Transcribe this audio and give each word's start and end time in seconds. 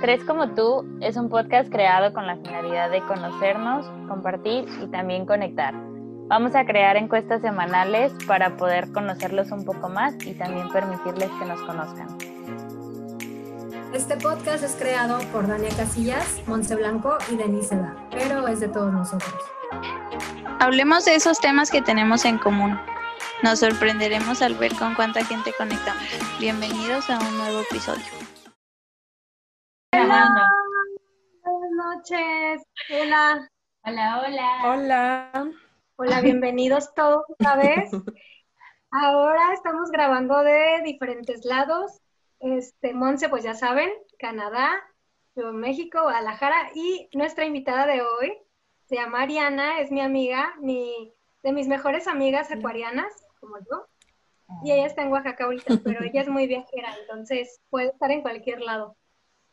Tres 0.00 0.22
como 0.22 0.50
tú 0.54 0.86
es 1.00 1.16
un 1.16 1.28
podcast 1.28 1.68
creado 1.70 2.12
con 2.12 2.24
la 2.24 2.36
finalidad 2.36 2.88
de 2.88 3.00
conocernos, 3.02 3.84
compartir 4.06 4.64
y 4.80 4.86
también 4.86 5.26
conectar. 5.26 5.74
Vamos 6.28 6.54
a 6.54 6.64
crear 6.64 6.96
encuestas 6.96 7.42
semanales 7.42 8.12
para 8.28 8.56
poder 8.56 8.92
conocerlos 8.92 9.50
un 9.50 9.64
poco 9.64 9.88
más 9.88 10.14
y 10.24 10.34
también 10.34 10.68
permitirles 10.68 11.28
que 11.30 11.44
nos 11.44 11.60
conozcan. 11.62 12.16
Este 13.92 14.16
podcast 14.16 14.62
es 14.62 14.76
creado 14.76 15.18
por 15.32 15.48
Dania 15.48 15.70
Casillas, 15.76 16.42
Monse 16.46 16.76
Blanco 16.76 17.18
y 17.32 17.36
Denise 17.36 17.74
Da, 17.74 17.96
pero 18.12 18.46
es 18.46 18.60
de 18.60 18.68
todos 18.68 18.92
nosotros. 18.92 19.34
Hablemos 20.60 21.06
de 21.06 21.16
esos 21.16 21.40
temas 21.40 21.72
que 21.72 21.82
tenemos 21.82 22.24
en 22.24 22.38
común. 22.38 22.78
Nos 23.42 23.58
sorprenderemos 23.58 24.42
al 24.42 24.54
ver 24.54 24.76
con 24.76 24.94
cuánta 24.94 25.24
gente 25.24 25.52
conectamos. 25.58 26.04
Bienvenidos 26.38 27.10
a 27.10 27.18
un 27.18 27.36
nuevo 27.36 27.62
episodio. 27.62 28.37
Hola. 29.92 30.50
Buenas 31.42 31.70
noches. 31.72 32.62
Hola. 32.90 33.48
Hola, 33.84 34.22
hola. 34.22 34.48
Hola. 34.64 35.52
Hola, 35.96 36.20
bienvenidos 36.20 36.94
todos 36.94 37.24
otra 37.28 37.56
vez. 37.56 37.90
Ahora 38.90 39.54
estamos 39.54 39.90
grabando 39.90 40.42
de 40.42 40.82
diferentes 40.84 41.44
lados. 41.46 42.00
Este, 42.40 42.92
Monse, 42.92 43.30
pues 43.30 43.44
ya 43.44 43.54
saben, 43.54 43.90
Canadá, 44.18 44.70
yo 45.34 45.52
México, 45.52 46.02
Guadalajara, 46.02 46.70
y 46.74 47.08
nuestra 47.14 47.46
invitada 47.46 47.86
de 47.86 48.02
hoy 48.02 48.38
se 48.88 48.96
llama 48.96 49.22
Ariana, 49.22 49.80
es 49.80 49.90
mi 49.90 50.00
amiga, 50.00 50.54
mi, 50.60 51.14
de 51.42 51.52
mis 51.52 51.66
mejores 51.66 52.06
amigas 52.08 52.50
acuarianas, 52.50 53.12
como 53.40 53.58
yo. 53.58 53.86
Y 54.64 54.72
ella 54.72 54.86
está 54.86 55.02
en 55.02 55.12
Oaxaca 55.12 55.44
ahorita, 55.44 55.78
pero 55.82 56.04
ella 56.04 56.20
es 56.20 56.28
muy 56.28 56.46
viajera, 56.46 56.94
entonces 57.00 57.60
puede 57.70 57.88
estar 57.88 58.10
en 58.10 58.22
cualquier 58.22 58.60
lado. 58.60 58.96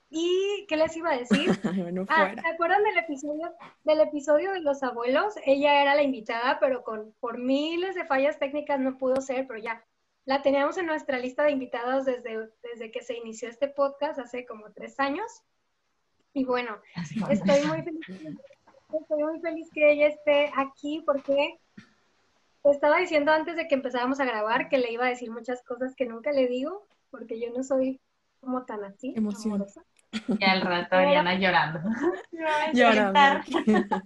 ¿Y 0.09 0.65
qué 0.67 0.77
les 0.77 0.95
iba 0.95 1.11
a 1.11 1.17
decir? 1.17 1.49
ah, 2.09 2.33
¿Se 2.41 2.47
acuerdan 2.47 2.83
del 2.83 2.97
episodio, 2.97 3.53
del 3.83 4.01
episodio 4.01 4.51
de 4.53 4.61
los 4.61 4.83
abuelos? 4.83 5.35
Ella 5.45 5.81
era 5.81 5.95
la 5.95 6.03
invitada, 6.03 6.59
pero 6.59 6.83
con, 6.83 7.13
por 7.19 7.37
miles 7.37 7.95
de 7.95 8.05
fallas 8.05 8.39
técnicas 8.39 8.79
no 8.79 8.97
pudo 8.97 9.21
ser, 9.21 9.47
pero 9.47 9.59
ya 9.59 9.83
la 10.25 10.41
teníamos 10.41 10.77
en 10.77 10.87
nuestra 10.87 11.19
lista 11.19 11.43
de 11.43 11.51
invitados 11.51 12.05
desde, 12.05 12.49
desde 12.63 12.91
que 12.91 13.01
se 13.01 13.15
inició 13.15 13.49
este 13.49 13.67
podcast 13.67 14.19
hace 14.19 14.45
como 14.45 14.71
tres 14.71 14.99
años. 14.99 15.43
Y 16.33 16.43
bueno, 16.45 16.77
estoy 17.29 17.65
muy 17.65 17.81
feliz, 17.81 18.37
estoy 18.99 19.23
muy 19.23 19.39
feliz 19.39 19.69
que 19.73 19.91
ella 19.91 20.07
esté 20.07 20.51
aquí 20.55 21.01
porque 21.05 21.59
estaba 22.63 22.97
diciendo 22.97 23.31
antes 23.31 23.55
de 23.55 23.67
que 23.67 23.75
empezáramos 23.75 24.19
a 24.19 24.25
grabar 24.25 24.67
que 24.67 24.77
le 24.77 24.91
iba 24.91 25.05
a 25.05 25.09
decir 25.09 25.31
muchas 25.31 25.63
cosas 25.63 25.95
que 25.95 26.05
nunca 26.05 26.31
le 26.31 26.47
digo, 26.47 26.85
porque 27.11 27.39
yo 27.39 27.51
no 27.55 27.63
soy 27.63 28.01
como 28.41 28.65
tan 28.65 28.83
así. 28.83 29.13
Amorosa. 29.17 29.83
Y 30.11 30.43
al 30.43 30.61
rato 30.61 30.95
Ariana 30.95 31.35
llorando. 31.35 31.79
Llorando. 32.73 33.41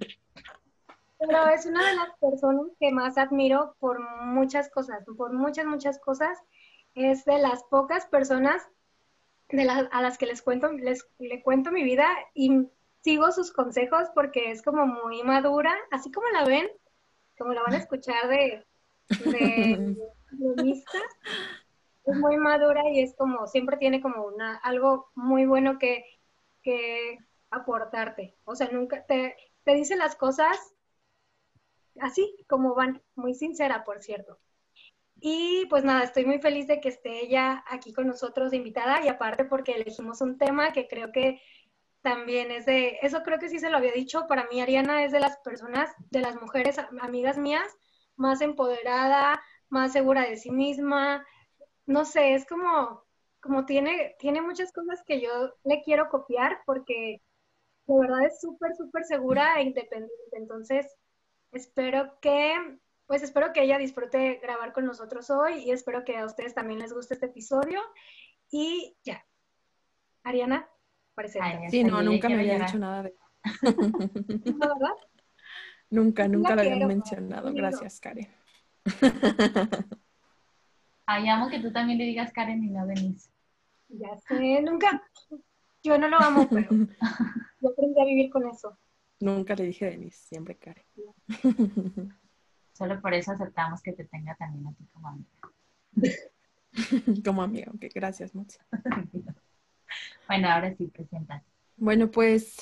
Pero 1.20 1.48
es 1.50 1.66
una 1.66 1.86
de 1.90 1.96
las 1.96 2.18
personas 2.20 2.68
que 2.80 2.92
más 2.92 3.18
admiro 3.18 3.76
por 3.80 4.00
muchas 4.26 4.70
cosas, 4.70 5.04
por 5.18 5.34
muchas, 5.34 5.66
muchas 5.66 6.00
cosas. 6.00 6.40
Es 6.96 7.26
de 7.26 7.40
las 7.40 7.64
pocas 7.64 8.06
personas 8.06 8.66
de 9.50 9.68
a 9.70 10.02
las 10.02 10.18
que 10.18 10.28
les 10.28 10.42
cuento, 10.42 10.72
les 10.72 11.06
le 11.18 11.42
cuento 11.42 11.72
mi 11.72 11.84
vida 11.84 12.08
y 12.34 12.68
sigo 13.02 13.32
sus 13.32 13.52
consejos 13.52 14.08
porque 14.14 14.52
es 14.52 14.62
como 14.62 14.86
muy 14.86 15.24
madura, 15.24 15.76
así 15.92 16.12
como 16.12 16.28
la 16.30 16.46
ven, 16.46 16.68
como 17.38 17.54
la 17.54 17.64
van 17.64 17.74
a 17.74 17.78
escuchar 17.78 18.28
de, 18.28 18.66
de, 19.26 19.96
de 20.32 20.84
es 22.12 22.18
muy 22.18 22.38
madura 22.38 22.82
y 22.90 23.02
es 23.02 23.16
como, 23.16 23.48
siempre 23.48 23.78
tiene 23.78 24.02
como 24.02 24.26
una, 24.26 24.58
algo 24.58 25.10
muy 25.16 25.46
bueno 25.46 25.78
que, 25.78 26.06
que 26.62 27.18
aportarte. 27.50 28.38
O 28.46 28.56
sea, 28.56 28.70
nunca 28.72 29.06
te, 29.06 29.36
te 29.64 29.74
dice 29.74 29.96
las 29.96 30.16
cosas 30.16 30.76
así 32.00 32.36
como 32.48 32.76
van, 32.76 33.02
muy 33.16 33.34
sincera, 33.34 33.84
por 33.84 34.02
cierto. 34.02 34.40
Y 35.22 35.66
pues 35.70 35.84
nada, 35.84 36.04
estoy 36.04 36.26
muy 36.26 36.40
feliz 36.40 36.68
de 36.68 36.80
que 36.80 36.90
esté 36.90 37.22
ella 37.22 37.64
aquí 37.68 37.92
con 37.94 38.08
nosotros 38.08 38.54
invitada 38.54 39.04
y 39.04 39.10
aparte 39.10 39.44
porque 39.44 39.74
elegimos 39.74 40.22
un 40.22 40.38
tema 40.38 40.72
que 40.72 40.88
creo 40.88 41.12
que 41.12 41.42
también 42.02 42.52
es 42.52 42.66
de, 42.66 42.98
eso 43.02 43.22
creo 43.24 43.40
que 43.40 43.50
sí 43.50 43.60
se 43.60 43.70
lo 43.70 43.78
había 43.78 43.92
dicho, 43.92 44.28
para 44.28 44.48
mí 44.48 44.62
Ariana 44.62 45.04
es 45.04 45.12
de 45.12 45.20
las 45.20 45.38
personas, 45.40 45.92
de 46.10 46.22
las 46.22 46.40
mujeres 46.42 46.78
amigas 47.02 47.38
mías, 47.38 47.76
más 48.16 48.40
empoderada, 48.40 49.42
más 49.68 49.92
segura 49.92 50.22
de 50.22 50.38
sí 50.38 50.52
misma, 50.52 51.26
no 51.90 52.06
sé, 52.06 52.36
es 52.36 52.46
como, 52.46 53.04
como 53.40 53.66
tiene, 53.66 54.16
tiene 54.20 54.42
muchas 54.42 54.72
cosas 54.72 55.02
que 55.08 55.20
yo 55.20 55.56
le 55.64 55.82
quiero 55.82 56.08
copiar 56.10 56.60
porque 56.68 57.24
de 57.88 58.00
verdad 58.00 58.26
es 58.26 58.40
súper, 58.40 58.76
súper 58.76 59.06
segura 59.06 59.56
e 59.60 59.64
independiente. 59.64 60.38
Entonces, 60.38 60.86
espero 61.52 62.20
que, 62.22 62.54
pues 63.08 63.24
espero 63.24 63.52
que 63.54 63.64
ella 63.64 63.80
disfrute 63.80 64.40
grabar 64.40 64.72
con 64.72 64.86
nosotros 64.86 65.32
hoy 65.32 65.64
y 65.64 65.72
espero 65.72 66.06
que 66.06 66.16
a 66.16 66.26
ustedes 66.26 66.54
también 66.54 66.80
les 66.80 66.94
guste 66.94 67.16
este 67.16 67.26
episodio. 67.26 67.82
Y 68.52 68.96
ya. 69.04 69.26
Ariana, 70.22 70.70
parece. 71.16 71.40
Sí, 71.72 71.84
no, 71.84 72.04
nunca 72.04 72.30
me 72.30 72.42
había 72.42 72.60
dicho 72.60 72.78
nada 72.78 73.02
de... 73.02 73.16
¿No, 74.46 74.60
verdad? 74.60 74.96
Nunca, 75.90 76.28
nunca 76.28 76.54
lo 76.54 76.62
habían 76.62 76.88
mencionado. 76.88 77.52
Gracias, 77.52 78.00
Karen. 78.00 78.28
Ay, 81.12 81.28
amo 81.28 81.50
que 81.50 81.60
tú 81.60 81.72
también 81.72 81.98
le 81.98 82.06
digas 82.06 82.32
Karen 82.32 82.64
y 82.64 82.70
no 82.70 82.86
Denise. 82.86 83.32
Ya 83.88 84.16
sé, 84.28 84.62
nunca. 84.62 85.02
Yo 85.82 85.98
no 85.98 86.08
lo 86.08 86.18
amo, 86.18 86.48
pero 86.48 86.70
yo 86.70 87.70
aprendí 87.72 88.00
a 88.00 88.06
vivir 88.06 88.30
con 88.30 88.48
eso. 88.48 88.78
Nunca 89.20 89.56
le 89.56 89.64
dije 89.64 89.90
Denise, 89.90 90.20
siempre 90.28 90.56
Karen. 90.56 90.86
Solo 92.74 93.02
por 93.02 93.16
eso 93.16 93.32
aceptamos 93.32 93.82
que 93.82 93.94
te 93.94 94.06
tenga 94.06 94.36
también 94.36 94.68
a 94.68 94.74
ti 94.74 94.86
como 94.94 95.08
amiga. 95.08 95.32
como 97.26 97.42
amiga, 97.42 97.72
ok, 97.74 97.86
gracias, 97.96 98.36
mucho. 98.36 98.60
bueno, 100.28 100.48
ahora 100.48 100.76
sí, 100.76 100.86
presenta. 100.94 101.44
Bueno, 101.76 102.12
pues 102.12 102.58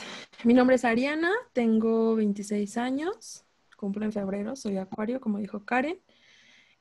mi 0.46 0.54
nombre 0.54 0.78
es 0.78 0.86
Ariana, 0.86 1.34
tengo 1.52 2.16
26 2.16 2.78
años, 2.78 3.46
cumplo 3.76 4.06
en 4.06 4.14
febrero, 4.14 4.56
soy 4.56 4.78
acuario, 4.78 5.20
como 5.20 5.38
dijo 5.38 5.66
Karen. 5.66 6.00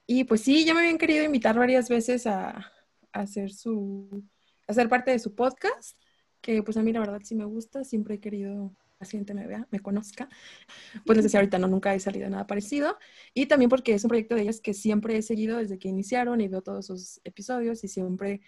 Y 0.06 0.24
pues 0.24 0.42
sí, 0.42 0.64
ya 0.64 0.72
me 0.74 0.80
habían 0.80 0.98
querido 0.98 1.24
invitar 1.24 1.58
varias 1.58 1.88
veces 1.88 2.26
a, 2.26 2.72
hacer 3.12 3.52
su, 3.52 4.24
a 4.66 4.74
ser 4.74 4.88
parte 4.88 5.10
de 5.10 5.18
su 5.18 5.34
podcast, 5.34 5.98
que 6.40 6.62
pues 6.62 6.76
a 6.76 6.82
mí 6.82 6.92
la 6.92 7.00
verdad 7.00 7.20
sí 7.24 7.34
me 7.34 7.44
gusta, 7.44 7.82
siempre 7.82 8.16
he 8.16 8.20
querido 8.20 8.72
que 8.78 8.86
la 9.00 9.06
gente 9.06 9.34
me 9.34 9.46
vea, 9.46 9.66
me 9.70 9.80
conozca. 9.80 10.28
Pues 11.04 11.16
les 11.16 11.24
decía 11.24 11.40
ahorita, 11.40 11.58
no, 11.58 11.66
nunca 11.66 11.94
he 11.94 12.00
salido 12.00 12.28
nada 12.30 12.46
parecido. 12.46 12.98
Y 13.34 13.46
también 13.46 13.68
porque 13.68 13.94
es 13.94 14.04
un 14.04 14.08
proyecto 14.08 14.34
de 14.34 14.42
ellas 14.42 14.60
que 14.60 14.74
siempre 14.74 15.16
he 15.16 15.22
seguido 15.22 15.58
desde 15.58 15.78
que 15.78 15.88
iniciaron 15.88 16.40
y 16.40 16.48
veo 16.48 16.62
todos 16.62 16.86
sus 16.86 17.20
episodios 17.24 17.82
y 17.84 17.88
siempre, 17.88 18.42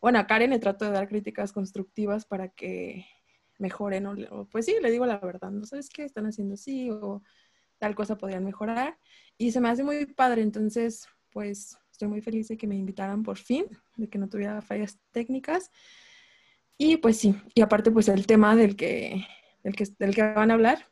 bueno, 0.00 0.18
a 0.18 0.26
Karen 0.26 0.50
le 0.50 0.58
trato 0.58 0.84
de 0.84 0.90
dar 0.92 1.08
críticas 1.08 1.52
constructivas 1.52 2.26
para 2.26 2.48
que 2.48 3.06
mejoren, 3.58 4.06
o, 4.06 4.48
pues 4.50 4.66
sí, 4.66 4.74
le 4.82 4.90
digo 4.90 5.06
la 5.06 5.18
verdad, 5.18 5.50
¿no 5.50 5.64
sabes 5.64 5.88
qué? 5.88 6.04
Están 6.04 6.26
haciendo 6.26 6.54
así 6.54 6.90
o 6.90 7.22
tal 7.78 7.94
cosa 7.94 8.16
podrían 8.16 8.44
mejorar. 8.44 8.98
Y 9.36 9.52
se 9.52 9.60
me 9.60 9.68
hace 9.68 9.84
muy 9.84 10.06
padre, 10.06 10.42
entonces, 10.42 11.08
pues 11.30 11.78
estoy 11.90 12.08
muy 12.08 12.20
feliz 12.20 12.48
de 12.48 12.56
que 12.56 12.66
me 12.66 12.76
invitaran 12.76 13.22
por 13.22 13.38
fin, 13.38 13.66
de 13.96 14.08
que 14.08 14.18
no 14.18 14.28
tuviera 14.28 14.60
fallas 14.62 14.98
técnicas. 15.12 15.70
Y 16.76 16.96
pues 16.96 17.18
sí, 17.18 17.34
y 17.54 17.60
aparte 17.60 17.90
pues 17.90 18.08
el 18.08 18.26
tema 18.26 18.56
del 18.56 18.74
que, 18.74 19.24
del 19.62 19.76
que, 19.76 19.84
del 19.98 20.14
que 20.14 20.22
van 20.22 20.50
a 20.50 20.54
hablar, 20.54 20.86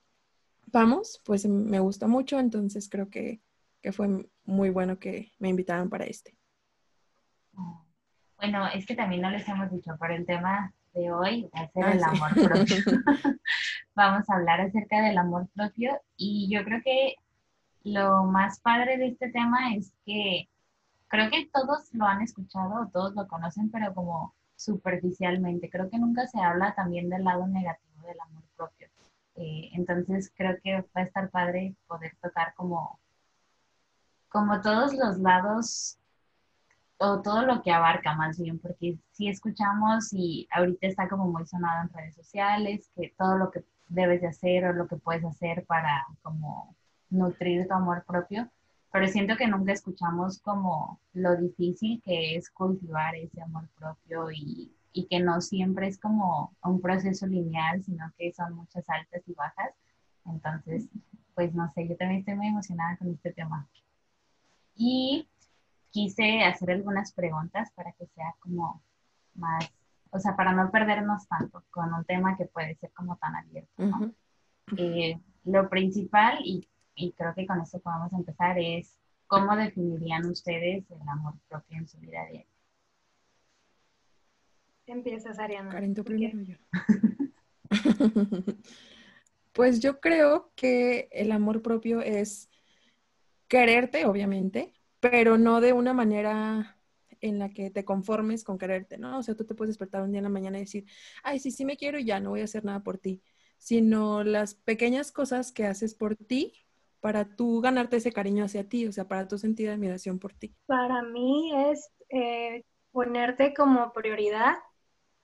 vamos, 0.67 1.21
pues 1.25 1.47
me 1.47 1.81
gusta 1.81 2.07
mucho, 2.07 2.39
entonces 2.39 2.89
creo 2.89 3.11
que, 3.11 3.41
que 3.81 3.93
fue 3.93 4.09
muy 4.45 4.71
bueno 4.71 4.99
que 4.99 5.33
me 5.39 5.49
invitaran 5.49 5.89
para 5.89 6.05
este. 6.05 6.37
Bueno, 8.37 8.69
es 8.69 8.87
que 8.87 8.95
también 8.95 9.23
no 9.23 9.31
les 9.31 9.47
hemos 9.49 9.71
dicho, 9.71 9.97
por 9.99 10.11
el 10.13 10.25
tema 10.25 10.73
de 10.95 11.13
hoy 11.13 11.51
va 11.55 11.63
a 11.63 11.69
ser 11.69 11.85
ah, 11.85 11.93
el 11.93 12.05
amor 12.05 12.35
propio. 12.35 12.77
Vamos 13.95 14.29
a 14.29 14.35
hablar 14.35 14.61
acerca 14.61 15.03
del 15.03 15.19
amor 15.19 15.49
propio 15.55 16.01
y 16.17 16.49
yo 16.51 16.65
creo 16.65 16.81
que 16.83 17.17
lo 17.85 18.25
más 18.25 18.61
padre 18.61 18.97
de 18.99 19.09
este 19.09 19.31
tema 19.31 19.75
es 19.75 19.93
que 20.05 20.49
creo 21.09 21.31
que 21.31 21.51
todos 21.53 21.93
lo 21.93 22.07
han 22.07 22.23
escuchado, 22.23 22.89
todos 22.93 23.15
lo 23.15 23.27
conocen, 23.27 23.71
pero 23.71 23.93
como 23.95 24.35
superficialmente. 24.57 25.69
Creo 25.69 25.91
que 25.91 25.99
nunca 25.99 26.27
se 26.27 26.41
habla 26.41 26.75
también 26.75 27.09
del 27.09 27.25
lado 27.25 27.47
negativo 27.47 28.07
del 28.07 28.21
amor 28.21 28.43
propio. 28.57 28.89
Eh, 29.35 29.71
entonces 29.73 30.33
creo 30.37 30.57
que 30.63 30.81
va 30.81 30.87
a 30.95 31.03
estar 31.03 31.31
padre 31.31 31.75
poder 31.87 32.17
tocar 32.23 32.55
como, 32.55 32.99
como 34.29 34.61
todos 34.61 34.95
los 34.95 35.19
lados 35.19 35.99
o 37.03 37.21
todo 37.23 37.43
lo 37.43 37.63
que 37.63 37.73
abarca 37.73 38.15
más 38.15 38.39
bien, 38.39 38.59
porque 38.59 38.97
si 39.11 39.29
escuchamos 39.29 40.13
y 40.13 40.47
ahorita 40.53 40.87
está 40.87 41.09
como 41.09 41.27
muy 41.31 41.47
sonado 41.47 41.83
en 41.83 41.93
redes 41.93 42.15
sociales, 42.15 42.91
que 42.95 43.13
todo 43.19 43.37
lo 43.39 43.51
que 43.51 43.65
debes 43.89 44.21
de 44.21 44.29
hacer 44.29 44.65
o 44.65 44.73
lo 44.73 44.87
que 44.87 44.97
puedes 44.97 45.25
hacer 45.25 45.65
para 45.67 46.07
como 46.23 46.75
nutrir 47.11 47.67
tu 47.67 47.75
amor 47.75 48.05
propio, 48.07 48.49
pero 48.93 49.09
siento 49.09 49.37
que 49.37 49.49
nunca 49.49 49.73
escuchamos 49.73 50.39
como 50.41 51.01
lo 51.13 51.37
difícil 51.37 52.01
que 52.05 52.37
es 52.37 52.51
cultivar 52.51 53.15
ese 53.17 53.43
amor 53.43 53.69
propio 53.79 54.31
y 54.31 54.73
y 54.93 55.07
que 55.07 55.21
no 55.21 55.41
siempre 55.41 55.89
es 55.89 55.99
como 55.99 56.55
un 56.63 56.81
proceso 56.81 57.27
lineal, 57.27 57.83
sino 57.83 58.13
que 58.17 58.33
son 58.33 58.55
muchas 58.55 58.89
altas 58.89 59.23
y 59.27 59.33
bajas. 59.33 59.73
Entonces, 60.27 60.87
pues 61.35 61.55
no 61.55 61.73
sé, 61.73 61.89
yo 61.89 61.97
también 61.97 62.21
estoy 62.21 62.35
muy 62.35 62.49
emocionada 62.49 62.97
con 62.97 63.09
este 63.09 63.33
tema. 63.33 63.67
Y 64.77 65.27
quise 65.93 66.43
hacer 66.43 66.71
algunas 66.71 67.13
preguntas 67.13 67.71
para 67.75 67.93
que 67.93 68.07
sea 68.07 68.35
como 68.41 68.83
más, 69.35 69.73
o 70.11 70.19
sea, 70.19 70.35
para 70.35 70.53
no 70.53 70.71
perdernos 70.71 71.29
tanto 71.29 71.63
con 71.71 71.93
un 71.93 72.05
tema 72.05 72.37
que 72.37 72.47
puede 72.47 72.75
ser 72.77 72.91
como 72.93 73.17
tan 73.17 73.37
abierto, 73.37 73.71
¿no? 73.77 74.13
Eh, 74.77 75.21
lo 75.45 75.69
principal, 75.69 76.39
y, 76.43 76.67
y 76.95 77.13
creo 77.13 77.35
que 77.35 77.47
con 77.47 77.61
esto 77.61 77.79
podemos 77.81 78.13
empezar, 78.13 78.59
es 78.59 78.99
cómo 79.27 79.55
definirían 79.55 80.27
ustedes 80.27 80.91
el 80.91 81.09
amor 81.09 81.35
propio 81.49 81.79
en 81.79 81.89
su 81.89 81.99
vida 81.99 82.27
diaria. 82.31 82.47
Empiezas, 84.87 85.39
Ariana. 85.39 85.71
Karen, 85.71 85.95
tú 85.95 86.05
primero 86.05 86.41
yo. 86.43 86.57
pues 89.53 89.81
yo 89.81 90.01
creo 90.01 90.53
que 90.55 91.09
el 91.13 91.33
amor 91.33 91.63
propio 91.63 92.01
es 92.01 92.51
quererte, 93.49 94.07
obviamente, 94.07 94.75
pero 95.03 95.37
no 95.37 95.61
de 95.61 95.73
una 95.73 95.93
manera 95.93 96.79
en 97.21 97.41
la 97.41 97.49
que 97.49 97.71
te 97.71 97.85
conformes 97.85 98.45
con 98.45 98.57
quererte, 98.57 98.99
¿no? 98.99 99.19
O 99.19 99.23
sea, 99.25 99.35
tú 99.35 99.45
te 99.45 99.57
puedes 99.57 99.75
despertar 99.75 100.01
un 100.03 100.13
día 100.13 100.21
en 100.21 100.25
la 100.25 100.31
mañana 100.31 100.59
y 100.59 100.63
decir, 100.63 100.87
ay, 101.25 101.41
sí, 101.41 101.51
sí 101.51 101.65
me 101.65 101.77
quiero 101.77 101.99
y 101.99 102.05
ya 102.05 102.21
no 102.21 102.31
voy 102.31 102.41
a 102.41 102.45
hacer 102.45 102.65
nada 102.65 102.85
por 102.85 102.99
ti, 102.99 103.21
sino 103.59 104.23
las 104.23 104.55
pequeñas 104.55 105.11
cosas 105.11 105.51
que 105.51 105.67
haces 105.67 105.97
por 105.97 106.15
ti 106.15 106.53
para 107.01 107.35
tú 107.35 107.61
ganarte 107.61 107.97
ese 107.97 108.13
cariño 108.13 108.45
hacia 108.45 108.69
ti, 108.69 108.87
o 108.87 108.93
sea, 108.93 109.09
para 109.09 109.27
tú 109.27 109.39
sentir 109.39 109.71
admiración 109.71 110.21
por 110.21 110.35
ti. 110.35 110.55
Para 110.67 111.03
mí 111.03 111.51
es 111.69 111.91
eh, 112.09 112.63
ponerte 112.93 113.55
como 113.55 113.93
prioridad 113.93 114.55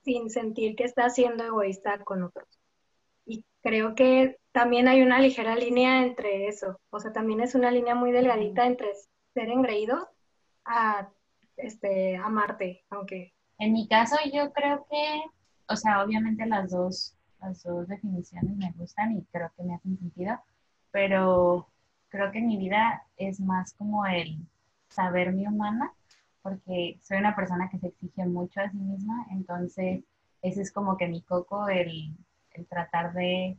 sin 0.03 0.29
sentir 0.29 0.75
que 0.75 0.85
estás 0.85 1.15
siendo 1.15 1.45
egoísta 1.45 2.03
con 2.03 2.25
otros. 2.25 2.49
Y 3.25 3.45
creo 3.63 3.95
que 3.95 4.39
también 4.51 4.89
hay 4.89 5.03
una 5.03 5.21
ligera 5.21 5.55
línea 5.55 6.03
entre 6.03 6.49
eso, 6.49 6.81
o 6.91 6.99
sea, 6.99 7.13
también 7.13 7.41
es 7.41 7.55
una 7.55 7.71
línea 7.71 7.95
muy 7.95 8.11
delgadita 8.11 8.67
entre 8.67 8.89
ser 9.35 9.49
engreído 9.49 10.09
a 10.65 11.09
este, 11.57 12.17
amarte, 12.17 12.85
aunque... 12.91 13.33
En 13.61 13.73
mi 13.73 13.89
caso 13.89 14.17
yo 14.33 14.53
creo 14.53 14.87
que, 14.89 15.21
o 15.69 15.75
sea, 15.75 16.05
obviamente 16.05 16.47
las 16.47 16.71
dos, 16.71 17.17
las 17.41 17.61
dos 17.65 17.89
definiciones 17.89 18.57
me 18.57 18.71
gustan 18.77 19.17
y 19.17 19.25
creo 19.33 19.51
que 19.57 19.65
me 19.65 19.75
hacen 19.75 19.99
sentido, 19.99 20.39
pero 20.93 21.67
creo 22.09 22.31
que 22.31 22.41
mi 22.41 22.57
vida 22.57 23.03
es 23.17 23.41
más 23.41 23.73
como 23.75 24.07
el 24.07 24.39
saber 24.89 25.33
mi 25.33 25.45
humana 25.49 25.93
porque 26.43 26.99
soy 27.03 27.19
una 27.19 27.37
persona 27.37 27.69
que 27.71 27.79
se 27.79 27.89
exige 27.89 28.25
mucho 28.27 28.61
a 28.61 28.71
sí 28.71 28.77
misma, 28.77 29.27
entonces 29.31 30.05
ese 30.43 30.63
es 30.63 30.73
como 30.73 30.97
que 30.97 31.09
mi 31.09 31.23
coco, 31.23 31.69
el, 31.69 32.15
tratar 32.69 33.13
de, 33.13 33.57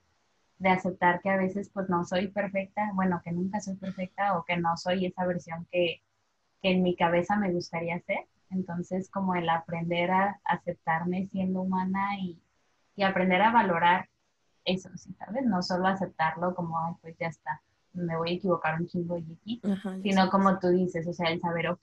aceptar 0.67 1.21
que 1.21 1.29
a 1.29 1.37
veces 1.37 1.69
pues 1.73 1.87
no 1.89 2.03
soy 2.03 2.27
perfecta, 2.27 2.91
bueno, 2.93 3.21
que 3.23 3.31
nunca 3.31 3.61
soy 3.61 3.75
perfecta 3.75 4.37
o 4.37 4.43
que 4.43 4.57
no 4.57 4.75
soy 4.75 5.05
esa 5.05 5.25
versión 5.25 5.65
que, 5.71 6.01
en 6.61 6.83
mi 6.83 6.93
cabeza 6.97 7.37
me 7.37 7.53
gustaría 7.53 8.01
ser. 8.01 8.27
Entonces 8.49 9.09
como 9.09 9.35
el 9.35 9.47
aprender 9.47 10.11
a 10.11 10.41
aceptarme 10.43 11.27
siendo 11.27 11.61
humana 11.61 12.19
y, 12.19 12.41
aprender 13.01 13.41
a 13.41 13.53
valorar 13.53 14.09
eso, 14.65 14.89
¿sabes? 15.17 15.45
No 15.45 15.61
solo 15.61 15.87
aceptarlo 15.87 16.53
como, 16.53 16.77
ay, 16.77 16.95
pues 17.01 17.15
ya 17.17 17.27
está, 17.27 17.61
me 17.93 18.17
voy 18.17 18.31
a 18.31 18.33
equivocar 18.33 18.77
un 18.77 18.87
chingo 18.87 19.17
y 19.17 19.37
aquí, 19.39 19.61
sino 20.03 20.29
como 20.29 20.59
tú 20.59 20.67
dices, 20.67 21.07
o 21.07 21.13
sea, 21.13 21.29
el 21.29 21.39
saber, 21.39 21.69
ok, 21.69 21.79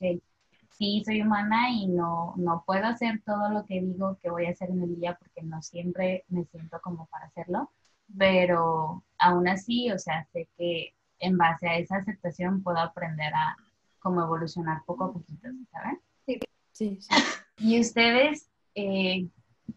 sí 0.77 1.03
soy 1.05 1.23
humana 1.23 1.71
y 1.71 1.89
no, 1.89 2.35
no 2.37 2.65
puedo 2.67 2.85
hacer 2.85 3.23
todo 3.25 3.49
lo 3.49 3.65
que 3.65 3.81
digo 3.81 4.19
que 4.23 4.31
voy 4.31 4.45
a 4.45 4.51
hacer 4.51 4.71
en 4.71 4.83
el 4.83 4.97
día 4.97 5.17
porque 5.19 5.43
no 5.43 5.63
siempre 5.63 6.25
me 6.29 6.45
siento 6.45 6.81
como 6.83 7.07
para 7.07 7.27
hacerlo, 7.27 7.71
pero 8.17 9.05
aún 9.19 9.49
así, 9.49 9.91
o 9.91 9.99
sea, 9.99 10.25
sé 10.33 10.49
que 10.57 10.95
en 11.19 11.37
base 11.39 11.69
a 11.69 11.79
esa 11.79 11.97
aceptación 11.97 12.63
puedo 12.63 12.79
aprender 12.79 13.33
a 13.35 13.57
como 13.99 14.23
evolucionar 14.23 14.83
poco 14.85 15.05
a 15.05 15.13
poquito, 15.13 15.49
¿saben? 15.73 16.01
Sí, 16.27 16.39
sí. 16.73 16.99
¿Y 17.59 17.81
ustedes 17.81 18.51
eh, 18.75 19.29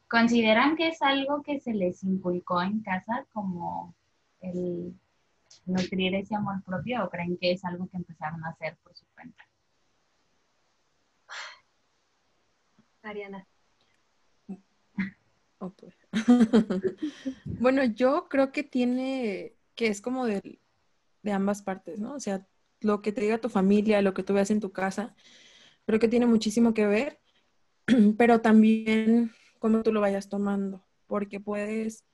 consideran 0.08 0.76
que 0.76 0.90
es 0.90 1.02
algo 1.02 1.42
que 1.42 1.60
se 1.60 1.74
les 1.74 2.04
inculcó 2.04 2.62
en 2.62 2.81
casa 2.81 3.26
como 3.34 3.96
el 4.42 4.94
nutrir 5.66 6.16
ese 6.16 6.36
amor 6.36 6.62
propio 6.64 7.04
o 7.04 7.10
creen 7.10 7.38
que 7.38 7.54
es 7.54 7.66
algo 7.66 7.88
que 7.90 7.98
empezaron 7.98 8.44
a 8.44 8.50
hacer 8.50 8.78
por 8.84 8.96
su 8.96 9.06
cuenta? 9.14 9.44
Ariana. 13.02 13.48
bueno, 17.60 17.84
yo 17.84 18.28
creo 18.30 18.52
que 18.52 18.64
tiene, 18.64 19.56
que 19.76 19.88
es 19.88 20.02
como 20.02 20.26
de, 20.26 20.60
de, 21.24 21.32
ambas 21.32 21.62
partes, 21.62 22.00
¿no? 22.00 22.16
O 22.16 22.20
sea, 22.20 22.48
lo 22.82 23.02
que 23.02 23.12
te 23.12 23.22
diga 23.22 23.40
tu 23.40 23.50
familia, 23.50 24.02
lo 24.02 24.14
que 24.14 24.24
tú 24.24 24.34
veas 24.34 24.52
en 24.52 24.60
tu 24.60 24.72
casa, 24.72 25.16
creo 25.86 26.00
que 26.00 26.08
tiene 26.08 26.26
muchísimo 26.26 26.74
que 26.74 26.88
ver, 26.88 27.20
pero 28.18 28.42
también 28.42 29.32
cómo 29.60 29.84
tú 29.84 29.92
lo 29.92 30.02
vayas 30.02 30.30
tomando, 30.30 30.86
porque 31.08 31.40
puedes 31.40 32.06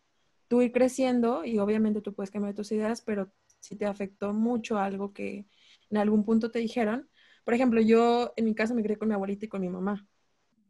tú 0.48 0.62
ir 0.62 0.71
creciendo 0.71 1.45
y 1.45 1.59
obviamente 1.59 2.01
tú 2.01 2.13
puedes 2.13 2.31
cambiar 2.31 2.56
tus 2.56 2.71
ideas, 2.71 3.01
pero 3.01 3.31
si 3.59 3.75
te 3.75 3.86
afectó 3.86 4.33
mucho 4.33 4.77
algo 4.77 5.13
que 5.13 5.48
en 5.89 5.98
algún 5.98 6.24
punto 6.24 6.51
te 6.51 6.59
dijeron, 6.59 7.09
por 7.44 7.53
ejemplo, 7.53 7.81
yo 7.81 8.33
en 8.36 8.45
mi 8.45 8.56
casa 8.56 8.74
me 8.74 8.83
crié 8.83 8.98
con 8.98 9.07
mi 9.07 9.13
abuelita 9.13 9.45
y 9.45 9.50
con 9.50 9.62
mi 9.62 9.69
mamá. 9.69 10.07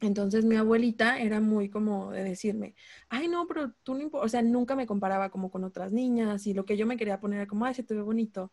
Entonces 0.02 0.44
mi 0.46 0.56
abuelita 0.56 1.20
era 1.20 1.40
muy 1.40 1.70
como 1.70 2.12
de 2.12 2.24
decirme, 2.24 2.76
ay 3.10 3.28
no, 3.28 3.48
pero 3.48 3.74
tú 3.84 3.96
no 3.96 4.10
o 4.12 4.28
sea, 4.28 4.42
nunca 4.42 4.76
me 4.76 4.86
comparaba 4.86 5.30
como 5.30 5.50
con 5.50 5.64
otras 5.64 5.92
niñas 5.94 6.48
y 6.48 6.54
lo 6.54 6.66
que 6.66 6.78
yo 6.78 6.86
me 6.86 6.98
quería 6.98 7.20
poner 7.20 7.40
era 7.40 7.48
como, 7.48 7.66
ay, 7.66 7.74
se 7.74 7.84
te 7.84 7.94
ve 7.94 8.02
bonito. 8.02 8.52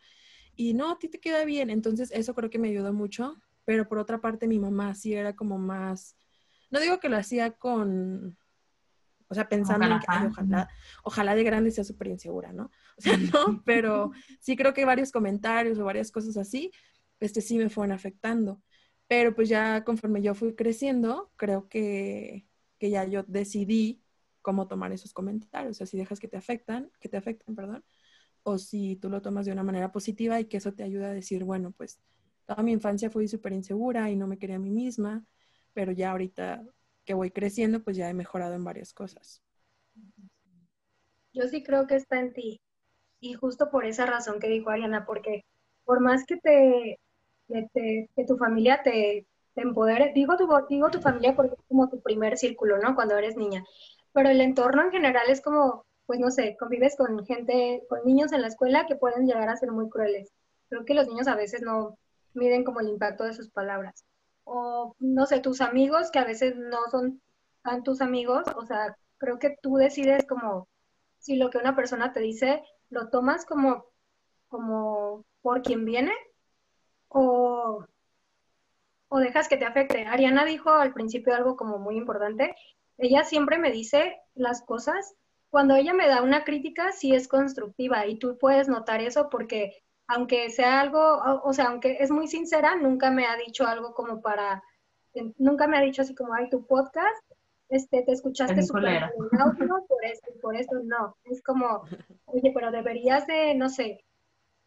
Y 0.55 0.75
no, 0.75 0.93
a 0.93 0.99
ti 0.99 1.09
te 1.09 1.19
queda 1.21 1.45
bien. 1.45 1.71
Entonces 1.71 2.11
eso 2.13 2.35
creo 2.35 2.51
que 2.51 2.59
me 2.59 2.69
ayudó 2.69 2.93
mucho, 2.93 3.37
pero 3.65 3.89
por 3.89 3.99
otra 3.99 4.21
parte 4.21 4.47
mi 4.47 4.59
mamá 4.59 4.95
sí 4.95 5.15
era 5.15 5.35
como 5.35 5.59
más, 5.59 6.17
no 6.71 6.81
digo 6.81 7.01
que 7.01 7.09
lo 7.09 7.17
hacía 7.17 7.53
con, 7.53 8.37
o 9.29 9.35
sea, 9.35 9.49
pensando 9.49 9.87
en 9.87 9.99
que 9.99 10.27
ojalá, 10.27 10.69
ojalá 11.03 11.35
de 11.35 11.43
grande 11.43 11.71
sea 11.71 11.85
súper 11.85 12.09
insegura, 12.09 12.53
¿no? 12.53 12.71
O 12.97 13.01
sea, 13.01 13.17
no, 13.33 13.63
pero 13.65 14.13
sí 14.41 14.57
creo 14.57 14.75
que 14.75 14.85
varios 14.85 15.11
comentarios 15.11 15.79
o 15.79 15.85
varias 15.85 16.13
cosas 16.13 16.37
así, 16.37 16.71
este 17.19 17.41
sí 17.41 17.57
me 17.57 17.71
fueron 17.71 17.93
afectando. 17.93 18.61
Pero 19.13 19.35
pues 19.35 19.51
ya 19.51 19.85
conforme 19.85 20.23
yo 20.23 20.35
fui 20.35 20.55
creciendo, 20.55 21.31
creo 21.37 21.69
que, 21.69 22.47
ya 22.81 23.05
yo 23.05 23.23
decidí 23.25 24.03
cómo 24.41 24.69
tomar 24.69 24.91
esos 24.91 25.13
comentarios, 25.13 25.73
o 25.73 25.75
sea, 25.75 25.87
si 25.87 25.99
dejas 25.99 26.19
que 26.19 26.29
te 26.29 26.39
afectan, 26.39 26.91
que 26.99 27.11
te 27.11 27.19
afecten, 27.19 27.55
perdón, 27.55 27.85
o 28.43 28.57
si 28.57 28.97
tú 28.97 29.11
lo 29.11 29.21
tomas 29.21 29.45
de 29.45 29.53
una 29.53 29.65
manera 29.65 29.93
positiva 29.93 30.41
y 30.41 30.47
que 30.47 30.57
eso 30.57 30.73
te 30.73 30.83
ayuda 30.83 31.09
a 31.09 31.13
decir, 31.13 31.45
bueno, 31.45 31.73
pues 31.73 32.01
toda 32.47 32.63
mi 32.63 32.73
infancia 32.73 33.11
fui 33.11 33.29
súper 33.29 33.53
insegura 33.53 34.11
y 34.11 34.17
no 34.17 34.27
me 34.27 34.39
quería 34.39 34.57
a 34.57 34.61
mí 34.61 34.71
misma, 34.71 35.27
pero 35.75 35.93
ya 35.93 36.13
ahorita 36.13 36.65
que 37.05 37.13
voy 37.13 37.31
creciendo, 37.33 37.85
pues 37.85 37.99
ya 37.99 38.09
he 38.09 38.15
mejorado 38.15 38.55
en 38.55 38.65
varias 38.65 38.95
cosas. 38.95 39.43
Yo 41.35 41.49
sí 41.49 41.63
creo 41.63 41.87
que 41.87 41.97
está 41.97 42.19
en 42.19 42.33
ti. 42.33 42.63
Y 43.21 43.35
justo 43.35 43.71
por 43.71 43.85
esa 43.85 44.07
razón 44.07 44.41
que 44.41 44.49
dijo 44.49 44.71
Ariana, 44.71 45.05
porque 45.05 45.43
por 45.85 46.01
más 46.01 46.25
que 46.25 46.39
te 46.39 46.99
que, 47.49 48.09
tu 48.27 48.37
familia 48.37 48.83
te, 48.83 49.27
empodere. 49.57 50.13
Digo 50.15 50.37
tu, 50.37 50.49
digo 50.69 50.91
tu 50.91 51.01
familia 51.01 51.35
porque 51.37 51.55
es 51.55 51.61
como 51.69 51.89
tu 51.89 52.01
primer 52.01 52.39
círculo, 52.39 52.79
¿no? 52.79 52.95
Cuando 52.95 53.17
eres 53.17 53.37
niña. 53.37 53.65
Pero 54.13 54.31
el 54.31 54.41
entorno 54.41 54.83
en 54.83 54.91
general 54.91 55.25
es 55.29 55.41
como, 55.41 55.85
pues 56.07 56.21
no 56.21 56.31
sé, 56.31 56.57
convives 56.59 56.97
con 56.97 57.25
gente, 57.27 57.83
con 57.89 58.01
niños 58.05 58.33
en 58.33 58.43
la 58.43 58.49
escuela 58.49 58.87
que 58.87 58.97
pueden 58.97 59.27
llegar 59.27 59.49
a 59.49 59.57
ser 59.57 59.73
muy 59.73 59.89
crueles. 59.89 60.33
Creo 60.69 60.85
que 60.85 60.95
los 60.95 61.09
niños 61.09 61.29
a 61.29 61.37
veces 61.37 61.63
no 61.63 61.99
miden 62.35 62.65
como 62.65 62.81
el 62.81 62.89
impacto 62.89 63.25
de 63.25 63.35
sus 63.35 63.51
palabras. 63.51 64.05
O, 64.45 64.95
no 64.99 65.27
sé, 65.27 65.41
tus 65.41 65.61
amigos 65.61 66.11
que 66.11 66.19
a 66.19 66.25
veces 66.25 66.57
no 66.57 66.79
son 66.91 67.21
tan 67.63 67.83
tus 67.83 68.01
amigos, 68.01 68.45
o 68.57 68.67
sea, 68.67 68.97
creo 69.19 69.39
que 69.39 69.57
tú 69.63 69.77
decides 69.77 70.27
como 70.27 70.69
si 71.19 71.37
lo 71.37 71.51
que 71.51 71.59
una 71.59 71.77
persona 71.77 72.13
te 72.13 72.21
dice 72.21 72.63
lo 72.91 73.09
tomas 73.09 73.47
como, 73.47 73.87
como 74.49 75.25
por 75.41 75.63
quien 75.63 75.85
viene 75.85 76.13
o, 77.13 77.85
dejas 79.21 79.49
que 79.49 79.57
te 79.57 79.65
afecte. 79.65 80.05
Ariana 80.07 80.45
dijo 80.45 80.71
al 80.71 80.93
principio 80.93 81.35
algo 81.35 81.57
como 81.57 81.79
muy 81.79 81.97
importante. 81.97 82.55
Ella 82.99 83.25
siempre 83.25 83.59
me 83.59 83.71
dice 83.71 84.21
las 84.35 84.63
cosas. 84.63 85.15
Cuando 85.51 85.75
ella 85.77 85.93
me 85.93 86.09
da 86.09 86.23
una 86.23 86.45
crítica, 86.45 86.93
sí 86.93 87.15
es 87.15 87.29
constructiva 87.29 88.07
y 88.07 88.19
tú 88.19 88.39
puedes 88.39 88.69
notar 88.69 89.01
eso 89.01 89.29
porque 89.31 89.83
aunque 90.09 90.51
sea 90.51 90.81
algo, 90.81 91.21
o 91.45 91.53
sea, 91.53 91.67
aunque 91.67 91.99
es 92.01 92.11
muy 92.11 92.27
sincera, 92.27 92.75
nunca 92.77 93.11
me 93.11 93.27
ha 93.27 93.37
dicho 93.37 93.67
algo 93.67 93.95
como 93.95 94.21
para, 94.21 94.63
nunca 95.39 95.67
me 95.67 95.79
ha 95.79 95.83
dicho 95.83 96.03
así 96.03 96.15
como, 96.15 96.35
ay, 96.35 96.51
tu 96.51 96.67
podcast, 96.67 97.25
este, 97.69 98.03
te 98.03 98.13
escuchaste 98.13 98.63
súper 98.63 99.11
por 99.89 100.05
esto, 100.05 100.31
por 100.43 100.57
esto, 100.57 100.81
no. 100.85 101.17
Es 101.25 101.43
como, 101.43 101.85
oye, 102.27 102.51
pero 102.55 102.71
deberías 102.71 103.27
de, 103.27 103.55
no 103.55 103.71
sé, 103.71 104.05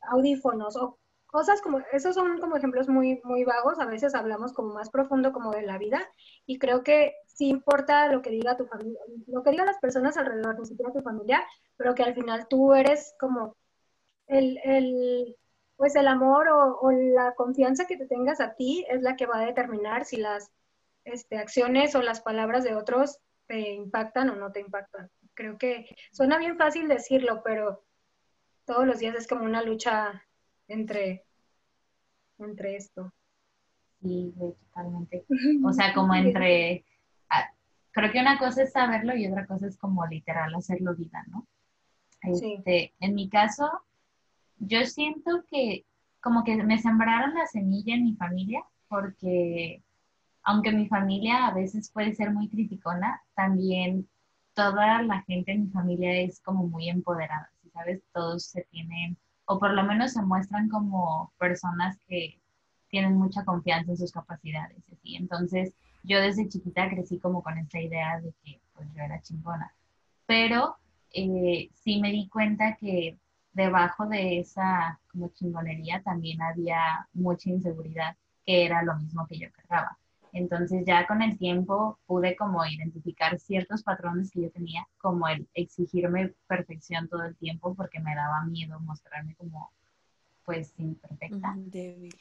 audífonos 0.01 0.75
o 0.77 0.97
cosas 1.35 1.61
como, 1.61 1.81
esos 1.91 2.15
son 2.15 2.39
como 2.39 2.55
ejemplos 2.55 2.87
muy, 2.87 3.19
muy 3.25 3.43
vagos, 3.43 3.77
a 3.79 3.85
veces 3.85 4.15
hablamos 4.15 4.53
como 4.53 4.73
más 4.73 4.89
profundo 4.89 5.33
como 5.33 5.51
de 5.51 5.63
la 5.63 5.77
vida 5.77 6.09
y 6.45 6.59
creo 6.59 6.81
que 6.81 7.13
sí 7.27 7.49
importa 7.49 8.07
lo 8.07 8.21
que 8.21 8.29
diga 8.29 8.55
tu 8.55 8.65
familia, 8.67 9.01
lo 9.27 9.43
que 9.43 9.51
digan 9.51 9.65
las 9.65 9.79
personas 9.79 10.15
alrededor, 10.15 10.57
ni 10.57 10.65
siquiera 10.65 10.93
tu 10.93 11.01
familia, 11.01 11.45
pero 11.75 11.93
que 11.93 12.03
al 12.03 12.15
final 12.15 12.47
tú 12.47 12.73
eres 12.73 13.13
como 13.19 13.57
el, 14.27 14.61
el 14.63 15.35
pues 15.75 15.97
el 15.97 16.07
amor 16.07 16.47
o, 16.47 16.79
o, 16.79 16.91
la 16.93 17.33
confianza 17.35 17.85
que 17.85 17.97
te 17.97 18.07
tengas 18.07 18.39
a 18.39 18.53
ti 18.53 18.85
es 18.87 19.01
la 19.01 19.17
que 19.17 19.25
va 19.25 19.39
a 19.39 19.45
determinar 19.45 20.05
si 20.05 20.15
las 20.15 20.53
este, 21.03 21.37
acciones 21.37 21.95
o 21.95 22.01
las 22.01 22.21
palabras 22.21 22.63
de 22.63 22.75
otros 22.75 23.19
te 23.47 23.73
impactan 23.73 24.29
o 24.29 24.37
no 24.37 24.53
te 24.53 24.61
impactan. 24.61 25.11
Creo 25.33 25.57
que 25.57 25.85
suena 26.13 26.37
bien 26.37 26.57
fácil 26.57 26.87
decirlo, 26.87 27.41
pero 27.43 27.83
todos 28.63 28.87
los 28.87 28.99
días 28.99 29.15
es 29.15 29.27
como 29.27 29.43
una 29.43 29.61
lucha 29.61 30.25
entre, 30.67 31.23
entre 32.39 32.75
esto. 32.75 33.13
Sí, 34.01 34.33
totalmente. 34.37 35.25
O 35.65 35.73
sea, 35.73 35.93
como 35.93 36.13
entre, 36.13 36.85
ah, 37.29 37.49
creo 37.91 38.11
que 38.11 38.19
una 38.19 38.37
cosa 38.37 38.63
es 38.63 38.71
saberlo 38.71 39.15
y 39.15 39.27
otra 39.27 39.45
cosa 39.45 39.67
es 39.67 39.77
como 39.77 40.05
literal 40.05 40.53
hacerlo 40.55 40.95
vida, 40.95 41.23
¿no? 41.27 41.47
Este, 42.21 42.93
En 42.99 43.13
mi 43.13 43.29
caso, 43.29 43.69
yo 44.57 44.83
siento 44.85 45.43
que 45.49 45.85
como 46.21 46.43
que 46.43 46.55
me 46.63 46.79
sembraron 46.79 47.35
la 47.35 47.45
semilla 47.45 47.93
en 47.93 48.03
mi 48.03 48.15
familia 48.15 48.63
porque 48.87 49.83
aunque 50.43 50.71
mi 50.71 50.87
familia 50.87 51.47
a 51.47 51.53
veces 51.53 51.91
puede 51.91 52.13
ser 52.13 52.31
muy 52.31 52.49
criticona, 52.49 53.21
también 53.35 54.07
toda 54.53 55.01
la 55.01 55.21
gente 55.23 55.51
en 55.51 55.65
mi 55.65 55.69
familia 55.69 56.21
es 56.21 56.39
como 56.41 56.67
muy 56.67 56.87
empoderada, 56.89 57.51
¿sabes? 57.73 58.01
Todos 58.13 58.45
se 58.45 58.61
tienen, 58.71 59.17
o 59.45 59.59
por 59.59 59.73
lo 59.73 59.83
menos 59.83 60.13
se 60.13 60.21
muestran 60.21 60.69
como 60.69 61.33
personas 61.37 61.97
que 62.07 62.39
tienen 62.89 63.17
mucha 63.17 63.43
confianza 63.43 63.91
en 63.91 63.97
sus 63.97 64.11
capacidades, 64.11 64.77
¿sí? 65.03 65.15
Entonces, 65.15 65.73
yo 66.03 66.21
desde 66.21 66.47
chiquita 66.47 66.89
crecí 66.89 67.19
como 67.19 67.43
con 67.43 67.57
esta 67.57 67.79
idea 67.79 68.19
de 68.21 68.33
que 68.43 68.61
pues 68.73 68.87
yo 68.93 69.01
era 69.01 69.21
chingona, 69.21 69.73
pero 70.25 70.77
eh, 71.11 71.69
sí 71.73 71.99
me 72.01 72.11
di 72.11 72.27
cuenta 72.27 72.75
que 72.75 73.17
debajo 73.53 74.05
de 74.05 74.39
esa 74.39 74.99
como 75.11 75.29
chingonería 75.29 76.01
también 76.03 76.41
había 76.41 77.07
mucha 77.13 77.49
inseguridad, 77.49 78.15
que 78.45 78.65
era 78.65 78.83
lo 78.83 78.97
mismo 78.97 79.25
que 79.27 79.39
yo 79.39 79.47
cargaba. 79.51 79.97
Entonces 80.35 80.83
ya 80.85 81.07
con 81.07 81.21
el 81.21 81.37
tiempo 81.37 81.97
pude 82.05 82.35
como 82.35 82.65
identificar 82.65 83.39
ciertos 83.39 83.83
patrones 83.83 84.29
que 84.31 84.41
yo 84.41 84.51
tenía, 84.51 84.85
como 84.97 85.29
el 85.29 85.47
exigirme 85.53 86.33
perfección 86.45 87.07
todo 87.07 87.23
el 87.23 87.37
tiempo 87.37 87.73
porque 87.73 88.01
me 88.01 88.13
daba 88.13 88.43
miedo 88.43 88.77
mostrarme 88.81 89.33
como 89.35 89.71
pues 90.43 90.73
imperfecta. 90.77 91.53
débil. 91.57 92.13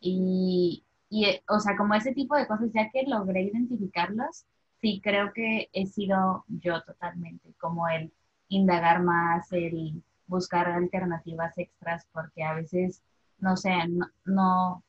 y, 0.00 0.82
y, 1.10 1.40
o 1.48 1.60
sea, 1.60 1.76
como 1.76 1.92
ese 1.94 2.14
tipo 2.14 2.34
de 2.34 2.46
cosas, 2.46 2.70
ya 2.72 2.88
que 2.88 3.02
logré 3.06 3.42
identificarlos, 3.42 4.46
sí 4.80 5.02
creo 5.04 5.34
que 5.34 5.68
he 5.74 5.86
sido 5.86 6.46
yo 6.48 6.82
totalmente, 6.82 7.52
como 7.60 7.88
el 7.88 8.10
indagar 8.48 9.02
más, 9.02 9.52
el 9.52 10.02
buscar 10.26 10.66
alternativas 10.68 11.58
extras, 11.58 12.06
porque 12.10 12.42
a 12.42 12.54
veces, 12.54 13.02
no 13.38 13.58
sé, 13.58 13.70
no 13.88 14.08
no 14.24 14.82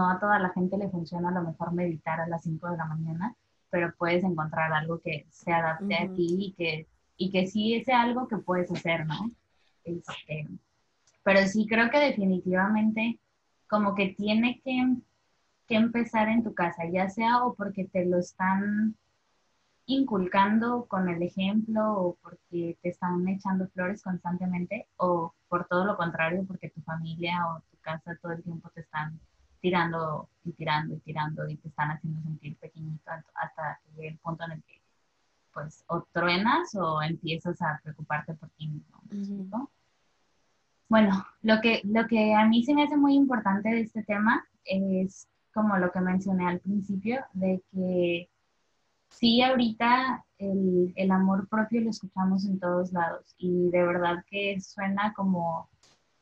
a 0.00 0.18
toda 0.18 0.38
la 0.38 0.50
gente 0.50 0.76
le 0.78 0.88
funciona 0.88 1.28
a 1.28 1.32
lo 1.32 1.42
mejor 1.42 1.72
meditar 1.72 2.20
a 2.20 2.28
las 2.28 2.42
5 2.42 2.70
de 2.70 2.76
la 2.76 2.86
mañana, 2.86 3.34
pero 3.70 3.94
puedes 3.96 4.24
encontrar 4.24 4.72
algo 4.72 5.00
que 5.00 5.26
se 5.30 5.52
adapte 5.52 5.94
a 5.94 6.08
ti 6.12 6.36
y 6.38 6.52
que, 6.52 6.86
y 7.16 7.30
que 7.30 7.46
sí 7.46 7.82
sea 7.84 8.02
algo 8.02 8.28
que 8.28 8.38
puedes 8.38 8.70
hacer, 8.70 9.06
¿no? 9.06 9.30
Este, 9.84 10.48
pero 11.22 11.46
sí 11.46 11.66
creo 11.68 11.90
que 11.90 11.98
definitivamente 11.98 13.18
como 13.68 13.94
que 13.94 14.14
tiene 14.16 14.60
que, 14.64 14.96
que 15.66 15.74
empezar 15.76 16.28
en 16.28 16.42
tu 16.42 16.54
casa, 16.54 16.84
ya 16.90 17.08
sea 17.08 17.44
o 17.44 17.54
porque 17.54 17.84
te 17.84 18.04
lo 18.04 18.18
están 18.18 18.96
inculcando 19.86 20.86
con 20.86 21.08
el 21.08 21.22
ejemplo 21.22 21.92
o 21.92 22.16
porque 22.22 22.78
te 22.82 22.90
están 22.90 23.26
echando 23.28 23.68
flores 23.68 24.02
constantemente 24.02 24.86
o 24.96 25.34
por 25.48 25.66
todo 25.66 25.84
lo 25.84 25.96
contrario 25.96 26.44
porque 26.46 26.70
tu 26.70 26.80
familia 26.82 27.46
o 27.48 27.60
tu 27.70 27.76
casa 27.80 28.16
todo 28.22 28.32
el 28.32 28.42
tiempo 28.42 28.70
te 28.74 28.82
están 28.82 29.18
tirando 29.62 30.28
y 30.44 30.52
tirando 30.52 30.94
y 30.94 30.98
tirando 30.98 31.48
y 31.48 31.56
te 31.56 31.68
están 31.68 31.92
haciendo 31.92 32.20
sentir 32.22 32.56
pequeñito 32.58 33.10
hasta 33.34 33.80
que 33.82 33.92
llegue 33.92 34.08
el 34.08 34.18
punto 34.18 34.44
en 34.44 34.52
el 34.52 34.62
que 34.64 34.82
pues 35.54 35.84
o 35.86 36.02
truenas 36.12 36.74
o 36.74 37.02
empiezas 37.02 37.60
a 37.62 37.80
preocuparte 37.82 38.34
por 38.34 38.48
ti 38.50 38.68
mismo. 38.68 39.70
Bueno, 40.88 41.24
lo 41.42 41.60
que, 41.60 41.80
lo 41.84 42.06
que 42.06 42.34
a 42.34 42.46
mí 42.46 42.64
se 42.64 42.74
me 42.74 42.82
hace 42.84 42.96
muy 42.96 43.14
importante 43.14 43.68
de 43.68 43.82
este 43.82 44.02
tema 44.02 44.44
es 44.64 45.28
como 45.54 45.76
lo 45.76 45.92
que 45.92 46.00
mencioné 46.00 46.48
al 46.48 46.60
principio, 46.60 47.24
de 47.34 47.62
que 47.70 48.28
sí, 49.10 49.42
ahorita 49.42 50.24
el, 50.38 50.92
el 50.96 51.10
amor 51.10 51.48
propio 51.48 51.82
lo 51.82 51.90
escuchamos 51.90 52.46
en 52.46 52.58
todos 52.58 52.92
lados 52.92 53.34
y 53.38 53.70
de 53.70 53.84
verdad 53.84 54.24
que 54.28 54.58
suena 54.60 55.12
como 55.14 55.68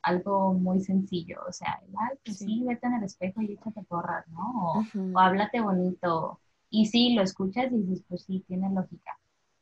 algo 0.03 0.55
muy 0.55 0.81
sencillo, 0.81 1.41
o 1.49 1.53
sea, 1.53 1.81
ay, 1.81 2.17
pues 2.25 2.39
sí. 2.39 2.63
vete 2.67 2.87
en 2.87 2.95
el 2.95 3.05
espejo 3.05 3.43
y 3.43 3.53
échate 3.53 3.83
porras, 3.85 4.27
¿no? 4.29 4.41
O, 4.41 4.85
o, 5.15 5.19
háblate 5.19 5.61
bonito. 5.61 6.41
Y 6.71 6.87
sí, 6.87 7.15
lo 7.15 7.23
escuchas 7.23 7.73
y 7.73 7.83
dices, 7.83 8.05
pues 8.09 8.25
sí, 8.25 8.45
tiene 8.47 8.71
lógica. 8.71 9.19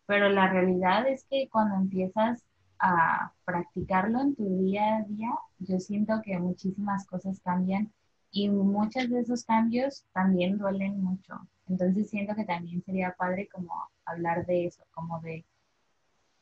Pero 0.07 0.28
la 0.28 0.49
realidad 0.49 1.09
es 1.09 1.25
que 1.25 1.49
cuando 1.50 1.76
empiezas 1.76 2.45
a 2.78 3.33
practicarlo 3.45 4.21
en 4.21 4.35
tu 4.37 4.59
día 4.61 4.99
a 4.99 5.02
día, 5.02 5.30
yo 5.59 5.78
siento 5.80 6.21
que 6.23 6.38
muchísimas 6.38 7.07
cosas 7.07 7.40
cambian 7.40 7.92
y 8.30 8.49
muchos 8.49 9.09
de 9.09 9.21
esos 9.21 9.45
cambios 9.45 10.04
también 10.12 10.59
duelen 10.59 11.02
mucho. 11.02 11.35
Entonces 11.66 12.11
siento 12.11 12.35
que 12.35 12.45
también 12.45 12.83
sería 12.85 13.14
padre 13.18 13.49
como 13.49 13.73
hablar 14.04 14.47
de 14.47 14.66
eso, 14.66 14.85
como 14.92 15.21
de 15.21 15.45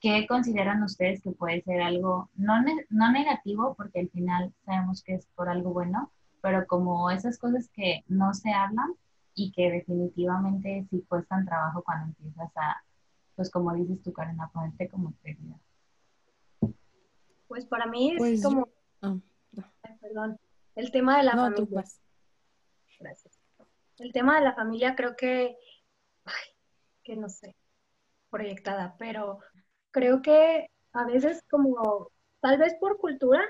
¿qué 0.06 0.24
consideran 0.28 0.84
ustedes 0.84 1.20
que 1.20 1.32
puede 1.32 1.62
ser 1.62 1.82
algo 1.82 2.30
no, 2.36 2.54
no 2.90 3.10
negativo, 3.10 3.74
porque 3.74 3.98
al 3.98 4.08
final 4.10 4.54
sabemos 4.64 5.02
que 5.02 5.14
es 5.14 5.26
por 5.34 5.48
algo 5.48 5.72
bueno, 5.72 6.12
pero 6.40 6.64
como 6.68 7.10
esas 7.10 7.38
cosas 7.38 7.68
que 7.70 8.04
no 8.06 8.32
se 8.32 8.52
hablan 8.52 8.94
y 9.34 9.50
que 9.50 9.68
definitivamente 9.68 10.86
sí 10.90 11.04
cuestan 11.08 11.44
trabajo 11.44 11.82
cuando 11.82 12.06
empiezas 12.06 12.56
a, 12.56 12.84
pues 13.34 13.50
como 13.50 13.74
dices 13.74 14.00
tú, 14.04 14.12
Karen, 14.12 14.40
a 14.40 14.48
ponerte 14.48 14.88
como 14.88 15.10
prioridad? 15.22 15.56
Pues 17.48 17.66
para 17.66 17.86
mí 17.86 18.12
es 18.12 18.18
pues 18.18 18.42
como, 18.44 18.68
ah, 19.02 19.16
perdón, 20.00 20.38
el 20.76 20.92
tema 20.92 21.16
de 21.16 21.24
la 21.24 21.32
familia. 21.32 21.84
Gracias. 23.00 23.40
El 23.98 24.12
tema 24.12 24.38
de 24.38 24.44
la 24.44 24.54
familia 24.54 24.94
creo 24.94 25.16
que, 25.16 25.56
ay, 26.26 26.44
que 27.02 27.16
no 27.16 27.28
sé, 27.28 27.56
proyectada, 28.30 28.94
pero 29.00 29.40
creo 29.96 30.20
que 30.20 30.68
a 30.92 31.06
veces 31.06 31.42
como, 31.50 32.10
tal 32.40 32.58
vez 32.58 32.74
por 32.78 32.98
cultura, 32.98 33.40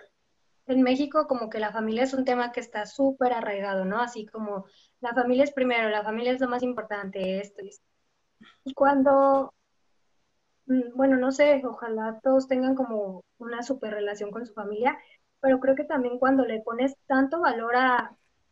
en 0.68 0.82
México 0.82 1.26
como 1.26 1.50
que 1.50 1.58
la 1.58 1.72
familia 1.72 2.04
es 2.04 2.14
un 2.14 2.24
tema 2.24 2.52
que 2.52 2.60
está 2.60 2.86
súper 2.86 3.32
arraigado, 3.32 3.84
¿no? 3.84 4.00
Así 4.00 4.26
como 4.26 4.64
la 5.00 5.12
familia 5.12 5.42
es 5.42 5.52
primero, 5.52 5.88
la 5.88 6.04
familia 6.04 6.32
es 6.32 6.40
lo 6.40 6.48
más 6.48 6.62
importante, 6.62 7.40
esto 7.40 7.64
y 7.64 7.70
esto. 7.70 7.84
Y 8.64 8.74
cuando, 8.74 9.54
mm, 10.66 10.94
bueno, 10.94 11.16
no 11.16 11.32
sé, 11.32 11.62
ojalá 11.66 12.20
todos 12.22 12.46
tengan 12.46 12.76
como 12.76 13.24
una 13.38 13.62
súper 13.64 13.94
relación 13.94 14.30
con 14.30 14.46
su 14.46 14.54
familia, 14.54 14.96
pero 15.40 15.58
creo 15.58 15.74
que 15.74 15.84
también 15.84 16.18
cuando 16.20 16.44
le 16.44 16.60
pones 16.60 16.94
tanto 17.06 17.40
valor 17.40 17.74
a, 17.76 17.96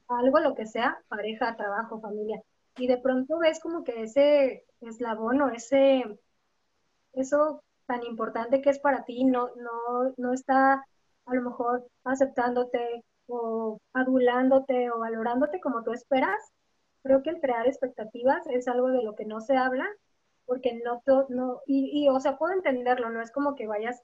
a 0.08 0.18
algo, 0.18 0.40
lo 0.40 0.56
que 0.56 0.66
sea, 0.66 0.98
pareja, 1.08 1.56
trabajo, 1.56 2.00
familia, 2.00 2.42
y 2.76 2.88
de 2.88 2.98
pronto 2.98 3.38
ves 3.38 3.60
como 3.60 3.84
que 3.84 4.02
ese 4.02 4.66
eslabón 4.80 5.42
o 5.42 5.50
ese, 5.50 6.04
eso 7.12 7.62
tan 7.86 8.02
importante 8.04 8.60
que 8.60 8.70
es 8.70 8.78
para 8.78 9.04
ti 9.04 9.24
no, 9.24 9.48
no, 9.56 10.14
no 10.16 10.32
está 10.32 10.84
a 11.26 11.34
lo 11.34 11.42
mejor 11.42 11.86
aceptándote 12.04 13.04
o 13.26 13.78
adulándote 13.92 14.90
o 14.90 14.98
valorándote 14.98 15.60
como 15.60 15.82
tú 15.82 15.92
esperas, 15.92 16.40
creo 17.02 17.22
que 17.22 17.30
el 17.30 17.40
crear 17.40 17.66
expectativas 17.66 18.46
es 18.48 18.68
algo 18.68 18.88
de 18.88 19.02
lo 19.02 19.14
que 19.14 19.24
no 19.24 19.40
se 19.40 19.56
habla, 19.56 19.86
porque 20.46 20.80
no, 20.84 21.02
no 21.28 21.60
y, 21.66 22.04
y, 22.04 22.08
o 22.08 22.20
sea, 22.20 22.36
puedo 22.36 22.52
entenderlo, 22.52 23.10
no 23.10 23.22
es 23.22 23.32
como 23.32 23.54
que 23.54 23.66
vayas 23.66 24.02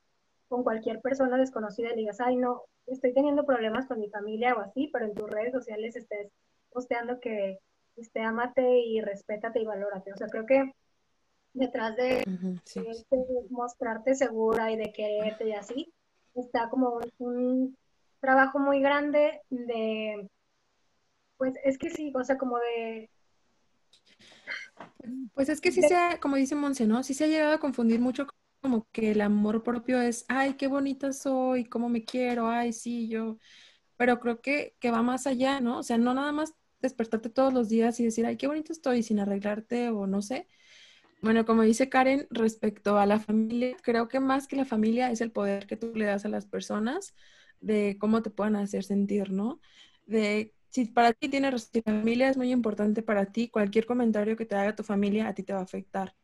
con 0.48 0.64
cualquier 0.64 1.00
persona 1.00 1.36
desconocida 1.36 1.92
y 1.92 1.96
digas, 1.96 2.20
ay, 2.20 2.36
no, 2.36 2.62
estoy 2.86 3.12
teniendo 3.14 3.44
problemas 3.44 3.86
con 3.86 4.00
mi 4.00 4.08
familia 4.08 4.54
o 4.54 4.60
así, 4.60 4.88
pero 4.92 5.06
en 5.06 5.14
tus 5.14 5.30
redes 5.30 5.52
sociales 5.52 5.96
estés 5.96 6.30
posteando 6.72 7.20
que, 7.20 7.58
este, 7.96 8.20
amate 8.22 8.78
y 8.80 9.00
respétate 9.00 9.60
y 9.60 9.66
valórate. 9.66 10.12
O 10.12 10.16
sea, 10.16 10.28
creo 10.28 10.46
que 10.46 10.72
detrás 11.52 11.96
de, 11.96 12.24
mostrarte 13.50 14.14
segura 14.14 14.70
y 14.70 14.76
de 14.76 14.92
quererte 14.92 15.48
y 15.48 15.52
así, 15.52 15.92
está 16.34 16.68
como 16.68 17.00
un, 17.18 17.76
trabajo 18.20 18.58
muy 18.58 18.80
grande 18.80 19.40
de, 19.48 20.28
pues 21.36 21.54
es 21.64 21.78
que 21.78 21.90
sí, 21.90 22.12
o 22.14 22.22
sea, 22.22 22.36
como 22.36 22.58
de... 22.58 23.10
Pues 25.34 25.48
es 25.48 25.60
que 25.60 25.72
sí 25.72 25.82
se 25.82 25.96
ha, 25.96 26.20
como 26.20 26.36
dice 26.36 26.54
Monse, 26.54 26.86
¿no? 26.86 27.02
Sí 27.02 27.14
se 27.14 27.24
ha 27.24 27.28
llegado 27.28 27.54
a 27.54 27.60
confundir 27.60 28.00
mucho 28.00 28.26
como 28.60 28.86
que 28.92 29.12
el 29.12 29.22
amor 29.22 29.62
propio 29.62 30.00
es, 30.00 30.26
ay, 30.28 30.54
qué 30.54 30.66
bonita 30.66 31.12
soy, 31.12 31.64
cómo 31.64 31.88
me 31.88 32.04
quiero, 32.04 32.48
ay, 32.48 32.72
sí, 32.72 33.08
yo 33.08 33.38
pero 34.00 34.18
creo 34.18 34.40
que, 34.40 34.74
que 34.80 34.90
va 34.90 35.02
más 35.02 35.26
allá, 35.26 35.60
¿no? 35.60 35.80
O 35.80 35.82
sea, 35.82 35.98
no 35.98 36.14
nada 36.14 36.32
más 36.32 36.54
despertarte 36.80 37.28
todos 37.28 37.52
los 37.52 37.68
días 37.68 38.00
y 38.00 38.04
decir, 38.04 38.24
ay, 38.24 38.38
qué 38.38 38.46
bonito 38.46 38.72
estoy 38.72 39.02
sin 39.02 39.20
arreglarte 39.20 39.90
o 39.90 40.06
no 40.06 40.22
sé. 40.22 40.48
Bueno, 41.22 41.44
como 41.44 41.62
dice 41.62 41.88
Karen, 41.90 42.26
respecto 42.30 42.98
a 42.98 43.04
la 43.06 43.20
familia, 43.20 43.76
creo 43.82 44.08
que 44.08 44.20
más 44.20 44.46
que 44.46 44.56
la 44.56 44.64
familia 44.64 45.10
es 45.10 45.20
el 45.20 45.32
poder 45.32 45.66
que 45.66 45.76
tú 45.76 45.92
le 45.94 46.06
das 46.06 46.24
a 46.24 46.28
las 46.30 46.46
personas 46.46 47.14
de 47.60 47.98
cómo 48.00 48.22
te 48.22 48.30
puedan 48.30 48.56
hacer 48.56 48.84
sentir, 48.84 49.30
¿no? 49.30 49.60
De 50.06 50.54
si 50.70 50.86
para 50.86 51.12
ti 51.12 51.28
tienes 51.28 51.68
si 51.72 51.82
familia 51.82 52.30
es 52.30 52.38
muy 52.38 52.50
importante 52.52 53.02
para 53.02 53.26
ti, 53.26 53.48
cualquier 53.50 53.84
comentario 53.86 54.36
que 54.36 54.46
te 54.46 54.54
haga 54.54 54.74
tu 54.74 54.82
familia 54.82 55.28
a 55.28 55.34
ti 55.34 55.42
te 55.42 55.52
va 55.52 55.58
a 55.60 55.62
afectar. 55.62 56.14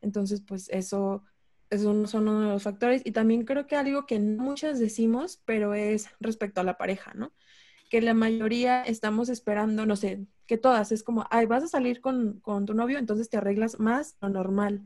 Entonces, 0.00 0.42
pues 0.42 0.68
eso, 0.70 1.24
eso 1.70 2.06
son 2.06 2.28
uno 2.28 2.42
de 2.42 2.48
los 2.48 2.62
factores. 2.64 3.02
Y 3.04 3.12
también 3.12 3.44
creo 3.44 3.66
que 3.66 3.76
algo 3.76 4.06
que 4.06 4.18
muchas 4.20 4.78
decimos, 4.80 5.42
pero 5.44 5.74
es 5.74 6.08
respecto 6.20 6.60
a 6.60 6.64
la 6.64 6.78
pareja, 6.78 7.12
¿no? 7.14 7.32
Que 7.90 8.00
la 8.02 8.14
mayoría 8.14 8.82
estamos 8.82 9.28
esperando, 9.30 9.86
no 9.86 9.96
sé, 9.96 10.26
que 10.48 10.58
todas 10.58 10.90
es 10.92 11.04
como, 11.04 11.26
ay, 11.30 11.46
vas 11.46 11.62
a 11.62 11.68
salir 11.68 12.00
con, 12.00 12.40
con 12.40 12.64
tu 12.66 12.74
novio, 12.74 12.98
entonces 12.98 13.28
te 13.28 13.36
arreglas 13.36 13.78
más 13.78 14.16
lo 14.20 14.30
normal. 14.30 14.82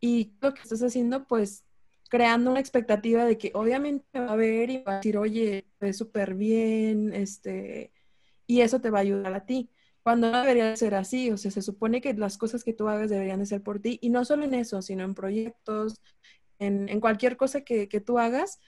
Y 0.00 0.34
lo 0.40 0.52
que 0.52 0.60
estás 0.60 0.82
haciendo, 0.82 1.26
pues 1.26 1.64
creando 2.10 2.50
una 2.50 2.60
expectativa 2.60 3.24
de 3.24 3.38
que 3.38 3.52
obviamente 3.54 4.18
va 4.18 4.32
a 4.32 4.36
ver 4.36 4.70
y 4.70 4.82
va 4.82 4.94
a 4.94 4.96
decir, 4.96 5.16
oye, 5.16 5.66
es 5.80 5.96
súper 5.96 6.34
bien, 6.34 7.14
este, 7.14 7.92
y 8.46 8.60
eso 8.60 8.80
te 8.80 8.90
va 8.90 8.98
a 8.98 9.02
ayudar 9.02 9.32
a 9.34 9.46
ti. 9.46 9.70
Cuando 10.02 10.30
no 10.30 10.40
debería 10.40 10.76
ser 10.76 10.96
así, 10.96 11.30
o 11.30 11.36
sea, 11.38 11.52
se 11.52 11.62
supone 11.62 12.00
que 12.00 12.12
las 12.14 12.36
cosas 12.36 12.64
que 12.64 12.72
tú 12.74 12.88
hagas 12.88 13.08
deberían 13.08 13.38
de 13.38 13.46
ser 13.46 13.62
por 13.62 13.78
ti, 13.80 13.98
y 14.02 14.10
no 14.10 14.24
solo 14.24 14.44
en 14.44 14.54
eso, 14.54 14.82
sino 14.82 15.04
en 15.04 15.14
proyectos, 15.14 15.94
en, 16.58 16.88
en 16.88 17.00
cualquier 17.00 17.36
cosa 17.36 17.62
que, 17.62 17.88
que 17.88 18.00
tú 18.00 18.18
hagas, 18.18 18.58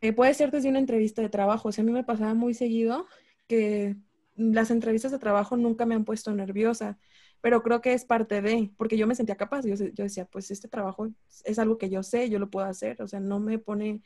eh, 0.00 0.12
puede 0.12 0.32
ser 0.34 0.52
desde 0.52 0.68
una 0.68 0.78
entrevista 0.78 1.22
de 1.22 1.28
trabajo. 1.28 1.68
O 1.68 1.72
sea, 1.72 1.82
a 1.82 1.86
mí 1.86 1.92
me 1.92 2.04
pasaba 2.04 2.34
muy 2.34 2.54
seguido 2.54 3.06
que 3.48 3.96
las 4.38 4.70
entrevistas 4.70 5.12
de 5.12 5.18
trabajo 5.18 5.56
nunca 5.56 5.84
me 5.84 5.94
han 5.94 6.04
puesto 6.04 6.32
nerviosa, 6.32 6.98
pero 7.40 7.62
creo 7.62 7.80
que 7.80 7.92
es 7.92 8.04
parte 8.04 8.40
de, 8.40 8.72
porque 8.76 8.96
yo 8.96 9.06
me 9.06 9.14
sentía 9.14 9.36
capaz, 9.36 9.64
yo, 9.64 9.74
yo 9.74 10.04
decía, 10.04 10.24
pues 10.26 10.50
este 10.50 10.68
trabajo 10.68 11.08
es 11.44 11.58
algo 11.58 11.76
que 11.76 11.90
yo 11.90 12.02
sé, 12.02 12.30
yo 12.30 12.38
lo 12.38 12.48
puedo 12.48 12.66
hacer, 12.66 13.02
o 13.02 13.08
sea, 13.08 13.20
no 13.20 13.40
me 13.40 13.58
pone 13.58 14.02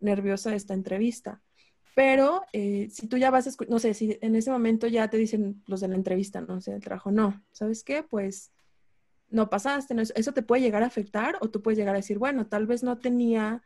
nerviosa 0.00 0.54
esta 0.54 0.74
entrevista. 0.74 1.42
Pero 1.94 2.42
eh, 2.52 2.88
si 2.90 3.06
tú 3.06 3.16
ya 3.16 3.30
vas 3.30 3.46
a 3.46 3.64
no 3.68 3.78
sé, 3.78 3.94
si 3.94 4.18
en 4.20 4.34
ese 4.36 4.50
momento 4.50 4.86
ya 4.86 5.08
te 5.08 5.16
dicen 5.16 5.62
los 5.66 5.80
de 5.80 5.88
la 5.88 5.94
entrevista, 5.94 6.40
no 6.40 6.60
sé, 6.60 6.74
el 6.74 6.82
trabajo, 6.82 7.10
no, 7.10 7.42
¿sabes 7.52 7.84
qué? 7.84 8.02
Pues 8.02 8.52
no 9.28 9.50
pasaste, 9.50 9.94
no, 9.94 10.02
eso 10.02 10.32
te 10.32 10.42
puede 10.42 10.62
llegar 10.62 10.82
a 10.82 10.86
afectar 10.86 11.38
o 11.40 11.50
tú 11.50 11.62
puedes 11.62 11.78
llegar 11.78 11.94
a 11.94 11.98
decir, 11.98 12.18
bueno, 12.18 12.46
tal 12.46 12.66
vez 12.66 12.82
no 12.82 12.98
tenía 12.98 13.62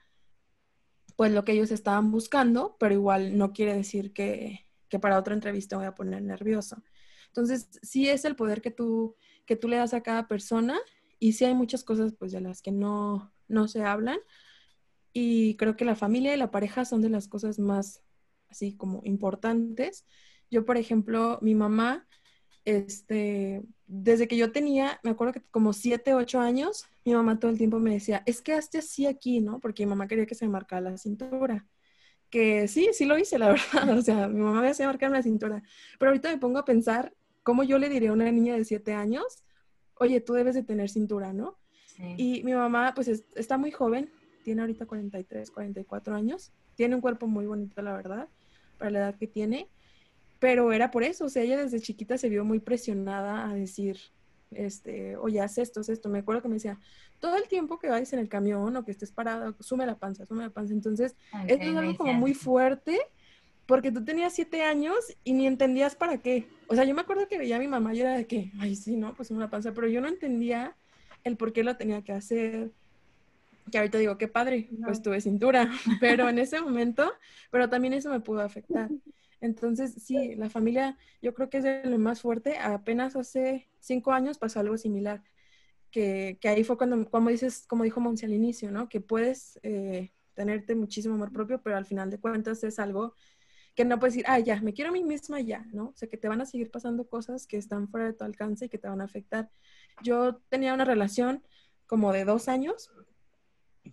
pues 1.16 1.32
lo 1.32 1.44
que 1.44 1.52
ellos 1.52 1.70
estaban 1.70 2.10
buscando, 2.10 2.76
pero 2.78 2.94
igual 2.94 3.36
no 3.36 3.52
quiere 3.52 3.74
decir 3.74 4.12
que, 4.12 4.69
que 4.90 4.98
para 4.98 5.18
otra 5.18 5.32
entrevista 5.32 5.78
voy 5.78 5.86
a 5.86 5.94
poner 5.94 6.22
nervioso. 6.22 6.82
Entonces, 7.28 7.68
sí 7.82 8.08
es 8.08 8.26
el 8.26 8.36
poder 8.36 8.60
que 8.60 8.70
tú, 8.70 9.16
que 9.46 9.56
tú 9.56 9.68
le 9.68 9.76
das 9.76 9.94
a 9.94 10.02
cada 10.02 10.28
persona 10.28 10.78
y 11.18 11.32
sí 11.32 11.44
hay 11.46 11.54
muchas 11.54 11.84
cosas 11.84 12.12
pues 12.18 12.32
de 12.32 12.40
las 12.40 12.60
que 12.60 12.72
no, 12.72 13.32
no 13.48 13.68
se 13.68 13.82
hablan 13.84 14.18
y 15.12 15.56
creo 15.56 15.76
que 15.76 15.84
la 15.84 15.96
familia 15.96 16.34
y 16.34 16.38
la 16.38 16.50
pareja 16.50 16.84
son 16.84 17.00
de 17.00 17.08
las 17.08 17.28
cosas 17.28 17.58
más 17.58 18.02
así 18.48 18.76
como 18.76 19.00
importantes. 19.04 20.04
Yo, 20.50 20.64
por 20.64 20.76
ejemplo, 20.76 21.38
mi 21.40 21.54
mamá, 21.54 22.06
este, 22.64 23.62
desde 23.86 24.28
que 24.28 24.36
yo 24.36 24.52
tenía, 24.52 25.00
me 25.02 25.10
acuerdo 25.10 25.34
que 25.34 25.42
como 25.50 25.72
siete, 25.72 26.14
ocho 26.14 26.40
años, 26.40 26.86
mi 27.04 27.12
mamá 27.12 27.38
todo 27.38 27.50
el 27.50 27.58
tiempo 27.58 27.78
me 27.78 27.92
decía, 27.92 28.22
es 28.26 28.42
que 28.42 28.52
hazte 28.52 28.78
así 28.78 29.06
aquí, 29.06 29.40
¿no? 29.40 29.60
Porque 29.60 29.84
mi 29.84 29.90
mamá 29.90 30.08
quería 30.08 30.26
que 30.26 30.34
se 30.34 30.46
me 30.46 30.52
marcara 30.52 30.90
la 30.90 30.98
cintura. 30.98 31.66
Que 32.30 32.68
sí, 32.68 32.90
sí 32.92 33.04
lo 33.04 33.18
hice, 33.18 33.38
la 33.38 33.48
verdad. 33.74 33.98
O 33.98 34.02
sea, 34.02 34.28
mi 34.28 34.40
mamá 34.40 34.62
me 34.62 34.68
hacía 34.68 34.86
marcar 34.86 35.10
la 35.10 35.22
cintura. 35.22 35.62
Pero 35.98 36.10
ahorita 36.10 36.30
me 36.30 36.38
pongo 36.38 36.58
a 36.58 36.64
pensar 36.64 37.12
cómo 37.42 37.62
yo 37.62 37.78
le 37.78 37.88
diría 37.88 38.10
a 38.10 38.12
una 38.14 38.30
niña 38.30 38.56
de 38.56 38.64
siete 38.64 38.92
años, 38.92 39.44
oye, 39.94 40.20
tú 40.20 40.34
debes 40.34 40.54
de 40.54 40.62
tener 40.62 40.88
cintura, 40.88 41.32
¿no? 41.32 41.58
Y 42.16 42.42
mi 42.44 42.54
mamá, 42.54 42.94
pues 42.94 43.08
está 43.08 43.58
muy 43.58 43.70
joven, 43.72 44.10
tiene 44.42 44.62
ahorita 44.62 44.86
43, 44.86 45.50
44 45.50 46.14
años, 46.14 46.50
tiene 46.74 46.94
un 46.94 47.02
cuerpo 47.02 47.26
muy 47.26 47.44
bonito, 47.44 47.82
la 47.82 47.92
verdad 47.92 48.26
para 48.80 48.90
la 48.90 48.98
edad 49.00 49.14
que 49.14 49.28
tiene, 49.28 49.68
pero 50.40 50.72
era 50.72 50.90
por 50.90 51.04
eso, 51.04 51.26
o 51.26 51.28
sea, 51.28 51.42
ella 51.42 51.62
desde 51.62 51.80
chiquita 51.80 52.18
se 52.18 52.30
vio 52.30 52.44
muy 52.44 52.58
presionada 52.58 53.48
a 53.48 53.54
decir, 53.54 53.98
este, 54.50 55.16
oye, 55.16 55.40
haz 55.40 55.58
esto, 55.58 55.80
haz 55.80 55.88
esto. 55.88 56.08
Me 56.08 56.20
acuerdo 56.20 56.42
que 56.42 56.48
me 56.48 56.54
decía, 56.54 56.78
todo 57.18 57.36
el 57.36 57.48
tiempo 57.48 57.78
que 57.78 57.88
vayas 57.88 58.12
en 58.12 58.18
el 58.18 58.28
camión 58.28 58.76
o 58.76 58.84
que 58.84 58.90
estés 58.90 59.12
parada, 59.12 59.54
sume 59.60 59.86
la 59.86 59.96
panza, 59.96 60.26
sume 60.26 60.44
la 60.44 60.50
panza. 60.50 60.72
Entonces, 60.72 61.16
esto 61.46 61.64
es 61.64 61.76
algo 61.76 61.96
como 61.96 62.14
muy 62.14 62.34
fuerte 62.34 62.98
porque 63.66 63.92
tú 63.92 64.04
tenías 64.04 64.34
siete 64.34 64.62
años 64.64 64.96
y 65.22 65.32
ni 65.32 65.46
entendías 65.46 65.94
para 65.94 66.18
qué. 66.18 66.48
O 66.66 66.74
sea, 66.74 66.84
yo 66.84 66.94
me 66.94 67.02
acuerdo 67.02 67.28
que 67.28 67.38
veía 67.38 67.56
a 67.56 67.60
mi 67.60 67.68
mamá 67.68 67.94
y 67.94 68.00
era 68.00 68.16
de 68.16 68.26
que, 68.26 68.50
ay, 68.58 68.74
sí, 68.74 68.96
no, 68.96 69.14
pues 69.14 69.28
sume 69.28 69.40
la 69.40 69.48
panza, 69.48 69.72
pero 69.72 69.86
yo 69.86 70.00
no 70.00 70.08
entendía 70.08 70.74
el 71.22 71.36
por 71.36 71.52
qué 71.52 71.62
lo 71.62 71.76
tenía 71.76 72.02
que 72.02 72.12
hacer, 72.12 72.72
que 73.70 73.78
ahorita 73.78 73.98
digo, 73.98 74.18
qué 74.18 74.26
padre, 74.26 74.68
pues 74.84 75.02
tuve 75.02 75.20
cintura, 75.20 75.70
pero 76.00 76.28
en 76.28 76.38
ese 76.38 76.60
momento, 76.60 77.12
pero 77.50 77.68
también 77.68 77.92
eso 77.92 78.10
me 78.10 78.20
pudo 78.20 78.40
afectar. 78.40 78.90
Entonces, 79.40 79.94
sí, 80.02 80.34
la 80.36 80.50
familia 80.50 80.98
yo 81.22 81.34
creo 81.34 81.48
que 81.48 81.58
es 81.58 81.64
lo 81.84 81.98
más 81.98 82.20
fuerte. 82.20 82.58
Apenas 82.58 83.16
hace 83.16 83.68
cinco 83.78 84.12
años 84.12 84.38
pasó 84.38 84.60
algo 84.60 84.76
similar, 84.76 85.22
que, 85.90 86.38
que 86.40 86.48
ahí 86.48 86.64
fue 86.64 86.76
cuando, 86.76 87.08
como 87.10 87.30
dices, 87.30 87.66
como 87.66 87.84
dijo 87.84 88.00
Monsi 88.00 88.26
al 88.26 88.32
inicio, 88.32 88.70
¿no? 88.70 88.88
Que 88.88 89.00
puedes 89.00 89.58
eh, 89.62 90.12
tenerte 90.34 90.74
muchísimo 90.74 91.14
amor 91.14 91.32
propio, 91.32 91.62
pero 91.62 91.76
al 91.76 91.86
final 91.86 92.10
de 92.10 92.18
cuentas 92.18 92.62
es 92.64 92.78
algo 92.78 93.14
que 93.74 93.84
no 93.84 93.98
puedes 93.98 94.14
decir, 94.14 94.26
ah, 94.28 94.38
ya, 94.38 94.60
me 94.60 94.74
quiero 94.74 94.90
a 94.90 94.92
mí 94.92 95.04
misma 95.04 95.40
ya, 95.40 95.64
¿no? 95.72 95.88
O 95.88 95.96
sea, 95.96 96.08
que 96.08 96.16
te 96.16 96.28
van 96.28 96.40
a 96.40 96.46
seguir 96.46 96.70
pasando 96.70 97.08
cosas 97.08 97.46
que 97.46 97.56
están 97.56 97.88
fuera 97.88 98.06
de 98.06 98.12
tu 98.12 98.24
alcance 98.24 98.66
y 98.66 98.68
que 98.68 98.78
te 98.78 98.88
van 98.88 99.00
a 99.00 99.04
afectar. 99.04 99.50
Yo 100.02 100.36
tenía 100.48 100.74
una 100.74 100.84
relación 100.84 101.42
como 101.86 102.12
de 102.12 102.24
dos 102.24 102.48
años 102.48 102.90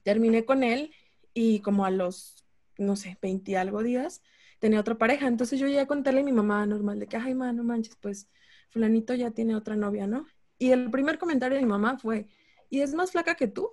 terminé 0.03 0.45
con 0.45 0.63
él 0.63 0.93
y 1.33 1.60
como 1.62 1.86
a 1.86 1.91
los, 1.91 2.45
no 2.77 2.95
sé, 2.95 3.17
20 3.21 3.51
y 3.51 3.55
algo 3.55 3.83
días, 3.83 4.21
tenía 4.59 4.79
otra 4.79 4.97
pareja. 4.97 5.27
Entonces 5.27 5.59
yo 5.59 5.67
llegué 5.67 5.81
a 5.81 5.87
contarle 5.87 6.21
a 6.21 6.23
mi 6.23 6.31
mamá 6.31 6.65
normal 6.65 6.99
de 6.99 7.07
que, 7.07 7.17
ay, 7.17 7.33
mamá, 7.33 7.53
no 7.53 7.63
manches, 7.63 7.95
pues 7.95 8.27
fulanito 8.69 9.13
ya 9.13 9.31
tiene 9.31 9.55
otra 9.55 9.75
novia, 9.75 10.07
¿no? 10.07 10.25
Y 10.57 10.71
el 10.71 10.89
primer 10.89 11.17
comentario 11.17 11.57
de 11.57 11.63
mi 11.63 11.69
mamá 11.69 11.97
fue, 11.97 12.27
¿y 12.69 12.81
es 12.81 12.93
más 12.93 13.11
flaca 13.11 13.35
que 13.35 13.47
tú? 13.47 13.69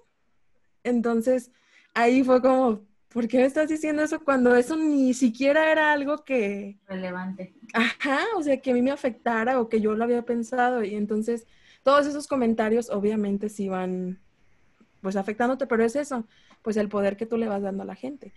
Entonces 0.82 1.50
ahí 1.94 2.22
fue 2.22 2.42
como, 2.42 2.82
¿por 3.08 3.28
qué 3.28 3.38
me 3.38 3.44
estás 3.44 3.68
diciendo 3.68 4.02
eso 4.02 4.22
cuando 4.22 4.54
eso 4.54 4.76
ni 4.76 5.14
siquiera 5.14 5.70
era 5.70 5.92
algo 5.92 6.24
que... 6.24 6.78
Relevante. 6.86 7.54
Ajá, 7.72 8.20
o 8.36 8.42
sea, 8.42 8.60
que 8.60 8.72
a 8.72 8.74
mí 8.74 8.82
me 8.82 8.90
afectara 8.90 9.60
o 9.60 9.68
que 9.68 9.80
yo 9.80 9.94
lo 9.94 10.04
había 10.04 10.22
pensado. 10.22 10.84
Y 10.84 10.94
entonces 10.94 11.46
todos 11.82 12.06
esos 12.06 12.26
comentarios 12.26 12.90
obviamente 12.90 13.48
sí 13.48 13.68
van 13.68 14.20
pues 15.00 15.16
afectándote, 15.16 15.66
pero 15.66 15.84
es 15.84 15.96
eso, 15.96 16.26
pues 16.62 16.78
el 16.78 16.88
poder 16.88 17.16
que 17.16 17.26
tú 17.26 17.36
le 17.36 17.46
vas 17.46 17.62
dando 17.62 17.82
a 17.82 17.86
la 17.86 17.94
gente. 17.94 18.32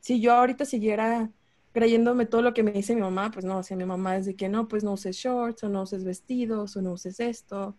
Si 0.00 0.20
yo 0.20 0.32
ahorita 0.34 0.64
siguiera 0.66 1.30
creyéndome 1.72 2.26
todo 2.26 2.42
lo 2.42 2.52
que 2.54 2.62
me 2.62 2.72
dice 2.72 2.94
mi 2.94 3.00
mamá, 3.00 3.30
pues 3.30 3.44
no, 3.44 3.58
o 3.58 3.62
sea, 3.62 3.76
mi 3.76 3.84
mamá 3.84 4.16
es 4.16 4.26
de 4.26 4.34
que 4.34 4.48
no, 4.48 4.68
pues 4.68 4.82
no 4.82 4.92
uses 4.92 5.16
shorts, 5.16 5.62
o 5.64 5.68
no 5.68 5.82
uses 5.82 6.04
vestidos, 6.04 6.76
o 6.76 6.82
no 6.82 6.92
uses 6.92 7.20
esto. 7.20 7.76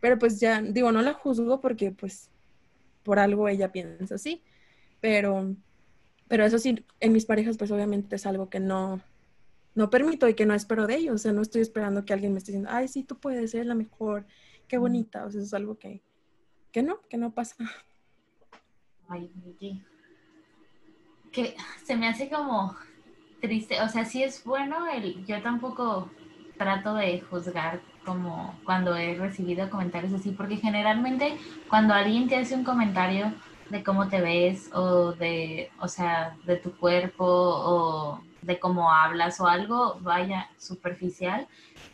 Pero 0.00 0.18
pues 0.18 0.40
ya, 0.40 0.60
digo, 0.62 0.92
no 0.92 1.02
la 1.02 1.14
juzgo 1.14 1.60
porque 1.60 1.92
pues 1.92 2.30
por 3.02 3.18
algo 3.18 3.48
ella 3.48 3.72
piensa 3.72 4.16
así. 4.16 4.42
Pero, 5.00 5.54
pero 6.26 6.44
eso 6.44 6.58
sí, 6.58 6.84
en 7.00 7.12
mis 7.12 7.26
parejas 7.26 7.56
pues 7.56 7.70
obviamente 7.70 8.16
es 8.16 8.26
algo 8.26 8.50
que 8.50 8.60
no, 8.60 9.00
no 9.74 9.90
permito 9.90 10.28
y 10.28 10.34
que 10.34 10.46
no 10.46 10.54
espero 10.54 10.86
de 10.86 10.96
ellos. 10.96 11.14
O 11.14 11.18
sea, 11.18 11.32
no 11.32 11.42
estoy 11.42 11.62
esperando 11.62 12.04
que 12.04 12.12
alguien 12.12 12.32
me 12.32 12.38
esté 12.38 12.52
diciendo, 12.52 12.70
ay, 12.72 12.88
sí, 12.88 13.04
tú 13.04 13.18
puedes 13.18 13.52
ser 13.52 13.66
la 13.66 13.74
mejor, 13.74 14.26
qué 14.66 14.78
bonita. 14.78 15.24
O 15.24 15.30
sea, 15.30 15.40
eso 15.40 15.46
es 15.46 15.54
algo 15.54 15.78
que, 15.78 16.02
que 16.72 16.82
no, 16.82 17.00
que 17.08 17.16
no 17.18 17.34
pasa. 17.34 17.56
Ay, 19.08 19.30
Que 21.32 21.56
se 21.84 21.96
me 21.96 22.08
hace 22.08 22.28
como 22.28 22.76
triste, 23.40 23.80
o 23.82 23.88
sea, 23.88 24.04
sí 24.04 24.22
es 24.22 24.44
bueno 24.44 24.86
el, 24.86 25.24
yo 25.26 25.40
tampoco 25.42 26.10
trato 26.56 26.94
de 26.94 27.20
juzgar 27.20 27.80
como 28.04 28.58
cuando 28.64 28.96
he 28.96 29.14
recibido 29.14 29.70
comentarios 29.70 30.12
así, 30.12 30.30
porque 30.32 30.56
generalmente 30.56 31.36
cuando 31.68 31.94
alguien 31.94 32.28
te 32.28 32.36
hace 32.36 32.54
un 32.54 32.64
comentario 32.64 33.32
de 33.70 33.84
cómo 33.84 34.08
te 34.08 34.20
ves 34.20 34.70
o 34.72 35.12
de, 35.12 35.70
o 35.80 35.88
sea, 35.88 36.36
de 36.44 36.56
tu 36.56 36.76
cuerpo 36.76 37.24
o 37.26 38.20
de 38.42 38.58
cómo 38.58 38.90
hablas 38.90 39.40
o 39.40 39.46
algo, 39.46 39.98
vaya, 40.00 40.48
superficial, 40.58 41.46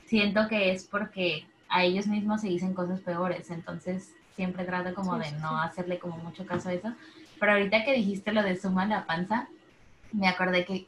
siento 0.06 0.48
que 0.48 0.70
es 0.70 0.84
porque 0.84 1.46
a 1.68 1.84
ellos 1.84 2.06
mismos 2.06 2.42
se 2.42 2.48
dicen 2.48 2.74
cosas 2.74 3.00
peores, 3.00 3.50
entonces 3.50 4.14
siempre 4.36 4.64
trato 4.64 4.94
como 4.94 5.18
de 5.18 5.32
no 5.32 5.60
hacerle 5.60 5.98
como 5.98 6.16
mucho 6.18 6.46
caso 6.46 6.68
a 6.68 6.72
eso. 6.74 6.92
Pero 7.40 7.52
ahorita 7.52 7.84
que 7.84 7.94
dijiste 7.94 8.32
lo 8.32 8.42
de 8.42 8.56
suma 8.56 8.86
la 8.86 9.06
panza, 9.06 9.48
me 10.14 10.28
acordé 10.28 10.64
que 10.64 10.86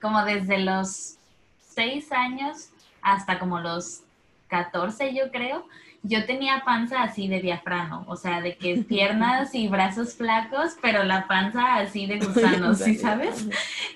como 0.00 0.24
desde 0.24 0.58
los 0.58 1.16
seis 1.60 2.12
años 2.12 2.70
hasta 3.00 3.38
como 3.38 3.60
los 3.60 4.02
14 4.48 5.14
yo 5.14 5.30
creo, 5.30 5.66
yo 6.02 6.26
tenía 6.26 6.62
panza 6.64 7.02
así 7.02 7.28
de 7.28 7.40
diafrano, 7.40 8.04
o 8.08 8.16
sea, 8.16 8.40
de 8.42 8.56
que 8.56 8.76
piernas 8.88 9.54
y 9.54 9.68
brazos 9.68 10.14
flacos, 10.14 10.76
pero 10.82 11.02
la 11.02 11.26
panza 11.26 11.76
así 11.76 12.06
de 12.06 12.18
gusano, 12.24 12.74
¿sí 12.74 12.96
sabes? 12.96 13.48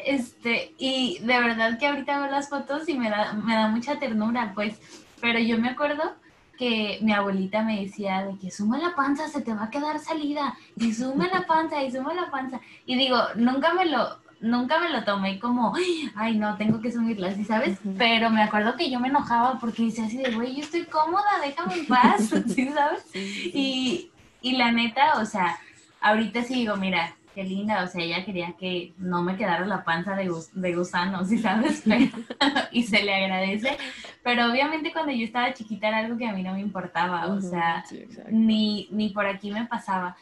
Este, 0.04 0.72
y 0.78 1.18
de 1.20 1.40
verdad 1.40 1.78
que 1.78 1.86
ahorita 1.86 2.18
veo 2.18 2.30
las 2.30 2.48
fotos 2.48 2.88
y 2.88 2.98
me 2.98 3.10
da, 3.10 3.34
me 3.34 3.54
da 3.54 3.68
mucha 3.68 3.98
ternura, 3.98 4.52
pues, 4.54 4.80
pero 5.20 5.38
yo 5.38 5.58
me 5.58 5.68
acuerdo 5.68 6.14
que 6.58 6.98
mi 7.02 7.12
abuelita 7.12 7.62
me 7.62 7.82
decía 7.82 8.24
de 8.24 8.36
que 8.38 8.50
suma 8.50 8.78
la 8.78 8.94
panza, 8.96 9.28
se 9.28 9.42
te 9.42 9.54
va 9.54 9.64
a 9.64 9.70
quedar 9.70 10.00
salida, 10.00 10.56
y 10.76 10.92
suma 10.92 11.28
la 11.28 11.46
panza, 11.46 11.82
y 11.84 11.92
suma 11.92 12.14
la 12.14 12.30
panza. 12.30 12.60
Y 12.84 12.96
digo, 12.96 13.16
nunca 13.36 13.72
me 13.74 13.84
lo, 13.84 14.18
nunca 14.40 14.78
me 14.80 14.90
lo 14.90 15.04
tomé 15.04 15.38
como, 15.38 15.74
ay, 16.14 16.36
no, 16.36 16.56
tengo 16.56 16.80
que 16.80 16.92
sumirla, 16.92 17.34
¿sí 17.34 17.44
sabes? 17.44 17.78
Pero 17.96 18.30
me 18.30 18.42
acuerdo 18.42 18.76
que 18.76 18.90
yo 18.90 19.00
me 19.00 19.08
enojaba 19.08 19.58
porque 19.58 19.84
decía 19.84 20.06
así 20.06 20.18
de, 20.18 20.32
güey, 20.32 20.56
yo 20.56 20.62
estoy 20.62 20.84
cómoda, 20.84 21.40
déjame 21.42 21.74
en 21.74 21.86
paz, 21.86 22.30
¿sí 22.46 22.68
sabes? 22.68 23.04
Y, 23.14 24.10
y 24.40 24.56
la 24.56 24.72
neta, 24.72 25.18
o 25.18 25.24
sea, 25.24 25.58
ahorita 26.00 26.42
sí 26.44 26.54
digo, 26.54 26.76
mira, 26.76 27.14
qué 27.34 27.44
linda, 27.44 27.84
o 27.84 27.86
sea, 27.86 28.02
ella 28.02 28.24
quería 28.24 28.52
que 28.58 28.92
no 28.98 29.22
me 29.22 29.36
quedara 29.36 29.64
la 29.66 29.84
panza 29.84 30.14
de, 30.14 30.30
de 30.52 30.74
gusano, 30.74 31.24
¿sí 31.24 31.38
sabes? 31.38 31.84
y 32.72 32.82
se 32.84 33.02
le 33.02 33.14
agradece, 33.14 33.76
pero 34.22 34.50
obviamente 34.50 34.92
cuando 34.92 35.12
yo 35.12 35.24
estaba 35.24 35.54
chiquita 35.54 35.88
era 35.88 35.98
algo 35.98 36.16
que 36.16 36.26
a 36.26 36.32
mí 36.32 36.42
no 36.42 36.54
me 36.54 36.60
importaba, 36.60 37.26
o 37.26 37.40
sea, 37.40 37.84
ni, 38.30 38.88
ni 38.90 39.10
por 39.10 39.26
aquí 39.26 39.50
me 39.50 39.66
pasaba. 39.66 40.16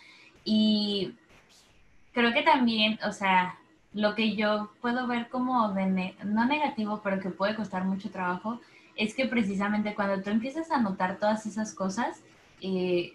Y 0.45 1.15
creo 2.13 2.33
que 2.33 2.43
también, 2.43 2.99
o 3.05 3.13
sea, 3.13 3.57
lo 3.95 4.15
que 4.15 4.37
yo 4.37 4.71
puedo 4.81 5.07
ver 5.07 5.29
como 5.29 5.73
de 5.73 6.15
no 6.25 6.45
negativo, 6.45 7.01
pero 7.03 7.21
que 7.21 7.31
puede 7.31 7.55
costar 7.55 7.85
mucho 7.85 8.11
trabajo, 8.11 8.61
es 8.97 9.15
que 9.15 9.27
precisamente 9.27 9.95
cuando 9.95 10.23
tú 10.23 10.31
empiezas 10.31 10.71
a 10.71 10.81
notar 10.81 11.19
todas 11.19 11.47
esas 11.47 11.75
cosas, 11.75 12.21
eh, 12.61 13.13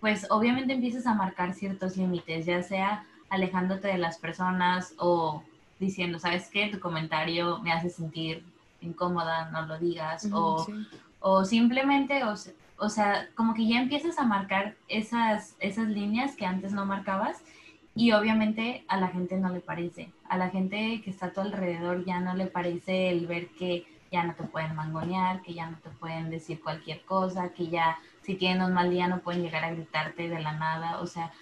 pues 0.00 0.26
obviamente 0.30 0.72
empiezas 0.72 1.06
a 1.06 1.14
marcar 1.14 1.54
ciertos 1.54 1.96
límites, 1.96 2.46
ya 2.46 2.62
sea 2.62 3.04
alejándote 3.30 3.88
de 3.88 3.98
las 3.98 4.18
personas 4.18 4.94
o 4.98 5.42
diciendo, 5.78 6.18
¿sabes 6.18 6.48
qué? 6.48 6.68
Tu 6.68 6.80
comentario 6.80 7.58
me 7.58 7.72
hace 7.72 7.90
sentir 7.90 8.42
incómoda, 8.80 9.50
no 9.50 9.66
lo 9.66 9.78
digas, 9.78 10.28
o, 10.32 10.66
o, 11.20 11.44
simplemente, 11.44 12.24
o, 12.24 12.34
o, 12.78 12.88
sea, 12.88 13.28
como 13.34 13.54
que 13.54 13.66
ya 13.66 13.80
empiezas 13.80 14.18
a 14.18 14.24
marcar 14.24 14.76
esas, 14.88 15.56
esas 15.60 15.88
líneas 15.88 16.36
que 16.36 16.46
antes 16.46 16.72
no 16.72 16.86
marcabas 16.86 17.42
y 17.98 18.12
obviamente 18.12 18.84
a 18.86 18.96
la 18.96 19.08
gente 19.08 19.36
no 19.36 19.48
le 19.48 19.58
parece. 19.58 20.12
A 20.28 20.38
la 20.38 20.50
gente 20.50 21.02
que 21.02 21.10
está 21.10 21.26
a 21.26 21.32
tu 21.32 21.40
alrededor 21.40 22.04
ya 22.04 22.20
no 22.20 22.34
le 22.36 22.46
parece 22.46 23.10
el 23.10 23.26
ver 23.26 23.48
que 23.48 23.86
ya 24.12 24.22
no 24.22 24.34
te 24.34 24.44
pueden 24.44 24.76
mangonear, 24.76 25.42
que 25.42 25.52
ya 25.52 25.68
no 25.68 25.76
te 25.78 25.90
pueden 25.90 26.30
decir 26.30 26.60
cualquier 26.60 27.00
cosa, 27.02 27.48
que 27.48 27.66
ya 27.66 27.98
si 28.22 28.36
tienen 28.36 28.62
un 28.62 28.72
mal 28.72 28.90
día 28.90 29.08
no 29.08 29.18
pueden 29.18 29.42
llegar 29.42 29.64
a 29.64 29.72
gritarte 29.72 30.28
de 30.28 30.40
la 30.40 30.52
nada. 30.52 31.00
O 31.00 31.08
sea, 31.08 31.32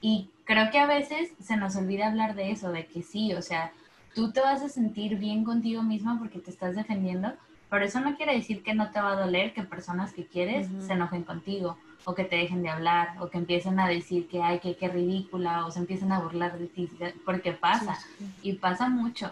y 0.00 0.30
creo 0.44 0.70
que 0.70 0.78
a 0.78 0.86
veces 0.86 1.32
se 1.40 1.56
nos 1.56 1.74
olvida 1.74 2.06
hablar 2.06 2.36
de 2.36 2.52
eso, 2.52 2.70
de 2.70 2.86
que 2.86 3.02
sí, 3.02 3.34
o 3.34 3.42
sea, 3.42 3.72
tú 4.14 4.30
te 4.30 4.40
vas 4.40 4.62
a 4.62 4.68
sentir 4.68 5.18
bien 5.18 5.42
contigo 5.42 5.82
misma 5.82 6.16
porque 6.20 6.38
te 6.38 6.52
estás 6.52 6.76
defendiendo, 6.76 7.32
pero 7.68 7.84
eso 7.84 7.98
no 7.98 8.16
quiere 8.16 8.36
decir 8.36 8.62
que 8.62 8.74
no 8.74 8.92
te 8.92 9.00
va 9.00 9.14
a 9.14 9.20
doler 9.24 9.52
que 9.52 9.64
personas 9.64 10.12
que 10.12 10.26
quieres 10.26 10.68
se 10.78 10.92
enojen 10.92 11.24
contigo 11.24 11.76
o 12.04 12.14
que 12.14 12.24
te 12.24 12.36
dejen 12.36 12.62
de 12.62 12.68
hablar, 12.68 13.16
o 13.20 13.28
que 13.28 13.38
empiecen 13.38 13.78
a 13.80 13.88
decir 13.88 14.28
que, 14.28 14.42
ay, 14.42 14.60
que 14.60 14.76
qué 14.76 14.88
ridícula, 14.88 15.66
o 15.66 15.70
se 15.70 15.78
empiecen 15.78 16.12
a 16.12 16.20
burlar 16.20 16.58
de 16.58 16.66
ti, 16.66 16.88
porque 17.24 17.52
pasa, 17.52 17.98
y 18.42 18.54
pasa 18.54 18.88
mucho. 18.88 19.30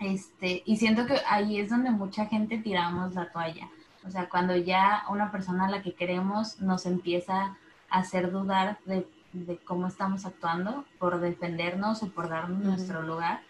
Este, 0.00 0.62
y 0.64 0.76
siento 0.76 1.06
que 1.06 1.16
ahí 1.28 1.58
es 1.58 1.70
donde 1.70 1.90
mucha 1.90 2.26
gente 2.26 2.58
tiramos 2.58 3.14
la 3.14 3.30
toalla. 3.32 3.68
O 4.06 4.10
sea, 4.10 4.28
cuando 4.28 4.56
ya 4.56 5.04
una 5.10 5.32
persona 5.32 5.66
a 5.66 5.70
la 5.70 5.82
que 5.82 5.94
queremos 5.94 6.60
nos 6.60 6.86
empieza 6.86 7.56
a 7.90 7.98
hacer 7.98 8.30
dudar 8.30 8.78
de, 8.84 9.06
cómo 9.64 9.86
estamos 9.86 10.24
actuando 10.24 10.84
por 10.98 11.20
defendernos 11.20 12.02
o 12.02 12.08
por 12.08 12.28
darnos 12.28 12.60
nuestro 12.60 13.02
lugar. 13.02 13.42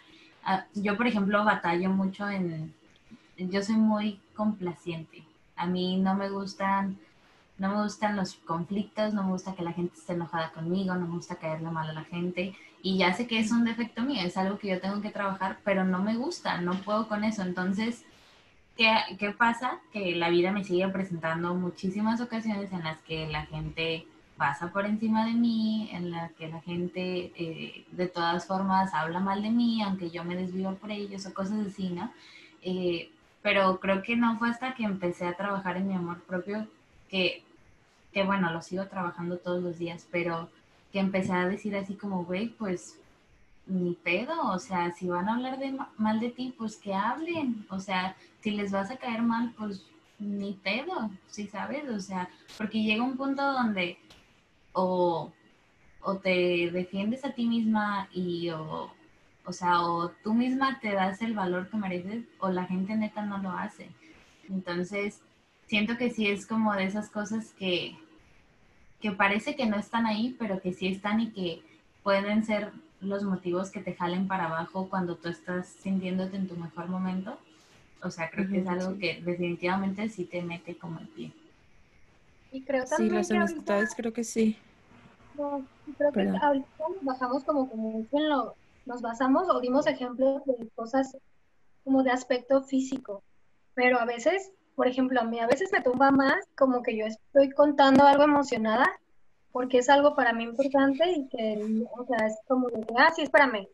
Ah, 0.45 0.65
yo, 0.75 0.97
por 0.97 1.07
ejemplo, 1.07 1.45
batallo 1.45 1.91
mucho 1.91 2.29
en... 2.29 2.75
Yo 3.37 3.63
soy 3.63 3.77
muy 3.77 4.21
complaciente. 4.35 5.25
A 5.55 5.67
mí 5.67 5.99
no 5.99 6.15
me 6.15 6.29
gustan 6.31 6.99
no 7.59 7.75
me 7.75 7.83
gustan 7.83 8.17
los 8.17 8.35
conflictos, 8.35 9.15
no 9.15 9.25
me 9.25 9.33
gusta 9.33 9.55
que 9.55 9.63
la 9.63 9.73
gente 9.73 9.95
esté 9.97 10.13
enojada 10.13 10.53
conmigo, 10.53 10.95
no 10.95 11.07
me 11.07 11.15
gusta 11.15 11.37
caerle 11.37 11.71
mal 11.71 11.91
a 11.91 11.93
la 11.93 12.05
gente. 12.05 12.55
Y 12.83 12.99
ya 12.99 13.13
sé 13.13 13.27
que 13.27 13.41
es 13.41 13.51
un 13.51 13.65
defecto 13.65 14.03
mío, 14.03 14.23
es 14.25 14.37
algo 14.37 14.59
que 14.59 14.69
yo 14.69 14.81
tengo 14.81 15.01
que 15.03 15.11
trabajar, 15.11 15.59
pero 15.65 15.85
no 15.85 16.01
me 16.01 16.17
gusta, 16.17 16.61
no 16.61 16.75
puedo 16.75 17.09
con 17.09 17.25
eso. 17.25 17.43
Entonces, 17.43 18.05
¿qué, 18.77 18.93
qué 19.19 19.33
pasa? 19.33 19.81
Que 19.93 20.15
la 20.15 20.29
vida 20.31 20.53
me 20.53 20.65
sigue 20.65 20.89
presentando 20.89 21.55
muchísimas 21.55 22.21
ocasiones 22.21 22.73
en 22.73 22.85
las 22.85 22.99
que 23.03 23.27
la 23.27 23.47
gente 23.47 24.07
pasa 24.37 24.73
por 24.73 24.87
encima 24.87 25.27
de 25.27 25.33
mí, 25.33 25.91
en 25.93 26.13
las 26.13 26.33
que 26.33 26.49
la 26.49 26.61
gente 26.61 27.33
eh, 27.37 27.85
de 27.91 28.07
todas 28.07 28.47
formas 28.47 28.95
habla 28.95 29.19
mal 29.19 29.43
de 29.43 29.51
mí, 29.51 29.83
aunque 29.83 30.11
yo 30.11 30.23
me 30.23 30.37
desvío 30.37 30.77
por 30.77 30.93
ellos 30.93 31.27
o 31.27 31.35
cosas 31.35 31.67
así, 31.67 31.91
¿no? 31.91 32.13
Eh, 32.63 33.11
pero 33.43 33.81
creo 33.81 34.03
que 34.03 34.17
no 34.17 34.39
fue 34.39 34.49
hasta 34.49 34.75
que 34.75 34.85
empecé 34.85 35.27
a 35.27 35.37
trabajar 35.37 35.77
en 35.77 35.89
mi 35.89 35.95
amor 35.95 36.23
propio 36.23 36.69
que 37.09 37.43
que 38.13 38.25
bueno, 38.25 38.53
lo 38.53 38.63
sigo 38.63 38.87
trabajando 38.87 39.39
todos 39.39 39.63
los 39.63 39.79
días, 39.79 40.07
pero 40.11 40.49
que 40.93 41.01
empecé 41.01 41.33
a 41.33 41.49
decir 41.49 41.77
así 41.77 41.95
como, 41.95 42.25
güey, 42.25 42.49
pues 42.49 42.99
ni 43.67 43.93
pedo, 43.95 44.51
o 44.51 44.59
sea, 44.59 44.93
si 44.93 45.07
van 45.09 45.29
a 45.29 45.35
hablar 45.35 45.59
de 45.59 45.79
mal 45.99 46.21
de 46.21 46.31
ti, 46.31 46.55
pues 46.57 46.77
que 46.77 46.95
hablen, 46.95 47.67
o 47.69 47.79
sea, 47.79 48.17
si 48.41 48.51
les 48.53 48.73
vas 48.73 48.91
a 48.91 48.97
caer 48.97 49.23
mal, 49.23 49.53
pues 49.59 49.85
ni 50.19 50.55
pedo, 50.55 51.11
¿sí 51.29 51.47
sabes? 51.47 51.89
O 51.91 52.01
sea, 52.01 52.29
porque 52.57 52.83
llega 52.83 53.03
un 53.03 53.17
punto 53.17 53.43
donde 53.53 53.99
o, 54.73 55.31
o 56.01 56.17
te 56.17 56.71
defiendes 56.73 57.25
a 57.25 57.33
ti 57.33 57.47
misma 57.47 58.09
y 58.13 58.51
o, 58.51 58.91
o 59.45 59.53
sea, 59.53 59.83
o 59.83 60.11
tú 60.23 60.35
misma 60.35 60.81
te 60.81 60.93
das 60.93 61.21
el 61.23 61.35
valor 61.35 61.69
que 61.69 61.77
mereces 61.77 62.25
o 62.39 62.49
la 62.51 62.65
gente 62.65 62.97
neta 62.97 63.25
no 63.25 63.39
lo 63.39 63.51
hace. 63.51 63.91
Entonces, 64.49 65.21
siento 65.69 65.97
que 65.97 66.11
sí 66.11 66.27
es 66.27 66.47
como 66.47 66.75
de 66.75 66.85
esas 66.85 67.11
cosas 67.11 67.53
que, 67.59 67.97
que 69.01 69.13
parece 69.13 69.55
que 69.55 69.67
no 69.67 69.79
están 69.79 70.07
ahí, 70.07 70.35
pero 70.39 70.61
que 70.61 70.73
sí 70.73 70.89
están 70.89 71.21
y 71.21 71.31
que 71.31 71.63
pueden 72.03 72.45
ser 72.45 72.73
los 73.01 73.23
motivos 73.23 73.71
que 73.71 73.81
te 73.81 73.95
jalen 73.95 74.27
para 74.27 74.47
abajo 74.47 74.89
cuando 74.89 75.17
tú 75.17 75.29
estás 75.29 75.69
sintiéndote 75.69 76.37
en 76.37 76.49
tu 76.49 76.57
mejor 76.57 76.89
momento. 76.89 77.39
O 78.03 78.11
sea, 78.11 78.31
creo 78.31 78.49
que 78.49 78.61
es 78.61 78.67
algo 78.67 78.99
que 78.99 79.21
definitivamente 79.23 80.09
sí 80.09 80.25
te 80.25 80.43
mete 80.43 80.77
como 80.77 80.99
el 81.01 81.09
pie. 81.09 81.33
Y 82.51 82.63
creo 82.63 82.85
también 82.85 83.25
sí, 83.25 83.35
las 83.35 83.51
amistades 83.51 83.95
creo 83.95 84.13
que 84.13 84.25
sí. 84.25 84.57
creo 85.37 86.13
que 86.13 86.39
ahorita 86.41 86.67
nos 86.79 87.05
bajamos 87.05 87.45
como, 87.45 87.69
como 87.69 88.07
en 88.11 88.29
lo, 88.29 88.55
nos 88.87 89.03
basamos 89.03 89.49
o 89.51 89.61
dimos 89.61 89.87
ejemplos 89.87 90.43
de 90.47 90.69
cosas 90.75 91.17
como 91.85 92.03
de 92.03 92.11
aspecto 92.11 92.63
físico, 92.63 93.23
pero 93.75 94.01
a 94.01 94.07
veces 94.07 94.51
por 94.79 94.87
ejemplo, 94.87 95.21
a 95.21 95.25
mí 95.25 95.41
a 95.41 95.49
veces 95.49 95.73
me 95.73 95.83
tumba 95.83 96.13
más 96.13 96.37
como 96.57 96.85
que 96.85 96.97
yo 96.97 97.05
estoy 97.05 97.51
contando 97.51 98.07
algo 98.07 98.23
emocionada 98.23 98.89
porque 99.51 99.79
es 99.79 99.89
algo 99.89 100.15
para 100.15 100.33
mí 100.33 100.45
importante 100.45 101.05
y 101.11 101.27
que, 101.27 101.85
o 101.99 102.07
sea, 102.07 102.29
es 102.29 102.39
como 102.47 102.69
de, 102.69 102.87
ah, 102.97 103.13
sí, 103.13 103.23
espérame. 103.23 103.67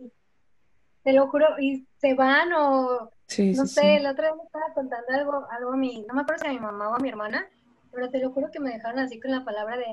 Te 1.03 1.13
lo 1.13 1.27
juro, 1.29 1.61
y 1.61 1.87
se 1.99 2.15
van 2.15 2.55
o, 2.55 3.11
no 3.39 3.67
sé, 3.67 4.01
la 4.01 4.13
otra 4.13 4.31
vez 4.31 4.37
me 4.39 4.45
estaba 4.45 4.73
contando 4.73 5.07
algo, 5.11 5.47
algo 5.51 5.73
a 5.75 5.77
mi, 5.77 6.07
no 6.09 6.15
me 6.15 6.23
acuerdo 6.23 6.43
si 6.43 6.49
a 6.49 6.55
mi 6.55 6.61
mamá 6.61 6.89
o 6.89 6.95
a 6.95 7.01
mi 7.01 7.11
hermana, 7.11 7.47
pero 7.93 8.09
te 8.09 8.21
lo 8.21 8.31
juro 8.31 8.51
que 8.51 8.61
me 8.61 8.71
dejaron 8.71 8.99
así 8.99 9.21
con 9.21 9.31
la 9.31 9.45
palabra 9.45 9.77
de, 9.77 9.85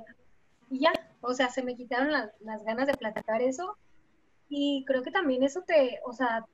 y 0.69 0.80
ya, 0.80 0.93
o 1.19 1.34
sea, 1.34 1.50
se 1.50 1.62
me 1.62 1.76
quitaron 1.76 2.13
las 2.13 2.63
ganas 2.63 2.88
de 2.88 2.93
platicar 2.93 3.41
eso. 3.41 3.76
Y 4.47 4.86
creo 4.88 5.04
que 5.04 5.12
también 5.12 5.43
eso 5.43 5.62
te, 5.63 6.00
o 6.06 6.13
sea, 6.13 6.45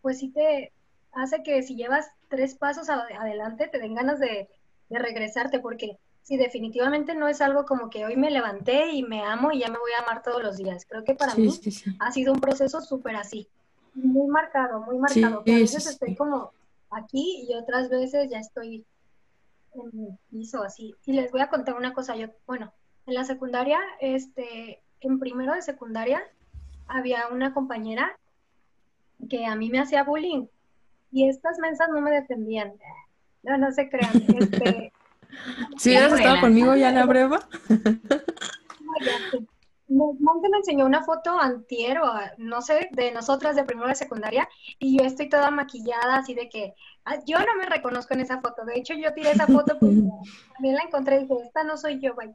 pues 0.00 0.20
sí 0.20 0.30
te, 0.30 0.72
hace 1.12 1.42
que 1.42 1.62
si 1.62 1.76
llevas 1.76 2.10
tres 2.28 2.54
pasos 2.54 2.88
adelante 2.88 3.68
te 3.68 3.78
den 3.78 3.94
ganas 3.94 4.18
de, 4.18 4.48
regresarte, 4.88 5.58
porque 5.58 5.98
si 6.22 6.36
definitivamente 6.36 7.14
no 7.14 7.26
es 7.26 7.40
algo 7.40 7.64
como 7.64 7.90
que 7.90 8.04
hoy 8.04 8.16
me 8.16 8.30
levanté 8.30 8.92
y 8.92 9.02
me 9.02 9.24
amo 9.24 9.50
y 9.50 9.60
ya 9.60 9.68
me 9.68 9.78
voy 9.78 9.90
a 9.98 10.02
amar 10.02 10.22
todos 10.22 10.42
los 10.42 10.56
días. 10.56 10.86
Creo 10.88 11.02
que 11.02 11.14
para 11.14 11.34
mí 11.34 11.50
ha 11.98 12.12
sido 12.12 12.32
un 12.32 12.40
proceso 12.40 12.80
súper 12.80 13.16
así, 13.16 13.48
muy 13.94 14.28
marcado, 14.28 14.80
muy 14.80 14.98
marcado. 14.98 15.40
a 15.40 15.42
veces 15.44 15.86
estoy 15.86 16.14
como 16.14 16.52
aquí 16.90 17.46
y 17.48 17.54
otras 17.54 17.88
veces 17.88 18.30
ya 18.30 18.38
estoy 18.38 18.84
en 19.74 19.90
mi 19.92 20.08
piso 20.30 20.62
así. 20.62 20.94
Y 21.04 21.12
les 21.14 21.32
voy 21.32 21.40
a 21.40 21.48
contar 21.48 21.74
una 21.74 21.92
cosa, 21.92 22.14
yo, 22.14 22.28
bueno, 22.46 22.72
en 23.06 23.14
la 23.14 23.24
secundaria, 23.24 23.80
este, 24.00 24.82
en 25.00 25.18
primero 25.18 25.52
de 25.54 25.62
secundaria, 25.62 26.22
había 26.86 27.28
una 27.28 27.52
compañera 27.52 28.16
que 29.28 29.46
a 29.46 29.56
mí 29.56 29.70
me 29.70 29.80
hacía 29.80 30.04
bullying 30.04 30.46
y 31.10 31.28
estas 31.28 31.58
mensas 31.58 31.88
no 31.88 32.00
me 32.00 32.10
defendían. 32.10 32.72
No, 33.42 33.58
no 33.58 33.70
se 33.72 33.88
crean. 33.88 34.12
Este, 34.38 34.92
¿Sí 35.78 35.90
hubieras 35.90 36.12
estado 36.12 36.40
conmigo 36.40 36.74
ya 36.76 36.88
en 36.88 36.94
la 36.96 37.06
prueba? 37.06 37.40
Monte 39.88 40.48
me 40.48 40.58
enseñó 40.58 40.84
una 40.84 41.04
foto 41.04 41.38
antier 41.38 41.98
o 42.00 42.12
no 42.38 42.60
sé, 42.60 42.88
de 42.92 43.12
nosotras 43.12 43.54
de 43.54 43.64
primera 43.64 43.88
de 43.88 43.94
secundaria 43.94 44.48
y 44.80 44.98
yo 44.98 45.04
estoy 45.04 45.28
toda 45.28 45.50
maquillada 45.50 46.16
así 46.16 46.34
de 46.34 46.48
que 46.48 46.74
yo 47.24 47.38
no 47.38 47.56
me 47.56 47.66
reconozco 47.66 48.14
en 48.14 48.20
esa 48.20 48.40
foto. 48.40 48.64
De 48.64 48.76
hecho, 48.78 48.94
yo 48.94 49.12
tiré 49.14 49.30
esa 49.30 49.46
foto 49.46 49.78
porque 49.78 50.02
también 50.54 50.74
la 50.74 50.82
encontré 50.82 51.16
y 51.16 51.22
dije, 51.22 51.34
esta 51.44 51.62
no 51.64 51.76
soy 51.76 52.00
yo, 52.00 52.14
güey. 52.14 52.30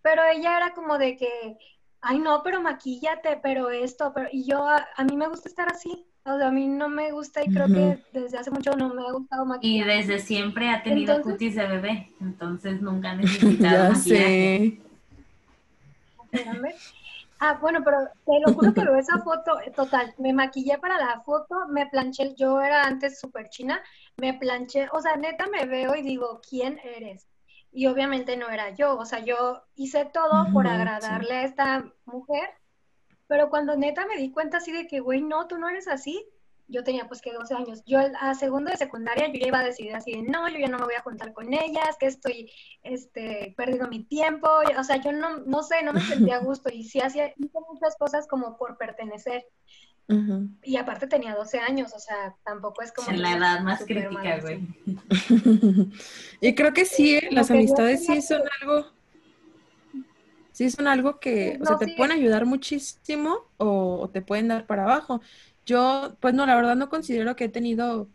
Pero 0.00 0.22
ella 0.24 0.56
era 0.56 0.74
como 0.74 0.98
de 0.98 1.16
que, 1.16 1.58
ay 2.00 2.18
no, 2.18 2.42
pero 2.42 2.60
maquíllate, 2.60 3.40
pero 3.42 3.70
esto, 3.70 4.12
pero 4.14 4.28
y 4.30 4.44
yo 4.44 4.66
a, 4.66 5.04
mí 5.04 5.16
me 5.16 5.28
gusta 5.28 5.48
estar 5.48 5.68
así. 5.68 6.06
O 6.24 6.38
sea, 6.38 6.48
a 6.48 6.52
mí 6.52 6.68
no 6.68 6.88
me 6.88 7.10
gusta 7.10 7.42
y 7.42 7.48
creo 7.52 7.66
que 7.66 7.98
desde 8.12 8.38
hace 8.38 8.50
mucho 8.50 8.76
no 8.76 8.94
me 8.94 9.02
ha 9.02 9.12
gustado 9.12 9.44
maquillar. 9.44 9.88
Y 9.88 9.98
desde 9.98 10.18
siempre 10.20 10.68
ha 10.70 10.82
tenido 10.82 11.20
cutis 11.20 11.56
de 11.56 11.66
bebé, 11.66 12.12
entonces 12.20 12.80
nunca 12.80 13.10
ha 13.10 13.14
necesitado 13.16 13.92
maquillaje. 13.92 14.80
Ah, 17.44 17.58
bueno, 17.60 17.82
pero 17.84 17.98
te 18.24 18.38
lo 18.46 18.54
juro 18.54 18.72
que 18.72 18.84
veo 18.84 18.94
esa 18.94 19.18
foto, 19.24 19.58
eh, 19.66 19.72
total, 19.74 20.14
me 20.18 20.32
maquillé 20.32 20.78
para 20.78 20.96
la 20.96 21.22
foto, 21.22 21.66
me 21.68 21.86
planché, 21.86 22.36
yo 22.36 22.60
era 22.60 22.84
antes 22.84 23.18
súper 23.18 23.48
china, 23.48 23.82
me 24.16 24.34
planché, 24.34 24.88
o 24.92 25.00
sea, 25.00 25.16
neta 25.16 25.48
me 25.48 25.66
veo 25.66 25.96
y 25.96 26.02
digo, 26.02 26.40
¿quién 26.48 26.78
eres? 26.84 27.26
Y 27.72 27.88
obviamente 27.88 28.36
no 28.36 28.48
era 28.48 28.70
yo, 28.70 28.96
o 28.96 29.04
sea, 29.04 29.24
yo 29.24 29.64
hice 29.74 30.04
todo 30.04 30.52
por 30.52 30.68
agradarle 30.68 31.34
a 31.34 31.42
esta 31.42 31.92
mujer, 32.04 32.48
pero 33.32 33.48
cuando 33.48 33.74
neta 33.76 34.04
me 34.04 34.18
di 34.18 34.30
cuenta 34.30 34.58
así 34.58 34.72
de 34.72 34.86
que, 34.86 35.00
güey, 35.00 35.22
no, 35.22 35.46
tú 35.46 35.56
no 35.56 35.66
eres 35.66 35.88
así, 35.88 36.22
yo 36.68 36.84
tenía 36.84 37.08
pues 37.08 37.22
que 37.22 37.32
12 37.32 37.54
años. 37.54 37.82
Yo 37.86 37.98
a 38.20 38.34
segundo 38.34 38.70
de 38.70 38.76
secundaria 38.76 39.28
yo 39.28 39.40
ya 39.40 39.46
iba 39.46 39.60
a 39.60 39.64
decidir 39.64 39.94
así 39.94 40.12
de, 40.12 40.20
no, 40.20 40.50
yo 40.50 40.58
ya 40.58 40.68
no 40.68 40.76
me 40.76 40.84
voy 40.84 40.96
a 40.96 41.00
juntar 41.00 41.32
con 41.32 41.50
ellas, 41.50 41.96
que 41.98 42.08
estoy 42.08 42.52
este, 42.82 43.54
perdiendo 43.56 43.88
mi 43.88 44.04
tiempo. 44.04 44.50
O 44.78 44.84
sea, 44.84 44.96
yo 44.96 45.12
no, 45.12 45.38
no 45.46 45.62
sé, 45.62 45.82
no 45.82 45.94
me 45.94 46.00
sentía 46.02 46.36
a 46.36 46.44
gusto 46.44 46.68
y 46.70 46.84
sí 46.84 47.00
hacía 47.00 47.32
muchas 47.38 47.96
cosas 47.98 48.28
como 48.28 48.58
por 48.58 48.76
pertenecer. 48.76 49.46
Y 50.62 50.76
aparte 50.76 51.06
tenía 51.06 51.34
12 51.34 51.58
años, 51.58 51.94
o 51.94 51.98
sea, 51.98 52.36
tampoco 52.44 52.82
es 52.82 52.92
como... 52.92 53.08
En 53.08 53.22
la 53.22 53.32
edad 53.32 53.60
más 53.60 53.82
crítica, 53.82 54.40
güey. 54.42 54.60
y 56.42 56.54
creo 56.54 56.74
que 56.74 56.84
sí, 56.84 57.18
las 57.30 57.50
amistades 57.50 58.04
sí 58.04 58.20
son 58.20 58.42
algo... 58.60 58.92
Sí 60.52 60.70
son 60.70 60.86
algo 60.86 61.18
que 61.18 61.58
o 61.60 61.64
sea, 61.64 61.78
te 61.78 61.94
pueden 61.96 62.12
ayudar 62.12 62.46
muchísimo 62.46 63.38
o 63.56 64.08
te 64.12 64.22
pueden 64.22 64.48
dar 64.48 64.66
para 64.66 64.84
abajo. 64.84 65.20
Yo, 65.64 66.16
pues 66.20 66.34
no, 66.34 66.44
la 66.46 66.56
verdad 66.56 66.76
no 66.76 66.88
considero 66.88 67.36
que 67.36 67.44
he 67.44 67.48
tenido 67.48 68.08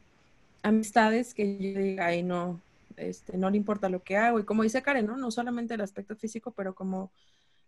amistades 0.61 1.33
que 1.33 1.57
yo 1.57 1.79
diga, 1.81 2.07
ay, 2.07 2.23
no, 2.23 2.61
este, 2.97 3.37
no 3.37 3.49
le 3.49 3.57
importa 3.57 3.89
lo 3.89 4.03
que 4.03 4.17
hago. 4.17 4.39
Y 4.39 4.43
como 4.43 4.63
dice 4.63 4.81
Karen, 4.81 5.07
¿no? 5.07 5.17
No 5.17 5.31
solamente 5.31 5.73
el 5.73 5.81
aspecto 5.81 6.15
físico, 6.15 6.51
pero 6.51 6.75
como 6.75 7.11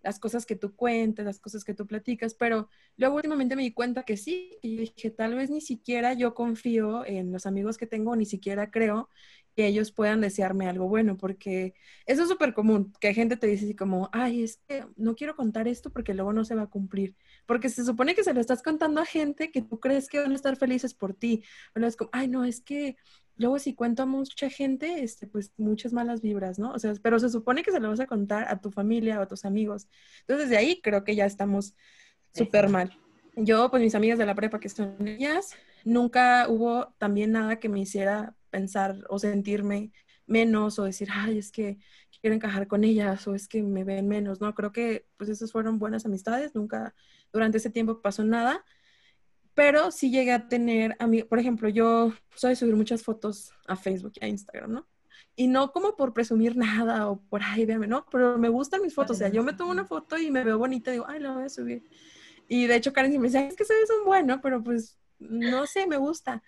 las 0.01 0.19
cosas 0.19 0.45
que 0.45 0.55
tú 0.55 0.75
cuentes, 0.75 1.25
las 1.25 1.39
cosas 1.39 1.63
que 1.63 1.73
tú 1.73 1.85
platicas, 1.88 2.33
pero 2.33 2.69
luego 2.97 3.15
últimamente 3.15 3.55
me 3.55 3.63
di 3.63 3.73
cuenta 3.73 4.03
que 4.03 4.17
sí, 4.17 4.57
y 4.62 4.77
dije, 4.77 5.09
tal 5.12 5.35
vez 5.35 5.49
ni 5.49 5.62
siquiera 5.62 6.13
yo 6.13 6.33
confío 6.33 7.05
en 7.05 7.31
los 7.31 7.45
amigos 7.45 7.77
que 7.77 7.88
tengo, 7.88 8.15
ni 8.15 8.25
siquiera 8.25 8.71
creo 8.71 9.09
que 9.55 9.67
ellos 9.67 9.91
puedan 9.91 10.21
desearme 10.21 10.67
algo 10.67 10.88
bueno, 10.88 11.17
porque 11.17 11.73
eso 12.05 12.23
es 12.23 12.29
súper 12.29 12.53
común, 12.53 12.93
que 12.99 13.13
gente 13.13 13.35
te 13.35 13.47
dice 13.47 13.65
así 13.65 13.75
como, 13.75 14.09
ay, 14.13 14.43
es 14.43 14.57
que 14.67 14.85
no 14.95 15.15
quiero 15.15 15.35
contar 15.35 15.67
esto 15.67 15.89
porque 15.89 16.13
luego 16.13 16.31
no 16.33 16.45
se 16.45 16.55
va 16.55 16.63
a 16.63 16.69
cumplir, 16.69 17.15
porque 17.45 17.69
se 17.69 17.83
supone 17.83 18.15
que 18.15 18.23
se 18.23 18.33
lo 18.33 18.39
estás 18.39 18.62
contando 18.63 19.01
a 19.01 19.05
gente 19.05 19.51
que 19.51 19.62
tú 19.62 19.79
crees 19.79 20.07
que 20.07 20.19
van 20.19 20.31
a 20.31 20.35
estar 20.35 20.55
felices 20.55 20.93
por 20.93 21.13
ti, 21.13 21.43
pero 21.73 21.88
es 21.88 21.97
como, 21.97 22.09
ay, 22.13 22.27
no, 22.27 22.45
es 22.45 22.62
que 22.62 22.95
luego 23.39 23.58
si 23.58 23.73
cuento 23.73 24.04
a 24.04 24.06
mucha 24.06 24.49
gente, 24.49 25.02
este, 25.02 25.25
pues 25.25 25.52
muchas 25.58 25.93
malas 25.93 26.21
vibras, 26.21 26.60
¿no? 26.60 26.71
O 26.71 26.80
sea, 26.80 26.93
pero 27.02 27.19
se 27.19 27.30
supone 27.30 27.63
que 27.63 27.71
se 27.71 27.80
lo 27.80 27.89
vas 27.89 27.99
a 27.99 28.06
contar 28.06 28.47
a 28.49 28.60
tu 28.62 28.69
familia 28.69 29.19
o 29.19 29.23
a 29.23 29.28
tus 29.28 29.45
amigos. 29.45 29.88
Entonces, 30.21 30.49
de 30.49 30.58
ahí 30.58 30.82
creo 30.82 31.04
que 31.04 31.15
ya 31.15 31.25
estamos 31.25 31.75
súper 32.34 32.69
mal. 32.69 32.95
Yo, 33.36 33.71
pues 33.71 33.82
mis 33.82 33.95
amigas 33.95 34.19
de 34.19 34.25
la 34.25 34.36
prepa 34.36 34.60
que 34.60 34.69
son 34.69 35.08
ellas, 35.08 35.56
nunca 35.86 36.47
hubo 36.49 36.93
también 36.97 37.32
nada 37.32 37.60
que 37.60 37.69
me 37.69 37.80
hiciera 37.80 38.36
pensar 38.49 38.97
o 39.10 39.17
sentirme 39.17 39.91
menos 40.25 40.78
o 40.78 40.84
decir, 40.84 41.08
ay, 41.12 41.38
es 41.38 41.52
que 41.52 41.80
quiero 42.21 42.36
encajar 42.36 42.67
con 42.67 42.84
ellas 42.84 43.28
o 43.28 43.36
es 43.36 43.47
que 43.47 43.63
me 43.63 43.84
ven 43.86 44.08
menos, 44.08 44.41
¿no? 44.41 44.54
Creo 44.54 44.71
que 44.71 45.08
pues 45.17 45.30
esas 45.30 45.52
fueron 45.52 45.80
buenas 45.80 46.06
amistades, 46.06 46.54
nunca 46.56 46.93
durante 47.32 47.58
ese 47.58 47.69
tiempo 47.69 48.02
pasó 48.02 48.23
nada, 48.23 48.65
pero 49.60 49.91
sí 49.91 50.10
llegué 50.10 50.32
a 50.32 50.48
tener, 50.48 50.95
a 51.00 51.06
mí, 51.06 51.22
por 51.24 51.38
ejemplo, 51.38 51.67
yo 51.67 52.13
soy 52.34 52.56
subir 52.56 52.78
muchas 52.78 53.04
fotos 53.04 53.52
a 53.67 53.76
Facebook 53.76 54.13
y 54.15 54.24
a 54.24 54.30
Instagram, 54.30 54.72
¿no? 54.72 54.88
Y 55.36 55.48
no 55.48 55.74
como 55.74 55.98
por 55.98 56.13
presumir 56.13 56.56
nada 56.56 57.10
o 57.10 57.19
por, 57.24 57.41
ay, 57.43 57.65
véame, 57.65 57.86
¿no? 57.86 58.06
Pero 58.10 58.38
me 58.38 58.48
gustan 58.48 58.82
mis 58.82 58.95
fotos, 58.95 59.17
o 59.17 59.19
sea, 59.19 59.28
yo 59.28 59.43
me 59.43 59.52
tomo 59.52 59.72
una 59.72 59.84
foto 59.84 60.17
y 60.17 60.32
me 60.32 60.45
veo 60.45 60.58
bonita 60.58 60.91
y 60.91 60.93
digo, 60.93 61.06
ay, 61.10 61.19
la 61.19 61.34
voy 61.34 61.43
a 61.43 61.50
subir. 61.50 61.84
Y 62.48 62.67
de 62.67 62.76
hecho 62.78 62.93
Karen 62.93 63.12
me 63.19 63.28
decía, 63.28 63.45
es 63.45 63.58
que 63.58 63.65
se 63.65 63.74
ve 63.74 63.80
un 64.00 64.06
bueno, 64.06 64.39
pero 64.39 64.63
pues 64.63 64.98
no 65.19 65.67
sé, 65.67 65.88
me 65.88 65.98
gusta. 65.98 66.41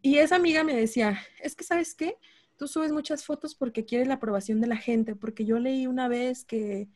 Y 0.00 0.18
esa 0.18 0.36
amiga 0.36 0.62
me 0.62 0.76
decía, 0.76 1.20
es 1.42 1.56
que 1.56 1.64
sabes 1.64 1.96
qué, 1.96 2.16
tú 2.56 2.68
subes 2.68 2.92
muchas 2.92 3.24
fotos 3.24 3.56
porque 3.56 3.84
quieres 3.84 4.06
la 4.06 4.14
aprobación 4.14 4.60
de 4.60 4.68
la 4.68 4.76
gente, 4.76 5.16
porque 5.16 5.44
yo 5.44 5.58
leí 5.58 5.88
una 5.88 6.06
vez 6.06 6.44
que, 6.44 6.88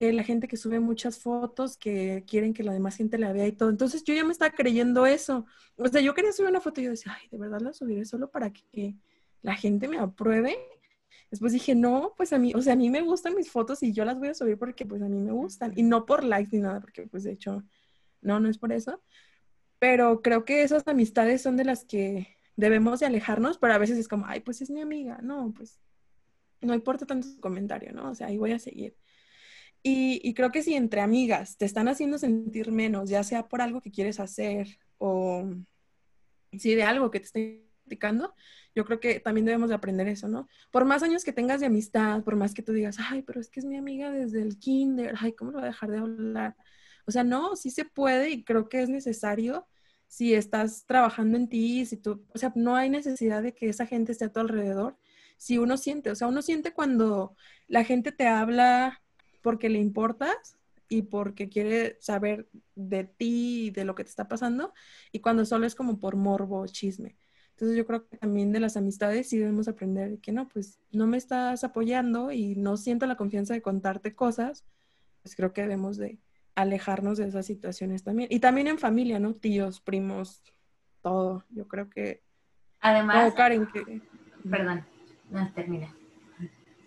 la 0.00 0.22
gente 0.22 0.48
que 0.48 0.56
sube 0.56 0.80
muchas 0.80 1.18
fotos 1.18 1.76
que 1.76 2.24
quieren 2.26 2.52
que 2.52 2.62
la 2.62 2.72
demás 2.72 2.96
gente 2.96 3.16
la 3.18 3.32
vea 3.32 3.46
y 3.46 3.52
todo. 3.52 3.70
Entonces 3.70 4.04
yo 4.04 4.14
ya 4.14 4.24
me 4.24 4.32
estaba 4.32 4.50
creyendo 4.50 5.06
eso. 5.06 5.46
O 5.76 5.88
sea, 5.88 6.00
yo 6.00 6.14
quería 6.14 6.32
subir 6.32 6.50
una 6.50 6.60
foto 6.60 6.80
y 6.80 6.84
yo 6.84 6.90
decía, 6.90 7.16
ay, 7.18 7.28
de 7.30 7.38
verdad 7.38 7.60
la 7.60 7.72
subiré 7.72 8.04
solo 8.04 8.30
para 8.30 8.52
que 8.52 8.96
la 9.42 9.54
gente 9.54 9.88
me 9.88 9.98
apruebe. 9.98 10.56
Después 11.30 11.52
dije, 11.52 11.74
no, 11.74 12.12
pues 12.16 12.32
a 12.32 12.38
mí, 12.38 12.52
o 12.54 12.60
sea, 12.62 12.74
a 12.74 12.76
mí 12.76 12.90
me 12.90 13.00
gustan 13.02 13.34
mis 13.34 13.50
fotos 13.50 13.82
y 13.82 13.92
yo 13.92 14.04
las 14.04 14.18
voy 14.18 14.28
a 14.28 14.34
subir 14.34 14.58
porque 14.58 14.84
pues 14.84 15.00
a 15.02 15.08
mí 15.08 15.18
me 15.20 15.32
gustan. 15.32 15.72
Y 15.76 15.82
no 15.82 16.06
por 16.06 16.22
likes 16.22 16.50
ni 16.52 16.60
nada, 16.62 16.80
porque 16.80 17.06
pues 17.06 17.24
de 17.24 17.32
hecho, 17.32 17.64
no, 18.20 18.40
no 18.40 18.48
es 18.48 18.58
por 18.58 18.72
eso 18.72 19.00
pero 19.84 20.22
creo 20.22 20.46
que 20.46 20.62
esas 20.62 20.88
amistades 20.88 21.42
son 21.42 21.58
de 21.58 21.64
las 21.66 21.84
que 21.84 22.38
debemos 22.56 23.00
de 23.00 23.06
alejarnos, 23.06 23.58
pero 23.58 23.74
a 23.74 23.78
veces 23.78 23.98
es 23.98 24.08
como, 24.08 24.24
ay, 24.26 24.40
pues 24.40 24.62
es 24.62 24.70
mi 24.70 24.80
amiga, 24.80 25.18
no, 25.22 25.52
pues 25.54 25.78
no 26.62 26.72
importa 26.72 27.04
tanto 27.04 27.28
su 27.28 27.38
comentario, 27.38 27.92
¿no? 27.92 28.10
O 28.10 28.14
sea, 28.14 28.28
ahí 28.28 28.38
voy 28.38 28.52
a 28.52 28.58
seguir. 28.58 28.96
Y, 29.86 30.32
creo 30.32 30.50
que 30.50 30.62
si 30.62 30.74
entre 30.74 31.02
amigas 31.02 31.58
te 31.58 31.66
están 31.66 31.88
haciendo 31.88 32.16
sentir 32.16 32.72
menos, 32.72 33.10
ya 33.10 33.22
sea 33.22 33.48
por 33.48 33.60
algo 33.60 33.82
que 33.82 33.90
quieres 33.90 34.18
hacer 34.18 34.78
o 34.96 35.44
si 36.52 36.74
de 36.74 36.82
algo 36.84 37.10
que 37.10 37.20
te 37.20 37.26
esté 37.26 37.68
criticando, 37.82 38.34
yo 38.74 38.86
creo 38.86 38.98
que 38.98 39.20
también 39.20 39.44
debemos 39.44 39.68
de 39.68 39.74
aprender 39.74 40.08
eso, 40.08 40.26
¿no? 40.26 40.48
Por 40.70 40.86
más 40.86 41.02
años 41.02 41.22
que 41.22 41.34
tengas 41.34 41.60
de 41.60 41.66
amistad, 41.66 42.24
por 42.24 42.34
más 42.34 42.54
que 42.54 42.62
tú 42.62 42.72
digas, 42.72 42.96
ay, 42.98 43.20
pero 43.22 43.40
es 43.42 43.50
que 43.50 43.60
es 43.60 43.66
mi 43.66 43.76
amiga 43.76 44.10
desde 44.10 44.40
el 44.40 44.58
kinder, 44.58 45.16
ay, 45.20 45.32
¿cómo 45.34 45.50
lo 45.50 45.58
voy 45.58 45.64
a 45.64 45.72
dejar 45.72 45.90
de 45.90 45.98
hablar? 45.98 46.56
O 47.06 47.10
sea, 47.10 47.22
no, 47.22 47.54
sí 47.54 47.70
se 47.70 47.84
puede 47.84 48.30
y 48.30 48.42
creo 48.42 48.70
que 48.70 48.80
es 48.80 48.88
necesario 48.88 49.68
si 50.08 50.32
estás 50.32 50.86
trabajando 50.86 51.36
en 51.36 51.48
ti, 51.50 51.84
si 51.84 51.98
tú, 51.98 52.24
o 52.34 52.38
sea, 52.38 52.52
no 52.54 52.74
hay 52.76 52.88
necesidad 52.88 53.42
de 53.42 53.54
que 53.54 53.68
esa 53.68 53.84
gente 53.84 54.12
esté 54.12 54.24
a 54.24 54.32
tu 54.32 54.40
alrededor. 54.40 54.96
Si 55.36 55.58
uno 55.58 55.76
siente, 55.76 56.10
o 56.10 56.14
sea, 56.14 56.28
uno 56.28 56.40
siente 56.40 56.72
cuando 56.72 57.36
la 57.66 57.84
gente 57.84 58.12
te 58.12 58.26
habla 58.26 59.03
porque 59.44 59.68
le 59.68 59.78
importas 59.78 60.56
y 60.88 61.02
porque 61.02 61.48
quiere 61.48 61.98
saber 62.00 62.48
de 62.74 63.04
ti 63.04 63.66
y 63.66 63.70
de 63.70 63.84
lo 63.84 63.94
que 63.94 64.02
te 64.02 64.10
está 64.10 64.26
pasando, 64.26 64.72
y 65.12 65.20
cuando 65.20 65.44
solo 65.44 65.66
es 65.66 65.74
como 65.74 66.00
por 66.00 66.16
morbo, 66.16 66.66
chisme. 66.66 67.16
Entonces 67.50 67.76
yo 67.76 67.86
creo 67.86 68.08
que 68.08 68.16
también 68.16 68.50
de 68.50 68.58
las 68.58 68.76
amistades 68.76 69.28
sí 69.28 69.38
debemos 69.38 69.68
aprender 69.68 70.18
que 70.18 70.32
no, 70.32 70.48
pues 70.48 70.80
no 70.90 71.06
me 71.06 71.18
estás 71.18 71.62
apoyando 71.62 72.32
y 72.32 72.56
no 72.56 72.76
siento 72.76 73.06
la 73.06 73.16
confianza 73.16 73.54
de 73.54 73.62
contarte 73.62 74.16
cosas, 74.16 74.64
pues 75.22 75.36
creo 75.36 75.52
que 75.52 75.60
debemos 75.60 75.98
de, 75.98 76.18
alejarnos 76.54 77.18
de 77.18 77.28
esas 77.28 77.46
situaciones 77.46 78.02
también. 78.02 78.28
Y 78.30 78.40
también 78.40 78.66
en 78.66 78.78
familia, 78.78 79.18
¿no? 79.18 79.34
Tíos, 79.34 79.80
primos, 79.80 80.42
todo. 81.02 81.44
Yo 81.50 81.68
creo 81.68 81.90
que... 81.90 82.22
Además... 82.80 83.30
Oh, 83.30 83.34
Karen, 83.34 83.66
que... 83.66 84.00
Perdón, 84.48 84.84
no, 85.30 85.52
termina. 85.52 85.94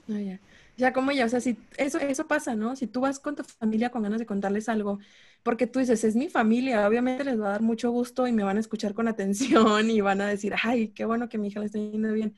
Ah, 0.10 0.20
ya. 0.20 0.40
Ya. 0.78 0.94
como 0.94 1.12
ya, 1.12 1.26
o 1.26 1.30
sea, 1.30 1.42
si 1.42 1.58
eso, 1.78 2.00
eso 2.00 2.28
pasa, 2.28 2.56
¿no? 2.56 2.76
Si 2.76 2.88
tú 2.88 3.02
vas 3.02 3.20
con 3.20 3.36
tu 3.36 3.44
familia 3.44 3.90
con 3.92 4.04
ganas 4.04 4.20
de 4.20 4.26
contarles 4.26 4.70
algo, 4.70 5.00
porque 5.44 5.68
tú 5.68 5.80
dices, 5.80 6.04
es 6.04 6.16
mi 6.16 6.30
familia, 6.30 6.88
obviamente 6.88 7.24
les 7.24 7.40
va 7.40 7.48
a 7.48 7.52
dar 7.52 7.62
mucho 7.62 7.92
gusto 7.92 8.28
y 8.28 8.32
me 8.32 8.44
van 8.44 8.58
a 8.58 8.60
escuchar 8.60 8.94
con 8.94 9.08
atención 9.10 9.90
y 9.90 10.02
van 10.02 10.22
a 10.22 10.28
decir, 10.28 10.54
ay, 10.64 10.90
qué 10.90 11.06
bueno 11.06 11.30
que 11.30 11.38
mi 11.38 11.48
hija 11.50 11.60
le 11.60 11.68
está 11.68 11.80
yendo 11.80 12.14
bien. 12.14 12.36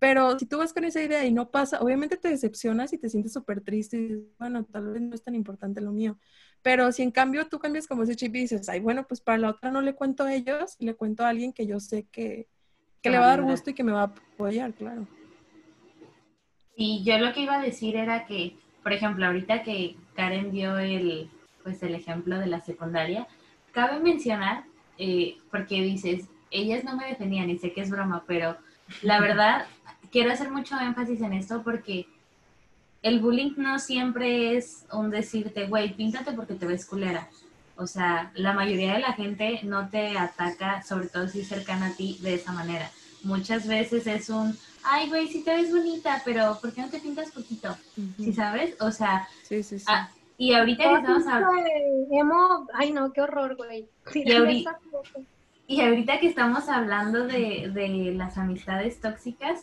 Pero 0.00 0.38
si 0.38 0.46
tú 0.46 0.56
vas 0.58 0.72
con 0.72 0.84
esa 0.84 1.02
idea 1.02 1.26
y 1.26 1.32
no 1.32 1.50
pasa, 1.50 1.80
obviamente 1.80 2.16
te 2.16 2.28
decepcionas 2.28 2.92
y 2.94 2.98
te 2.98 3.10
sientes 3.10 3.34
súper 3.34 3.60
triste 3.60 3.98
y 3.98 4.00
dices, 4.00 4.22
bueno, 4.38 4.64
tal 4.64 4.92
vez 4.92 5.02
no 5.02 5.14
es 5.14 5.22
tan 5.22 5.34
importante 5.34 5.82
lo 5.82 5.92
mío. 5.92 6.18
Pero 6.62 6.90
si 6.90 7.02
en 7.02 7.10
cambio 7.10 7.46
tú 7.48 7.58
cambias 7.58 7.86
como 7.86 8.04
ese 8.04 8.16
chip 8.16 8.34
y 8.34 8.40
dices, 8.40 8.68
ay, 8.70 8.80
bueno, 8.80 9.06
pues 9.06 9.20
para 9.20 9.36
la 9.36 9.50
otra 9.50 9.70
no 9.70 9.82
le 9.82 9.94
cuento 9.94 10.24
a 10.24 10.32
ellos, 10.32 10.76
le 10.78 10.94
cuento 10.94 11.22
a 11.22 11.28
alguien 11.28 11.52
que 11.52 11.66
yo 11.66 11.80
sé 11.80 12.06
que, 12.10 12.48
le 13.04 13.18
va 13.18 13.26
a 13.26 13.36
dar 13.36 13.42
gusto 13.42 13.70
y 13.70 13.74
que 13.74 13.84
me 13.84 13.92
va 13.92 14.00
a 14.00 14.04
apoyar, 14.04 14.72
claro. 14.72 15.06
Y 16.82 17.02
yo 17.02 17.18
lo 17.18 17.34
que 17.34 17.42
iba 17.42 17.56
a 17.56 17.62
decir 17.62 17.94
era 17.94 18.24
que, 18.24 18.56
por 18.82 18.94
ejemplo, 18.94 19.26
ahorita 19.26 19.62
que 19.62 19.96
Karen 20.16 20.50
dio 20.50 20.78
el, 20.78 21.28
pues 21.62 21.82
el 21.82 21.94
ejemplo 21.94 22.38
de 22.38 22.46
la 22.46 22.62
secundaria, 22.62 23.28
cabe 23.70 24.00
mencionar, 24.00 24.64
eh, 24.96 25.36
porque 25.50 25.82
dices, 25.82 26.24
ellas 26.50 26.82
no 26.82 26.96
me 26.96 27.06
defendían 27.06 27.50
y 27.50 27.58
sé 27.58 27.74
que 27.74 27.82
es 27.82 27.90
broma, 27.90 28.24
pero 28.26 28.56
la 29.02 29.20
verdad, 29.26 29.66
quiero 30.10 30.32
hacer 30.32 30.50
mucho 30.50 30.80
énfasis 30.80 31.20
en 31.20 31.34
esto 31.34 31.62
porque 31.62 32.06
el 33.02 33.20
bullying 33.20 33.52
no 33.58 33.78
siempre 33.78 34.56
es 34.56 34.86
un 34.90 35.10
decirte, 35.10 35.66
güey, 35.66 35.92
píntate 35.92 36.32
porque 36.32 36.54
te 36.54 36.64
ves 36.64 36.86
culera. 36.86 37.28
O 37.76 37.86
sea, 37.86 38.32
la 38.34 38.54
mayoría 38.54 38.94
de 38.94 39.00
la 39.00 39.12
gente 39.12 39.60
no 39.64 39.90
te 39.90 40.16
ataca, 40.16 40.82
sobre 40.82 41.08
todo 41.08 41.28
si 41.28 41.40
es 41.40 41.48
cercana 41.48 41.88
a 41.88 41.92
ti, 41.94 42.18
de 42.22 42.36
esa 42.36 42.52
manera. 42.52 42.90
Muchas 43.22 43.66
veces 43.66 44.06
es 44.06 44.30
un, 44.30 44.56
ay, 44.84 45.08
güey, 45.08 45.28
sí 45.28 45.42
te 45.44 45.54
ves 45.54 45.70
bonita, 45.72 46.20
pero 46.24 46.58
¿por 46.60 46.72
qué 46.72 46.82
no 46.82 46.88
te 46.88 46.98
pintas 47.00 47.30
poquito? 47.30 47.76
¿Sí 48.16 48.32
sabes? 48.32 48.76
O 48.80 48.90
sea, 48.90 49.28
Sí, 49.42 49.62
sí, 49.62 49.78
sí. 49.78 49.84
ah, 49.88 50.08
y 50.38 50.54
ahorita 50.54 50.82
que 50.84 50.94
estamos 50.94 51.26
hablando... 51.26 51.64
Emo, 52.10 52.66
ay 52.74 52.92
no, 52.92 53.12
qué 53.12 53.20
horror, 53.22 53.56
güey. 53.56 53.86
Sí, 54.10 54.22
Y 54.24 54.32
ahorita- 54.32 54.78
Y 55.66 55.80
ahorita 55.82 56.18
que 56.18 56.26
estamos 56.28 56.68
hablando 56.68 57.26
de, 57.26 57.70
de 57.72 58.12
las 58.16 58.38
amistades 58.38 59.00
tóxicas, 59.00 59.60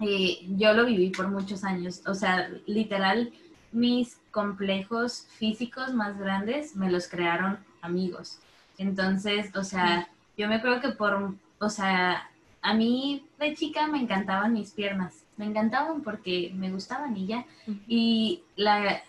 eh, 0.00 0.38
yo 0.56 0.72
lo 0.72 0.84
viví 0.84 1.10
por 1.10 1.28
muchos 1.28 1.62
años. 1.62 2.02
O 2.06 2.14
sea, 2.14 2.48
literal, 2.66 3.32
mis 3.70 4.16
complejos 4.32 5.26
físicos 5.38 5.94
más 5.94 6.18
grandes 6.18 6.74
me 6.74 6.90
los 6.90 7.06
crearon 7.06 7.58
amigos. 7.82 8.38
Entonces, 8.78 9.54
o 9.54 9.62
sea, 9.62 10.08
yo 10.36 10.48
me 10.48 10.60
creo 10.60 10.80
que 10.80 10.88
por, 10.88 11.34
o 11.60 11.68
sea, 11.68 12.28
a 12.62 12.74
mí 12.74 13.26
de 13.38 13.54
chica 13.54 13.88
me 13.88 14.00
encantaban 14.00 14.52
mis 14.52 14.70
piernas. 14.70 15.24
Me 15.36 15.46
encantaban 15.46 16.02
porque 16.02 16.52
me 16.54 16.70
gustaban 16.70 17.16
y 17.16 17.26
ya. 17.26 17.44
Y 17.88 18.42
la, 18.56 19.02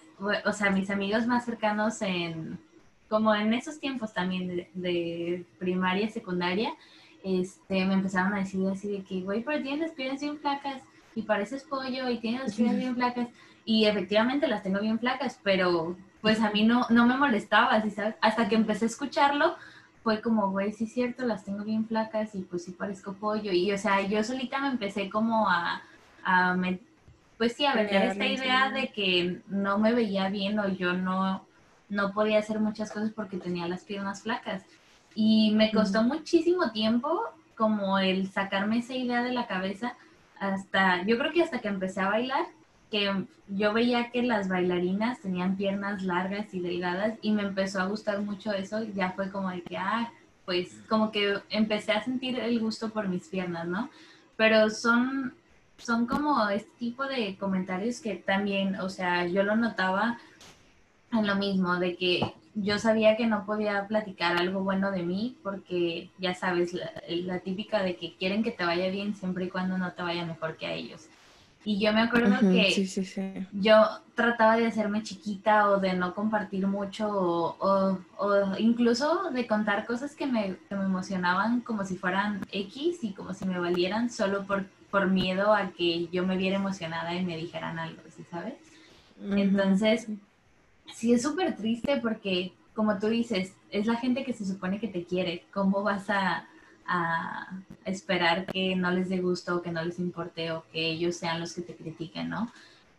o 0.45 0.51
sea, 0.51 0.71
mis 0.71 0.89
amigos 0.89 1.27
más 1.27 1.45
cercanos 1.45 2.01
en, 2.01 2.59
como 3.07 3.33
en 3.35 3.53
esos 3.53 3.79
tiempos 3.79 4.13
también 4.13 4.47
de, 4.47 4.69
de 4.73 5.45
primaria, 5.59 6.09
secundaria, 6.09 6.73
este, 7.23 7.85
me 7.85 7.93
empezaron 7.93 8.33
a 8.33 8.39
decir 8.39 8.67
así 8.67 8.89
de 8.89 9.03
que, 9.03 9.21
güey, 9.21 9.43
pero 9.43 9.61
tienes 9.61 9.81
las 9.81 9.91
piernas 9.91 10.21
bien 10.21 10.39
flacas 10.39 10.81
y 11.15 11.21
pareces 11.21 11.63
pollo 11.63 12.09
y 12.09 12.17
tienes 12.17 12.41
las 12.41 12.55
piernas 12.55 12.77
bien 12.77 12.95
flacas. 12.95 13.27
Y 13.65 13.85
efectivamente 13.85 14.47
las 14.47 14.63
tengo 14.63 14.81
bien 14.81 14.99
flacas, 14.99 15.39
pero 15.43 15.95
pues 16.21 16.41
a 16.41 16.51
mí 16.51 16.63
no, 16.63 16.87
no 16.89 17.05
me 17.05 17.17
molestaba, 17.17 17.81
¿sí 17.81 17.91
sabes? 17.91 18.15
Hasta 18.19 18.49
que 18.49 18.55
empecé 18.55 18.85
a 18.85 18.87
escucharlo, 18.87 19.55
fue 20.03 20.21
como, 20.21 20.51
güey, 20.51 20.71
sí 20.73 20.85
es 20.85 20.93
cierto, 20.93 21.25
las 21.25 21.45
tengo 21.45 21.63
bien 21.63 21.87
flacas 21.87 22.35
y 22.35 22.43
pues 22.43 22.65
sí 22.65 22.71
parezco 22.73 23.13
pollo. 23.13 23.51
Y 23.51 23.71
o 23.71 23.77
sea, 23.77 24.01
yo 24.07 24.23
solita 24.23 24.59
me 24.61 24.69
empecé 24.69 25.09
como 25.09 25.49
a, 25.49 25.81
a 26.23 26.55
me- 26.55 26.81
pues 27.37 27.53
sí, 27.53 27.65
a 27.65 27.75
vender 27.75 28.03
esta 28.03 28.25
idea 28.27 28.71
de 28.71 28.91
que 28.91 29.41
no 29.47 29.77
me 29.79 29.93
veía 29.93 30.29
bien 30.29 30.59
o 30.59 30.67
yo 30.69 30.93
no, 30.93 31.47
no 31.89 32.13
podía 32.13 32.39
hacer 32.39 32.59
muchas 32.59 32.91
cosas 32.91 33.11
porque 33.15 33.37
tenía 33.37 33.67
las 33.67 33.83
piernas 33.85 34.23
flacas. 34.23 34.63
Y 35.15 35.51
me 35.51 35.71
costó 35.73 36.03
muchísimo 36.03 36.71
tiempo 36.71 37.21
como 37.55 37.99
el 37.99 38.31
sacarme 38.31 38.79
esa 38.79 38.95
idea 38.95 39.23
de 39.23 39.31
la 39.33 39.47
cabeza 39.47 39.95
hasta, 40.39 41.03
yo 41.05 41.17
creo 41.17 41.31
que 41.31 41.43
hasta 41.43 41.59
que 41.59 41.67
empecé 41.67 42.01
a 42.01 42.09
bailar, 42.09 42.45
que 42.93 43.25
yo 43.47 43.73
veía 43.73 44.11
que 44.11 44.21
las 44.21 44.47
bailarinas 44.47 45.19
tenían 45.19 45.57
piernas 45.57 46.03
largas 46.03 46.53
y 46.53 46.59
delgadas 46.59 47.15
y 47.23 47.31
me 47.31 47.41
empezó 47.41 47.81
a 47.81 47.87
gustar 47.87 48.21
mucho 48.21 48.53
eso, 48.53 48.83
ya 48.83 49.13
fue 49.13 49.31
como 49.31 49.49
de 49.49 49.63
que, 49.63 49.77
ah, 49.77 50.13
pues 50.45 50.77
como 50.87 51.11
que 51.11 51.39
empecé 51.49 51.91
a 51.91 52.03
sentir 52.03 52.37
el 52.37 52.59
gusto 52.59 52.91
por 52.91 53.07
mis 53.07 53.27
piernas, 53.29 53.65
¿no? 53.65 53.89
Pero 54.37 54.69
son, 54.69 55.33
son 55.79 56.05
como 56.05 56.47
este 56.49 56.69
tipo 56.77 57.03
de 57.05 57.35
comentarios 57.35 57.99
que 57.99 58.13
también, 58.13 58.75
o 58.75 58.89
sea, 58.89 59.25
yo 59.25 59.41
lo 59.41 59.55
notaba 59.55 60.19
en 61.11 61.25
lo 61.25 61.35
mismo, 61.35 61.77
de 61.77 61.95
que 61.95 62.31
yo 62.53 62.77
sabía 62.77 63.17
que 63.17 63.25
no 63.25 63.47
podía 63.47 63.87
platicar 63.87 64.37
algo 64.37 64.59
bueno 64.59 64.91
de 64.91 65.01
mí 65.01 65.35
porque 65.41 66.11
ya 66.19 66.35
sabes, 66.35 66.73
la, 66.73 66.91
la 67.09 67.39
típica 67.39 67.81
de 67.81 67.95
que 67.95 68.15
quieren 68.17 68.43
que 68.43 68.51
te 68.51 68.63
vaya 68.63 68.91
bien 68.91 69.15
siempre 69.15 69.45
y 69.45 69.49
cuando 69.49 69.79
no 69.79 69.93
te 69.93 70.03
vaya 70.03 70.25
mejor 70.25 70.57
que 70.57 70.67
a 70.67 70.73
ellos. 70.73 71.09
Y 71.65 71.79
yo 71.79 71.93
me 71.93 72.01
acuerdo 72.01 72.35
que 72.39 72.71
Sí, 72.71 72.85
sí, 72.87 73.05
sí. 73.05 73.21
yo 73.53 73.75
trataba 74.15 74.57
de 74.57 74.67
hacerme 74.67 75.03
chiquita 75.03 75.69
o 75.69 75.79
de 75.79 75.93
no 75.93 76.13
compartir 76.13 76.67
mucho 76.67 77.07
o, 77.09 77.55
o- 77.59 77.99
o 78.17 78.57
incluso 78.57 79.31
de 79.31 79.47
contar 79.47 79.85
cosas 79.85 80.15
que 80.15 80.25
me, 80.25 80.57
que 80.69 80.75
me 80.75 80.83
emocionaban 80.85 81.61
como 81.61 81.85
si 81.85 81.95
fueran 81.97 82.41
X 82.51 83.03
y 83.03 83.13
como 83.13 83.33
si 83.33 83.45
me 83.45 83.59
valieran 83.59 84.09
solo 84.09 84.43
por, 84.45 84.65
por 84.91 85.07
miedo 85.09 85.53
a 85.53 85.69
que 85.71 86.07
yo 86.09 86.25
me 86.25 86.37
viera 86.37 86.57
emocionada 86.57 87.15
y 87.15 87.23
me 87.25 87.37
dijeran 87.37 87.79
algo, 87.79 88.01
¿sí 88.15 88.23
sabes? 88.29 88.55
Entonces, 89.35 90.07
sí 90.93 91.13
es 91.13 91.21
súper 91.23 91.55
triste 91.55 91.97
porque, 92.01 92.53
como 92.75 92.97
tú 92.99 93.07
dices, 93.07 93.53
es 93.71 93.85
la 93.87 93.95
gente 93.95 94.23
que 94.23 94.33
se 94.33 94.45
supone 94.45 94.79
que 94.79 94.87
te 94.87 95.05
quiere. 95.05 95.45
¿Cómo 95.53 95.83
vas 95.83 96.09
a, 96.09 96.47
a 96.87 97.59
esperar 97.85 98.45
que 98.45 98.75
no 98.75 98.91
les 98.91 99.09
dé 99.09 99.19
gusto 99.19 99.57
o 99.57 99.61
que 99.61 99.71
no 99.71 99.83
les 99.83 99.99
importe 99.99 100.51
o 100.51 100.63
que 100.71 100.91
ellos 100.91 101.15
sean 101.15 101.39
los 101.39 101.53
que 101.53 101.61
te 101.61 101.75
critiquen, 101.75 102.29
¿no? 102.29 102.51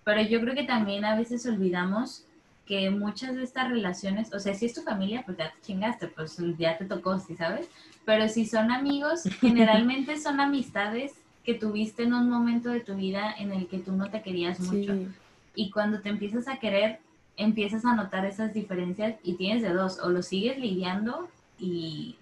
Pero 0.04 0.22
yo 0.22 0.40
creo 0.40 0.54
que 0.54 0.64
también 0.64 1.04
a 1.04 1.16
veces 1.16 1.46
olvidamos 1.46 2.24
que 2.66 2.90
muchas 2.90 3.34
de 3.34 3.42
estas 3.42 3.68
relaciones, 3.68 4.32
o 4.32 4.38
sea, 4.38 4.54
si 4.54 4.66
es 4.66 4.74
tu 4.74 4.82
familia, 4.82 5.22
pues 5.24 5.36
ya 5.36 5.50
te 5.50 5.60
chingaste, 5.62 6.08
pues 6.08 6.36
ya 6.58 6.78
te 6.78 6.86
tocó, 6.86 7.18
¿sí 7.18 7.36
sabes? 7.36 7.68
Pero 8.04 8.28
si 8.28 8.46
son 8.46 8.70
amigos, 8.70 9.22
generalmente 9.40 10.18
son 10.18 10.40
amistades 10.40 11.12
que 11.44 11.54
tuviste 11.54 12.04
en 12.04 12.14
un 12.14 12.30
momento 12.30 12.70
de 12.70 12.80
tu 12.80 12.94
vida 12.94 13.34
en 13.38 13.52
el 13.52 13.66
que 13.66 13.78
tú 13.78 13.92
no 13.92 14.10
te 14.10 14.22
querías 14.22 14.60
mucho. 14.60 14.94
Sí. 14.94 15.08
Y 15.54 15.70
cuando 15.70 16.00
te 16.00 16.08
empiezas 16.08 16.48
a 16.48 16.56
querer, 16.56 17.00
empiezas 17.36 17.84
a 17.84 17.94
notar 17.94 18.24
esas 18.24 18.54
diferencias 18.54 19.16
y 19.22 19.34
tienes 19.34 19.62
de 19.62 19.72
dos, 19.72 19.98
o 19.98 20.08
lo 20.08 20.22
sigues 20.22 20.58
lidiando 20.58 21.28
y 21.58 22.16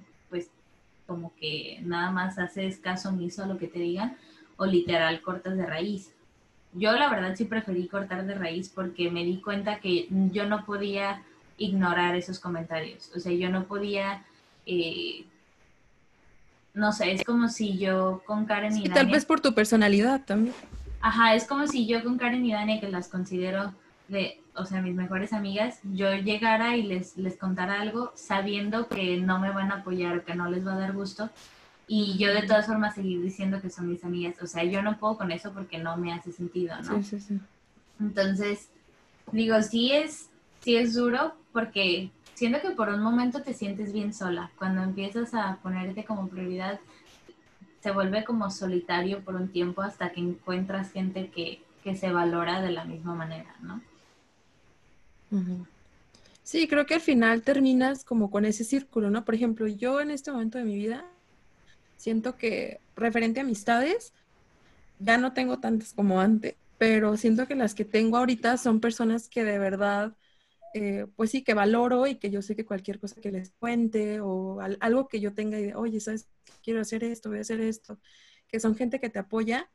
como 1.07 1.35
que 1.37 1.81
nada 1.83 2.11
más 2.11 2.39
haces 2.39 2.79
caso 2.79 3.09
omiso 3.11 3.43
a 3.45 3.47
lo 3.47 3.59
que 3.59 3.69
te 3.69 3.79
digan, 3.79 4.17
o 4.57 4.67
literal 4.67 5.21
cortas 5.23 5.57
de 5.57 5.67
raíz. 5.67 6.13
Yo 6.75 6.93
la 6.93 7.09
verdad 7.11 7.35
sí 7.37 7.45
preferí 7.45 7.87
cortar 7.89 8.25
de 8.27 8.35
raíz 8.35 8.69
porque 8.69 9.11
me 9.11 9.25
di 9.25 9.41
cuenta 9.41 9.81
que 9.81 10.07
yo 10.31 10.47
no 10.47 10.65
podía 10.65 11.23
ignorar 11.59 12.15
esos 12.17 12.39
comentarios. 12.39 13.11
O 13.15 13.21
sea, 13.21 13.33
yo 13.33 13.51
no 13.51 13.65
podía, 13.65 14.25
eh, 14.67 15.25
no 16.75 16.93
sé, 16.93 17.13
es 17.13 17.25
como 17.25 17.49
si 17.49 17.77
yo 17.79 18.23
con 18.25 18.47
Karen 18.47 18.73
y 18.77 18.83
Sí, 18.83 18.89
tal 18.89 18.95
Dania- 19.07 19.13
vez 19.13 19.25
por 19.27 19.41
tu 19.41 19.55
personalidad 19.55 20.25
también. 20.25 20.55
Ajá, 21.01 21.35
es 21.35 21.47
como 21.47 21.67
si 21.67 21.87
yo 21.87 22.03
con 22.03 22.17
Karen 22.17 22.47
y 22.47 22.53
Dani, 22.53 22.81
que 22.81 22.89
las 22.89 23.09
considero 23.09 23.75
de, 24.09 24.41
o 24.55 24.65
sea, 24.67 24.83
mis 24.83 24.95
mejores 24.95 25.33
amigas, 25.33 25.81
yo 25.83 26.15
llegara 26.15 26.77
y 26.77 26.83
les, 26.83 27.17
les 27.17 27.37
contara 27.37 27.81
algo 27.81 28.13
sabiendo 28.15 28.89
que 28.89 29.17
no 29.17 29.39
me 29.39 29.51
van 29.51 29.73
a 29.73 29.77
apoyar 29.77 30.19
o 30.19 30.25
que 30.25 30.35
no 30.35 30.51
les 30.51 30.67
va 30.67 30.75
a 30.75 30.79
dar 30.79 30.93
gusto. 30.93 31.31
Y 31.89 32.17
yo 32.19 32.33
de 32.33 32.43
todas 32.43 32.67
formas 32.67 32.95
seguir 32.95 33.23
diciendo 33.23 33.61
que 33.61 33.71
son 33.71 33.89
mis 33.89 34.05
amigas. 34.05 34.37
O 34.43 34.47
sea, 34.47 34.65
yo 34.65 34.83
no 34.83 34.99
puedo 34.99 35.17
con 35.17 35.33
eso 35.33 35.53
porque 35.53 35.79
no 35.79 35.97
me 35.97 36.13
hace 36.13 36.33
sentido, 36.33 36.77
¿no? 36.83 36.97
Sí, 36.97 37.03
sí, 37.03 37.21
sí. 37.21 37.41
Entonces, 38.01 38.69
digo, 39.33 39.61
sí 39.63 39.93
es, 39.93 40.29
sí 40.61 40.77
es 40.77 40.95
duro 40.95 41.35
porque 41.53 42.11
siento 42.35 42.61
que 42.61 42.71
por 42.71 42.89
un 42.89 43.03
momento 43.03 43.43
te 43.43 43.55
sientes 43.55 43.93
bien 43.93 44.13
sola. 44.13 44.51
Cuando 44.59 44.83
empiezas 44.83 45.35
a 45.35 45.59
ponerte 45.63 46.05
como 46.05 46.29
prioridad, 46.29 46.79
se 47.81 47.91
vuelve 47.91 48.25
como 48.25 48.51
solitario 48.51 49.21
por 49.21 49.35
un 49.35 49.49
tiempo 49.49 49.83
hasta 49.83 50.13
que 50.13 50.21
encuentras 50.21 50.93
gente 50.93 51.31
que, 51.31 51.63
que 51.83 51.97
se 51.97 52.13
valora 52.13 52.61
de 52.61 52.71
la 52.71 52.85
misma 52.85 53.15
manera, 53.15 53.55
¿no? 53.61 53.81
Sí, 56.43 56.67
creo 56.69 56.87
que 56.87 56.95
al 56.95 57.01
final 57.01 57.43
terminas 57.43 58.05
como 58.05 58.31
con 58.31 58.45
ese 58.45 58.65
círculo, 58.65 59.11
¿no? 59.11 59.25
Por 59.25 59.35
ejemplo, 59.35 59.67
yo 59.69 60.01
en 60.01 60.11
este 60.11 60.33
momento 60.33 60.59
de 60.59 60.65
mi 60.65 60.75
vida 60.77 61.05
siento 61.97 62.37
que 62.37 62.81
referente 62.97 63.41
a 63.41 63.45
amistades, 63.45 64.15
ya 64.99 65.19
no 65.19 65.35
tengo 65.35 65.61
tantas 65.61 65.95
como 65.95 66.21
antes, 66.21 66.57
pero 66.79 67.17
siento 67.17 67.47
que 67.49 67.57
las 67.57 67.75
que 67.75 67.85
tengo 67.85 68.19
ahorita 68.19 68.57
son 68.59 68.81
personas 68.81 69.29
que 69.29 69.45
de 69.45 69.59
verdad, 69.59 70.17
eh, 70.75 71.07
pues 71.17 71.31
sí, 71.31 71.45
que 71.45 71.55
valoro 71.55 72.07
y 72.07 72.17
que 72.17 72.31
yo 72.31 72.43
sé 72.43 72.57
que 72.57 72.67
cualquier 72.67 73.01
cosa 73.01 73.21
que 73.21 73.33
les 73.33 73.53
cuente 73.61 74.21
o 74.21 74.61
al- 74.61 74.79
algo 74.81 75.09
que 75.09 75.21
yo 75.21 75.35
tenga 75.35 75.59
idea, 75.61 75.79
oye, 75.79 76.01
¿sabes? 76.01 76.29
Quiero 76.63 76.81
hacer 76.83 77.05
esto, 77.05 77.31
voy 77.31 77.39
a 77.39 77.43
hacer 77.43 77.61
esto, 77.61 78.01
que 78.49 78.61
son 78.61 78.77
gente 78.77 79.01
que 79.01 79.11
te 79.11 79.19
apoya 79.21 79.71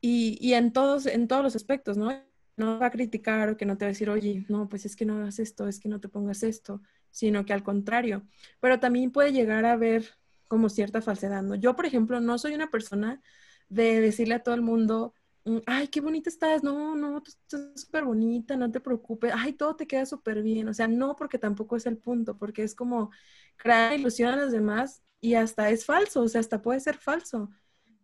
y, 0.00 0.38
y 0.40 0.54
en 0.54 0.72
todos, 0.72 1.06
en 1.06 1.28
todos 1.28 1.42
los 1.44 1.56
aspectos, 1.56 1.96
¿no? 1.98 2.12
No 2.56 2.78
va 2.78 2.86
a 2.86 2.90
criticar 2.90 3.50
o 3.50 3.56
que 3.56 3.66
no 3.66 3.76
te 3.76 3.84
va 3.84 3.88
a 3.88 3.92
decir, 3.92 4.10
oye, 4.10 4.44
no, 4.48 4.68
pues 4.68 4.86
es 4.86 4.96
que 4.96 5.04
no 5.06 5.16
hagas 5.18 5.38
esto, 5.38 5.68
es 5.68 5.78
que 5.80 5.88
no 5.88 6.00
te 6.00 6.08
pongas 6.08 6.42
esto, 6.42 6.82
sino 7.10 7.44
que 7.44 7.52
al 7.52 7.62
contrario. 7.62 8.26
Pero 8.60 8.80
también 8.80 9.10
puede 9.12 9.32
llegar 9.32 9.64
a 9.64 9.72
haber 9.72 10.06
como 10.48 10.68
cierta 10.68 11.02
falsedad, 11.02 11.42
¿no? 11.42 11.54
Yo, 11.54 11.76
por 11.76 11.86
ejemplo, 11.86 12.20
no 12.20 12.38
soy 12.38 12.54
una 12.54 12.70
persona 12.70 13.22
de 13.68 14.00
decirle 14.00 14.34
a 14.36 14.42
todo 14.42 14.54
el 14.54 14.62
mundo, 14.62 15.14
mm, 15.44 15.58
ay, 15.66 15.88
qué 15.88 16.00
bonita 16.00 16.30
estás, 16.30 16.62
no, 16.62 16.94
no, 16.96 17.22
tú 17.22 17.30
estás 17.30 17.80
súper 17.80 18.04
bonita, 18.04 18.56
no 18.56 18.70
te 18.70 18.80
preocupes, 18.80 19.32
ay, 19.34 19.52
todo 19.54 19.76
te 19.76 19.86
queda 19.86 20.06
súper 20.06 20.42
bien. 20.42 20.68
O 20.68 20.74
sea, 20.74 20.88
no, 20.88 21.16
porque 21.16 21.38
tampoco 21.38 21.76
es 21.76 21.86
el 21.86 21.98
punto, 21.98 22.38
porque 22.38 22.62
es 22.62 22.74
como 22.74 23.10
crear 23.56 23.92
ilusión 23.98 24.32
a 24.32 24.36
los 24.36 24.52
demás 24.52 25.02
y 25.20 25.34
hasta 25.34 25.70
es 25.70 25.84
falso, 25.84 26.22
o 26.22 26.28
sea, 26.28 26.40
hasta 26.40 26.62
puede 26.62 26.80
ser 26.80 26.96
falso. 26.98 27.50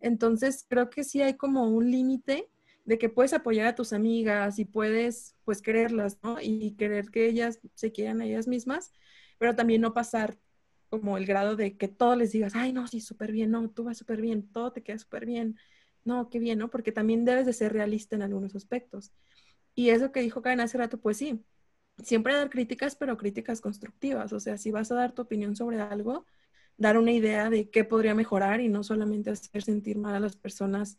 Entonces, 0.01 0.67
creo 0.69 0.91
que 0.91 1.05
sí 1.05 1.23
hay 1.23 1.37
como 1.37 1.69
un 1.69 1.91
límite 1.91 2.51
de 2.85 2.99
que 2.99 3.09
puedes 3.09 3.33
apoyar 3.33 3.67
a 3.67 3.75
tus 3.75 3.93
amigas 3.93 4.59
y 4.59 4.65
puedes 4.65 5.37
pues 5.45 5.63
quererlas. 5.63 6.19
Y 6.43 6.73
querer 6.77 7.11
que 7.11 7.27
ellas 7.27 7.61
se 7.75 7.93
quieran 7.93 8.21
a 8.21 8.27
ellas 8.27 8.49
mismas, 8.49 8.93
pero 9.39 9.55
también 9.55 9.81
no 9.81 9.95
pasar 9.95 10.39
como 10.89 11.17
el 11.17 11.27
grado 11.27 11.57
de 11.57 11.77
que 11.77 11.89
todo 11.89 12.17
les 12.17 12.33
digas, 12.33 12.55
ay, 12.55 12.73
no, 12.73 12.87
sí, 12.87 13.01
súper 13.01 13.33
bien, 13.33 13.51
no, 13.51 13.71
tú 13.71 13.85
vas 13.85 13.99
súper 13.99 14.21
bien, 14.21 14.47
todo 14.53 14.73
te 14.73 14.83
queda 14.83 14.99
súper 14.99 15.25
bien, 15.27 15.57
no, 16.05 16.29
qué 16.29 16.39
bien, 16.39 16.59
¿no? 16.59 16.69
Porque 16.71 16.93
también 16.93 17.25
debes 17.25 17.47
de 17.47 17.53
ser 17.55 17.73
realista 17.73 18.15
en 18.17 18.23
algunos 18.23 18.55
aspectos. 18.55 19.13
Y 19.75 19.91
eso 19.91 20.13
que 20.13 20.21
dijo 20.21 20.43
Karen 20.43 20.61
hace 20.61 20.79
rato, 20.79 21.01
pues 21.01 21.17
sí, 21.17 21.45
siempre 22.03 22.35
dar 22.35 22.51
críticas, 22.51 22.97
pero 22.97 23.17
críticas 23.17 23.61
constructivas. 23.61 24.33
O 24.33 24.41
sea, 24.41 24.59
si 24.59 24.71
vas 24.71 24.91
a 24.93 24.97
dar 24.97 25.13
tu 25.15 25.23
opinión 25.23 25.57
sobre 25.57 25.81
algo, 25.81 26.27
dar 26.77 26.99
una 26.99 27.13
idea 27.13 27.51
de 27.51 27.71
qué 27.71 27.85
podría 27.85 28.15
mejorar 28.15 28.61
y 28.61 28.69
no 28.69 28.83
solamente 28.83 29.31
hacer 29.31 29.63
sentir 29.63 29.99
mal 29.99 30.15
a 30.15 30.21
las 30.21 30.37
personas, 30.37 30.99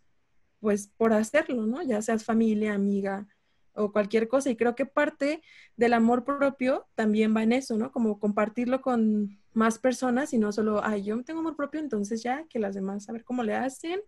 pues 0.63 0.87
por 0.95 1.11
hacerlo, 1.11 1.65
¿no? 1.67 1.83
Ya 1.83 2.01
seas 2.01 2.23
familia, 2.23 2.73
amiga 2.73 3.27
o 3.73 3.91
cualquier 3.91 4.29
cosa. 4.29 4.49
Y 4.49 4.55
creo 4.55 4.75
que 4.75 4.85
parte 4.85 5.43
del 5.75 5.91
amor 5.91 6.23
propio 6.23 6.87
también 6.95 7.35
va 7.35 7.43
en 7.43 7.51
eso, 7.51 7.77
¿no? 7.77 7.91
Como 7.91 8.17
compartirlo 8.17 8.79
con 8.81 9.41
más 9.51 9.77
personas 9.77 10.31
y 10.31 10.37
no 10.37 10.53
solo, 10.53 10.81
ay, 10.81 11.03
yo 11.03 11.21
tengo 11.25 11.41
amor 11.41 11.57
propio, 11.57 11.81
entonces 11.81 12.23
ya 12.23 12.45
que 12.47 12.59
las 12.59 12.75
demás 12.75 13.09
a 13.09 13.11
ver 13.11 13.25
cómo 13.25 13.43
le 13.43 13.55
hacen 13.55 13.99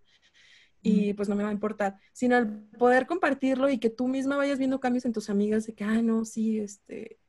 y 0.82 1.14
pues 1.14 1.28
no 1.28 1.36
me 1.36 1.44
va 1.44 1.50
a 1.50 1.52
importar, 1.52 1.98
sino 2.14 2.38
el 2.38 2.48
poder 2.78 3.06
compartirlo 3.06 3.70
y 3.70 3.78
que 3.78 3.90
tú 3.90 4.08
misma 4.08 4.38
vayas 4.38 4.58
viendo 4.58 4.80
cambios 4.80 5.04
en 5.04 5.12
tus 5.12 5.30
amigas 5.30 5.66
de 5.66 5.74
que, 5.74 5.84
ah, 5.84 6.02
no, 6.02 6.24
sí, 6.24 6.60
este, 6.60 7.20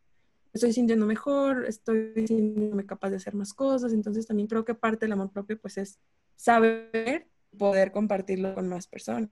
estoy 0.52 0.72
sintiendo 0.72 1.04
mejor, 1.04 1.64
estoy 1.66 2.12
sintiéndome 2.14 2.86
capaz 2.86 3.10
de 3.10 3.16
hacer 3.16 3.34
más 3.34 3.52
cosas, 3.54 3.92
entonces 3.92 4.24
también 4.24 4.46
creo 4.46 4.64
que 4.64 4.74
parte 4.74 5.06
del 5.06 5.12
amor 5.14 5.32
propio 5.32 5.58
pues 5.58 5.78
es 5.78 5.98
saber 6.36 7.26
poder 7.56 7.92
compartirlo 7.92 8.54
con 8.54 8.68
más 8.68 8.86
personas. 8.86 9.30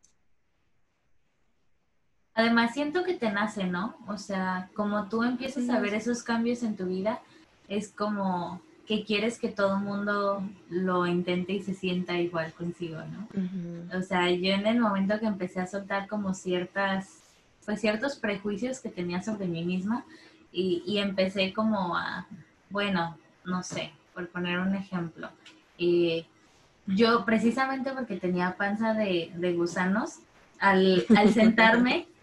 Además 2.34 2.74
siento 2.74 3.04
que 3.04 3.14
te 3.14 3.30
nace, 3.30 3.64
¿no? 3.64 3.96
O 4.08 4.18
sea, 4.18 4.68
como 4.74 5.08
tú 5.08 5.22
empiezas 5.22 5.68
a 5.70 5.78
ver 5.78 5.94
esos 5.94 6.24
cambios 6.24 6.64
en 6.64 6.76
tu 6.76 6.86
vida, 6.86 7.20
es 7.68 7.92
como 7.92 8.60
que 8.86 9.04
quieres 9.04 9.38
que 9.38 9.48
todo 9.48 9.76
el 9.76 9.82
mundo 9.82 10.42
lo 10.68 11.06
intente 11.06 11.52
y 11.52 11.62
se 11.62 11.74
sienta 11.74 12.18
igual 12.18 12.52
consigo, 12.52 12.98
¿no? 13.04 13.28
O 13.96 14.02
sea, 14.02 14.30
yo 14.30 14.52
en 14.52 14.66
el 14.66 14.78
momento 14.78 15.18
que 15.18 15.26
empecé 15.26 15.60
a 15.60 15.66
soltar 15.66 16.06
como 16.06 16.34
ciertas, 16.34 17.22
pues 17.64 17.80
ciertos 17.80 18.16
prejuicios 18.16 18.80
que 18.80 18.90
tenía 18.90 19.22
sobre 19.22 19.46
mí 19.46 19.64
misma 19.64 20.04
y, 20.52 20.98
empecé 20.98 21.52
como 21.52 21.96
a, 21.96 22.26
bueno, 22.70 23.16
no 23.44 23.62
sé, 23.62 23.92
por 24.12 24.28
poner 24.28 24.58
un 24.58 24.74
ejemplo, 24.74 25.30
eh, 25.78 26.26
yo 26.86 27.24
precisamente 27.24 27.90
porque 27.92 28.16
tenía 28.16 28.56
panza 28.56 28.94
de, 28.94 29.32
de 29.34 29.52
gusanos, 29.52 30.18
al, 30.58 31.04
al 31.16 31.32
sentarme 31.32 32.06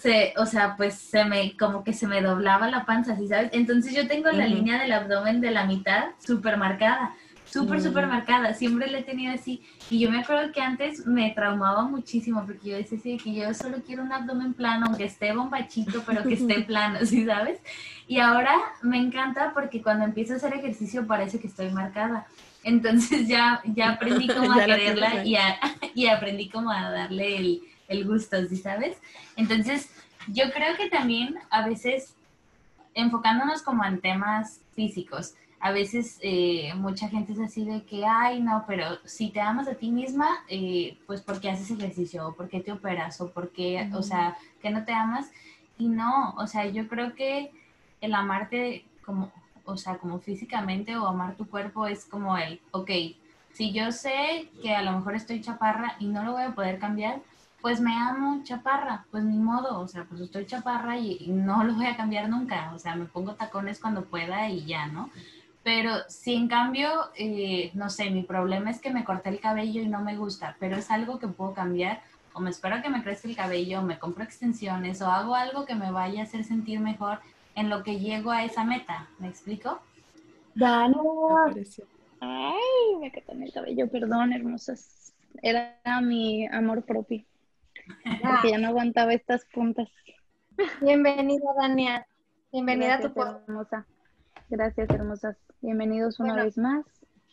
se, 0.00 0.34
o 0.36 0.46
sea, 0.46 0.76
pues 0.76 0.94
se 0.94 1.24
me, 1.24 1.56
como 1.56 1.84
que 1.84 1.92
se 1.92 2.06
me 2.06 2.22
doblaba 2.22 2.70
la 2.70 2.84
panza, 2.84 3.16
¿sí 3.16 3.28
sabes? 3.28 3.50
Entonces 3.52 3.94
yo 3.94 4.06
tengo 4.06 4.30
la 4.30 4.46
línea 4.46 4.80
del 4.80 4.92
abdomen 4.92 5.40
de 5.40 5.50
la 5.50 5.66
mitad 5.66 6.06
súper 6.24 6.56
marcada, 6.56 7.14
súper, 7.44 7.80
súper 7.80 8.06
marcada, 8.06 8.54
siempre 8.54 8.90
la 8.90 8.98
he 8.98 9.02
tenido 9.02 9.32
así. 9.34 9.62
Y 9.90 10.00
yo 10.00 10.10
me 10.10 10.20
acuerdo 10.20 10.52
que 10.52 10.60
antes 10.60 11.06
me 11.06 11.30
traumaba 11.30 11.82
muchísimo, 11.84 12.44
porque 12.44 12.70
yo 12.70 12.76
decía 12.76 13.16
que 13.22 13.34
yo 13.34 13.54
solo 13.54 13.78
quiero 13.86 14.02
un 14.02 14.12
abdomen 14.12 14.54
plano, 14.54 14.86
aunque 14.86 15.04
esté 15.04 15.32
bombachito, 15.32 16.02
pero 16.06 16.22
que 16.22 16.34
esté 16.34 16.60
plano, 16.66 17.04
¿sí 17.04 17.24
sabes? 17.24 17.60
Y 18.06 18.20
ahora 18.20 18.54
me 18.82 18.98
encanta 18.98 19.52
porque 19.54 19.82
cuando 19.82 20.04
empiezo 20.04 20.34
a 20.34 20.36
hacer 20.36 20.54
ejercicio 20.54 21.06
parece 21.06 21.38
que 21.38 21.46
estoy 21.46 21.70
marcada. 21.70 22.26
Entonces 22.68 23.26
ya, 23.26 23.62
ya 23.64 23.90
aprendí 23.92 24.26
como 24.34 24.52
a 24.52 24.64
quererla 24.64 25.24
y, 25.24 25.36
y 25.94 26.06
aprendí 26.06 26.48
como 26.48 26.70
a 26.70 26.90
darle 26.90 27.36
el 27.36 27.62
el 27.88 28.06
gusto, 28.06 28.36
¿sí 28.46 28.56
sabes? 28.56 28.96
Entonces, 29.36 29.90
yo 30.28 30.44
creo 30.52 30.76
que 30.76 30.88
también 30.88 31.36
a 31.50 31.66
veces, 31.66 32.14
enfocándonos 32.94 33.62
como 33.62 33.84
en 33.84 34.00
temas 34.00 34.60
físicos, 34.74 35.34
a 35.60 35.72
veces 35.72 36.20
eh, 36.22 36.72
mucha 36.76 37.08
gente 37.08 37.32
es 37.32 37.40
así 37.40 37.64
de 37.64 37.82
que, 37.82 38.04
ay, 38.06 38.40
no, 38.40 38.64
pero 38.68 38.98
si 39.04 39.30
te 39.30 39.40
amas 39.40 39.66
a 39.66 39.74
ti 39.74 39.90
misma, 39.90 40.28
eh, 40.48 40.96
pues 41.06 41.20
porque 41.20 41.50
haces 41.50 41.70
ejercicio, 41.70 42.28
o 42.28 42.34
porque 42.34 42.60
te 42.60 42.70
operas, 42.70 43.20
o 43.20 43.30
porque, 43.30 43.90
o 43.92 44.02
sea, 44.02 44.36
que 44.62 44.70
no 44.70 44.84
te 44.84 44.92
amas. 44.92 45.30
Y 45.76 45.88
no, 45.88 46.34
o 46.38 46.46
sea, 46.46 46.66
yo 46.66 46.86
creo 46.86 47.14
que 47.14 47.50
el 48.00 48.14
amarte 48.14 48.84
como, 49.04 49.32
o 49.68 49.76
sea, 49.76 49.98
como 49.98 50.18
físicamente 50.18 50.96
o 50.96 51.06
amar 51.06 51.36
tu 51.36 51.46
cuerpo 51.46 51.86
es 51.86 52.06
como 52.06 52.36
el, 52.36 52.60
ok, 52.70 52.90
si 53.52 53.72
yo 53.72 53.92
sé 53.92 54.50
que 54.62 54.74
a 54.74 54.82
lo 54.82 54.92
mejor 54.92 55.14
estoy 55.14 55.40
chaparra 55.40 55.96
y 55.98 56.06
no 56.06 56.24
lo 56.24 56.32
voy 56.32 56.44
a 56.44 56.54
poder 56.54 56.78
cambiar, 56.78 57.20
pues 57.60 57.80
me 57.80 57.94
amo 57.94 58.42
chaparra, 58.44 59.04
pues 59.10 59.24
ni 59.24 59.36
modo, 59.36 59.80
o 59.80 59.88
sea, 59.88 60.04
pues 60.04 60.20
estoy 60.20 60.46
chaparra 60.46 60.96
y, 60.96 61.26
no 61.28 61.64
lo 61.64 61.74
voy 61.74 61.86
a 61.86 61.96
cambiar 61.96 62.28
nunca, 62.28 62.72
o 62.74 62.78
sea, 62.78 62.94
me 62.94 63.04
pongo 63.04 63.34
tacones 63.34 63.80
cuando 63.80 64.04
pueda 64.04 64.48
y 64.48 64.64
ya, 64.64 64.86
¿no? 64.86 65.10
Pero 65.64 65.90
si 66.08 66.34
en 66.34 66.48
cambio, 66.48 66.88
eh, 67.16 67.70
no 67.74 67.90
sé, 67.90 68.10
mi 68.10 68.22
problema 68.22 68.70
es 68.70 68.80
que 68.80 68.90
me 68.90 69.04
corté 69.04 69.28
el 69.28 69.40
cabello 69.40 69.82
y 69.82 69.88
no 69.88 70.00
me 70.00 70.16
gusta, 70.16 70.56
pero 70.60 70.76
es 70.76 70.90
algo 70.90 71.18
que 71.18 71.28
puedo 71.28 71.52
cambiar, 71.52 72.00
o 72.32 72.40
me 72.40 72.50
espero 72.50 72.80
que 72.80 72.88
me 72.88 73.02
crezca 73.02 73.28
el 73.28 73.36
cabello, 73.36 73.80
o 73.80 73.82
me 73.82 73.98
compro 73.98 74.24
extensiones, 74.24 75.02
o 75.02 75.10
hago 75.10 75.34
algo 75.34 75.66
que 75.66 75.74
me 75.74 75.90
vaya 75.90 76.20
a 76.20 76.24
hacer 76.24 76.44
sentir 76.44 76.80
mejor 76.80 77.20
en 77.58 77.70
lo 77.70 77.82
que 77.82 77.98
llego 77.98 78.30
a 78.30 78.44
esa 78.44 78.64
meta, 78.64 79.08
¿me 79.18 79.28
explico? 79.28 79.80
Dani. 80.54 80.94
Ay, 82.20 82.96
me 83.00 83.10
quedé 83.10 83.32
en 83.32 83.42
el 83.42 83.52
cabello, 83.52 83.90
perdón, 83.90 84.32
hermosas. 84.32 85.12
Era 85.42 85.76
mi 86.00 86.46
amor 86.46 86.84
propio 86.84 87.24
porque 88.22 88.50
ya 88.50 88.58
no 88.58 88.68
aguantaba 88.68 89.12
estas 89.12 89.44
puntas. 89.46 89.88
Bienvenida, 90.80 91.46
Dania. 91.60 92.06
Bienvenida 92.52 92.94
a 92.96 93.00
tu 93.00 93.12
podcast. 93.12 93.48
hermosa. 93.48 93.86
Gracias, 94.48 94.90
hermosas. 94.90 95.36
Bienvenidos 95.60 96.20
una 96.20 96.34
vez 96.34 96.56
más. 96.58 96.84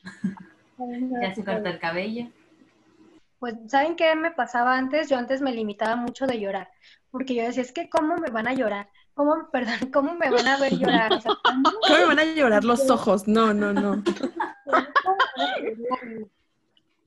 Ya 0.77 1.33
se 1.33 1.45
cortó 1.45 1.69
el 1.69 1.79
cabello. 1.79 2.27
Pues, 3.39 3.55
¿saben 3.67 3.95
qué 3.95 4.13
me 4.13 4.31
pasaba 4.31 4.77
antes? 4.77 5.07
Yo 5.07 5.17
antes 5.17 5.41
me 5.41 5.53
limitaba 5.53 5.95
mucho 5.95 6.27
de 6.27 6.37
llorar, 6.37 6.69
porque 7.11 7.33
yo 7.33 7.43
decía, 7.43 7.61
es 7.61 7.71
que 7.71 7.87
¿cómo 7.87 8.17
me 8.17 8.29
van 8.29 8.49
a 8.49 8.53
llorar? 8.53 8.89
¿Cómo, 9.15 9.49
perdón, 9.51 9.75
cómo 9.93 10.13
me 10.13 10.29
van 10.29 10.47
a 10.47 10.57
ver 10.57 10.77
llorar? 10.77 11.11
¿cómo? 11.23 11.71
me 11.89 12.05
van 12.05 12.19
a 12.19 12.25
llorar 12.25 12.63
los 12.63 12.89
ojos? 12.89 13.27
No, 13.27 13.53
no, 13.53 13.73
no. 13.73 14.03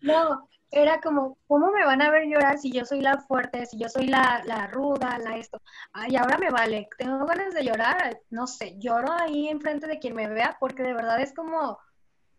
No, 0.01 0.49
era 0.71 1.01
como, 1.01 1.37
¿cómo 1.49 1.73
me 1.73 1.85
van 1.85 2.01
a 2.03 2.11
ver 2.11 2.29
llorar 2.29 2.59
si 2.59 2.71
yo 2.71 2.85
soy 2.85 3.01
la 3.01 3.19
fuerte, 3.19 3.67
si 3.67 3.81
yo 3.81 3.89
soy 3.89 4.07
la, 4.07 4.43
la 4.45 4.69
ruda, 4.69 5.19
la 5.19 5.37
esto? 5.37 5.61
Ay, 5.93 6.15
ahora 6.15 6.39
me 6.39 6.51
vale, 6.51 6.89
tengo 6.97 7.27
ganas 7.27 7.53
de 7.53 7.65
llorar, 7.65 8.21
no 8.31 8.47
sé, 8.47 8.77
lloro 8.79 9.13
ahí 9.13 9.49
enfrente 9.49 9.89
de 9.89 9.99
quien 9.99 10.15
me 10.15 10.29
vea 10.29 10.57
porque 10.61 10.85
de 10.85 10.95
verdad 10.95 11.21
es 11.21 11.35
como, 11.35 11.81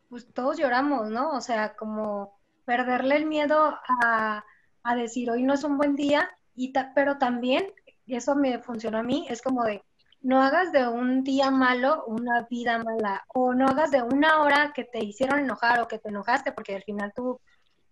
pues 0.08 0.34
todos 0.34 0.58
lloramos, 0.58 1.10
¿no? 1.10 1.32
O 1.32 1.42
sea, 1.42 1.76
como 1.76 2.40
perderle 2.64 3.18
el 3.18 3.26
miedo 3.26 3.78
a, 4.02 4.46
a 4.84 4.96
decir, 4.96 5.30
hoy 5.30 5.44
no 5.44 5.54
es 5.54 5.66
un 5.66 5.78
buen 5.78 5.98
día, 5.98 6.30
y 6.56 6.72
pero 6.94 7.18
también, 7.18 7.74
y 8.10 8.16
eso 8.16 8.36
me 8.36 8.58
funcionó 8.58 8.98
a 8.98 9.04
mí, 9.04 9.28
es 9.30 9.42
como 9.42 9.64
de, 9.64 9.84
no 10.22 10.42
hagas 10.42 10.72
de 10.72 10.88
un 10.88 11.24
día 11.24 11.52
malo 11.52 12.04
una 12.08 12.48
vida 12.50 12.84
mala, 12.84 13.24
o 13.36 13.54
no 13.54 13.68
hagas 13.68 13.92
de 13.92 14.02
una 14.02 14.42
hora 14.42 14.74
que 14.74 14.84
te 14.84 15.06
hicieron 15.06 15.40
enojar 15.40 15.80
o 15.80 15.88
que 15.88 16.00
te 16.00 16.10
enojaste, 16.10 16.52
porque 16.52 16.76
al 16.76 16.84
final 16.84 17.14
tú 17.16 17.40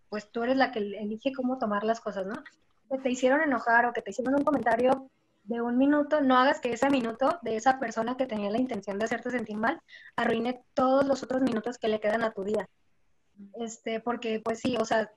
pues 0.09 0.31
tú 0.31 0.41
eres 0.41 0.57
la 0.57 0.71
que 0.71 0.79
elige 0.79 1.33
cómo 1.33 1.59
tomar 1.59 1.83
las 1.83 1.99
cosas, 1.99 2.25
¿no? 2.25 2.33
Que 2.89 2.97
te 2.97 3.11
hicieron 3.11 3.41
enojar 3.41 3.85
o 3.85 3.93
que 3.93 4.01
te 4.01 4.09
hicieron 4.09 4.33
un 4.33 4.43
comentario 4.43 5.07
de 5.43 5.61
un 5.61 5.77
minuto, 5.77 6.19
no 6.21 6.35
hagas 6.37 6.59
que 6.59 6.73
ese 6.73 6.89
minuto 6.89 7.37
de 7.43 7.55
esa 7.55 7.77
persona 7.77 8.17
que 8.17 8.25
tenía 8.25 8.49
la 8.49 8.57
intención 8.57 8.97
de 8.97 9.05
hacerte 9.05 9.29
sentir 9.29 9.57
mal 9.57 9.79
arruine 10.15 10.63
todos 10.73 11.05
los 11.05 11.21
otros 11.21 11.41
minutos 11.41 11.77
que 11.77 11.89
le 11.89 11.99
quedan 11.99 12.23
a 12.23 12.31
tu 12.31 12.43
vida. 12.43 12.67
Este, 13.53 13.99
porque 13.99 14.41
pues 14.43 14.61
sí, 14.61 14.77
o 14.77 14.85
sea, 14.85 15.11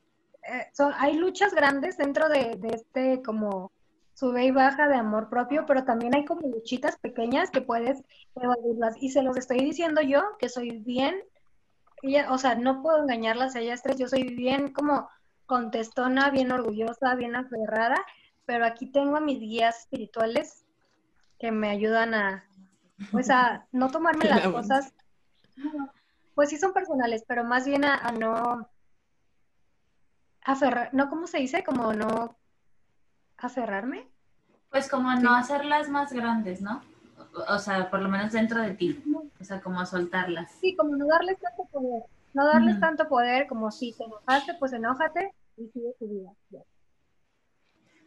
eh, 0.46 0.70
hay 0.98 1.14
luchas 1.14 1.54
grandes 1.54 1.96
dentro 1.96 2.28
de, 2.28 2.56
de 2.56 2.74
este 2.74 3.22
como 3.22 3.72
sube 4.20 4.44
y 4.44 4.50
baja 4.50 4.86
de 4.86 4.96
amor 4.96 5.30
propio, 5.30 5.64
pero 5.66 5.84
también 5.84 6.14
hay 6.14 6.26
como 6.26 6.46
luchitas 6.46 6.98
pequeñas 6.98 7.50
que 7.50 7.62
puedes 7.62 8.04
evaluarlas. 8.36 8.94
Y 9.00 9.10
se 9.10 9.22
los 9.22 9.36
estoy 9.38 9.58
diciendo 9.58 10.02
yo, 10.02 10.22
que 10.38 10.50
soy 10.50 10.78
bien 10.78 11.22
o 12.28 12.38
sea, 12.38 12.54
no 12.54 12.82
puedo 12.82 13.02
engañarlas 13.02 13.54
a 13.54 13.60
ellas 13.60 13.82
tres, 13.82 13.98
yo 13.98 14.08
soy 14.08 14.34
bien 14.34 14.72
como 14.72 15.08
contestona, 15.46 16.30
bien 16.30 16.50
orgullosa, 16.52 17.14
bien 17.14 17.36
aferrada, 17.36 17.96
pero 18.46 18.64
aquí 18.64 18.86
tengo 18.86 19.16
a 19.16 19.20
mis 19.20 19.38
guías 19.38 19.80
espirituales 19.80 20.64
que 21.38 21.52
me 21.52 21.68
ayudan 21.68 22.14
a, 22.14 22.48
pues 23.10 23.30
a 23.30 23.66
no 23.72 23.90
tomarme 23.90 24.24
las 24.28 24.46
cosas, 24.48 24.94
pues 26.34 26.50
sí 26.50 26.56
son 26.56 26.72
personales, 26.72 27.24
pero 27.26 27.44
más 27.44 27.66
bien 27.66 27.84
a, 27.84 28.12
no 28.12 28.68
aferrar, 30.42 30.90
no, 30.92 31.10
¿cómo 31.10 31.26
se 31.26 31.38
dice? 31.38 31.64
Como 31.64 31.92
no 31.92 32.36
aferrarme. 33.36 34.09
Pues 34.70 34.88
como 34.88 35.12
no 35.14 35.34
hacerlas 35.34 35.88
más 35.88 36.12
grandes, 36.12 36.60
¿no? 36.60 36.82
o 37.48 37.58
sea, 37.58 37.90
por 37.90 38.00
lo 38.00 38.08
menos 38.08 38.32
dentro 38.32 38.60
de 38.60 38.74
ti, 38.74 39.02
o 39.40 39.44
sea, 39.44 39.60
como 39.60 39.84
soltarlas. 39.86 40.50
Sí, 40.60 40.74
como 40.76 40.96
no 40.96 41.06
darles 41.06 41.38
tanto 41.38 41.64
poder, 41.70 42.02
no 42.34 42.46
darles 42.46 42.80
tanto 42.80 43.08
poder 43.08 43.46
como 43.46 43.70
si 43.70 43.92
te 43.92 44.04
enojaste, 44.04 44.54
pues 44.58 44.72
enójate 44.72 45.32
y 45.56 45.68
sigue 45.68 45.94
tu 45.98 46.08
vida. 46.08 46.30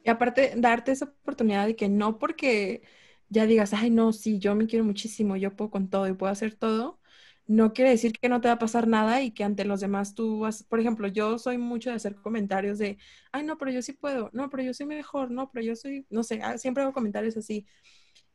Y 0.04 0.10
aparte, 0.10 0.54
darte 0.58 0.92
esa 0.92 1.06
oportunidad 1.06 1.66
de 1.66 1.76
que 1.76 1.88
no 1.88 2.20
porque 2.20 2.84
ya 3.30 3.46
digas, 3.46 3.74
ay, 3.74 3.90
no, 3.90 4.12
sí, 4.12 4.40
yo 4.40 4.56
me 4.56 4.68
quiero 4.68 4.84
muchísimo, 4.84 5.38
yo 5.38 5.56
puedo 5.56 5.72
con 5.72 5.90
todo 5.90 6.08
y 6.08 6.14
puedo 6.14 6.32
hacer 6.32 6.56
todo, 6.56 7.00
no 7.46 7.74
quiere 7.74 7.92
decir 7.92 8.14
que 8.14 8.30
no 8.30 8.42
te 8.42 8.48
va 8.48 8.56
a 8.56 8.60
pasar 8.60 8.88
nada 8.88 9.22
y 9.22 9.32
que 9.32 9.44
ante 9.44 9.66
los 9.66 9.82
demás 9.82 10.16
tú 10.16 10.40
vas, 10.40 10.64
por 10.64 10.80
ejemplo, 10.80 11.08
yo 11.08 11.38
soy 11.38 11.58
mucho 11.58 11.90
de 11.90 11.98
hacer 11.98 12.16
comentarios 12.16 12.78
de, 12.78 12.98
ay, 13.32 13.44
no, 13.44 13.58
pero 13.58 13.72
yo 13.72 13.82
sí 13.82 13.94
puedo, 13.94 14.30
no, 14.34 14.50
pero 14.50 14.64
yo 14.64 14.74
soy 14.74 14.86
mejor, 14.86 15.32
no, 15.32 15.52
pero 15.52 15.66
yo 15.66 15.76
soy, 15.76 16.06
no 16.10 16.24
sé, 16.24 16.40
ah, 16.42 16.58
siempre 16.58 16.84
hago 16.84 16.94
comentarios 16.94 17.36
así. 17.38 17.66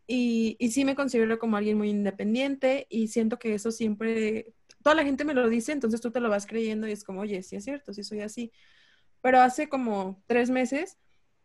Y, 0.06 0.56
y 0.58 0.70
sí 0.70 0.84
me 0.84 0.94
considero 0.94 1.38
como 1.38 1.56
alguien 1.56 1.78
muy 1.78 1.90
independiente 1.90 2.86
y 2.90 3.08
siento 3.08 3.38
que 3.38 3.54
eso 3.54 3.70
siempre, 3.70 4.54
toda 4.82 4.94
la 4.96 5.04
gente 5.04 5.24
me 5.24 5.34
lo 5.34 5.48
dice, 5.48 5.72
entonces 5.72 6.00
tú 6.00 6.10
te 6.10 6.20
lo 6.20 6.30
vas 6.30 6.46
creyendo 6.46 6.88
y 6.88 6.92
es 6.92 7.04
como, 7.04 7.20
oye, 7.22 7.42
sí 7.42 7.56
es 7.56 7.64
cierto, 7.64 7.92
sí 7.92 8.04
soy 8.04 8.20
así. 8.20 8.52
Pero 9.22 9.40
hace 9.40 9.68
como 9.68 10.22
tres 10.26 10.50
meses 10.50 10.98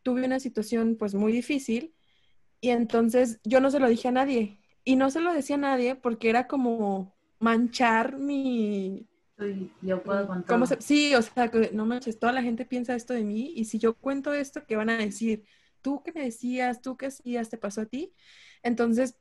tuve 0.03 0.25
una 0.25 0.39
situación 0.39 0.97
pues 0.97 1.15
muy 1.15 1.31
difícil 1.31 1.95
y 2.61 2.69
entonces 2.69 3.39
yo 3.43 3.59
no 3.61 3.71
se 3.71 3.79
lo 3.79 3.89
dije 3.89 4.09
a 4.09 4.11
nadie. 4.11 4.59
Y 4.85 4.95
no 4.97 5.11
se 5.11 5.21
lo 5.21 5.33
decía 5.33 5.55
a 5.55 5.59
nadie 5.59 5.95
porque 5.95 6.29
era 6.29 6.47
como 6.47 7.15
manchar 7.43 8.17
mi... 8.17 9.05
yo 9.81 10.01
puedo 10.01 10.25
contar. 10.27 10.81
Sí, 10.81 11.13
o 11.13 11.21
sea, 11.21 11.49
que 11.51 11.71
no 11.73 11.85
manches, 11.85 12.17
toda 12.17 12.31
la 12.31 12.41
gente 12.41 12.65
piensa 12.65 12.95
esto 12.95 13.13
de 13.13 13.25
mí 13.25 13.51
y 13.55 13.65
si 13.65 13.79
yo 13.79 13.95
cuento 13.95 14.33
esto, 14.33 14.65
¿qué 14.65 14.77
van 14.77 14.89
a 14.89 14.97
decir? 14.97 15.43
¿Tú 15.81 16.01
qué 16.03 16.13
me 16.13 16.23
decías? 16.23 16.81
¿Tú 16.81 16.95
qué 16.95 17.07
hacías? 17.07 17.49
¿Te 17.49 17.57
pasó 17.57 17.81
a 17.81 17.85
ti? 17.85 18.13
Entonces, 18.63 19.17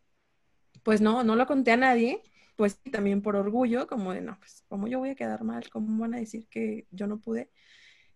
pues 0.85 1.01
no, 1.01 1.25
no 1.25 1.35
lo 1.35 1.47
conté 1.47 1.73
a 1.73 1.77
nadie, 1.77 2.23
pues 2.55 2.81
también 2.93 3.23
por 3.23 3.35
orgullo, 3.35 3.89
como 3.89 4.13
de, 4.13 4.21
no, 4.21 4.39
pues, 4.39 4.65
¿cómo 4.69 4.87
yo 4.87 5.01
voy 5.01 5.11
a 5.11 5.15
quedar 5.17 5.43
mal? 5.43 5.69
¿Cómo 5.71 6.01
van 6.01 6.15
a 6.15 6.19
decir 6.19 6.47
que 6.49 6.87
yo 6.93 7.09
no 7.09 7.19
pude? 7.19 7.51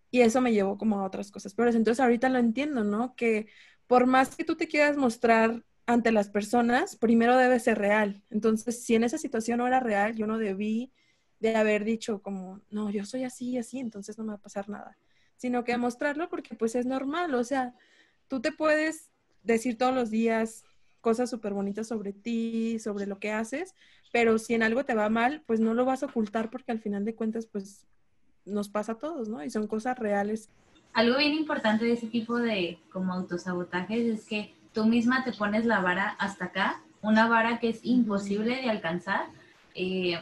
Y 0.09 0.21
eso 0.21 0.39
me 0.39 0.53
llevó 0.53 0.77
como 0.77 1.01
a 1.01 1.05
otras 1.05 1.31
cosas 1.31 1.53
Pero 1.53 1.69
Entonces 1.69 1.99
ahorita 1.99 2.29
lo 2.29 2.39
entiendo, 2.39 2.85
¿no? 2.85 3.13
Que 3.15 3.47
por 3.87 4.07
más 4.07 4.37
que 4.37 4.45
tú 4.45 4.55
te 4.55 4.69
quieras 4.69 4.95
mostrar 4.95 5.65
ante 5.87 6.11
las 6.11 6.29
personas, 6.29 6.97
primero 6.97 7.37
debe 7.37 7.59
ser 7.59 7.79
real. 7.79 8.21
Entonces, 8.29 8.83
si 8.83 8.93
en 8.95 9.05
esa 9.05 9.17
situación 9.17 9.57
no 9.57 9.67
era 9.67 9.79
real, 9.79 10.15
yo 10.15 10.27
no 10.27 10.37
debí 10.37 10.91
de 11.39 11.55
haber 11.55 11.85
dicho 11.85 12.21
como, 12.21 12.59
no, 12.69 12.89
yo 12.89 13.05
soy 13.05 13.23
así 13.23 13.57
así, 13.57 13.79
entonces 13.79 14.17
no 14.17 14.25
me 14.25 14.31
va 14.31 14.35
a 14.35 14.41
pasar 14.41 14.67
nada. 14.69 14.97
Sino 15.37 15.63
que 15.63 15.77
mostrarlo 15.77 16.29
porque 16.29 16.55
pues 16.55 16.75
es 16.75 16.85
normal, 16.85 17.33
o 17.35 17.43
sea, 17.43 17.73
tú 18.27 18.41
te 18.41 18.51
puedes 18.51 19.11
decir 19.43 19.77
todos 19.77 19.95
los 19.95 20.09
días 20.09 20.65
cosas 20.99 21.29
súper 21.29 21.53
bonitas 21.53 21.87
sobre 21.87 22.11
ti, 22.11 22.79
sobre 22.79 23.05
lo 23.05 23.19
que 23.19 23.31
haces, 23.31 23.73
pero 24.11 24.39
si 24.39 24.55
en 24.55 24.63
algo 24.63 24.83
te 24.83 24.93
va 24.93 25.07
mal, 25.09 25.41
pues 25.45 25.61
no 25.61 25.73
lo 25.73 25.85
vas 25.85 26.03
a 26.03 26.07
ocultar 26.07 26.49
porque 26.49 26.73
al 26.73 26.81
final 26.81 27.05
de 27.05 27.15
cuentas, 27.15 27.45
pues 27.45 27.87
nos 28.43 28.67
pasa 28.67 28.93
a 28.93 28.97
todos, 28.97 29.29
¿no? 29.29 29.41
Y 29.41 29.49
son 29.49 29.67
cosas 29.67 29.97
reales. 29.97 30.49
Algo 30.91 31.17
bien 31.17 31.33
importante 31.33 31.85
de 31.85 31.93
ese 31.93 32.07
tipo 32.07 32.37
de 32.37 32.79
como 32.91 33.13
autosabotajes 33.13 34.05
es 34.05 34.25
que 34.25 34.56
tú 34.73 34.85
misma 34.85 35.23
te 35.23 35.33
pones 35.33 35.65
la 35.65 35.79
vara 35.79 36.15
hasta 36.19 36.45
acá, 36.45 36.81
una 37.01 37.27
vara 37.27 37.59
que 37.59 37.69
es 37.69 37.79
imposible 37.83 38.55
de 38.55 38.69
alcanzar, 38.69 39.25
eh, 39.75 40.19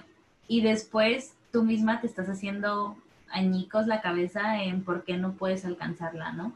y 0.47 0.61
después 0.61 1.33
tú 1.51 1.63
misma 1.63 2.01
te 2.01 2.07
estás 2.07 2.29
haciendo 2.29 2.97
añicos 3.29 3.87
la 3.87 4.01
cabeza 4.01 4.63
en 4.63 4.83
por 4.83 5.03
qué 5.03 5.17
no 5.17 5.33
puedes 5.33 5.65
alcanzarla, 5.65 6.31
¿no? 6.33 6.53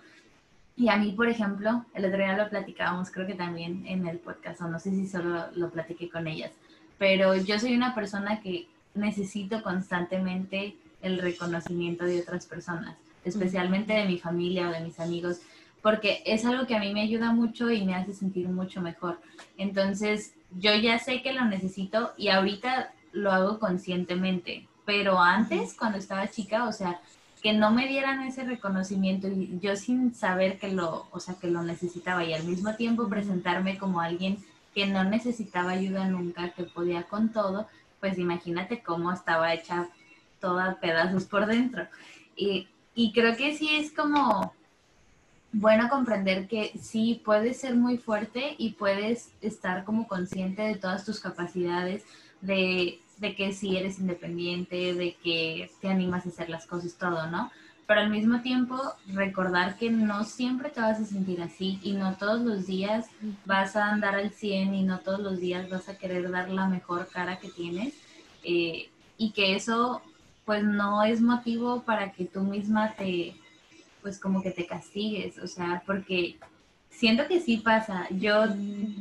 Y 0.76 0.88
a 0.90 0.96
mí, 0.96 1.12
por 1.12 1.28
ejemplo, 1.28 1.86
el 1.94 2.06
otro 2.06 2.18
día 2.18 2.38
lo 2.38 2.50
platicábamos, 2.50 3.12
creo 3.12 3.28
que 3.28 3.34
también 3.34 3.86
en 3.86 4.08
el 4.08 4.18
podcast, 4.18 4.62
o 4.62 4.68
no 4.68 4.80
sé 4.80 4.92
si 4.92 5.08
solo 5.08 5.48
lo 5.56 5.70
platiqué 5.70 6.10
con 6.10 6.28
ellas, 6.28 6.52
pero 6.98 7.36
yo 7.36 7.60
soy 7.60 7.76
una 7.76 7.94
persona 7.94 8.40
que 8.40 8.68
necesito 8.94 9.62
constantemente 9.62 10.76
el 11.02 11.20
reconocimiento 11.20 12.06
de 12.06 12.22
otras 12.22 12.46
personas, 12.46 12.96
especialmente 13.26 13.94
de 13.94 14.06
mi 14.06 14.20
familia 14.20 14.70
o 14.70 14.72
de 14.72 14.82
mis 14.82 15.00
amigos 15.00 15.42
porque 15.82 16.22
es 16.26 16.46
algo 16.46 16.68
que 16.68 16.76
a 16.76 16.80
mí 16.80 16.94
me 16.94 17.02
ayuda 17.02 17.32
mucho 17.32 17.72
y 17.72 17.86
me 17.86 17.96
hace 17.96 18.14
sentir 18.14 18.48
mucho 18.50 18.82
mejor. 18.82 19.20
Entonces, 19.58 20.34
yo 20.58 20.76
ya 20.76 21.00
sé 21.00 21.22
que 21.22 21.34
lo 21.34 21.46
necesito 21.46 22.14
y 22.18 22.30
ahorita 22.30 22.94
lo 23.12 23.32
hago 23.32 23.60
conscientemente, 23.60 24.68
pero 24.86 25.20
antes, 25.20 25.74
cuando 25.74 25.98
estaba 25.98 26.30
chica, 26.30 26.68
o 26.68 26.72
sea, 26.72 27.00
que 27.42 27.54
no 27.54 27.72
me 27.72 27.88
dieran 27.88 28.22
ese 28.24 28.44
reconocimiento 28.44 29.28
y 29.28 29.60
yo 29.62 29.76
sin 29.76 30.14
saber 30.14 30.60
que 30.60 30.72
lo, 30.72 31.08
o 31.12 31.20
sea, 31.20 31.36
que 31.36 31.50
lo 31.50 31.64
necesitaba 31.64 32.24
y 32.24 32.34
al 32.34 32.44
mismo 32.44 32.76
tiempo 32.76 33.08
presentarme 33.08 33.78
como 33.78 34.02
alguien 34.02 34.38
que 34.74 34.88
no 34.88 35.04
necesitaba 35.04 35.72
ayuda 35.72 36.08
nunca, 36.08 36.50
que 36.50 36.64
podía 36.64 37.04
con 37.04 37.30
todo, 37.30 37.68
pues 38.00 38.18
imagínate 38.18 38.84
cómo 38.84 39.12
estaba 39.12 39.54
hecha 39.54 39.88
toda 40.42 40.80
pedazos 40.80 41.26
por 41.26 41.46
dentro. 41.46 41.88
Y, 42.36 42.68
y 42.94 43.14
creo 43.14 43.36
que 43.36 43.56
sí 43.56 43.76
es 43.76 43.92
como 43.92 44.54
bueno 45.52 45.90
comprender 45.90 46.48
que 46.48 46.72
sí 46.80 47.22
puedes 47.24 47.60
ser 47.60 47.76
muy 47.76 47.98
fuerte 47.98 48.56
y 48.58 48.72
puedes 48.72 49.32
estar 49.42 49.84
como 49.84 50.08
consciente 50.08 50.62
de 50.62 50.76
todas 50.76 51.06
tus 51.06 51.20
capacidades, 51.20 52.04
de, 52.42 53.00
de, 53.18 53.36
que 53.36 53.52
sí 53.52 53.76
eres 53.76 54.00
independiente, 54.00 54.94
de 54.94 55.16
que 55.16 55.72
te 55.82 55.90
animas 55.90 56.26
a 56.26 56.30
hacer 56.30 56.50
las 56.50 56.66
cosas, 56.66 56.96
todo, 56.98 57.28
¿no? 57.28 57.52
Pero 57.88 58.02
al 58.02 58.12
mismo 58.12 58.42
tiempo 58.42 58.78
recordar 59.08 59.76
que 59.76 59.90
no 59.90 60.24
siempre 60.24 60.70
te 60.70 60.80
vas 60.80 61.00
a 61.00 61.06
sentir 61.06 61.42
así 61.42 61.80
y 61.82 61.94
no 61.94 62.16
todos 62.18 62.40
los 62.42 62.68
días 62.68 63.08
vas 63.46 63.76
a 63.76 63.90
andar 63.90 64.14
al 64.14 64.30
100 64.30 64.76
y 64.76 64.84
no 64.84 65.00
todos 65.00 65.20
los 65.20 65.40
días 65.40 65.68
vas 65.72 65.90
a 65.90 65.98
querer 65.98 66.30
dar 66.30 66.50
la 66.52 66.68
mejor 66.68 67.08
cara 67.08 67.40
que 67.40 67.50
tienes 67.50 67.96
eh, 68.44 68.90
y 69.18 69.32
que 69.32 69.56
eso 69.56 70.04
pues 70.46 70.64
no 70.64 71.04
es 71.04 71.20
motivo 71.20 71.82
para 71.82 72.12
que 72.12 72.26
tú 72.26 72.42
misma 72.42 72.94
te 72.94 73.34
pues 74.02 74.20
como 74.20 74.42
que 74.42 74.52
te 74.52 74.66
castigues, 74.66 75.38
o 75.40 75.48
sea, 75.48 75.84
porque 75.86 76.38
siento 76.90 77.28
que 77.28 77.40
sí 77.40 77.58
pasa. 77.58 78.08
Yo, 78.10 78.46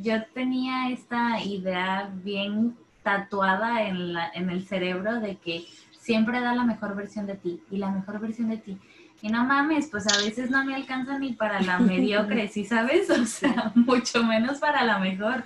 yo 0.03 0.25
tenía 0.35 0.91
esta 0.91 1.43
idea 1.43 2.11
bien 2.25 2.77
tatuada 3.03 3.83
en, 3.83 4.13
la, 4.13 4.31
en 4.35 4.51
el 4.51 4.67
cerebro 4.67 5.21
de 5.21 5.37
que 5.37 5.65
siempre 5.99 6.41
da 6.41 6.55
la 6.55 6.65
mejor 6.65 6.95
versión 6.95 7.27
de 7.27 7.37
ti 7.37 7.61
y 7.71 7.79
la 7.79 7.91
mejor 7.91 8.21
versión 8.21 8.49
de 8.49 8.59
ti. 8.59 8.79
Y 9.21 9.29
no 9.29 9.45
mames, 9.45 9.89
pues 9.91 10.07
a 10.07 10.17
veces 10.25 10.49
no 10.51 10.65
me 10.65 10.75
alcanza 10.75 11.19
ni 11.19 11.33
para 11.33 11.61
la 11.61 11.79
mediocre, 11.93 12.49
¿sí 12.49 12.65
sabes? 12.65 13.11
O 13.19 13.27
sea, 13.27 13.73
mucho 13.75 14.23
menos 14.25 14.59
para 14.59 14.85
la 14.85 14.99
mejor. 14.99 15.45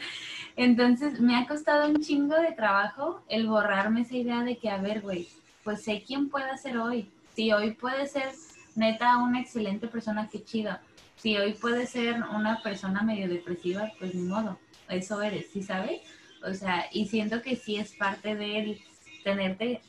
Entonces 0.57 1.21
me 1.21 1.37
ha 1.37 1.47
costado 1.47 1.89
un 1.89 2.01
chingo 2.01 2.35
de 2.37 2.53
trabajo 2.53 3.23
el 3.29 3.47
borrarme 3.47 4.03
esa 4.03 4.17
idea 4.17 4.43
de 4.43 4.59
que, 4.59 4.69
a 4.69 4.77
ver, 4.77 5.01
güey, 5.01 5.29
pues 5.65 5.83
sé 5.83 6.05
quién 6.07 6.29
puede 6.29 6.57
ser 6.59 6.77
hoy. 6.79 7.11
Si 7.35 7.51
hoy 7.53 7.71
puede 7.73 8.07
ser 8.07 8.31
neta, 8.77 9.19
una 9.19 9.41
excelente 9.41 9.89
persona, 9.89 10.29
qué 10.31 10.45
chido. 10.45 10.79
Si 11.17 11.37
hoy 11.37 11.55
puedes 11.55 11.91
ser 11.91 12.23
una 12.35 12.63
persona 12.63 13.03
medio 13.03 13.29
depresiva, 13.29 13.93
pues 13.99 14.15
ni 14.15 14.23
modo, 14.23 14.59
eso 14.89 15.23
eres, 15.23 15.51
¿sí 15.53 15.63
sabes? 15.63 16.01
O 16.45 16.53
sea, 16.55 16.87
y 16.93 17.07
siento 17.07 17.43
que 17.43 17.57
sí 17.57 17.77
es 17.77 17.93
parte 17.93 18.35
de 18.35 18.83
tenerte, 19.23 19.81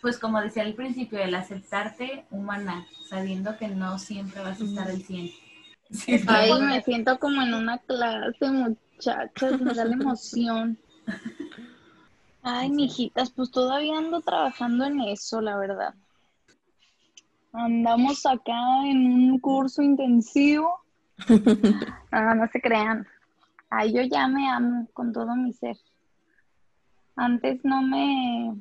pues 0.00 0.18
como 0.18 0.40
decía 0.40 0.62
al 0.64 0.74
principio, 0.74 1.18
el 1.18 1.34
aceptarte 1.34 2.26
humana, 2.30 2.86
sabiendo 3.08 3.56
que 3.56 3.68
no 3.68 3.98
siempre 3.98 4.40
vas 4.42 4.60
a 4.60 4.64
estar 4.64 4.88
al 4.88 5.02
100. 5.02 5.30
Ay, 6.26 6.60
me 6.60 6.82
siento 6.82 7.18
como 7.18 7.42
en 7.42 7.54
una 7.54 7.78
clase, 7.78 8.50
muchachos, 8.50 9.60
me 9.60 9.74
da 9.74 9.84
la 9.84 9.94
emoción. 9.94 10.78
Ay, 12.42 12.70
mijitas, 12.70 13.30
pues 13.30 13.50
todavía 13.50 13.98
ando 13.98 14.20
trabajando 14.22 14.84
en 14.86 15.00
eso, 15.00 15.40
la 15.40 15.56
verdad. 15.56 15.94
Andamos 17.52 18.24
acá 18.26 18.86
en 18.86 19.06
un 19.06 19.38
curso 19.38 19.82
intensivo. 19.82 20.80
No, 22.12 22.34
no 22.34 22.46
se 22.48 22.60
crean. 22.60 23.06
Ay, 23.68 23.92
yo 23.92 24.02
ya 24.02 24.28
me 24.28 24.48
amo 24.48 24.86
con 24.92 25.12
todo 25.12 25.34
mi 25.36 25.52
ser. 25.52 25.76
Antes 27.16 27.64
no 27.64 27.82
me, 27.82 28.56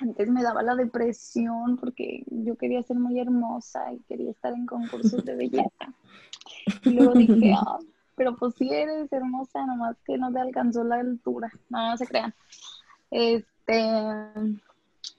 antes 0.00 0.28
me 0.28 0.42
daba 0.42 0.62
la 0.62 0.74
depresión 0.74 1.76
porque 1.78 2.24
yo 2.26 2.56
quería 2.56 2.82
ser 2.82 2.96
muy 2.96 3.18
hermosa 3.18 3.92
y 3.92 3.98
quería 4.00 4.30
estar 4.30 4.52
en 4.52 4.66
concursos 4.66 5.24
de 5.24 5.34
belleza. 5.34 5.92
Y 6.84 6.90
luego 6.90 7.14
dije, 7.14 7.54
ah, 7.58 7.78
pero 8.14 8.36
pues 8.36 8.54
si 8.54 8.70
eres 8.70 9.12
hermosa, 9.12 9.66
nomás 9.66 9.96
que 10.04 10.18
no 10.18 10.32
te 10.32 10.40
alcanzó 10.40 10.84
la 10.84 10.96
altura. 10.96 11.50
No, 11.70 11.90
no 11.90 11.96
se 11.96 12.06
crean. 12.06 12.34
Este, 13.10 13.84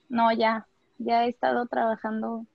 no, 0.09 0.31
ya, 0.31 0.67
ya 0.99 1.25
he 1.25 1.29
estado 1.29 1.65
trabajando 1.65 2.45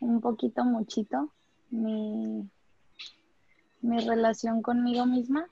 un 0.00 0.20
poquito, 0.20 0.64
muchito, 0.64 1.32
mi, 1.70 2.48
mi 3.80 3.98
relación 4.00 4.62
conmigo 4.62 5.06
misma, 5.06 5.48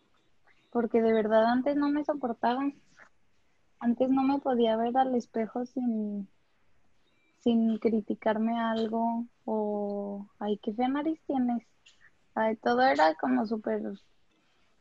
porque 0.71 1.01
de 1.01 1.13
verdad 1.13 1.47
antes 1.47 1.77
no 1.77 1.89
me 1.89 2.05
soportaba. 2.05 2.71
Antes 3.79 4.09
no 4.09 4.23
me 4.23 4.39
podía 4.39 4.77
ver 4.77 4.97
al 4.97 5.15
espejo 5.15 5.67
sin, 5.67 6.29
sin 7.41 7.79
criticarme 7.79 8.59
algo 8.59 9.27
o, 9.45 10.27
ay, 10.39 10.59
qué 10.59 10.73
fea 10.73 10.89
nariz 10.89 11.21
tienes. 11.27 11.67
Ay, 12.35 12.57
todo 12.57 12.83
era 12.83 13.15
como 13.15 13.47
súper, 13.47 13.83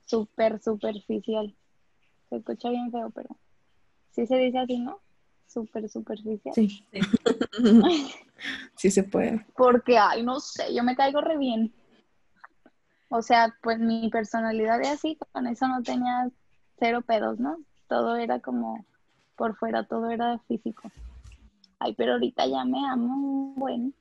súper 0.05 0.59
superficial. 0.61 1.55
Se 2.30 2.38
escucha 2.38 2.70
bien 2.70 2.91
feo, 2.91 3.09
pero 3.11 3.36
sí 4.11 4.26
se 4.26 4.38
dice 4.38 4.59
así, 4.59 4.80
¿no? 4.80 4.99
Súper 5.47 5.87
superficial. 5.89 6.53
Sí. 6.55 6.85
sí 8.75 8.91
se 8.91 9.03
puede. 9.03 9.45
Porque, 9.55 9.97
ay, 9.97 10.23
no 10.23 10.39
sé, 10.39 10.73
yo 10.73 10.83
me 10.83 10.95
caigo 10.95 11.21
re 11.21 11.37
bien. 11.37 11.73
O 13.09 13.21
sea, 13.21 13.55
pues 13.61 13.79
mi 13.79 14.09
personalidad 14.09 14.81
es 14.81 14.89
así, 14.89 15.17
con 15.31 15.45
eso 15.45 15.67
no 15.67 15.83
tenía 15.83 16.29
cero 16.79 17.01
pedos, 17.01 17.39
¿no? 17.39 17.57
Todo 17.87 18.15
era 18.15 18.39
como 18.39 18.83
por 19.35 19.55
fuera 19.55 19.85
todo 19.85 20.09
era 20.09 20.39
físico. 20.47 20.91
Ay, 21.79 21.93
pero 21.95 22.13
ahorita 22.13 22.47
ya 22.47 22.65
me 22.65 22.85
amo, 22.87 23.53
bueno, 23.55 23.91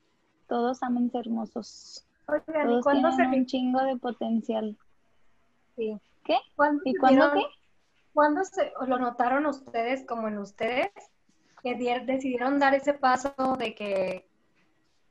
todos 0.47 0.81
aman 0.83 1.11
hermosos. 1.13 2.05
Oigan, 2.27 2.67
¿y 2.67 2.69
Todos 2.71 2.83
cuándo 2.83 3.09
tienen 3.09 3.31
se 3.31 3.39
un 3.39 3.45
chingo 3.45 3.83
de 3.83 3.97
potencial. 3.97 4.77
sí. 5.75 5.97
¿Qué? 6.23 6.37
¿Cuándo 6.55 6.81
¿Y 6.85 6.93
se 6.93 6.99
cuándo 6.99 7.33
qué? 7.33 7.41
¿Cuándo 8.13 8.43
se, 8.45 8.71
lo 8.87 8.97
notaron 8.97 9.45
ustedes 9.45 10.05
como 10.07 10.27
en 10.29 10.37
ustedes 10.37 10.89
que 11.63 11.75
dier- 11.77 12.05
decidieron 12.05 12.59
dar 12.59 12.75
ese 12.75 12.93
paso 12.93 13.33
de 13.57 13.73
que 13.73 14.27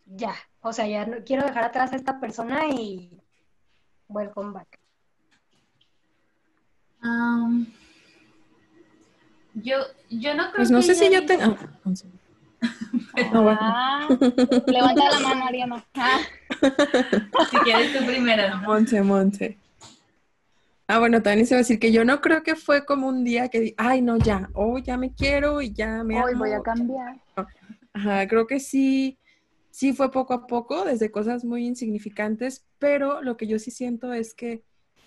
ya, 0.05 0.35
o 0.61 0.73
sea, 0.73 0.87
ya 0.87 1.07
no 1.07 1.17
quiero 1.25 1.45
dejar 1.47 1.65
atrás 1.65 1.93
a 1.93 1.97
esta 1.97 2.21
persona 2.21 2.69
y 2.69 3.11
welcome 4.09 4.53
back? 4.53 4.79
Am, 7.01 7.67
yo, 9.55 9.79
yo 10.11 10.35
no 10.35 10.45
creo 10.45 10.57
Pues 10.57 10.71
no 10.71 10.79
que 10.79 10.85
sé 10.85 10.95
si 10.95 11.11
yo 11.11 11.25
tengo... 11.27 11.43
Ah. 11.45 11.57
No. 13.33 13.49
Ah, 13.51 14.09
levanta 14.67 15.11
la 15.11 15.19
mano, 15.21 15.45
Ariana. 15.47 15.85
Ah, 15.95 16.21
Si 17.51 17.57
quieres 17.59 17.93
tú 17.99 18.07
primero. 18.07 18.57
Monte, 18.59 19.03
Monte. 19.03 19.59
Ah, 20.95 20.99
bueno, 20.99 21.23
también 21.23 21.47
se 21.47 21.55
va 21.55 21.61
a 21.61 21.63
decir 21.63 21.79
que 21.79 21.91
yo 21.91 22.05
no 22.05 22.21
creo 22.21 22.43
que 22.43 22.55
fue 22.55 22.85
como 22.85 23.09
un 23.09 23.25
día 23.25 23.49
que, 23.49 23.61
di- 23.61 23.75
ay, 23.79 24.03
no, 24.03 24.19
ya, 24.19 24.51
oh, 24.53 24.77
ya 24.77 24.99
me 24.99 25.15
quiero 25.15 25.63
y 25.63 25.73
ya 25.73 26.05
me 26.05 26.19
hoy 26.19 26.35
voy 26.35 26.51
a 26.53 26.57
amo. 26.57 26.63
cambiar. 26.63 27.19
Ajá, 27.95 28.29
creo 28.29 28.47
que 28.47 28.61
sí, 28.61 29.19
sí 29.71 29.95
fue 29.95 30.11
poco 30.11 30.35
a 30.35 30.47
poco, 30.47 30.85
desde 30.85 31.11
cosas 31.11 31.47
muy 31.47 31.67
insignificantes, 31.67 32.67
pero 32.79 33.23
lo 33.23 33.39
que 33.39 33.47
yo 33.47 33.59
sí 33.59 33.71
siento 33.71 34.13
es 34.13 34.35
que 34.35 34.65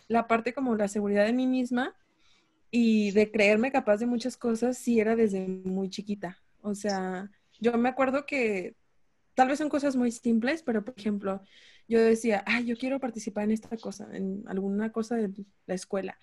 la 0.08 0.28
parte 0.28 0.56
como 0.56 0.76
la 0.76 0.88
seguridad 0.88 1.26
de 1.28 1.34
mí 1.34 1.46
misma 1.46 1.96
y 2.72 3.12
de 3.12 3.32
creerme 3.32 3.72
capaz 3.72 3.98
de 3.98 4.08
muchas 4.08 4.38
cosas 4.38 4.78
sí 4.78 5.00
era 5.00 5.16
desde 5.16 5.48
muy 5.48 5.90
chiquita. 5.90 6.40
O 6.62 6.76
sea, 6.76 7.30
yo 7.60 7.78
me 7.78 7.90
acuerdo 7.90 8.26
que 8.26 8.76
tal 9.36 9.50
vez 9.50 9.60
son 9.60 9.70
cosas 9.70 9.96
muy 9.96 10.12
simples, 10.12 10.64
pero 10.64 10.84
por 10.84 10.96
ejemplo, 10.98 11.42
yo 11.88 12.02
decía, 12.02 12.44
ay, 12.46 12.66
yo 12.66 12.78
quiero 12.78 13.00
participar 13.00 13.46
en 13.46 13.52
esta 13.52 13.78
cosa, 13.78 14.08
en 14.12 14.44
alguna 14.48 14.92
cosa 14.92 15.16
de 15.16 15.32
la 15.68 15.76
escuela. 15.76 16.18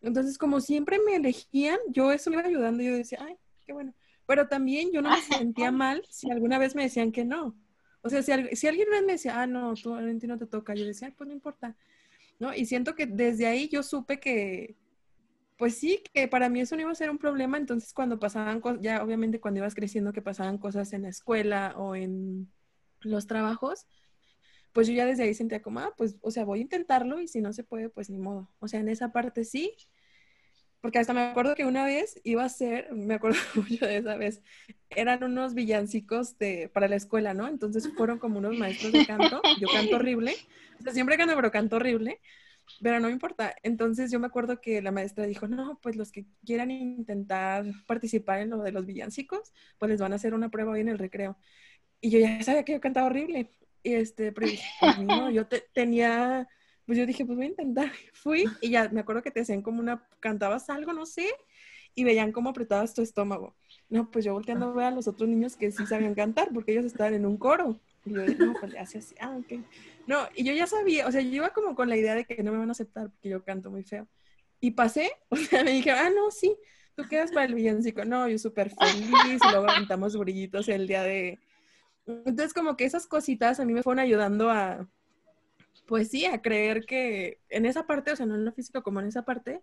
Entonces, 0.00 0.38
como 0.38 0.60
siempre 0.60 0.98
me 1.04 1.16
elegían, 1.16 1.78
yo 1.88 2.12
eso 2.12 2.30
me 2.30 2.36
iba 2.36 2.46
ayudando 2.46 2.82
yo 2.82 2.94
decía, 2.94 3.18
ay, 3.22 3.36
qué 3.66 3.72
bueno. 3.72 3.94
Pero 4.26 4.46
también 4.46 4.92
yo 4.92 5.02
no 5.02 5.10
me 5.10 5.22
sentía 5.22 5.72
mal 5.72 6.04
si 6.08 6.30
alguna 6.30 6.58
vez 6.58 6.74
me 6.74 6.82
decían 6.82 7.12
que 7.12 7.24
no. 7.24 7.56
O 8.02 8.10
sea, 8.10 8.22
si, 8.22 8.32
si 8.56 8.66
alguien 8.68 8.88
me 8.90 9.12
decía, 9.12 9.40
ah, 9.40 9.46
no, 9.46 9.74
tú 9.74 9.94
a 9.94 10.00
ti 10.18 10.26
no 10.26 10.38
te 10.38 10.46
toca, 10.46 10.74
yo 10.74 10.84
decía, 10.86 11.08
"Ay, 11.08 11.14
pues 11.16 11.26
no 11.28 11.34
importa. 11.34 11.76
¿No? 12.38 12.54
Y 12.54 12.66
siento 12.66 12.94
que 12.94 13.06
desde 13.06 13.46
ahí 13.46 13.68
yo 13.68 13.82
supe 13.82 14.20
que, 14.20 14.76
pues 15.56 15.74
sí, 15.76 16.02
que 16.14 16.28
para 16.28 16.48
mí 16.48 16.60
eso 16.60 16.76
no 16.76 16.82
iba 16.82 16.92
a 16.92 16.94
ser 16.94 17.10
un 17.10 17.18
problema. 17.18 17.58
Entonces, 17.58 17.92
cuando 17.92 18.20
pasaban 18.20 18.60
cosas, 18.60 18.80
ya 18.80 19.02
obviamente 19.02 19.40
cuando 19.40 19.58
ibas 19.58 19.74
creciendo, 19.74 20.12
que 20.12 20.22
pasaban 20.22 20.58
cosas 20.58 20.92
en 20.92 21.02
la 21.02 21.08
escuela 21.08 21.74
o 21.76 21.96
en 21.96 22.48
los 23.00 23.26
trabajos, 23.26 23.86
pues 24.78 24.86
yo 24.86 24.94
ya 24.94 25.06
desde 25.06 25.24
ahí 25.24 25.34
sentía 25.34 25.60
como, 25.60 25.80
ah, 25.80 25.92
pues, 25.96 26.18
o 26.20 26.30
sea, 26.30 26.44
voy 26.44 26.60
a 26.60 26.62
intentarlo 26.62 27.20
y 27.20 27.26
si 27.26 27.40
no 27.40 27.52
se 27.52 27.64
puede, 27.64 27.88
pues 27.88 28.10
ni 28.10 28.18
modo. 28.20 28.48
O 28.60 28.68
sea, 28.68 28.78
en 28.78 28.88
esa 28.88 29.10
parte 29.10 29.44
sí, 29.44 29.74
porque 30.80 31.00
hasta 31.00 31.12
me 31.12 31.22
acuerdo 31.22 31.56
que 31.56 31.64
una 31.64 31.84
vez 31.84 32.20
iba 32.22 32.44
a 32.44 32.48
ser, 32.48 32.92
me 32.92 33.14
acuerdo 33.14 33.40
mucho 33.56 33.86
de 33.86 33.96
esa 33.96 34.16
vez, 34.16 34.40
eran 34.90 35.24
unos 35.24 35.54
villancicos 35.54 36.38
de, 36.38 36.70
para 36.72 36.86
la 36.86 36.94
escuela, 36.94 37.34
¿no? 37.34 37.48
Entonces 37.48 37.92
fueron 37.96 38.20
como 38.20 38.38
unos 38.38 38.56
maestros 38.56 38.92
de 38.92 39.04
canto, 39.04 39.42
yo 39.60 39.66
canto 39.66 39.96
horrible, 39.96 40.36
o 40.78 40.82
sea, 40.84 40.92
siempre 40.92 41.16
canto, 41.16 41.34
pero 41.34 41.50
canto 41.50 41.74
horrible, 41.74 42.20
pero 42.80 43.00
no 43.00 43.08
me 43.08 43.14
importa. 43.14 43.56
Entonces 43.64 44.12
yo 44.12 44.20
me 44.20 44.28
acuerdo 44.28 44.60
que 44.60 44.80
la 44.80 44.92
maestra 44.92 45.26
dijo, 45.26 45.48
no, 45.48 45.80
pues 45.82 45.96
los 45.96 46.12
que 46.12 46.24
quieran 46.46 46.70
intentar 46.70 47.64
participar 47.88 48.42
en 48.42 48.50
lo 48.50 48.62
de 48.62 48.70
los 48.70 48.86
villancicos, 48.86 49.52
pues 49.76 49.90
les 49.90 50.00
van 50.00 50.12
a 50.12 50.16
hacer 50.16 50.34
una 50.34 50.50
prueba 50.50 50.70
hoy 50.70 50.82
en 50.82 50.88
el 50.88 50.98
recreo. 50.98 51.36
Y 52.00 52.10
yo 52.10 52.20
ya 52.20 52.40
sabía 52.44 52.64
que 52.64 52.74
yo 52.74 52.80
cantaba 52.80 53.08
horrible. 53.08 53.50
Y 53.82 53.94
este, 53.94 54.32
pero 54.32 54.46
dije, 54.48 54.64
yo 55.32 55.46
te- 55.46 55.64
tenía, 55.72 56.48
pues 56.84 56.98
yo 56.98 57.06
dije, 57.06 57.24
pues 57.24 57.36
voy 57.36 57.46
a 57.46 57.50
intentar. 57.50 57.92
Fui 58.12 58.44
y 58.60 58.70
ya 58.70 58.88
me 58.88 59.00
acuerdo 59.00 59.22
que 59.22 59.30
te 59.30 59.40
hacían 59.40 59.62
como 59.62 59.80
una, 59.80 60.06
cantabas 60.20 60.68
algo, 60.70 60.92
no 60.92 61.06
sé, 61.06 61.26
y 61.94 62.04
veían 62.04 62.32
cómo 62.32 62.50
apretabas 62.50 62.94
tu 62.94 63.02
estómago. 63.02 63.56
No, 63.88 64.10
pues 64.10 64.24
yo 64.24 64.32
volteando 64.32 64.66
a 64.66 64.72
ver 64.72 64.86
a 64.86 64.90
los 64.90 65.08
otros 65.08 65.28
niños 65.28 65.56
que 65.56 65.70
sí 65.72 65.86
sabían 65.86 66.14
cantar, 66.14 66.50
porque 66.52 66.72
ellos 66.72 66.84
estaban 66.84 67.14
en 67.14 67.26
un 67.26 67.36
coro. 67.38 67.80
Y 68.04 68.14
yo, 68.14 68.24
no, 68.38 68.54
pues 68.58 68.72
le 68.72 68.78
hace 68.78 68.98
así, 68.98 69.14
ah, 69.20 69.36
ok. 69.36 69.64
No, 70.06 70.28
y 70.34 70.44
yo 70.44 70.52
ya 70.52 70.66
sabía, 70.66 71.06
o 71.06 71.12
sea, 71.12 71.20
yo 71.20 71.28
iba 71.30 71.50
como 71.50 71.74
con 71.74 71.88
la 71.88 71.96
idea 71.96 72.14
de 72.14 72.24
que 72.24 72.42
no 72.42 72.52
me 72.52 72.58
van 72.58 72.68
a 72.68 72.72
aceptar 72.72 73.10
porque 73.10 73.28
yo 73.28 73.44
canto 73.44 73.70
muy 73.70 73.82
feo. 73.82 74.08
Y 74.60 74.72
pasé, 74.72 75.10
o 75.28 75.36
sea, 75.36 75.64
me 75.64 75.72
dijeron, 75.72 76.00
ah, 76.02 76.10
no, 76.10 76.30
sí, 76.30 76.56
tú 76.94 77.04
quedas 77.08 77.30
para 77.32 77.46
el 77.46 77.54
villancico. 77.54 78.04
No, 78.04 78.28
yo 78.28 78.38
súper 78.38 78.70
feliz, 78.70 79.40
y 79.44 79.50
luego 79.50 79.68
aventamos 79.68 80.16
brillitos 80.16 80.68
el 80.68 80.86
día 80.86 81.02
de... 81.02 81.38
Entonces, 82.08 82.54
como 82.54 82.76
que 82.76 82.84
esas 82.84 83.06
cositas 83.06 83.60
a 83.60 83.64
mí 83.66 83.72
me 83.74 83.82
fueron 83.82 83.98
ayudando 84.00 84.50
a, 84.50 84.88
pues 85.86 86.08
sí, 86.08 86.24
a 86.24 86.40
creer 86.40 86.86
que 86.86 87.40
en 87.50 87.66
esa 87.66 87.86
parte, 87.86 88.12
o 88.12 88.16
sea, 88.16 88.24
no 88.26 88.34
en 88.34 88.44
lo 88.46 88.52
físico, 88.52 88.82
como 88.82 89.00
en 89.00 89.06
esa 89.06 89.24
parte, 89.24 89.60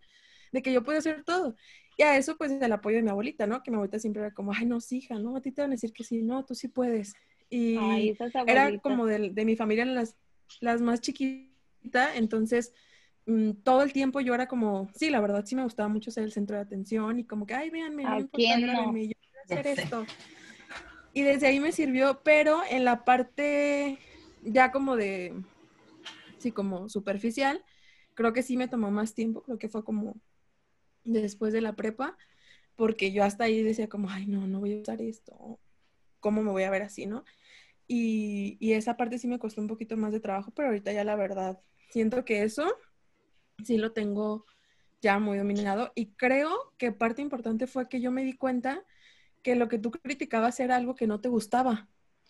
de 0.51 0.61
que 0.61 0.71
yo 0.71 0.83
puedo 0.83 0.99
hacer 0.99 1.23
todo. 1.23 1.55
Y 1.97 2.03
a 2.03 2.17
eso, 2.17 2.37
pues, 2.37 2.51
el 2.51 2.71
apoyo 2.71 2.97
de 2.97 3.03
mi 3.03 3.09
abuelita, 3.09 3.47
¿no? 3.47 3.63
Que 3.63 3.71
mi 3.71 3.75
abuelita 3.75 3.99
siempre 3.99 4.21
era 4.21 4.33
como, 4.33 4.53
ay, 4.53 4.65
no, 4.65 4.79
sí, 4.79 4.97
hija, 4.97 5.17
no, 5.17 5.35
a 5.35 5.41
ti 5.41 5.51
te 5.51 5.61
van 5.61 5.71
a 5.71 5.75
decir 5.75 5.91
que 5.91 6.03
sí, 6.03 6.21
no, 6.21 6.45
tú 6.45 6.53
sí 6.53 6.67
puedes. 6.67 7.13
Y 7.49 7.77
Ay, 7.77 8.17
era 8.45 8.77
como 8.79 9.05
de, 9.05 9.31
de 9.31 9.45
mi 9.45 9.55
familia 9.55 9.85
las, 9.85 10.15
las 10.59 10.81
más 10.81 11.01
chiquitas, 11.01 12.15
entonces 12.15 12.73
mm, 13.25 13.51
todo 13.63 13.83
el 13.83 13.93
tiempo 13.93 14.19
yo 14.19 14.33
era 14.33 14.47
como, 14.47 14.89
sí, 14.95 15.09
la 15.09 15.19
verdad 15.21 15.45
sí 15.45 15.55
me 15.55 15.63
gustaba 15.63 15.89
mucho 15.89 16.11
ser 16.11 16.23
el 16.23 16.31
centro 16.31 16.55
de 16.55 16.63
atención 16.63 17.19
y 17.19 17.25
como 17.25 17.45
que, 17.45 17.53
ay, 17.53 17.69
véanme, 17.69 18.03
no 18.03 18.09
¿A 18.09 18.15
me 18.15 18.21
importa, 18.21 18.57
no? 18.57 18.97
yo 18.97 19.13
quiero 19.19 19.41
hacer 19.43 19.67
esto. 19.67 20.05
Y 21.15 21.23
desde 21.23 21.47
ahí 21.47 21.61
me 21.61 21.71
sirvió, 21.71 22.21
pero 22.23 22.61
en 22.69 22.83
la 22.83 23.05
parte 23.05 23.97
ya 24.43 24.73
como 24.73 24.97
de, 24.97 25.33
sí, 26.39 26.51
como 26.51 26.89
superficial, 26.89 27.63
creo 28.15 28.33
que 28.33 28.43
sí 28.43 28.57
me 28.57 28.67
tomó 28.67 28.91
más 28.91 29.13
tiempo, 29.13 29.41
creo 29.41 29.57
que 29.57 29.69
fue 29.69 29.85
como 29.85 30.17
después 31.05 31.53
de 31.53 31.61
la 31.61 31.77
prepa, 31.77 32.17
porque 32.75 33.13
yo 33.13 33.23
hasta 33.23 33.45
ahí 33.45 33.63
decía 33.63 33.87
como, 33.87 34.09
ay, 34.09 34.27
no, 34.27 34.45
no 34.45 34.59
voy 34.59 34.73
a 34.73 34.81
usar 34.81 35.01
esto, 35.01 35.57
¿cómo 36.19 36.43
me 36.43 36.51
voy 36.51 36.63
a 36.63 36.69
ver 36.69 36.81
así, 36.81 37.05
no? 37.05 37.23
Y, 37.87 38.57
y 38.59 38.73
esa 38.73 38.97
parte 38.97 39.17
sí 39.17 39.29
me 39.29 39.39
costó 39.39 39.61
un 39.61 39.69
poquito 39.69 39.95
más 39.95 40.11
de 40.11 40.19
trabajo, 40.19 40.51
pero 40.51 40.67
ahorita 40.67 40.91
ya 40.91 41.05
la 41.05 41.15
verdad, 41.15 41.61
siento 41.91 42.25
que 42.25 42.43
eso 42.43 42.75
sí 43.63 43.77
lo 43.77 43.93
tengo 43.93 44.45
ya 45.01 45.17
muy 45.19 45.37
dominado 45.37 45.93
y 45.95 46.07
creo 46.15 46.73
que 46.77 46.91
parte 46.91 47.21
importante 47.21 47.67
fue 47.67 47.87
que 47.87 48.01
yo 48.01 48.11
me 48.11 48.25
di 48.25 48.33
cuenta 48.33 48.83
que 49.45 49.55
lo 49.55 49.67
que 49.67 49.77
tú 49.77 49.91
criticabas 49.91 50.59
era 50.59 50.75
algo 50.75 50.95
que 50.95 51.05
no 51.05 51.21
te 51.21 51.29
gustaba. 51.29 51.87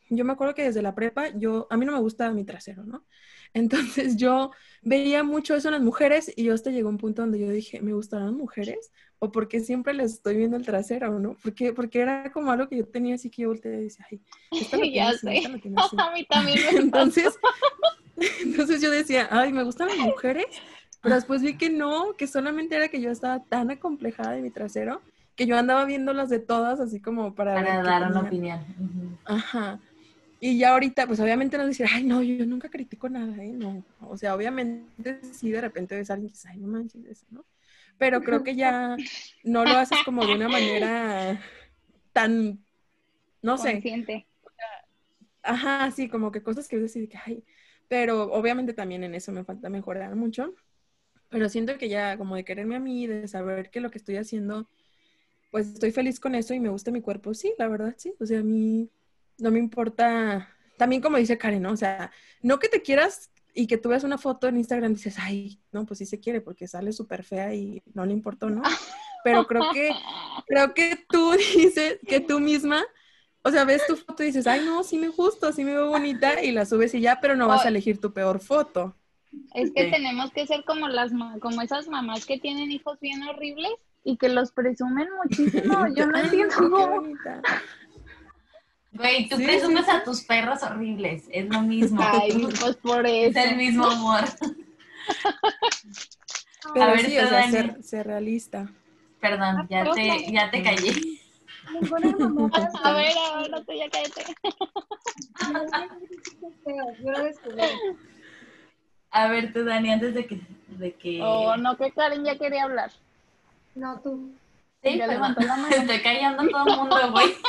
Yo 0.09 0.25
me 0.25 0.33
acuerdo 0.33 0.53
que 0.53 0.63
desde 0.63 0.81
la 0.81 0.93
prepa, 0.93 1.29
yo, 1.29 1.65
a 1.69 1.77
mí 1.77 1.85
no 1.85 1.93
me 1.93 1.99
gustaba 1.99 2.33
mi 2.33 2.43
trasero, 2.43 2.83
¿no? 2.83 3.05
Entonces 3.53 4.17
yo 4.17 4.51
veía 4.81 5.23
mucho 5.23 5.55
eso 5.55 5.69
en 5.69 5.75
las 5.75 5.81
mujeres 5.81 6.29
y 6.35 6.43
yo 6.43 6.53
hasta 6.53 6.71
llegó 6.71 6.89
un 6.89 6.97
punto 6.97 7.21
donde 7.21 7.39
yo 7.39 7.49
dije, 7.49 7.81
¿me 7.81 7.93
gustarán 7.93 8.27
las 8.27 8.35
mujeres? 8.35 8.91
¿O 9.19 9.31
porque 9.31 9.61
siempre 9.61 9.93
les 9.93 10.11
estoy 10.15 10.35
viendo 10.35 10.57
el 10.57 10.65
trasero, 10.65 11.17
no? 11.19 11.37
Porque, 11.41 11.71
porque 11.71 12.01
era 12.01 12.33
como 12.33 12.51
algo 12.51 12.67
que 12.67 12.75
yo 12.77 12.85
tenía 12.85 13.15
así 13.15 13.29
que 13.29 13.43
yo 13.43 13.47
volteé 13.47 13.79
y 13.79 13.83
decía, 13.85 14.05
ay, 14.11 14.21
esta 14.51 14.75
lo 14.77 14.81
tiene 14.83 14.95
Ya 14.97 15.09
así, 15.09 15.19
sé. 15.19 15.37
esta 15.37 15.49
lo 15.49 15.59
tiene 15.59 15.77
así. 15.79 15.95
A 15.97 16.11
mí 16.11 16.25
también 16.25 16.59
me 16.65 16.81
Entonces, 16.81 17.39
entonces 18.43 18.81
yo 18.81 18.91
decía, 18.91 19.29
ay, 19.31 19.53
me 19.53 19.63
gustan 19.63 19.87
las 19.87 19.97
mujeres, 19.99 20.47
pero 21.01 21.15
después 21.15 21.41
vi 21.41 21.57
que 21.57 21.69
no, 21.69 22.13
que 22.17 22.27
solamente 22.27 22.75
era 22.75 22.89
que 22.89 22.99
yo 22.99 23.09
estaba 23.09 23.41
tan 23.45 23.71
acomplejada 23.71 24.31
de 24.33 24.41
mi 24.41 24.51
trasero 24.51 25.01
que 25.35 25.45
yo 25.45 25.57
andaba 25.57 25.85
viéndolas 25.85 26.29
de 26.29 26.39
todas 26.39 26.79
así 26.79 26.99
como 26.99 27.35
para, 27.35 27.55
Para 27.55 27.83
dar 27.83 28.11
una 28.11 28.21
opinión. 28.21 28.59
Aja. 29.25 29.79
Y 30.39 30.57
ya 30.57 30.73
ahorita, 30.73 31.07
pues 31.07 31.19
obviamente 31.19 31.57
no 31.57 31.65
decir, 31.65 31.87
ay, 31.91 32.03
no, 32.03 32.21
yo 32.21 32.45
nunca 32.45 32.69
critico 32.69 33.09
nada, 33.09 33.43
¿eh? 33.43 33.51
No. 33.51 33.83
O 34.01 34.17
sea, 34.17 34.35
obviamente 34.35 35.19
sí 35.33 35.49
de 35.49 35.61
repente 35.61 35.95
ves 35.95 36.09
a 36.09 36.13
alguien 36.13 36.29
que 36.29 36.35
dice, 36.35 36.49
ay, 36.51 36.59
no 36.59 36.67
manches 36.67 37.05
eso, 37.05 37.25
¿no? 37.31 37.45
Pero 37.97 38.21
creo 38.21 38.43
que 38.43 38.55
ya 38.55 38.97
no 39.43 39.63
lo 39.63 39.77
haces 39.77 39.97
como 40.03 40.25
de 40.25 40.35
una 40.35 40.49
manera 40.49 41.39
tan, 42.11 42.59
no 43.41 43.57
sé, 43.57 43.73
consciente. 43.73 44.27
Ajá, 45.41 45.91
sí, 45.91 46.09
como 46.09 46.31
que 46.31 46.43
cosas 46.43 46.67
que 46.67 46.77
decir 46.77 47.07
que, 47.07 47.17
ay, 47.25 47.43
pero 47.87 48.23
obviamente 48.33 48.73
también 48.73 49.03
en 49.03 49.15
eso 49.15 49.31
me 49.31 49.43
falta 49.43 49.69
mejorar 49.69 50.15
mucho, 50.15 50.53
pero 51.29 51.49
siento 51.49 51.77
que 51.77 51.87
ya 51.87 52.17
como 52.17 52.35
de 52.35 52.43
quererme 52.43 52.75
a 52.75 52.79
mí, 52.79 53.07
de 53.07 53.27
saber 53.27 53.69
que 53.69 53.79
lo 53.79 53.91
que 53.91 53.97
estoy 53.97 54.17
haciendo, 54.17 54.67
pues 55.55 55.67
estoy 55.67 55.93
feliz 55.93 56.19
con 56.19 56.35
eso 56.35 56.53
y 56.53 56.59
me 56.59 56.67
gusta 56.67 56.91
mi 56.91 56.99
cuerpo, 56.99 57.33
sí, 57.33 57.53
la 57.57 57.69
verdad, 57.69 57.95
sí, 57.97 58.13
o 58.19 58.25
sea, 58.25 58.39
a 58.39 58.43
mí 58.43 58.89
no 59.37 59.51
me 59.51 59.59
importa, 59.59 60.49
también 60.77 61.01
como 61.01 61.15
dice 61.15 61.37
Karen, 61.37 61.61
¿no? 61.61 61.71
O 61.71 61.77
sea, 61.77 62.11
no 62.41 62.59
que 62.59 62.67
te 62.67 62.81
quieras 62.81 63.31
y 63.53 63.65
que 63.65 63.77
tú 63.77 63.87
veas 63.87 64.03
una 64.03 64.17
foto 64.17 64.49
en 64.49 64.57
Instagram 64.57 64.91
y 64.91 64.95
dices, 64.95 65.15
ay, 65.17 65.57
no, 65.71 65.85
pues 65.85 65.99
sí 65.99 66.05
se 66.05 66.19
quiere 66.19 66.41
porque 66.41 66.67
sale 66.67 66.91
súper 66.91 67.23
fea 67.23 67.53
y 67.55 67.81
no 67.93 68.05
le 68.05 68.11
importó, 68.11 68.49
¿no? 68.49 68.63
Pero 69.23 69.47
creo 69.47 69.61
que 69.71 69.93
creo 70.45 70.73
que 70.73 71.05
tú 71.07 71.31
dices 71.55 71.99
que 72.05 72.19
tú 72.19 72.41
misma, 72.41 72.83
o 73.41 73.49
sea, 73.49 73.63
ves 73.63 73.87
tu 73.87 73.95
foto 73.95 74.23
y 74.23 74.25
dices, 74.25 74.47
ay, 74.47 74.59
no, 74.65 74.83
sí 74.83 74.97
me 74.97 75.07
gusta, 75.07 75.53
sí 75.53 75.63
me 75.63 75.71
veo 75.71 75.87
bonita, 75.87 76.43
y 76.43 76.51
la 76.51 76.65
subes 76.65 76.93
y 76.95 76.99
ya, 76.99 77.21
pero 77.21 77.37
no 77.37 77.47
vas 77.47 77.63
a 77.63 77.69
elegir 77.69 78.01
tu 78.01 78.11
peor 78.11 78.41
foto. 78.41 78.93
Es 79.53 79.71
que 79.71 79.85
Sí. 79.85 79.91
tenemos 79.91 80.31
que 80.31 80.45
ser 80.47 80.65
como 80.65 80.89
las 80.89 81.13
ma- 81.13 81.39
como 81.39 81.61
esas 81.61 81.87
mamás 81.87 82.25
que 82.25 82.39
tienen 82.39 82.71
hijos 82.71 82.99
bien 82.99 83.23
horribles 83.23 83.71
y 84.05 84.15
que 84.17 84.29
los 84.29 84.51
presumen 84.53 85.09
muchísimo. 85.21 85.87
Yo 85.95 86.05
no 86.05 86.17
entiendo 86.17 86.55
cómo. 86.57 87.03
Güey, 88.93 89.27
tú 89.27 89.35
Sí, 89.35 89.43
presumes 89.43 89.85
sí, 89.85 89.91
sí. 89.91 89.97
a 89.97 90.03
tus 90.05 90.21
perros 90.21 90.63
horribles, 90.63 91.25
es 91.31 91.49
lo 91.49 91.59
mismo. 91.61 92.01
Ay, 92.01 92.47
pues 92.61 92.77
por 92.77 93.05
es 93.05 93.35
eso. 93.35 93.49
el 93.49 93.57
mismo 93.57 93.85
amor. 93.85 94.21
Pero 96.73 96.87
ver, 96.91 96.99
sí, 97.05 97.17
o 97.17 97.27
sea, 97.27 97.39
Dani. 97.39 97.51
ser, 97.51 97.83
ser 97.83 98.07
realista. 98.07 98.69
Perdón, 99.19 99.67
ya 99.69 99.91
te, 99.91 100.31
ya 100.31 100.49
te 100.49 100.63
callé. 100.63 100.93
A 102.83 102.93
ver, 102.93 103.11
a 103.17 103.37
ver, 103.37 103.49
no 103.51 103.63
te 103.65 103.77
ya 103.77 103.89
cállate. 103.89 104.23
Yo 107.03 107.11
lo 107.11 107.23
descubrí. 107.23 107.61
A 109.11 109.27
ver 109.29 109.53
tú, 109.53 109.63
Dani, 109.65 109.91
antes 109.91 110.13
de 110.13 110.25
que... 110.25 110.39
De 110.69 110.93
que... 110.93 111.21
Oh, 111.23 111.55
no, 111.57 111.75
que 111.77 111.91
Karen 111.91 112.23
ya 112.23 112.37
quería 112.37 112.63
hablar. 112.63 112.91
No, 113.75 113.99
tú. 114.01 114.33
Sí, 114.81 114.97
ya 114.97 115.07
levantó 115.07 115.41
la 115.41 115.55
mano. 115.57 115.67
Estoy 115.75 116.01
callando 116.01 116.43
a 116.43 116.47
todo 116.47 116.73
el 116.73 116.77
mundo, 116.79 117.11
güey. 117.11 117.35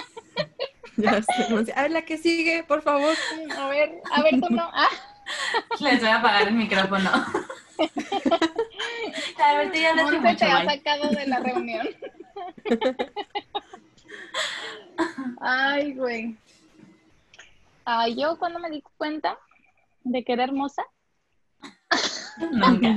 Ya 0.98 1.20
sé. 1.20 1.72
A 1.74 1.82
ver, 1.82 1.90
la 1.90 2.02
que 2.02 2.16
sigue, 2.16 2.64
por 2.64 2.80
favor. 2.80 3.14
A 3.58 3.68
ver, 3.68 4.00
a 4.10 4.22
ver, 4.22 4.40
tú 4.40 4.48
no. 4.48 4.66
Ah, 4.72 4.88
Les 5.80 6.00
voy 6.00 6.08
a 6.08 6.16
apagar 6.16 6.48
el 6.48 6.54
micrófono. 6.54 7.10
A 9.38 9.54
ver, 9.58 9.72
tú 9.72 9.78
ya 9.78 9.94
te 9.94 10.44
ha 10.46 10.60
bye. 10.60 10.76
sacado 10.76 11.10
de 11.10 11.26
la 11.26 11.40
reunión. 11.40 11.86
Ay, 15.40 15.92
güey. 15.94 16.36
Ah, 17.84 18.08
yo 18.08 18.38
cuando 18.38 18.58
me 18.58 18.70
di 18.70 18.82
cuenta 18.96 19.38
de 20.02 20.24
que 20.24 20.32
era 20.32 20.44
hermosa, 20.44 20.82
Nunca. 22.52 22.94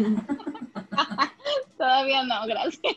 todavía 1.77 2.23
no, 2.23 2.47
gracias. 2.47 2.95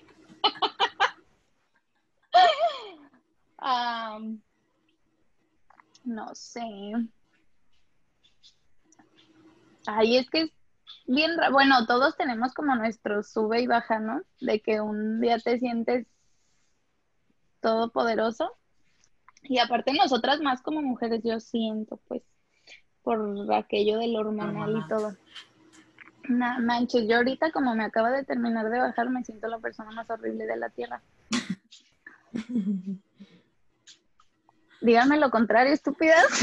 No 6.04 6.34
sé. 6.34 6.60
Ay, 9.86 10.16
es 10.16 10.28
que 10.30 10.42
es 10.42 10.50
bien, 11.06 11.30
bueno, 11.52 11.86
todos 11.86 12.16
tenemos 12.16 12.52
como 12.54 12.74
nuestro 12.74 13.22
sube 13.22 13.62
y 13.62 13.66
baja, 13.66 13.98
¿no? 13.98 14.22
De 14.40 14.60
que 14.60 14.80
un 14.80 15.20
día 15.20 15.38
te 15.38 15.58
sientes 15.58 16.06
todopoderoso 17.60 18.56
y 19.42 19.58
aparte 19.58 19.92
nosotras 19.92 20.40
más 20.40 20.62
como 20.62 20.82
mujeres 20.82 21.22
yo 21.24 21.40
siento, 21.40 21.96
pues, 22.08 22.22
por 23.02 23.52
aquello 23.52 23.98
del 23.98 24.16
hormonal 24.16 24.76
y 24.76 24.88
todo. 24.88 25.16
No 26.28 26.60
manches, 26.60 27.08
yo 27.08 27.16
ahorita 27.16 27.50
como 27.50 27.74
me 27.74 27.84
acaba 27.84 28.10
de 28.10 28.24
terminar 28.24 28.70
de 28.70 28.78
bajar 28.78 29.10
me 29.10 29.24
siento 29.24 29.48
la 29.48 29.58
persona 29.58 29.90
más 29.90 30.08
horrible 30.10 30.46
de 30.46 30.56
la 30.56 30.70
tierra. 30.70 31.02
Díganme 34.82 35.16
lo 35.16 35.30
contrario, 35.30 35.72
estúpidas. 35.72 36.26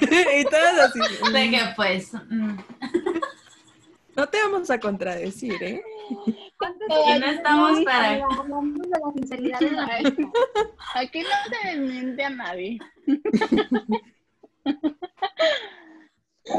y 0.00 0.44
todas 0.44 0.78
así. 0.80 0.98
De 1.32 1.50
que 1.50 1.60
pues... 1.76 2.12
mm, 2.12 2.56
No 4.16 4.28
te 4.28 4.42
vamos 4.42 4.68
a 4.70 4.80
contradecir, 4.80 5.62
¿eh? 5.62 5.80
Y 6.10 7.18
no 7.20 7.26
estamos 7.26 7.84
para... 7.84 8.26
Aquí 10.94 11.22
no 11.22 11.28
se 11.48 11.68
desmiente 11.68 12.24
a 12.24 12.30
nadie. 12.30 12.78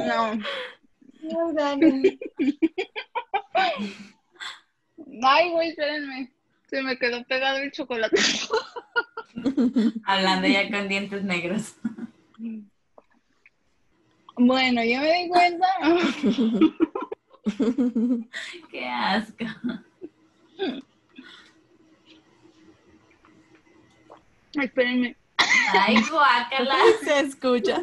No. 0.07 0.39
Ay, 1.23 1.53
Dani. 1.53 2.19
Ay, 5.23 5.51
güey, 5.51 5.69
espérenme. 5.69 6.31
Se 6.67 6.81
me 6.81 6.97
quedó 6.97 7.23
pegado 7.25 7.57
el 7.57 7.71
chocolate. 7.71 8.19
Hablando 10.05 10.47
ya 10.47 10.69
con 10.69 10.87
dientes 10.87 11.23
negros. 11.23 11.75
Bueno, 14.37 14.83
yo 14.83 14.99
me 15.01 15.23
di 15.23 15.29
cuenta. 15.29 15.67
Qué 18.71 18.87
asco. 18.87 19.45
Espérenme. 24.53 25.15
Ay, 25.73 25.95
guácala. 26.09 26.75
Se 27.03 27.19
escucha. 27.19 27.81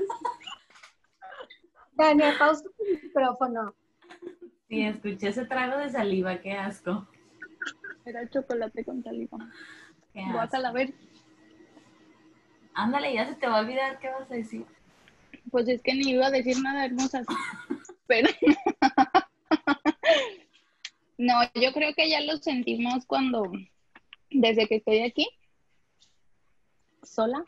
Dani, 1.99 2.23
pausa 2.39 2.63
tu 2.63 2.85
micrófono. 3.03 3.75
Sí, 4.69 4.83
escuché 4.83 5.29
ese 5.29 5.45
trago 5.47 5.79
de 5.79 5.91
saliva, 5.91 6.41
qué 6.41 6.53
asco. 6.53 7.09
Era 8.05 8.29
chocolate 8.31 8.85
con 8.85 9.03
saliva. 9.03 9.39
Qué 10.13 10.23
Guácala, 10.33 10.69
a 10.69 10.71
asco. 10.71 10.75
ver. 10.79 10.95
Ándale, 12.75 13.13
ya 13.15 13.27
se 13.27 13.35
te 13.35 13.49
va 13.49 13.59
a 13.59 13.61
olvidar 13.63 13.99
qué 13.99 14.09
vas 14.11 14.31
a 14.31 14.35
decir. 14.35 14.65
Pues 15.51 15.67
es 15.69 15.83
que 15.83 15.95
ni 15.95 16.11
iba 16.13 16.27
a 16.27 16.31
decir 16.31 16.57
nada 16.63 16.85
hermosas. 16.85 17.27
Pero. 18.07 18.29
No, 21.21 21.35
yo 21.57 21.73
creo 21.73 21.93
que 21.97 22.09
ya 22.09 22.21
lo 22.21 22.37
sentimos 22.37 23.05
cuando. 23.05 23.43
Desde 24.31 24.69
que 24.69 24.77
estoy 24.77 25.01
aquí. 25.01 25.29
Sola. 27.03 27.43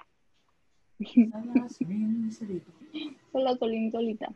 Sola, 3.32 3.56
solín, 3.56 3.90
solita. 3.90 4.32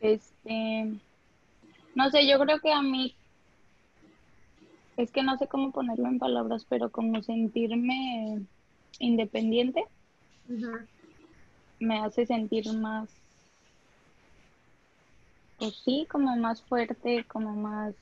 Este. 0.00 0.92
No 1.94 2.10
sé, 2.10 2.26
yo 2.28 2.38
creo 2.38 2.60
que 2.60 2.72
a 2.72 2.82
mí. 2.82 3.14
Es 4.96 5.10
que 5.10 5.22
no 5.22 5.36
sé 5.38 5.48
cómo 5.48 5.72
ponerlo 5.72 6.06
en 6.06 6.18
palabras, 6.18 6.66
pero 6.68 6.90
como 6.90 7.22
sentirme 7.22 8.46
independiente 8.98 9.84
me 11.80 11.98
hace 11.98 12.26
sentir 12.26 12.72
más, 12.74 13.10
pues 15.58 15.74
sí, 15.84 16.06
como 16.10 16.36
más 16.36 16.62
fuerte, 16.62 17.24
como 17.24 17.54
más, 17.54 17.94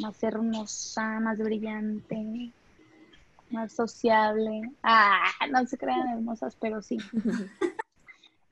más 0.00 0.22
hermosa, 0.22 1.20
más 1.20 1.38
brillante, 1.38 2.52
más 3.54 3.72
sociable. 3.72 4.62
Ah, 4.82 5.22
no 5.50 5.64
se 5.66 5.78
crean 5.78 6.08
hermosas, 6.08 6.56
pero 6.60 6.82
sí. 6.82 6.98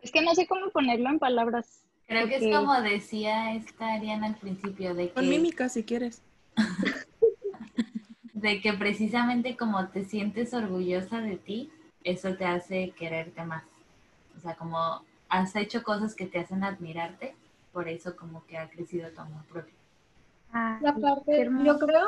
Es 0.01 0.11
que 0.11 0.21
no 0.21 0.35
sé 0.35 0.49
cómo 0.49 0.69
ponerlo 0.71 1.11
en 1.11 1.21
palabras. 1.21 1.85
Creo 2.09 2.27
que 2.27 2.37
es 2.37 2.57
como 2.57 2.81
decía 2.83 3.55
esta 3.55 3.93
Ariana 3.95 4.27
al 4.27 4.35
principio, 4.35 4.95
de 4.95 5.11
Con 5.11 5.23
que, 5.23 5.31
mímica, 5.31 5.69
si 5.69 5.85
quieres. 5.85 6.21
de 8.35 8.61
que 8.61 8.73
precisamente 8.73 9.57
como 9.57 9.87
te 9.89 10.05
sientes 10.05 10.53
orgullosa 10.55 11.21
de 11.21 11.37
ti, 11.37 11.71
eso 12.03 12.35
te 12.35 12.45
hace 12.45 12.91
quererte 12.99 13.45
más. 13.45 13.63
O 14.37 14.41
sea, 14.41 14.57
como 14.57 15.03
has 15.29 15.55
hecho 15.55 15.85
cosas 15.85 16.17
que 16.17 16.27
te 16.27 16.41
hacen 16.41 16.65
admirarte, 16.65 17.37
por 17.73 17.89
eso 17.89 18.17
como 18.17 18.45
que 18.47 18.59
ha 18.59 18.69
crecido 18.69 19.09
tu 19.11 19.21
amor 19.21 19.45
propio. 19.45 19.75
Ah, 20.53 20.81
Y 20.83 20.87
aparte, 20.87 21.49
yo 21.65 21.79
creo 21.79 22.07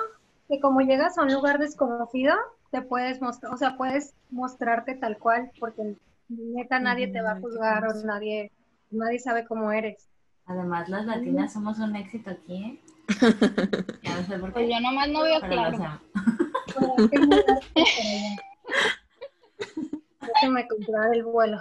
que 0.48 0.60
como 0.60 0.80
llegas 0.80 1.16
a 1.16 1.22
un 1.22 1.32
lugar 1.32 1.58
desconocido, 1.58 2.34
te 2.74 2.82
puedes 2.82 3.22
mostrar, 3.22 3.54
o 3.54 3.56
sea, 3.56 3.76
puedes 3.76 4.14
mostrarte 4.30 4.96
tal 4.96 5.16
cual, 5.16 5.48
porque 5.60 5.94
neta 6.28 6.80
nadie 6.80 7.06
te 7.06 7.22
va 7.22 7.30
a 7.30 7.36
qué 7.36 7.40
juzgar 7.40 7.86
o 7.86 7.94
nadie, 8.04 8.50
nadie 8.90 9.20
sabe 9.20 9.44
cómo 9.44 9.70
eres. 9.70 10.08
Además, 10.46 10.88
las 10.88 11.06
latinas 11.06 11.52
somos 11.52 11.78
un 11.78 11.94
éxito 11.94 12.30
aquí, 12.30 12.56
¿eh? 12.56 12.80
Ya 14.02 14.16
no 14.16 14.26
sé 14.26 14.38
por 14.40 14.52
Pues 14.52 14.66
qué, 14.66 14.72
yo 14.72 14.80
nomás 14.80 15.08
no 15.08 15.22
veo 15.22 15.38
pero 15.40 15.52
claro. 15.52 16.00
comprar 20.68 21.14
el 21.14 21.22
vuelo. 21.22 21.58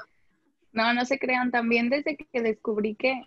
No, 0.71 0.95
no 0.95 1.05
se 1.05 1.19
crean. 1.19 1.51
También 1.51 1.91
desde 1.91 2.17
que 2.17 2.41
descubrí 2.41 2.95
que 2.95 3.21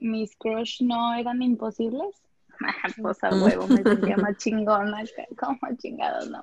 mis 0.00 0.34
crush 0.34 0.82
no 0.82 1.14
eran 1.14 1.40
imposibles, 1.40 2.16
pues 3.00 3.22
a 3.22 3.28
huevo 3.30 3.68
me 3.68 3.84
sentía 3.84 4.16
más 4.16 4.36
chingona, 4.38 5.04
como 5.38 5.60
chingados, 5.78 6.28
no. 6.30 6.42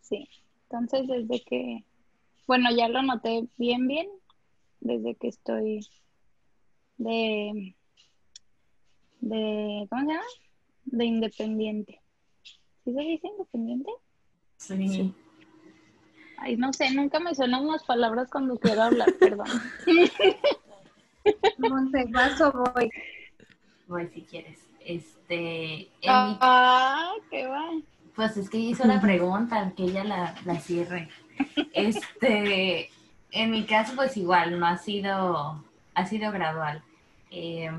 Sí, 0.00 0.28
entonces 0.64 1.06
desde 1.06 1.44
que, 1.44 1.84
bueno, 2.46 2.70
ya 2.74 2.88
lo 2.88 3.02
noté 3.02 3.46
bien, 3.56 3.86
bien, 3.86 4.08
desde 4.80 5.14
que 5.16 5.28
estoy 5.28 5.86
de, 6.96 7.74
de, 9.20 9.86
¿cómo 9.90 10.02
se 10.02 10.08
llama? 10.08 10.22
De 10.84 11.04
independiente. 11.04 12.00
¿Sí 12.84 12.94
se 12.94 13.00
dice 13.00 13.26
independiente? 13.28 13.92
Sí. 14.56 15.14
Ay, 16.38 16.56
no 16.56 16.72
sé, 16.72 16.90
nunca 16.94 17.18
me 17.20 17.34
suenan 17.34 17.66
las 17.66 17.84
palabras 17.84 18.30
cuando 18.30 18.58
quiero 18.58 18.82
hablar, 18.82 19.12
perdón. 19.18 19.48
Monte, 21.58 22.04
vas 22.10 22.40
o 22.40 22.52
voy. 22.52 22.90
Voy 23.88 24.08
si 24.08 24.22
quieres. 24.22 24.58
Este, 24.80 25.74
en 25.74 25.88
mi 26.00 26.38
Ah, 26.40 27.12
qué 27.30 27.46
va. 27.46 27.70
Pues 28.18 28.36
es 28.36 28.50
que 28.50 28.58
hizo 28.58 28.84
la 28.84 29.00
pregunta, 29.00 29.72
que 29.76 29.84
ella 29.84 30.02
la, 30.02 30.34
la 30.44 30.58
cierre. 30.58 31.08
Este, 31.72 32.90
en 33.30 33.50
mi 33.52 33.64
caso, 33.64 33.92
pues 33.94 34.16
igual, 34.16 34.58
no 34.58 34.66
ha 34.66 34.76
sido, 34.76 35.62
ha 35.94 36.04
sido 36.04 36.32
gradual. 36.32 36.82
Eh, 37.30 37.70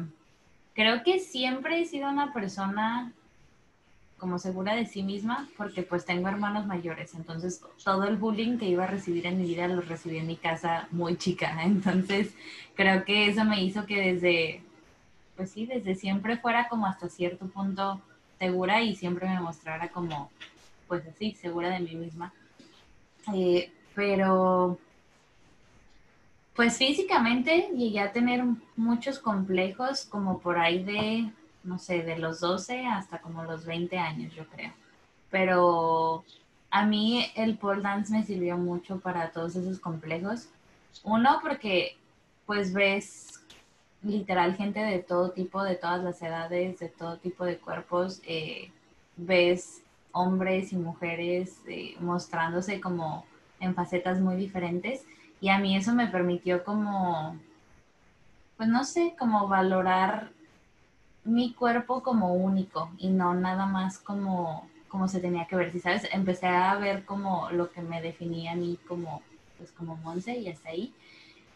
creo 0.73 1.03
que 1.03 1.19
siempre 1.19 1.81
he 1.81 1.85
sido 1.85 2.09
una 2.09 2.31
persona 2.31 3.11
como 4.17 4.39
segura 4.39 4.75
de 4.75 4.85
sí 4.85 5.03
misma 5.03 5.49
porque 5.57 5.83
pues 5.83 6.05
tengo 6.05 6.29
hermanos 6.29 6.65
mayores, 6.65 7.15
entonces 7.15 7.61
todo 7.83 8.05
el 8.05 8.15
bullying 8.15 8.57
que 8.57 8.69
iba 8.69 8.85
a 8.85 8.87
recibir 8.87 9.25
en 9.25 9.41
mi 9.41 9.45
vida 9.45 9.67
lo 9.67 9.81
recibí 9.81 10.19
en 10.19 10.27
mi 10.27 10.37
casa 10.37 10.87
muy 10.91 11.17
chica, 11.17 11.63
entonces 11.65 12.33
creo 12.75 13.03
que 13.03 13.27
eso 13.27 13.43
me 13.43 13.61
hizo 13.61 13.85
que 13.85 14.13
desde, 14.13 14.63
pues 15.35 15.51
sí, 15.51 15.65
desde 15.65 15.95
siempre 15.95 16.37
fuera 16.37 16.69
como 16.69 16.85
hasta 16.85 17.09
cierto 17.09 17.45
punto 17.47 18.01
segura 18.39 18.81
y 18.81 18.95
siempre 18.95 19.27
me 19.27 19.39
mostrara 19.39 19.89
como, 19.89 20.31
pues 20.87 21.05
así, 21.05 21.33
segura 21.33 21.69
de 21.69 21.79
mí 21.81 21.95
misma. 21.95 22.33
Eh, 23.35 23.71
pero, 23.93 24.79
pues 26.55 26.77
físicamente 26.77 27.69
llegué 27.75 27.99
a 27.99 28.11
tener 28.11 28.43
muchos 28.75 29.19
complejos 29.19 30.05
como 30.05 30.39
por 30.39 30.57
ahí 30.57 30.83
de 30.83 31.31
no 31.63 31.77
sé, 31.79 32.03
de 32.03 32.17
los 32.17 32.39
12 32.39 32.85
hasta 32.85 33.19
como 33.19 33.43
los 33.43 33.65
20 33.65 33.97
años, 33.97 34.33
yo 34.33 34.45
creo. 34.47 34.71
Pero 35.29 36.23
a 36.71 36.85
mí 36.85 37.25
el 37.35 37.57
pole 37.57 37.81
dance 37.81 38.11
me 38.11 38.23
sirvió 38.23 38.57
mucho 38.57 38.99
para 38.99 39.31
todos 39.31 39.55
esos 39.55 39.79
complejos. 39.79 40.47
Uno, 41.03 41.39
porque 41.41 41.97
pues 42.45 42.73
ves 42.73 43.38
literal 44.03 44.55
gente 44.55 44.79
de 44.79 44.99
todo 44.99 45.31
tipo, 45.31 45.63
de 45.63 45.75
todas 45.75 46.03
las 46.03 46.21
edades, 46.21 46.79
de 46.79 46.89
todo 46.89 47.17
tipo 47.17 47.45
de 47.45 47.57
cuerpos. 47.57 48.21
Eh, 48.25 48.71
ves 49.17 49.81
hombres 50.11 50.73
y 50.73 50.77
mujeres 50.77 51.61
eh, 51.67 51.95
mostrándose 51.99 52.79
como 52.81 53.25
en 53.59 53.75
facetas 53.75 54.19
muy 54.19 54.35
diferentes. 54.35 55.05
Y 55.41 55.49
a 55.49 55.59
mí 55.59 55.75
eso 55.75 55.93
me 55.93 56.07
permitió 56.07 56.63
como, 56.63 57.37
pues 58.57 58.69
no 58.69 58.83
sé, 58.83 59.15
como 59.17 59.47
valorar 59.47 60.31
mi 61.23 61.53
cuerpo 61.53 62.01
como 62.01 62.33
único 62.33 62.91
y 62.97 63.09
no 63.09 63.33
nada 63.33 63.65
más 63.65 63.99
como, 63.99 64.67
como 64.87 65.07
se 65.07 65.19
tenía 65.19 65.45
que 65.45 65.55
ver. 65.55 65.71
Si 65.71 65.79
sabes, 65.79 66.07
empecé 66.11 66.47
a 66.47 66.75
ver 66.75 67.05
como 67.05 67.49
lo 67.51 67.71
que 67.71 67.81
me 67.81 68.01
definía 68.01 68.53
a 68.53 68.55
mí 68.55 68.77
como, 68.87 69.21
pues 69.57 69.71
como 69.71 69.95
Monse 69.97 70.37
y 70.37 70.49
hasta 70.49 70.69
ahí. 70.69 70.93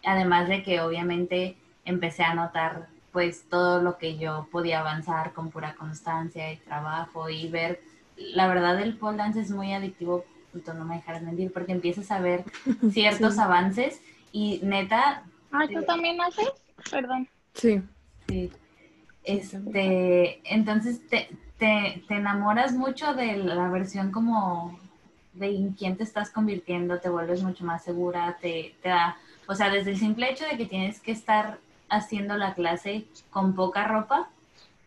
Además 0.05 0.49
de 0.49 0.63
que 0.63 0.81
obviamente 0.81 1.57
empecé 1.85 2.23
a 2.23 2.33
notar 2.33 2.87
pues 3.11 3.47
todo 3.47 3.81
lo 3.81 3.97
que 3.97 4.17
yo 4.17 4.47
podía 4.51 4.79
avanzar 4.79 5.33
con 5.33 5.51
pura 5.51 5.75
constancia 5.75 6.51
y 6.51 6.57
trabajo 6.57 7.29
y 7.29 7.47
ver, 7.47 7.81
la 8.17 8.47
verdad 8.47 8.81
el 8.81 8.97
pole 8.97 9.17
dance 9.17 9.39
es 9.39 9.51
muy 9.51 9.71
adictivo, 9.73 10.25
no 10.65 10.85
me 10.85 10.95
dejarás 10.95 11.21
mentir, 11.21 11.51
porque 11.53 11.71
empiezas 11.71 12.09
a 12.11 12.19
ver 12.19 12.43
ciertos 12.91 13.37
avances 13.37 14.01
y 14.31 14.59
neta... 14.63 15.23
Ah, 15.51 15.67
¿tú 15.71 15.83
también 15.83 16.19
haces? 16.21 16.51
Perdón. 16.89 17.27
Sí. 17.53 17.81
Sí, 18.27 18.51
este, 19.23 20.41
entonces 20.43 21.07
te, 21.07 21.29
te, 21.57 22.03
enamoras 22.09 22.73
mucho 22.73 23.13
de 23.13 23.37
la 23.37 23.69
versión 23.69 24.11
como 24.11 24.79
de 25.33 25.55
en 25.55 25.73
quién 25.73 25.97
te 25.97 26.03
estás 26.03 26.29
convirtiendo, 26.29 26.99
te 26.99 27.09
vuelves 27.09 27.43
mucho 27.43 27.63
más 27.63 27.83
segura, 27.83 28.37
te, 28.41 28.75
te 28.81 28.89
da, 28.89 29.17
o 29.47 29.55
sea, 29.55 29.69
desde 29.69 29.91
el 29.91 29.97
simple 29.97 30.31
hecho 30.31 30.45
de 30.45 30.57
que 30.57 30.65
tienes 30.65 30.99
que 30.99 31.11
estar 31.11 31.59
haciendo 31.95 32.37
la 32.37 32.53
clase 32.53 33.05
con 33.29 33.55
poca 33.55 33.85
ropa 33.85 34.29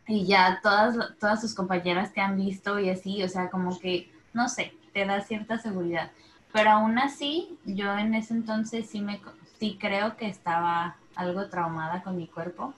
y 0.06 0.26
ya 0.26 0.60
todas, 0.62 0.96
todas 1.18 1.40
tus 1.40 1.54
compañeras 1.54 2.12
te 2.12 2.20
han 2.20 2.36
visto 2.36 2.78
y 2.78 2.90
así, 2.90 3.22
o 3.22 3.28
sea, 3.28 3.50
como 3.50 3.78
que, 3.78 4.10
no 4.32 4.48
sé, 4.48 4.72
te 4.92 5.04
da 5.04 5.20
cierta 5.20 5.58
seguridad. 5.58 6.10
Pero 6.52 6.70
aún 6.70 6.98
así, 6.98 7.58
yo 7.64 7.96
en 7.98 8.14
ese 8.14 8.34
entonces 8.34 8.88
sí, 8.88 9.00
me, 9.00 9.20
sí 9.58 9.76
creo 9.80 10.16
que 10.16 10.28
estaba 10.28 10.96
algo 11.14 11.48
traumada 11.48 12.02
con 12.02 12.16
mi 12.16 12.26
cuerpo. 12.26 12.72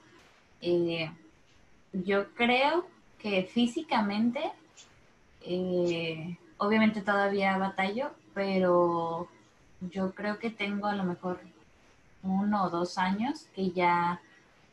Eh, 0.61 1.11
yo 1.93 2.33
creo 2.33 2.87
que 3.19 3.43
físicamente, 3.43 4.41
eh, 5.41 6.37
obviamente 6.57 7.01
todavía 7.01 7.57
batallo, 7.57 8.11
pero 8.33 9.27
yo 9.81 10.13
creo 10.13 10.39
que 10.39 10.49
tengo 10.49 10.87
a 10.87 10.95
lo 10.95 11.03
mejor 11.03 11.39
uno 12.23 12.65
o 12.65 12.69
dos 12.69 12.97
años 12.97 13.47
que 13.55 13.71
ya 13.71 14.19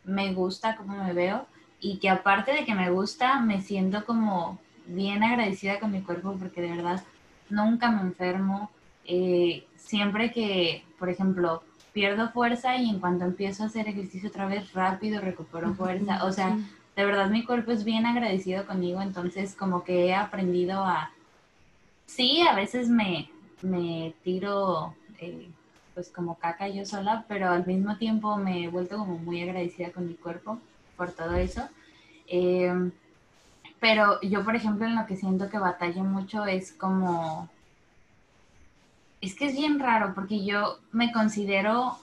me 0.04 0.32
gusta 0.32 0.76
cómo 0.76 1.02
me 1.02 1.12
veo 1.12 1.46
y 1.80 1.98
que 1.98 2.08
aparte 2.08 2.52
de 2.52 2.64
que 2.64 2.74
me 2.74 2.90
gusta, 2.90 3.40
me 3.40 3.60
siento 3.60 4.04
como 4.04 4.58
bien 4.86 5.22
agradecida 5.22 5.78
con 5.80 5.92
mi 5.92 6.02
cuerpo 6.02 6.36
porque 6.38 6.60
de 6.60 6.70
verdad 6.70 7.02
nunca 7.50 7.90
me 7.90 8.02
enfermo. 8.02 8.70
Eh, 9.04 9.64
siempre 9.76 10.32
que, 10.32 10.84
por 10.98 11.08
ejemplo, 11.08 11.62
pierdo 11.92 12.30
fuerza 12.30 12.76
y 12.76 12.90
en 12.90 12.98
cuanto 12.98 13.24
empiezo 13.24 13.62
a 13.62 13.66
hacer 13.66 13.88
ejercicio 13.88 14.28
otra 14.28 14.46
vez 14.46 14.72
rápido 14.72 15.20
recupero 15.20 15.74
fuerza. 15.74 16.24
O 16.24 16.32
sea, 16.32 16.56
de 16.96 17.04
verdad 17.04 17.30
mi 17.30 17.44
cuerpo 17.44 17.72
es 17.72 17.84
bien 17.84 18.06
agradecido 18.06 18.66
conmigo, 18.66 19.02
entonces 19.02 19.54
como 19.54 19.84
que 19.84 20.06
he 20.06 20.14
aprendido 20.14 20.84
a, 20.84 21.10
sí, 22.06 22.40
a 22.40 22.54
veces 22.54 22.88
me, 22.88 23.30
me 23.62 24.14
tiro 24.24 24.94
eh, 25.20 25.50
pues 25.96 26.10
como 26.10 26.36
caca 26.36 26.68
yo 26.68 26.84
sola, 26.84 27.24
pero 27.26 27.50
al 27.50 27.66
mismo 27.66 27.96
tiempo 27.96 28.36
me 28.36 28.62
he 28.62 28.68
vuelto 28.68 28.98
como 28.98 29.18
muy 29.18 29.42
agradecida 29.42 29.90
con 29.90 30.06
mi 30.06 30.14
cuerpo 30.14 30.60
por 30.96 31.10
todo 31.10 31.34
eso. 31.34 31.68
Em, 32.28 32.92
pero 33.80 34.20
yo, 34.20 34.44
por 34.44 34.54
ejemplo, 34.54 34.86
en 34.86 34.94
lo 34.94 35.06
que 35.06 35.16
siento 35.16 35.50
que 35.50 35.58
batallo 35.58 36.04
mucho 36.04 36.46
es 36.46 36.72
como, 36.72 37.48
es 39.20 39.34
que 39.34 39.46
es 39.46 39.56
bien 39.56 39.80
raro 39.80 40.12
porque 40.14 40.44
yo 40.44 40.78
me 40.92 41.10
considero 41.12 41.98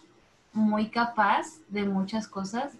muy 0.51 0.89
capaz 0.89 1.45
de 1.69 1.85
muchas 1.85 2.27
cosas 2.27 2.73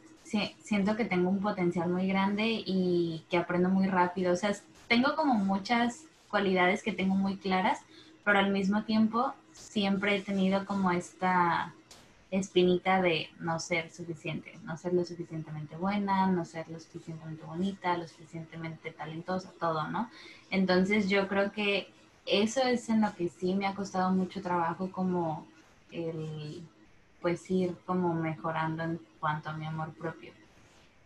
siento 0.63 0.95
que 0.95 1.05
tengo 1.05 1.29
un 1.29 1.39
potencial 1.39 1.89
muy 1.89 2.07
grande 2.07 2.63
y 2.65 3.23
que 3.29 3.37
aprendo 3.37 3.69
muy 3.69 3.87
rápido. 3.87 4.33
O 4.33 4.35
sea, 4.35 4.51
tengo 4.87 5.15
como 5.15 5.35
muchas 5.35 6.05
cualidades 6.29 6.81
que 6.83 6.91
tengo 6.91 7.15
muy 7.15 7.37
claras, 7.37 7.79
pero 8.23 8.39
al 8.39 8.51
mismo 8.51 8.83
tiempo 8.83 9.33
siempre 9.51 10.15
he 10.17 10.21
tenido 10.21 10.65
como 10.65 10.91
esta 10.91 11.73
espinita 12.31 13.01
de 13.01 13.29
no 13.39 13.59
ser 13.59 13.91
suficiente, 13.91 14.57
no 14.63 14.75
ser 14.75 14.93
lo 14.93 15.05
suficientemente 15.05 15.75
buena, 15.75 16.25
no 16.27 16.45
ser 16.45 16.67
lo 16.69 16.79
suficientemente 16.79 17.45
bonita, 17.45 17.95
lo 17.95 18.07
suficientemente 18.07 18.91
talentosa, 18.91 19.51
todo, 19.59 19.87
¿no? 19.87 20.09
Entonces 20.49 21.09
yo 21.09 21.27
creo 21.27 21.51
que 21.51 21.91
eso 22.25 22.61
es 22.61 22.89
en 22.89 23.01
lo 23.01 23.13
que 23.13 23.29
sí 23.29 23.53
me 23.53 23.67
ha 23.67 23.75
costado 23.75 24.11
mucho 24.11 24.41
trabajo 24.41 24.91
como 24.91 25.45
el 25.91 26.63
pues 27.21 27.49
ir 27.49 27.75
como 27.85 28.13
mejorando 28.13 28.83
en 28.83 28.99
cuanto 29.19 29.49
a 29.49 29.53
mi 29.53 29.65
amor 29.65 29.93
propio. 29.93 30.33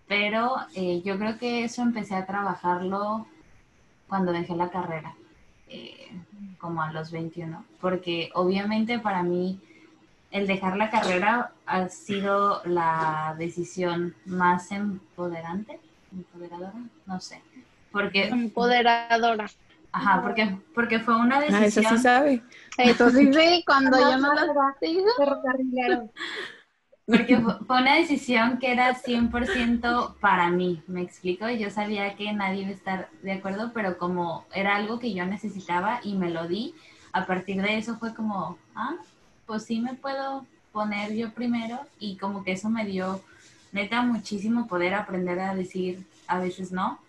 Pero 0.08 0.56
eh, 0.74 1.02
yo 1.04 1.18
creo 1.20 1.38
que 1.38 1.64
eso 1.64 1.82
empecé 1.82 2.16
a 2.16 2.26
trabajarlo 2.26 3.28
cuando 4.08 4.32
dejé 4.32 4.56
la 4.56 4.70
carrera, 4.70 5.16
eh, 5.70 6.08
como 6.58 6.82
a 6.82 6.92
los 6.92 7.12
21, 7.12 7.66
porque 7.80 8.30
obviamente 8.34 9.00
para 9.00 9.24
mí 9.24 9.60
el 10.32 10.48
dejar 10.48 10.78
la 10.78 10.90
carrera 10.90 11.52
ha 11.66 11.90
sido 11.90 12.62
la 12.66 13.36
decisión 13.38 14.16
más 14.26 14.72
empoderante, 14.72 15.80
empoderadora, 16.12 16.74
no 17.06 17.20
sé, 17.20 17.42
porque... 17.92 18.28
Empoderadora. 18.28 19.48
Ajá, 19.92 20.22
porque, 20.22 20.58
porque 20.76 21.00
fue 21.00 21.16
una 21.16 21.40
decisión... 21.40 21.64
Ah, 21.64 21.66
eso 21.66 21.82
sí 21.82 21.98
sabe. 21.98 22.44
Eso 22.78 23.10
sí, 23.10 23.34
sí, 23.34 23.64
cuando 23.66 23.98
yo 24.00 24.18
no 24.18 24.34
lo 24.36 24.54
Porque 27.08 27.40
fue 27.40 27.82
una 27.82 27.96
decisión 27.96 28.58
que 28.60 28.70
era 28.70 28.94
100% 28.94 30.18
para 30.20 30.50
mí, 30.50 30.84
me 30.88 31.02
explico. 31.02 31.50
Yo 31.50 31.70
sabía 31.70 32.16
que 32.18 32.34
nadie 32.34 32.64
iba 32.64 32.70
a 32.70 32.74
estar 32.74 33.10
de 33.22 33.32
acuerdo, 33.32 33.72
pero 33.74 33.98
como 33.98 34.46
era 34.54 34.76
algo 34.76 35.00
que 35.00 35.14
yo 35.14 35.26
necesitaba 35.26 36.02
y 36.04 36.16
me 36.16 36.30
lo 36.30 36.50
di, 36.50 36.76
a 37.14 37.26
partir 37.26 37.62
de 37.62 37.78
eso 37.78 37.98
fue 37.98 38.14
como, 38.14 38.58
ah, 38.76 38.98
pues 39.46 39.64
sí 39.64 39.80
me 39.80 39.94
puedo 39.94 40.46
poner 40.74 41.16
yo 41.16 41.32
primero 41.32 41.80
y 41.98 42.18
como 42.18 42.44
que 42.44 42.52
eso 42.52 42.70
me 42.70 42.86
dio 42.86 43.24
neta 43.72 44.02
muchísimo 44.02 44.68
poder 44.68 44.94
aprender 44.94 45.40
a 45.40 45.56
decir 45.56 46.06
a 46.28 46.40
veces 46.40 46.74
no 46.74 47.00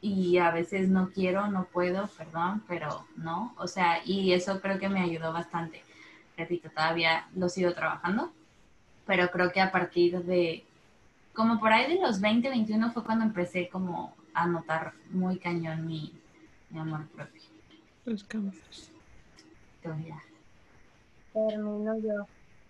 y 0.00 0.38
a 0.38 0.50
veces 0.52 0.88
no 0.88 1.10
quiero, 1.10 1.48
no 1.48 1.64
puedo, 1.64 2.06
perdón, 2.16 2.62
pero 2.66 3.04
no, 3.16 3.52
o 3.58 3.66
sea, 3.66 4.00
y 4.06 4.32
eso 4.32 4.60
creo 4.62 4.78
que 4.78 4.88
me 4.88 5.00
ayudó 5.00 5.34
bastante. 5.34 5.82
Repito, 6.36 6.70
todavía 6.70 7.28
lo 7.34 7.48
sigo 7.48 7.74
trabajando, 7.74 8.32
pero 9.08 9.30
creo 9.30 9.50
que 9.50 9.60
a 9.62 9.72
partir 9.72 10.22
de, 10.24 10.62
como 11.32 11.58
por 11.58 11.72
ahí 11.72 11.94
de 11.94 12.00
los 12.00 12.20
20, 12.20 12.46
21 12.50 12.92
fue 12.92 13.02
cuando 13.02 13.24
empecé 13.24 13.70
como 13.70 14.14
a 14.34 14.46
notar 14.46 14.92
muy 15.10 15.38
cañón 15.38 15.86
mi, 15.86 16.12
amor 16.78 17.08
propio. 17.08 17.40
Los 18.04 18.22
cambios. 18.24 18.92
Termino 21.32 21.98
yo. 21.98 22.26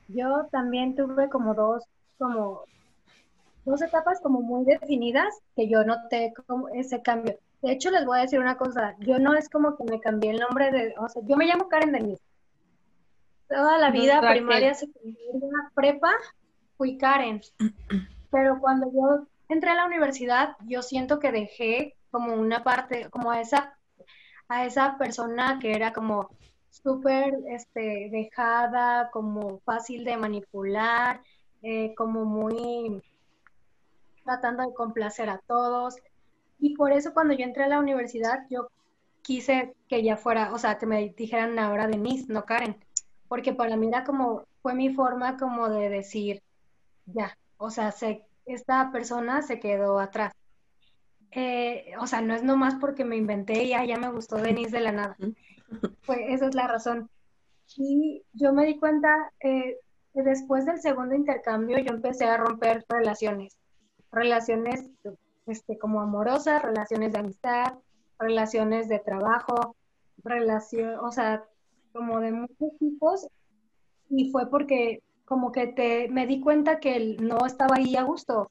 Yo 0.07 0.47
también 0.53 0.95
tuve 0.95 1.29
como 1.29 1.55
dos, 1.55 1.83
como 2.19 2.63
dos 3.65 3.83
etapas 3.83 4.21
como 4.21 4.41
muy 4.41 4.65
definidas 4.65 5.35
que 5.57 5.69
yo 5.69 5.83
noté 5.83 6.33
como 6.47 6.69
ese 6.69 7.03
cambio. 7.03 7.37
De 7.63 7.73
hecho, 7.73 7.91
les 7.91 8.07
voy 8.07 8.19
a 8.19 8.23
decir 8.23 8.39
una 8.39 8.57
cosa, 8.57 8.95
yo 9.01 9.19
no 9.19 9.35
es 9.35 9.49
como 9.49 9.77
que 9.77 9.83
me 9.83 9.99
cambié 9.99 10.31
el 10.31 10.39
nombre 10.39 10.71
de, 10.71 10.95
o 10.99 11.09
sea, 11.09 11.21
yo 11.27 11.37
me 11.37 11.47
llamo 11.47 11.69
Karen 11.69 11.91
Denise. 11.91 12.23
Toda 13.49 13.79
la 13.79 13.91
vida, 13.91 14.21
primaria, 14.21 14.75
secundaria, 14.75 15.71
prepa, 15.75 16.13
fui 16.77 16.99
Karen. 16.99 17.41
Pero 18.31 18.61
cuando 18.61 18.91
yo 18.93 19.27
entré 19.49 19.71
a 19.71 19.75
la 19.75 19.87
universidad, 19.87 20.57
yo 20.67 20.83
siento 20.83 21.19
que 21.19 21.33
dejé 21.33 21.97
como 22.11 22.35
una 22.35 22.63
parte, 22.63 23.09
como 23.11 23.33
esa 23.33 23.79
a 24.49 24.65
esa 24.65 24.97
persona 24.97 25.59
que 25.61 25.73
era 25.73 25.93
como 25.93 26.31
súper 26.71 27.35
este, 27.49 28.09
dejada, 28.11 29.11
como 29.11 29.61
fácil 29.61 30.05
de 30.05 30.17
manipular, 30.17 31.21
eh, 31.63 31.95
como 31.95 32.25
muy 32.25 33.03
tratando 34.25 34.67
de 34.67 34.75
complacer 34.75 35.29
a 35.29 35.39
todos. 35.47 35.97
Y 36.59 36.75
por 36.77 36.93
eso 36.93 37.13
cuando 37.13 37.35
yo 37.35 37.45
entré 37.45 37.65
a 37.65 37.69
la 37.69 37.79
universidad, 37.79 38.47
yo 38.51 38.69
quise 39.23 39.75
que 39.89 40.03
ya 40.03 40.17
fuera, 40.17 40.53
o 40.53 40.59
sea, 40.59 40.79
que 40.79 40.87
me 40.87 41.15
dijeran 41.17 41.59
ahora 41.59 41.87
Denise, 41.87 42.33
no 42.33 42.45
Karen, 42.45 42.77
porque 43.29 43.53
para 43.53 43.77
mí 43.77 43.89
era 43.89 44.05
como, 44.05 44.45
fue 44.63 44.75
mi 44.75 44.95
forma 44.95 45.37
como 45.37 45.69
de 45.69 45.89
decir, 45.89 46.43
ya, 47.07 47.37
o 47.57 47.71
sea, 47.71 47.93
se, 47.93 48.25
esta 48.47 48.91
persona 48.91 49.43
se 49.43 49.61
quedó 49.61 49.99
atrás. 49.99 50.33
Eh, 51.31 51.93
o 52.01 52.07
sea, 52.07 52.23
no 52.23 52.35
es 52.35 52.43
nomás 52.43 52.77
porque 52.77 53.05
me 53.05 53.17
inventé 53.17 53.65
y 53.65 53.69
ya 53.69 53.99
me 53.99 54.11
gustó 54.11 54.37
Denise 54.37 54.71
de 54.71 54.81
la 54.81 54.93
nada. 54.93 55.17
Pues 56.07 56.19
esa 56.29 56.47
es 56.47 56.55
la 56.55 56.67
razón. 56.67 57.11
Y 57.77 58.25
yo 58.33 58.53
me 58.53 58.65
di 58.65 58.79
cuenta, 58.79 59.31
eh, 59.41 59.79
después 60.15 60.65
del 60.65 60.81
segundo 60.81 61.15
intercambio, 61.15 61.79
yo 61.79 61.93
empecé 61.93 62.25
a 62.25 62.39
romper 62.39 62.85
relaciones. 62.89 63.59
Relaciones 64.11 64.89
este, 65.47 65.79
como 65.79 66.01
amorosas, 66.01 66.63
relaciones 66.63 67.13
de 67.13 67.19
amistad, 67.19 67.75
relaciones 68.19 68.89
de 68.89 68.99
trabajo, 68.99 69.77
relación, 70.25 70.99
o 71.01 71.13
sea, 71.13 71.45
como 71.93 72.21
de 72.21 72.33
muchos 72.33 72.79
tipos. 72.79 73.27
Y 74.11 74.31
fue 74.31 74.49
porque 74.51 75.03
como 75.25 75.53
que 75.53 75.67
te, 75.69 76.09
me 76.09 76.27
di 76.27 76.41
cuenta 76.41 76.81
que 76.81 77.17
no 77.21 77.45
estaba 77.47 77.77
ahí 77.77 77.97
a 77.97 78.03
gusto, 78.03 78.51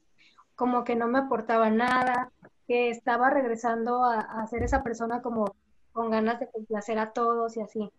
como 0.56 0.84
que 0.84 0.96
no 0.96 1.08
me 1.08 1.20
aportaba 1.20 1.70
nada, 1.70 2.32
que 2.68 2.90
estaba 2.90 3.30
regresando 3.30 4.04
a, 4.04 4.20
a 4.20 4.48
ser 4.48 4.64
esa 4.64 4.84
persona 4.84 5.22
como 5.22 5.56
con 5.92 6.12
ganas 6.12 6.40
de 6.40 6.50
complacer 6.52 7.00
a 7.00 7.12
todos 7.12 7.58
y 7.58 7.62
así. 7.62 7.92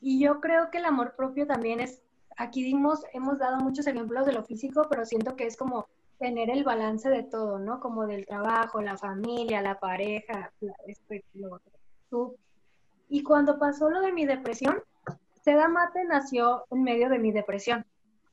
Y 0.00 0.20
yo 0.20 0.40
creo 0.40 0.70
que 0.70 0.78
el 0.78 0.84
amor 0.84 1.14
propio 1.16 1.46
también 1.46 1.80
es, 1.80 2.02
aquí 2.36 2.64
dimos, 2.64 3.04
hemos 3.12 3.38
dado 3.38 3.58
muchos 3.58 3.86
ejemplos 3.86 4.26
de 4.26 4.32
lo 4.32 4.42
físico, 4.42 4.86
pero 4.90 5.04
siento 5.04 5.36
que 5.36 5.46
es 5.46 5.56
como 5.56 5.86
tener 6.18 6.50
el 6.50 6.64
balance 6.64 7.08
de 7.08 7.22
todo, 7.22 7.58
¿no? 7.58 7.80
Como 7.80 8.06
del 8.06 8.26
trabajo, 8.26 8.80
la 8.80 8.96
familia, 8.96 9.62
la 9.62 9.78
pareja, 9.78 10.52
este, 10.86 11.24
lo, 11.34 11.60
tú. 12.10 12.36
Y 13.08 13.22
cuando 13.22 13.58
pasó 13.58 13.90
lo 13.90 14.00
de 14.00 14.12
mi 14.12 14.26
depresión, 14.26 14.82
Seda 15.42 15.68
Mate 15.68 16.04
nació 16.04 16.64
en 16.70 16.82
medio 16.82 17.08
de 17.08 17.18
mi 17.18 17.30
depresión. 17.30 17.86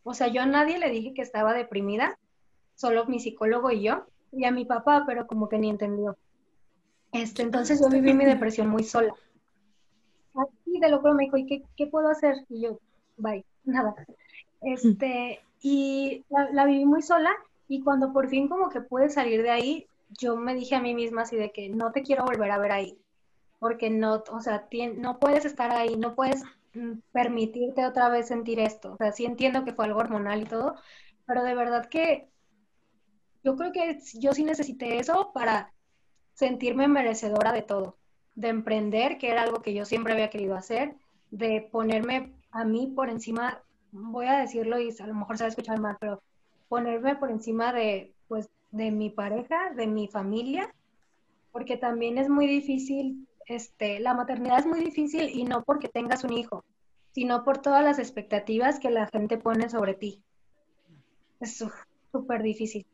O 0.04 0.14
sea, 0.14 0.28
yo 0.28 0.42
a 0.42 0.46
nadie 0.46 0.80
le 0.80 0.90
dije 0.90 1.14
que 1.14 1.22
estaba 1.22 1.54
deprimida, 1.54 2.18
solo 2.76 3.06
mi 3.06 3.20
psicólogo 3.20 3.72
y 3.72 3.84
yo, 3.84 4.06
y 4.32 4.46
a 4.46 4.52
mi 4.52 4.66
papá, 4.66 5.04
pero 5.06 5.28
como 5.28 5.48
que 5.48 5.60
ni 5.60 5.70
entendió. 5.70 6.18
Este, 7.12 7.44
entonces 7.44 7.80
yo 7.80 7.90
viví 7.90 8.14
mi 8.14 8.26
depresión 8.26 8.68
muy 8.68 8.84
sola. 8.84 9.14
Así 10.34 10.80
de 10.80 10.90
lo 10.90 11.04
que 11.04 11.14
me 11.14 11.26
dijo, 11.26 11.38
¿y 11.38 11.46
qué, 11.46 11.64
qué, 11.78 11.88
puedo 11.88 12.10
hacer? 12.10 12.36
Y 12.50 12.62
yo, 12.62 12.80
bye, 13.18 13.46
nada. 13.64 13.94
Este, 14.62 15.40
y 15.62 16.26
la, 16.30 16.50
la, 16.52 16.66
viví 16.66 16.86
muy 16.86 17.04
sola 17.04 17.32
y 17.68 17.84
cuando 17.84 18.12
por 18.12 18.28
fin 18.28 18.48
como 18.48 18.70
que 18.70 18.82
pude 18.82 19.10
salir 19.10 19.44
de 19.44 19.52
ahí, 19.52 19.88
yo 20.20 20.36
me 20.36 20.56
dije 20.56 20.76
a 20.76 20.82
mí 20.82 20.96
misma 20.96 21.22
así 21.22 21.36
de 21.36 21.52
que 21.52 21.70
no 21.70 21.92
te 21.92 22.02
quiero 22.02 22.26
volver 22.26 22.50
a 22.50 22.58
ver 22.58 22.72
ahí, 22.72 22.98
porque 23.64 23.90
no, 23.90 24.22
o 24.30 24.42
sea, 24.42 24.68
no 24.98 25.20
puedes 25.20 25.46
estar 25.46 25.72
ahí, 25.72 25.96
no 25.96 26.16
puedes 26.16 26.44
mm, 26.74 27.00
permitirte 27.14 27.86
otra 27.86 28.10
vez 28.10 28.28
sentir 28.28 28.60
esto. 28.60 28.92
O 28.92 28.98
sea, 28.98 29.14
sí 29.14 29.24
entiendo 29.24 29.64
que 29.64 29.72
fue 29.72 29.86
algo 29.86 30.02
hormonal 30.02 30.42
y 30.42 30.46
todo, 30.46 30.76
pero 31.26 31.46
de 31.46 31.56
verdad 31.56 31.86
que 31.86 32.28
yo 33.42 33.56
creo 33.56 33.72
que 33.72 34.00
yo 34.16 34.34
sí 34.34 34.44
necesité 34.44 35.00
eso 35.00 35.32
para 35.34 35.72
sentirme 36.34 36.90
merecedora 36.90 37.54
de 37.54 37.62
todo, 37.62 37.96
de 38.36 38.50
emprender, 38.50 39.18
que 39.18 39.32
era 39.32 39.44
algo 39.44 39.62
que 39.62 39.74
yo 39.74 39.86
siempre 39.86 40.12
había 40.12 40.30
querido 40.30 40.56
hacer, 40.56 40.98
de 41.32 41.62
ponerme 41.72 42.34
a 42.52 42.66
mí 42.66 42.92
por 42.94 43.10
encima, 43.10 43.64
voy 43.94 44.26
a 44.26 44.40
decirlo 44.40 44.78
y 44.78 44.94
a 45.00 45.08
lo 45.08 45.16
mejor 45.16 45.38
se 45.38 45.46
va 45.46 45.48
a 45.48 45.52
escuchar 45.52 45.80
mal, 45.80 45.96
pero 46.02 46.22
ponerme 46.68 47.16
por 47.16 47.32
encima 47.32 47.72
de, 47.72 48.14
pues, 48.28 48.50
de 48.72 48.92
mi 48.92 49.10
pareja, 49.10 49.70
de 49.74 49.88
mi 49.88 50.10
familia, 50.10 50.70
porque 51.54 51.78
también 51.78 52.18
es 52.18 52.28
muy 52.28 52.46
difícil, 52.46 53.26
este, 53.48 54.00
la 54.00 54.14
maternidad 54.14 54.60
es 54.60 54.66
muy 54.66 54.80
difícil 54.80 55.30
y 55.30 55.44
no 55.44 55.64
porque 55.64 55.90
tengas 55.90 56.24
un 56.24 56.34
hijo, 56.34 56.64
sino 57.14 57.44
por 57.44 57.60
todas 57.60 57.84
las 57.84 58.00
expectativas 58.00 58.80
que 58.80 58.90
la 58.90 59.08
gente 59.08 59.38
pone 59.38 59.70
sobre 59.70 59.94
ti. 59.94 60.22
Es 61.40 61.64
súper 62.12 62.42
difícil. 62.42 62.86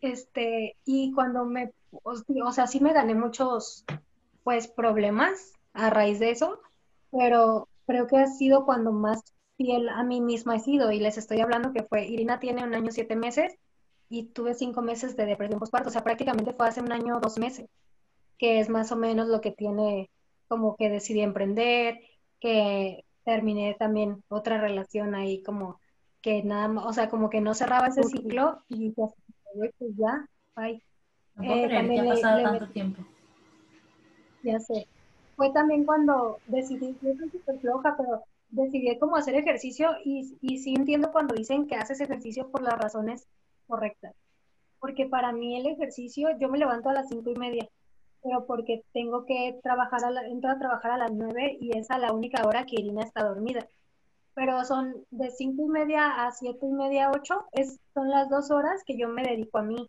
Este, 0.00 0.76
y 0.84 1.12
cuando 1.12 1.44
me 1.44 1.72
o 2.02 2.52
sea, 2.52 2.66
sí 2.66 2.80
me 2.80 2.92
gané 2.92 3.14
muchos, 3.14 3.84
pues, 4.44 4.68
problemas 4.68 5.52
a 5.72 5.90
raíz 5.90 6.18
de 6.18 6.30
eso, 6.30 6.60
pero 7.10 7.68
creo 7.86 8.06
que 8.06 8.18
ha 8.18 8.26
sido 8.26 8.64
cuando 8.64 8.92
más 8.92 9.22
fiel 9.56 9.88
a 9.88 10.02
mí 10.02 10.20
misma 10.20 10.56
he 10.56 10.60
sido 10.60 10.92
y 10.92 10.98
les 10.98 11.16
estoy 11.16 11.40
hablando 11.40 11.72
que 11.72 11.82
fue, 11.82 12.06
Irina 12.06 12.38
tiene 12.38 12.64
un 12.64 12.74
año, 12.74 12.90
siete 12.90 13.16
meses 13.16 13.54
y 14.08 14.24
tuve 14.24 14.54
cinco 14.54 14.82
meses 14.82 15.16
de 15.16 15.26
depresión 15.26 15.58
postparto, 15.58 15.88
o 15.88 15.92
sea, 15.92 16.04
prácticamente 16.04 16.52
fue 16.52 16.68
hace 16.68 16.80
un 16.80 16.92
año, 16.92 17.20
dos 17.20 17.38
meses, 17.38 17.68
que 18.38 18.60
es 18.60 18.68
más 18.68 18.92
o 18.92 18.96
menos 18.96 19.28
lo 19.28 19.40
que 19.40 19.50
tiene 19.50 20.10
como 20.48 20.76
que 20.76 20.88
decidí 20.88 21.20
emprender, 21.20 22.00
que 22.40 23.04
terminé 23.24 23.74
también 23.78 24.22
otra 24.28 24.58
relación 24.60 25.14
ahí 25.14 25.42
como 25.42 25.80
que 26.20 26.42
nada 26.42 26.68
más, 26.68 26.86
o 26.86 26.92
sea, 26.92 27.08
como 27.08 27.30
que 27.30 27.40
no 27.40 27.54
cerraba 27.54 27.88
ese 27.88 28.02
ciclo 28.04 28.62
y 28.68 28.90
pues 28.90 29.12
ya, 29.96 30.28
bye. 30.54 30.82
Eh, 31.42 31.68
también 31.68 32.06
ha 32.06 32.14
pasado 32.14 32.42
tanto 32.42 32.68
tiempo. 32.70 33.02
Ya 34.42 34.58
sé. 34.58 34.86
Fue 35.36 35.50
también 35.50 35.84
cuando 35.84 36.38
decidí, 36.46 36.96
yo 37.02 37.14
soy 37.16 37.30
súper 37.30 37.58
floja, 37.60 37.94
pero 37.96 38.22
decidí 38.48 38.98
como 38.98 39.16
hacer 39.16 39.34
ejercicio 39.34 39.90
y, 40.04 40.36
y 40.40 40.58
sí 40.58 40.74
entiendo 40.74 41.12
cuando 41.12 41.34
dicen 41.34 41.66
que 41.66 41.74
haces 41.74 42.00
ejercicio 42.00 42.48
por 42.50 42.62
las 42.62 42.78
razones 42.78 43.26
correctas. 43.66 44.14
Porque 44.78 45.06
para 45.06 45.32
mí 45.32 45.56
el 45.56 45.66
ejercicio, 45.66 46.28
yo 46.38 46.48
me 46.48 46.58
levanto 46.58 46.88
a 46.88 46.94
las 46.94 47.08
cinco 47.08 47.30
y 47.30 47.36
media, 47.36 47.68
pero 48.26 48.44
porque 48.44 48.82
tengo 48.92 49.24
que 49.24 49.60
trabajar, 49.62 50.04
a 50.04 50.10
la, 50.10 50.26
entro 50.26 50.50
a 50.50 50.58
trabajar 50.58 50.90
a 50.90 50.98
las 50.98 51.12
nueve 51.12 51.56
y 51.60 51.78
es 51.78 51.90
a 51.92 51.98
la 51.98 52.12
única 52.12 52.44
hora 52.44 52.66
que 52.66 52.74
Irina 52.80 53.04
está 53.04 53.24
dormida. 53.24 53.68
Pero 54.34 54.64
son 54.64 55.06
de 55.12 55.30
cinco 55.30 55.62
y 55.62 55.68
media 55.68 56.26
a 56.26 56.32
siete 56.32 56.66
y 56.66 56.72
media, 56.72 57.12
ocho, 57.14 57.44
es, 57.52 57.78
son 57.94 58.10
las 58.10 58.28
dos 58.28 58.50
horas 58.50 58.82
que 58.84 58.98
yo 58.98 59.08
me 59.08 59.22
dedico 59.22 59.58
a 59.58 59.62
mí 59.62 59.86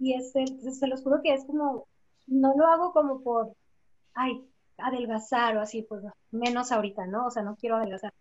y 0.00 0.14
es, 0.14 0.32
se 0.32 0.86
los 0.88 1.02
juro 1.04 1.20
que 1.22 1.32
es 1.32 1.44
como, 1.44 1.86
no 2.26 2.54
lo 2.56 2.66
hago 2.66 2.92
como 2.92 3.22
por, 3.22 3.52
ay, 4.14 4.44
adelgazar 4.78 5.56
o 5.56 5.60
así, 5.60 5.82
pues 5.82 6.02
menos 6.32 6.72
ahorita, 6.72 7.06
¿no? 7.06 7.26
O 7.26 7.30
sea, 7.30 7.44
no 7.44 7.54
quiero 7.54 7.76
adelgazar, 7.76 8.12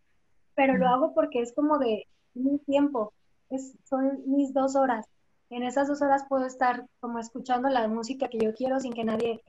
pero 0.53 0.77
lo 0.77 0.87
hago 0.87 1.15
porque 1.15 1.41
es 1.41 1.53
como 1.53 1.79
de 1.79 2.07
mi 2.35 2.59
tiempo, 2.59 3.13
es, 3.49 3.75
son 3.83 4.21
mis 4.27 4.53
dos 4.53 4.75
horas. 4.75 5.07
En 5.51 5.63
esas 5.63 5.89
dos 5.89 6.01
horas 6.01 6.23
puedo 6.29 6.45
estar 6.45 6.87
como 7.01 7.19
escuchando 7.19 7.67
la 7.67 7.85
música 7.89 8.29
que 8.29 8.37
yo 8.37 8.53
quiero 8.53 8.79
sin 8.79 8.93
que 8.93 9.03
nadie, 9.03 9.43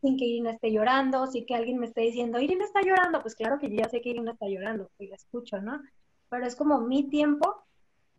sin 0.00 0.16
que 0.16 0.24
Irina 0.24 0.52
esté 0.52 0.70
llorando, 0.70 1.26
sin 1.26 1.44
que 1.46 1.56
alguien 1.56 1.80
me 1.80 1.86
esté 1.86 2.02
diciendo, 2.02 2.38
Irina 2.38 2.64
está 2.64 2.80
llorando, 2.80 3.20
pues 3.20 3.34
claro 3.34 3.58
que 3.58 3.68
yo 3.68 3.74
ya 3.82 3.88
sé 3.88 4.00
que 4.00 4.10
Irina 4.10 4.32
está 4.32 4.46
llorando, 4.46 4.88
y 5.00 5.08
la 5.08 5.16
escucho, 5.16 5.60
¿no? 5.60 5.82
Pero 6.28 6.46
es 6.46 6.54
como 6.54 6.80
mi 6.82 7.10
tiempo 7.10 7.64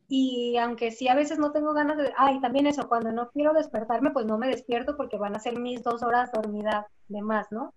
y 0.10 0.58
aunque 0.58 0.92
sí 0.92 1.08
a 1.08 1.16
veces 1.16 1.40
no 1.40 1.54
tengo 1.54 1.74
ganas 1.74 1.96
de, 1.96 2.12
ay, 2.18 2.42
también 2.42 2.68
eso, 2.68 2.90
cuando 2.90 3.14
no 3.14 3.30
quiero 3.32 3.54
despertarme, 3.54 4.12
pues 4.12 4.26
no 4.26 4.38
me 4.38 4.50
despierto 4.50 4.98
porque 4.98 5.18
van 5.18 5.38
a 5.38 5.40
ser 5.40 5.58
mis 5.58 5.82
dos 5.82 6.04
horas 6.04 6.30
dormida 6.34 6.88
de 7.08 7.22
más, 7.22 7.50
¿no? 7.54 7.74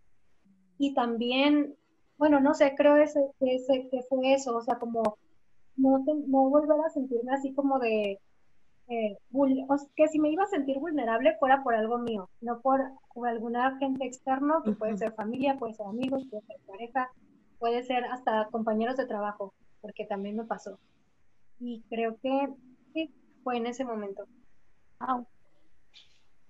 Y 0.77 0.93
también, 0.93 1.77
bueno, 2.19 2.41
no 2.41 2.53
sé, 2.53 2.75
creo 2.77 2.97
ese, 2.97 3.21
que 3.39 4.03
fue 4.09 4.35
eso, 4.35 4.57
o 4.57 4.63
sea, 4.63 4.81
como 4.81 5.19
no, 5.77 6.05
no 6.05 6.51
volver 6.51 6.81
a 6.85 6.91
sentirme 6.91 7.33
así 7.33 7.55
como 7.55 7.79
de, 7.79 8.19
eh, 8.89 9.19
que 9.97 10.09
si 10.09 10.19
me 10.19 10.31
iba 10.31 10.45
a 10.45 10.49
sentir 10.49 10.79
vulnerable 10.79 11.37
fuera 11.39 11.63
por 11.63 11.75
algo 11.75 11.99
mío, 11.99 12.29
no 12.41 12.61
por, 12.61 12.81
por 13.13 13.29
alguna 13.29 13.77
gente 13.79 14.07
externo, 14.07 14.63
que 14.63 14.73
puede 14.73 14.97
ser 14.97 15.13
familia, 15.13 15.57
puede 15.59 15.75
ser 15.75 15.87
amigos, 15.87 16.25
puede 16.31 16.43
ser 16.47 16.57
pareja, 16.67 17.11
puede 17.59 17.83
ser 17.83 18.05
hasta 18.05 18.47
compañeros 18.51 18.97
de 18.97 19.07
trabajo, 19.07 19.55
porque 19.81 20.05
también 20.07 20.37
me 20.37 20.45
pasó 20.45 20.79
y 21.61 21.83
creo 21.89 22.19
que 22.21 22.49
sí, 22.93 23.11
fue 23.43 23.57
en 23.57 23.67
ese 23.67 23.85
momento. 23.85 24.27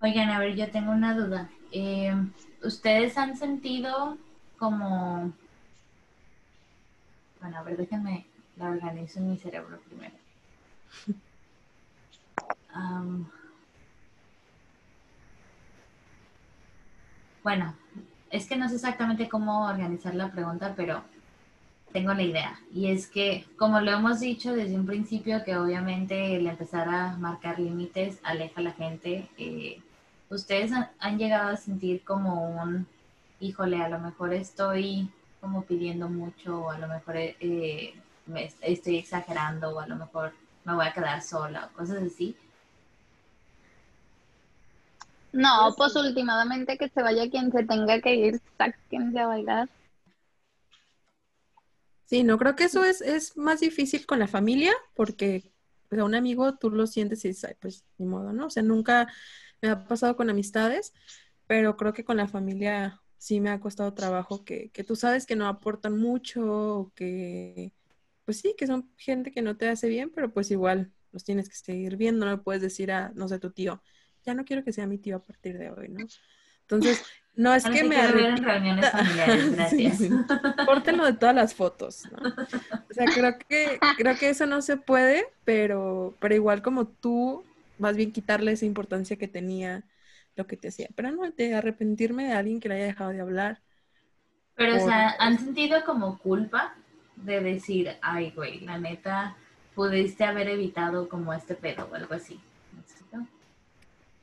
Oigan, 0.01 0.30
a 0.30 0.39
ver, 0.39 0.55
yo 0.57 0.70
tengo 0.70 0.93
una 0.93 1.14
duda. 1.16 1.51
Eh, 1.72 2.14
¿Ustedes 2.62 3.16
han 3.16 3.37
sentido 3.37 4.16
como... 4.59 5.32
Bueno, 7.41 7.59
a 7.59 7.62
ver, 7.62 7.76
déjenme 7.76 8.26
la 8.57 8.70
organizo 8.70 9.18
en 9.18 9.30
mi 9.30 9.39
cerebro 9.39 9.78
primero. 9.89 10.14
bueno, 17.43 17.74
es 18.31 18.47
que 18.47 18.57
no 18.57 18.68
sé 18.68 18.74
exactamente 18.74 19.29
cómo 19.29 19.66
organizar 19.66 20.14
la 20.14 20.33
pregunta, 20.33 20.74
pero 20.77 21.05
tengo 21.93 22.12
la 22.12 22.22
idea. 22.22 22.61
Y 22.74 22.89
es 22.89 23.07
que, 23.07 23.47
como 23.57 23.81
lo 23.81 23.93
hemos 23.93 24.20
dicho 24.20 24.53
desde 24.53 24.74
un 24.74 24.85
principio, 24.85 25.45
que 25.45 25.57
obviamente 25.57 26.37
el 26.37 26.47
empezar 26.47 26.89
a 26.89 27.16
marcar 27.16 27.59
límites 27.59 28.18
aleja 28.22 28.61
a 28.61 28.64
la 28.64 28.72
gente, 28.72 29.29
eh, 29.39 29.81
ustedes 30.29 30.72
han, 30.99 31.18
llegado 31.18 31.51
a 31.51 31.57
sentir 31.57 32.03
como 32.05 32.51
un 32.62 32.87
híjole, 33.41 33.81
a 33.83 33.89
lo 33.89 33.99
mejor 33.99 34.35
estoy 34.35 35.09
como 35.41 35.62
pidiendo 35.62 36.09
mucho, 36.09 36.62
o 36.62 36.70
a 36.70 36.79
lo 36.79 36.89
mejor 36.89 37.16
eh, 37.16 37.95
me 38.27 38.51
estoy 38.61 38.97
exagerando, 38.97 39.70
o 39.70 39.81
a 39.81 39.87
lo 39.87 39.97
mejor 39.97 40.33
me 40.64 40.74
voy 40.74 40.87
a 40.87 40.93
quedar 40.93 41.22
sola, 41.22 41.70
o 41.72 41.77
cosas 41.77 42.03
así. 42.03 42.37
No, 45.37 45.74
pues 45.76 45.95
últimamente 45.97 46.78
que 46.78 46.89
se 46.89 47.03
vaya 47.03 47.28
quien 47.28 47.53
se 47.53 47.62
tenga 47.64 48.01
que 48.01 48.14
ir, 48.14 48.41
sáquense 48.57 49.18
a 49.18 49.26
bailar. 49.26 49.68
Sí, 52.07 52.24
no 52.24 52.39
creo 52.39 52.57
que 52.57 52.64
eso 52.64 52.82
es, 52.84 53.03
es 53.03 53.37
más 53.37 53.61
difícil 53.61 54.07
con 54.07 54.18
la 54.18 54.28
familia, 54.28 54.72
porque 54.95 55.53
pues, 55.91 56.01
a 56.01 56.05
un 56.05 56.14
amigo 56.14 56.57
tú 56.57 56.70
lo 56.70 56.87
sientes 56.87 57.22
y 57.26 57.28
dices, 57.28 57.55
pues 57.61 57.84
ni 57.99 58.07
modo, 58.07 58.32
¿no? 58.32 58.47
O 58.47 58.51
sea, 58.51 58.62
nunca 58.62 59.12
me 59.61 59.68
ha 59.68 59.87
pasado 59.87 60.16
con 60.16 60.30
amistades, 60.30 60.95
pero 61.47 61.76
creo 61.76 61.93
que 61.93 62.05
con 62.05 62.16
la 62.16 62.28
familia 62.28 63.03
sí 63.18 63.39
me 63.39 63.51
ha 63.51 63.61
costado 63.61 63.93
trabajo 63.93 64.43
que, 64.43 64.70
que 64.70 64.84
tú 64.84 64.97
sabes 64.97 65.26
que 65.26 65.37
no 65.37 65.49
aportan 65.49 65.99
mucho, 65.99 66.41
o 66.47 66.93
que, 66.95 67.74
pues 68.24 68.41
sí, 68.41 68.55
que 68.57 68.66
son 68.66 68.91
gente 68.97 69.32
que 69.32 69.43
no 69.43 69.59
te 69.59 69.68
hace 69.68 69.89
bien, 69.89 70.11
pero 70.14 70.32
pues 70.32 70.51
igual 70.51 70.93
los 71.12 71.24
tienes 71.24 71.51
que 71.51 71.57
seguir 71.57 71.99
viendo, 71.99 72.24
no 72.24 72.43
puedes 72.43 72.62
decir 72.62 72.91
a, 72.91 73.11
no 73.14 73.28
sé, 73.28 73.39
tu 73.39 73.51
tío, 73.51 73.82
ya 74.27 74.35
no 74.35 74.45
quiero 74.45 74.64
que 74.64 74.72
sea 74.72 74.87
mi 74.87 74.99
tío 74.99 75.16
a 75.16 75.22
partir 75.22 75.57
de 75.57 75.70
hoy, 75.70 75.89
¿no? 75.89 76.07
Entonces, 76.62 77.05
no 77.37 77.55
es 77.55 77.64
que 77.64 77.85
me 77.85 77.97
arrepienta. 77.97 78.59
gracias. 79.53 80.01
de 80.01 81.12
todas 81.18 81.35
las 81.35 81.55
fotos, 81.55 82.03
¿no? 82.11 82.29
O 82.29 82.95
sea, 82.95 83.07
creo 83.07 83.39
que, 83.39 83.79
creo 83.97 84.18
que 84.18 84.31
eso 84.31 84.47
no 84.47 84.62
se 84.62 84.77
puede, 84.77 85.27
pero, 85.45 86.16
pero 86.18 86.35
igual 86.35 86.62
como 86.62 86.87
tú, 86.87 87.45
más 87.79 87.97
bien 87.97 88.11
quitarle 88.11 88.53
esa 88.53 88.64
importancia 88.64 89.16
que 89.16 89.29
tenía 89.29 89.85
lo 90.35 90.47
que 90.47 90.57
te 90.57 90.68
hacía. 90.68 90.89
Pero 90.97 91.12
no, 91.12 91.31
de 91.31 91.55
arrepentirme 91.55 92.24
de 92.24 92.33
alguien 92.33 92.59
que 92.59 92.68
le 92.68 92.77
haya 92.77 92.87
dejado 92.87 93.11
de 93.11 93.20
hablar. 93.20 93.61
Pero, 94.57 94.77
o 94.77 94.87
sea, 94.87 95.14
¿han 95.18 95.39
sentido 95.39 95.85
como 95.85 96.18
culpa 96.18 96.74
de 97.14 97.41
decir, 97.41 97.97
ay, 98.03 98.33
güey, 98.35 98.61
la 98.61 98.79
neta, 98.79 99.37
pudiste 99.74 100.24
haber 100.24 100.49
evitado 100.49 101.09
como 101.09 101.33
este 101.33 101.55
pedo 101.55 101.89
o 101.93 101.95
algo 101.95 102.14
así? 102.14 102.41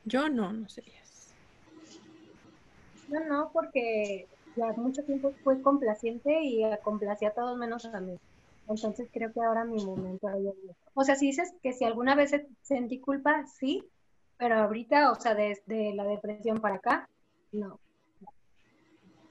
Yo 0.04 0.28
no, 0.28 0.52
no 0.52 0.68
sé. 0.68 0.84
Yo 3.08 3.20
no, 3.28 3.50
porque 3.52 4.28
ya 4.56 4.66
mucho 4.76 5.04
tiempo 5.04 5.34
fue 5.42 5.60
complaciente 5.62 6.40
y 6.42 6.62
complacía 6.82 7.28
a 7.28 7.34
todos 7.34 7.56
menos 7.56 7.84
a 7.86 8.00
mí. 8.00 8.16
Entonces 8.66 9.08
creo 9.12 9.32
que 9.32 9.42
ahora 9.42 9.64
mi 9.64 9.84
momento 9.84 10.28
O 10.94 11.04
sea, 11.04 11.16
si 11.16 11.26
dices 11.26 11.52
que 11.62 11.72
si 11.72 11.84
alguna 11.84 12.14
vez 12.14 12.32
sentí 12.62 13.00
culpa, 13.00 13.44
sí, 13.46 13.82
pero 14.38 14.56
ahorita, 14.56 15.12
o 15.12 15.14
sea, 15.16 15.34
desde 15.34 15.94
la 15.94 16.04
depresión 16.04 16.60
para 16.60 16.76
acá, 16.76 17.08
no. 17.52 17.78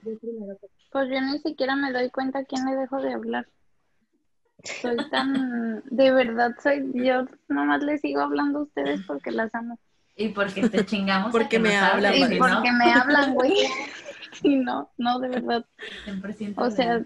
Yo 0.01 0.19
primero 0.19 0.57
Pues 0.91 1.09
yo 1.09 1.21
ni 1.21 1.39
siquiera 1.39 1.76
me 1.76 1.91
doy 1.91 2.09
cuenta 2.11 2.39
a 2.39 2.45
quién 2.45 2.65
le 2.65 2.76
dejo 2.76 3.01
de 3.01 3.13
hablar. 3.13 3.47
Soy 4.63 4.97
tan, 5.09 5.84
de 5.89 6.11
verdad 6.11 6.55
soy, 6.61 6.89
yo 6.93 7.26
nomás 7.49 7.84
les 7.84 8.01
sigo 8.01 8.21
hablando 8.21 8.59
a 8.59 8.63
ustedes 8.63 9.01
porque 9.07 9.32
las 9.32 9.53
amo. 9.55 9.80
Y 10.16 10.30
porque 10.30 10.70
te 10.70 10.86
chingamos. 10.86 11.32
porque 11.32 11.59
me 11.59 11.76
hablan. 11.76 12.16
Y 12.16 12.38
porque 12.38 12.72
me 12.72 12.91
hablan, 12.91 13.34
güey. 13.34 13.53
Sí, 14.41 14.57
no, 14.57 14.89
no, 14.97 15.20
de 15.20 15.30
verdad. 15.30 15.66
O 16.57 16.70
sea, 16.72 17.03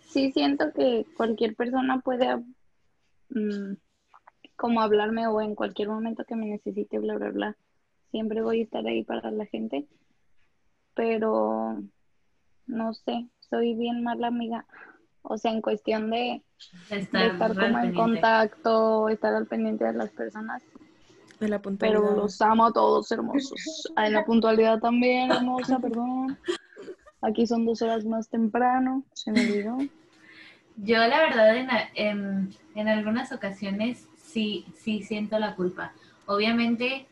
sí, 0.00 0.32
siento 0.32 0.72
que 0.72 1.06
cualquier 1.16 1.56
persona 1.56 2.00
puede 2.00 2.36
mm, 3.30 3.74
como 4.54 4.80
hablarme 4.80 5.26
o 5.26 5.40
en 5.40 5.54
cualquier 5.54 5.88
momento 5.88 6.24
que 6.24 6.36
me 6.36 6.46
necesite, 6.46 6.98
bla, 6.98 7.16
bla, 7.16 7.30
bla. 7.30 7.56
Siempre 8.10 8.42
voy 8.42 8.60
a 8.60 8.64
estar 8.64 8.86
ahí 8.86 9.04
para 9.04 9.30
la 9.30 9.46
gente. 9.46 9.86
Pero, 10.94 11.82
no 12.66 12.94
sé, 12.94 13.28
soy 13.50 13.74
bien 13.74 14.02
mala 14.02 14.28
amiga. 14.28 14.66
O 15.22 15.36
sea, 15.36 15.50
en 15.50 15.60
cuestión 15.60 16.10
de 16.10 16.42
estar, 16.90 17.36
como 17.36 17.78
en 17.80 17.92
contacto, 17.92 19.08
estar 19.08 19.34
al 19.34 19.46
pendiente 19.46 19.84
de 19.84 19.92
las 19.92 20.10
personas, 20.10 20.62
la 21.40 21.60
puntualidad. 21.60 22.00
Pero 22.00 22.16
los 22.16 22.40
amo 22.40 22.66
a 22.66 22.72
todos 22.72 23.10
hermosos. 23.10 23.90
En 23.96 24.12
la 24.12 24.24
puntualidad 24.24 24.78
también, 24.78 25.30
hermosa, 25.30 25.78
perdón. 25.78 26.38
Aquí 27.22 27.46
son 27.46 27.64
dos 27.64 27.82
horas 27.82 28.04
más 28.04 28.28
temprano, 28.28 29.02
se 29.14 29.32
me 29.32 29.40
olvidó. 29.40 29.78
Yo 30.76 30.98
la 30.98 31.20
verdad 31.20 31.56
en, 31.94 32.54
en, 32.74 32.88
algunas 32.88 33.32
ocasiones 33.32 34.06
sí, 34.16 34.66
sí 34.76 35.02
siento 35.02 35.38
la 35.38 35.54
culpa. 35.54 35.92
Obviamente, 36.26 37.06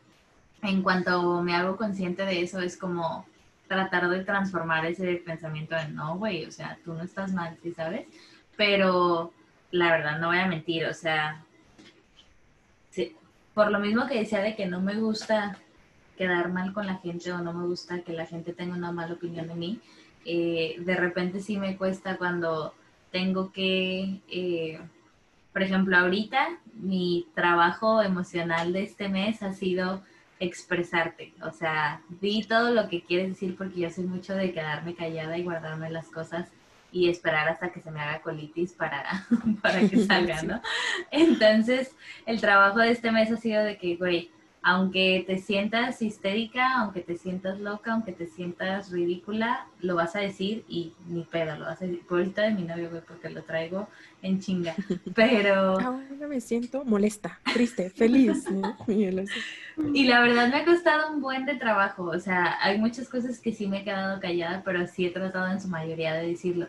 en 0.63 0.83
cuanto 0.83 1.43
me 1.43 1.55
hago 1.55 1.77
consciente 1.77 2.27
de 2.27 2.43
eso, 2.43 2.61
es 2.61 2.77
como 2.77 3.25
tratar 3.67 4.09
de 4.11 4.23
transformar 4.25 4.85
ese 4.85 5.17
pensamiento 5.17 5.75
en 5.77 5.95
no, 5.95 6.19
güey, 6.19 6.45
o 6.45 6.53
sea, 6.53 6.79
tú 6.85 6.93
no 6.93 7.03
estás 7.03 7.33
mal, 7.33 7.57
¿sí 7.63 7.73
sabes? 7.73 8.07
Pero 8.57 9.33
la 9.71 9.91
verdad, 9.91 10.19
no 10.19 10.29
voy 10.29 10.39
a 10.39 10.47
mentir, 10.47 10.85
o 10.85 10.95
sea, 10.95 11.43
por 13.55 13.71
lo 13.71 13.79
mismo 13.79 14.07
que 14.07 14.19
decía 14.19 14.41
de 14.41 14.57
que 14.57 14.67
no 14.67 14.81
me 14.81 14.97
gusta 14.97 15.59
quedar 16.19 16.53
mal 16.53 16.73
con 16.73 16.87
la 16.87 16.97
gente 16.97 17.33
o 17.33 17.39
no 17.39 17.53
me 17.53 17.67
gusta 17.67 18.03
que 18.03 18.13
la 18.13 18.27
gente 18.27 18.53
tenga 18.53 18.75
una 18.75 18.93
mala 18.93 19.15
opinión 19.15 19.47
de 19.49 19.55
mí, 19.55 19.81
eh, 20.25 20.77
de 20.79 20.97
repente 20.97 21.41
sí 21.41 21.57
me 21.57 21.77
cuesta 21.77 22.17
cuando 22.17 22.75
tengo 23.11 23.53
que, 23.53 24.21
eh, 24.29 24.81
por 25.53 25.63
ejemplo, 25.63 25.97
ahorita 25.97 26.59
mi 26.75 27.27
trabajo 27.35 28.03
emocional 28.03 28.73
de 28.73 28.83
este 28.83 29.09
mes 29.09 29.43
ha 29.43 29.53
sido 29.53 30.03
expresarte, 30.41 31.33
o 31.43 31.53
sea, 31.53 32.03
di 32.21 32.43
todo 32.43 32.73
lo 32.73 32.89
que 32.89 33.03
quieres 33.03 33.29
decir 33.29 33.57
porque 33.57 33.81
yo 33.81 33.91
soy 33.91 34.05
mucho 34.05 34.35
de 34.35 34.53
quedarme 34.53 34.95
callada 34.95 35.39
y 35.39 35.45
guardarme 35.45 35.91
las 35.91 36.09
cosas 36.09 36.49
y 36.95 37.09
esperar 37.09 37.49
hasta 37.49 37.73
que 37.73 37.81
se 37.81 37.91
me 37.91 38.01
haga 38.01 38.23
colitis 38.23 38.73
para, 38.73 39.05
para 39.63 39.81
que 39.81 39.99
salga, 40.07 40.43
¿no? 40.45 40.63
Entonces, 41.11 41.97
el 42.25 42.41
trabajo 42.41 42.79
de 42.79 42.93
este 42.93 43.11
mes 43.11 43.33
ha 43.33 43.37
sido 43.37 43.65
de 43.65 43.77
que, 43.77 43.97
güey, 43.97 44.31
aunque 44.63 45.25
te 45.27 45.39
sientas 45.39 46.01
histérica, 46.01 46.79
aunque 46.79 47.01
te 47.01 47.17
sientas 47.17 47.59
loca, 47.59 47.93
aunque 47.93 48.13
te 48.13 48.27
sientas 48.27 48.93
ridícula, 48.93 49.67
lo 49.81 49.97
vas 49.97 50.17
a 50.17 50.21
decir 50.21 50.65
y 50.69 50.95
ni 51.09 51.25
pedo, 51.25 51.57
lo 51.57 51.67
vas 51.67 51.83
a 51.83 51.85
decir. 51.85 52.07
Pobrecita 52.09 52.43
de 52.43 52.53
mi 52.53 52.63
novio, 52.63 52.89
güey, 52.89 53.03
porque 53.03 53.29
lo 53.29 53.43
traigo 53.43 53.89
en 54.23 54.41
chinga. 54.41 54.75
Pero. 55.15 55.79
Ahora 55.81 56.29
me 56.29 56.41
siento 56.41 56.85
molesta, 56.85 57.41
triste, 57.53 57.91
feliz, 57.91 58.49
¿no? 58.51 58.77
y 59.93 60.05
la 60.05 60.21
verdad 60.21 60.49
me 60.49 60.59
ha 60.59 60.65
costado 60.65 61.13
un 61.13 61.21
buen 61.21 61.45
de 61.45 61.57
trabajo. 61.57 62.05
O 62.05 62.21
sea, 62.21 62.57
hay 62.63 62.79
muchas 62.79 63.09
cosas 63.09 63.41
que 63.41 63.53
sí 63.53 63.67
me 63.67 63.81
he 63.81 63.85
quedado 63.85 64.19
callada, 64.21 64.63
pero 64.65 64.87
sí 64.87 65.05
he 65.05 65.11
tratado 65.11 65.53
en 65.53 65.61
su 65.61 65.67
mayoría 65.69 66.15
de 66.15 66.29
decirlo. 66.29 66.69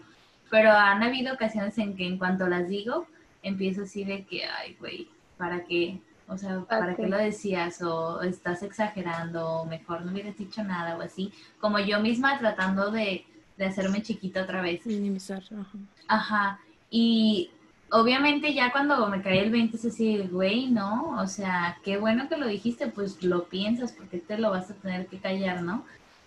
Pero 0.56 0.72
han 0.72 1.04
habido 1.04 1.34
ocasiones 1.34 1.78
en 1.80 1.98
que 1.98 2.08
en 2.08 2.18
cuanto 2.18 2.48
las 2.48 2.70
digo, 2.70 3.08
empiezo 3.44 3.82
así 3.82 4.06
de 4.06 4.24
que, 4.24 4.46
ay, 4.46 4.78
güey, 4.80 5.10
¿para 5.36 5.66
qué? 5.66 6.00
O 6.30 6.38
sea, 6.38 6.62
¿para 6.62 6.96
qué 6.96 7.08
lo 7.08 7.18
decías? 7.18 7.82
O 7.82 8.22
estás 8.22 8.64
exagerando, 8.64 9.46
o 9.46 9.66
mejor 9.66 10.06
no 10.06 10.14
hubieras 10.14 10.38
dicho 10.38 10.64
nada, 10.64 10.98
o 10.98 11.02
así. 11.02 11.34
Como 11.60 11.78
yo 11.80 12.00
misma 12.00 12.40
tratando 12.40 12.90
de, 12.90 13.26
de 13.58 13.66
hacerme 13.66 14.02
chiquita 14.02 14.44
otra 14.44 14.62
vez. 14.62 14.86
Minimizar, 14.86 15.44
ajá. 15.44 15.78
Ajá. 16.08 16.60
Y 16.90 17.52
obviamente 17.92 18.54
ya 18.54 18.72
cuando 18.72 19.10
me 19.10 19.22
cae 19.22 19.42
el 19.42 19.52
20 19.52 19.76
es 19.76 19.84
así, 19.84 20.20
güey, 20.20 20.68
¿no? 20.68 21.18
O 21.20 21.28
sea, 21.28 21.80
qué 21.84 21.98
bueno 21.98 22.30
que 22.30 22.38
lo 22.38 22.48
dijiste, 22.48 22.88
pues 22.88 23.22
lo 23.22 23.50
piensas 23.50 23.92
porque 23.92 24.20
te 24.20 24.38
lo 24.38 24.52
vas 24.52 24.72
a 24.72 24.76
tener 24.76 25.08
que 25.08 25.20
callar, 25.20 25.64
¿no? 25.64 25.84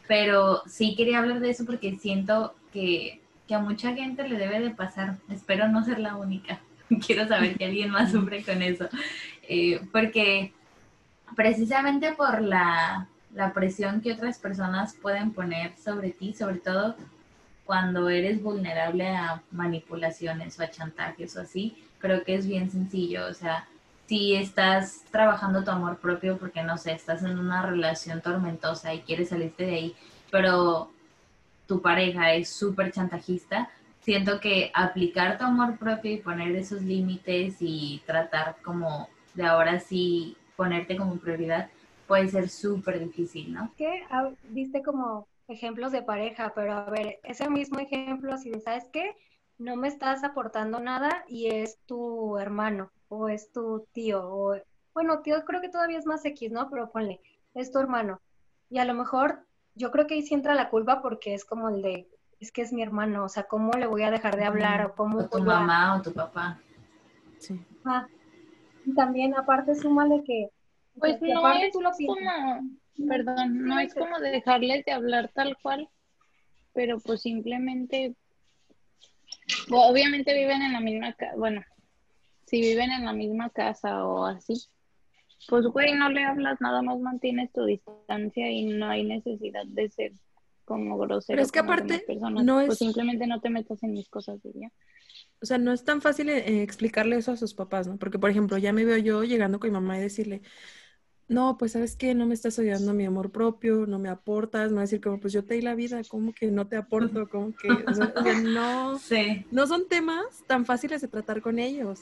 Pero 0.07 0.61
sí 0.67 0.95
quería 0.97 1.21
hablar 1.21 1.41
de 1.41 1.49
eso 1.49 1.65
porque 1.65 1.97
siento 1.97 2.55
que 2.75 3.23
que 3.49 3.55
a 3.55 3.59
mucha 3.59 3.95
gente 3.95 4.29
le 4.29 4.37
debe 4.37 4.61
de 4.61 4.71
pasar. 4.71 5.17
Espero 5.31 5.69
no 5.69 5.83
ser 5.83 5.99
la 5.99 6.17
única. 6.17 6.61
Quiero 7.07 7.27
saber 7.27 7.57
que 7.57 7.65
alguien 7.65 7.91
más 7.91 8.13
sufre 8.13 8.45
con 8.45 8.63
eso. 8.63 8.89
Eh, 9.43 9.81
porque 9.91 10.53
precisamente 11.35 12.13
por 12.13 12.43
la, 12.43 13.09
la 13.35 13.53
presión 13.55 14.03
que 14.03 14.13
otras 14.13 14.39
personas 14.39 14.95
pueden 14.95 15.33
poner 15.33 15.77
sobre 15.77 16.11
ti, 16.11 16.35
sobre 16.35 16.59
todo 16.59 16.95
cuando 17.65 18.09
eres 18.09 18.43
vulnerable 18.43 19.09
a 19.09 19.43
manipulaciones 19.51 20.59
o 20.59 20.63
a 20.63 20.71
chantajes 20.71 21.37
o 21.37 21.41
así, 21.41 21.77
creo 21.99 22.25
que 22.25 22.35
es 22.35 22.47
bien 22.47 22.71
sencillo. 22.71 23.27
O 23.27 23.35
sea, 23.35 23.67
si 24.07 24.35
estás 24.35 25.05
trabajando 25.11 25.65
tu 25.65 25.71
amor 25.71 25.99
propio 25.99 26.39
porque, 26.39 26.63
no 26.63 26.79
sé, 26.79 26.93
estás 26.93 27.23
en 27.23 27.39
una 27.39 27.63
relación 27.63 28.23
tormentosa 28.23 28.95
y 28.95 29.01
quieres 29.01 29.31
salirte 29.31 29.65
de 29.67 29.75
ahí, 29.75 29.97
pero 30.31 30.91
tu 31.69 31.83
pareja 31.83 32.33
es 32.33 32.49
súper 32.49 32.91
chantajista, 32.91 33.69
siento 34.01 34.41
que 34.41 34.73
aplicar 34.75 35.37
tu 35.37 35.45
amor 35.45 35.79
propio 35.79 36.11
y 36.11 36.17
poner 36.17 36.57
esos 36.57 36.81
límites 36.83 37.59
y 37.61 38.03
tratar 38.07 38.57
como 38.63 39.09
de 39.35 39.45
ahora 39.45 39.79
sí 39.79 40.37
ponerte 40.57 40.97
como 40.97 41.19
prioridad 41.19 41.69
puede 42.07 42.27
ser 42.29 42.49
súper 42.49 42.99
difícil, 42.99 43.53
¿no? 43.53 43.71
Que 43.77 44.03
viste 44.49 44.83
como 44.83 45.29
ejemplos 45.47 45.93
de 45.93 46.03
pareja, 46.03 46.53
pero 46.55 46.73
a 46.73 46.91
ver, 46.91 47.21
ese 47.23 47.51
mismo 47.51 47.79
ejemplo, 47.79 48.39
si 48.39 48.53
sabes 48.61 48.89
qué, 48.91 49.15
no 49.59 49.77
me 49.77 49.89
estás 49.89 50.25
aportando 50.25 50.81
nada 50.81 51.25
y 51.29 51.49
es 51.49 51.79
tu 51.85 52.39
hermano 52.39 52.91
o 53.09 53.29
es 53.29 53.53
tu 53.53 53.87
tío 53.93 54.23
o 54.25 54.57
bueno, 54.95 55.21
tío 55.21 55.45
creo 55.45 55.61
que 55.61 55.69
todavía 55.69 55.99
es 55.99 56.07
más 56.07 56.25
X, 56.25 56.51
¿no? 56.51 56.71
Pero 56.71 56.91
ponle, 56.91 57.21
es 57.55 57.71
tu 57.71 57.79
hermano. 57.79 58.21
Y 58.71 58.79
a 58.79 58.85
lo 58.85 58.95
mejor 58.95 59.45
yo 59.79 59.91
creo 59.91 60.07
que 60.07 60.15
ahí 60.15 60.23
sí 60.23 60.35
entra 60.35 60.55
la 60.55 60.69
culpa 60.69 61.01
porque 61.01 61.35
es 61.35 61.45
como 61.45 61.69
el 61.69 61.83
de, 61.83 62.09
es 62.41 62.53
que 62.53 62.63
es 62.63 62.73
mi 62.73 62.83
hermano, 62.83 63.25
o 63.25 63.29
sea, 63.29 63.45
¿cómo 63.45 63.73
le 63.73 63.87
voy 63.87 64.03
a 64.03 64.11
dejar 64.11 64.37
de 64.37 64.45
hablar 64.45 64.85
o 64.85 64.95
cómo... 64.95 65.19
O 65.19 65.29
tu 65.29 65.41
mamá 65.41 65.97
o 65.97 66.03
tu 66.03 66.13
papá. 66.13 66.61
Sí. 67.39 67.61
Ah, 67.85 68.07
también 68.95 69.35
aparte 69.37 69.75
súmale 69.75 70.23
que... 70.25 70.51
Pues 70.99 71.21
no 71.23 71.39
aparte 71.39 71.67
es 71.67 71.73
tú 71.73 71.81
lo 71.81 71.93
piensas. 71.97 72.25
como, 72.25 73.09
perdón, 73.09 73.65
no 73.65 73.79
es 73.79 73.95
como 73.95 74.19
dejarles 74.19 74.85
de 74.85 74.93
hablar 74.93 75.31
tal 75.33 75.57
cual, 75.63 75.89
pero 76.73 76.99
pues 76.99 77.23
simplemente, 77.23 78.17
obviamente 79.71 80.35
viven 80.35 80.63
en 80.63 80.73
la 80.73 80.81
misma 80.81 81.13
casa, 81.13 81.37
bueno, 81.37 81.63
si 82.47 82.61
viven 82.61 82.91
en 82.91 83.05
la 83.05 83.13
misma 83.13 83.51
casa 83.51 84.05
o 84.05 84.25
así, 84.25 84.55
pues 85.49 85.67
güey, 85.67 85.95
no 85.95 86.09
le 86.11 86.25
hablas, 86.25 86.61
nada 86.61 86.83
más 86.83 86.99
mantienes 87.01 87.53
tu 87.53 87.65
distancia 87.65 88.51
y 88.51 88.65
no 88.67 88.87
hay 88.89 89.05
necesidad 89.05 89.65
de 89.67 89.89
ser 89.91 90.13
como 90.65 90.99
grosero 90.99 91.37
Pero 91.37 91.43
es 91.43 91.53
que 91.53 91.59
aparte, 91.61 92.05
personas, 92.07 92.45
no 92.45 92.57
pues 92.57 92.73
es- 92.73 92.79
simplemente 92.79 93.27
no 93.27 93.41
te 93.41 93.49
metas 93.51 93.83
en 93.83 93.93
mis 93.93 94.09
cosas 94.09 94.39
y 94.45 94.61
ya. 94.61 94.73
O 95.41 95.47
sea, 95.47 95.57
no 95.59 95.73
es 95.73 95.85
tan 95.85 96.03
fácil 96.03 96.29
eh, 96.29 96.63
explicarle 96.63 97.17
eso 97.17 97.33
a 97.33 97.37
sus 97.37 97.55
papás, 97.55 97.87
¿no? 97.87 97.97
Porque, 97.97 98.19
por 98.19 98.29
ejemplo, 98.31 98.59
ya 98.59 98.73
me 98.73 98.85
veo 98.85 98.99
yo 98.99 99.25
llegando 99.25 99.59
con 99.61 99.71
mi 99.71 99.75
mamá 99.75 99.97
y 99.99 100.03
decirle, 100.03 100.43
no, 101.29 101.57
pues, 101.59 101.73
¿sabes 101.73 101.95
qué? 101.97 102.15
No 102.15 102.27
me 102.27 102.35
estás 102.35 102.59
ayudando 102.59 102.91
a 102.91 102.95
mi 102.95 103.05
amor 103.05 103.31
propio, 103.31 103.87
no 103.87 103.99
me 103.99 104.09
aportas, 104.09 104.71
me 104.71 104.77
va 104.77 104.81
a 104.83 104.85
decir 104.85 105.01
como, 105.01 105.21
pues 105.21 105.33
yo 105.33 105.45
te 105.45 105.55
di 105.55 105.63
la 105.63 105.75
vida, 105.75 106.01
¿cómo 106.09 106.33
que 106.33 106.51
no 106.51 106.67
te 106.67 106.77
aporto? 106.77 107.29
Como 107.29 107.55
que, 107.55 107.69
o 107.89 107.95
sea, 107.95 108.13
no, 108.47 108.99
Sí. 108.99 109.45
no 109.51 109.67
son 109.67 109.89
temas 109.89 110.25
tan 110.47 110.65
fáciles 110.67 111.01
de 111.01 111.09
tratar 111.09 111.41
con 111.41 111.59
ellos. 111.59 112.01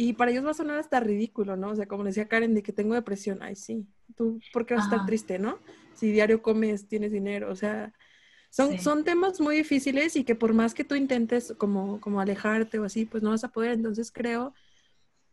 Y 0.00 0.14
para 0.14 0.30
ellos 0.30 0.46
va 0.46 0.52
a 0.52 0.54
sonar 0.54 0.78
hasta 0.78 0.98
ridículo, 0.98 1.58
¿no? 1.58 1.72
O 1.72 1.76
sea, 1.76 1.84
como 1.84 2.04
decía 2.04 2.26
Karen, 2.26 2.54
de 2.54 2.62
que 2.62 2.72
tengo 2.72 2.94
depresión, 2.94 3.42
ay, 3.42 3.54
sí, 3.54 3.86
¿tú 4.16 4.40
por 4.50 4.64
qué 4.64 4.72
vas 4.72 4.84
a 4.84 4.88
estar 4.88 5.04
triste, 5.04 5.38
no? 5.38 5.58
Si 5.92 6.10
diario 6.10 6.40
comes, 6.40 6.88
tienes 6.88 7.12
dinero, 7.12 7.52
o 7.52 7.54
sea, 7.54 7.92
son, 8.48 8.70
Sí. 8.70 8.78
son 8.78 9.04
temas 9.04 9.42
muy 9.42 9.56
difíciles 9.56 10.16
y 10.16 10.24
que 10.24 10.34
por 10.34 10.54
más 10.54 10.72
que 10.72 10.84
tú 10.84 10.94
intentes 10.94 11.52
como, 11.58 12.00
como 12.00 12.18
alejarte 12.18 12.78
o 12.78 12.84
así, 12.84 13.04
pues 13.04 13.22
no 13.22 13.28
vas 13.28 13.44
a 13.44 13.52
poder. 13.52 13.72
Entonces 13.72 14.10
creo 14.10 14.54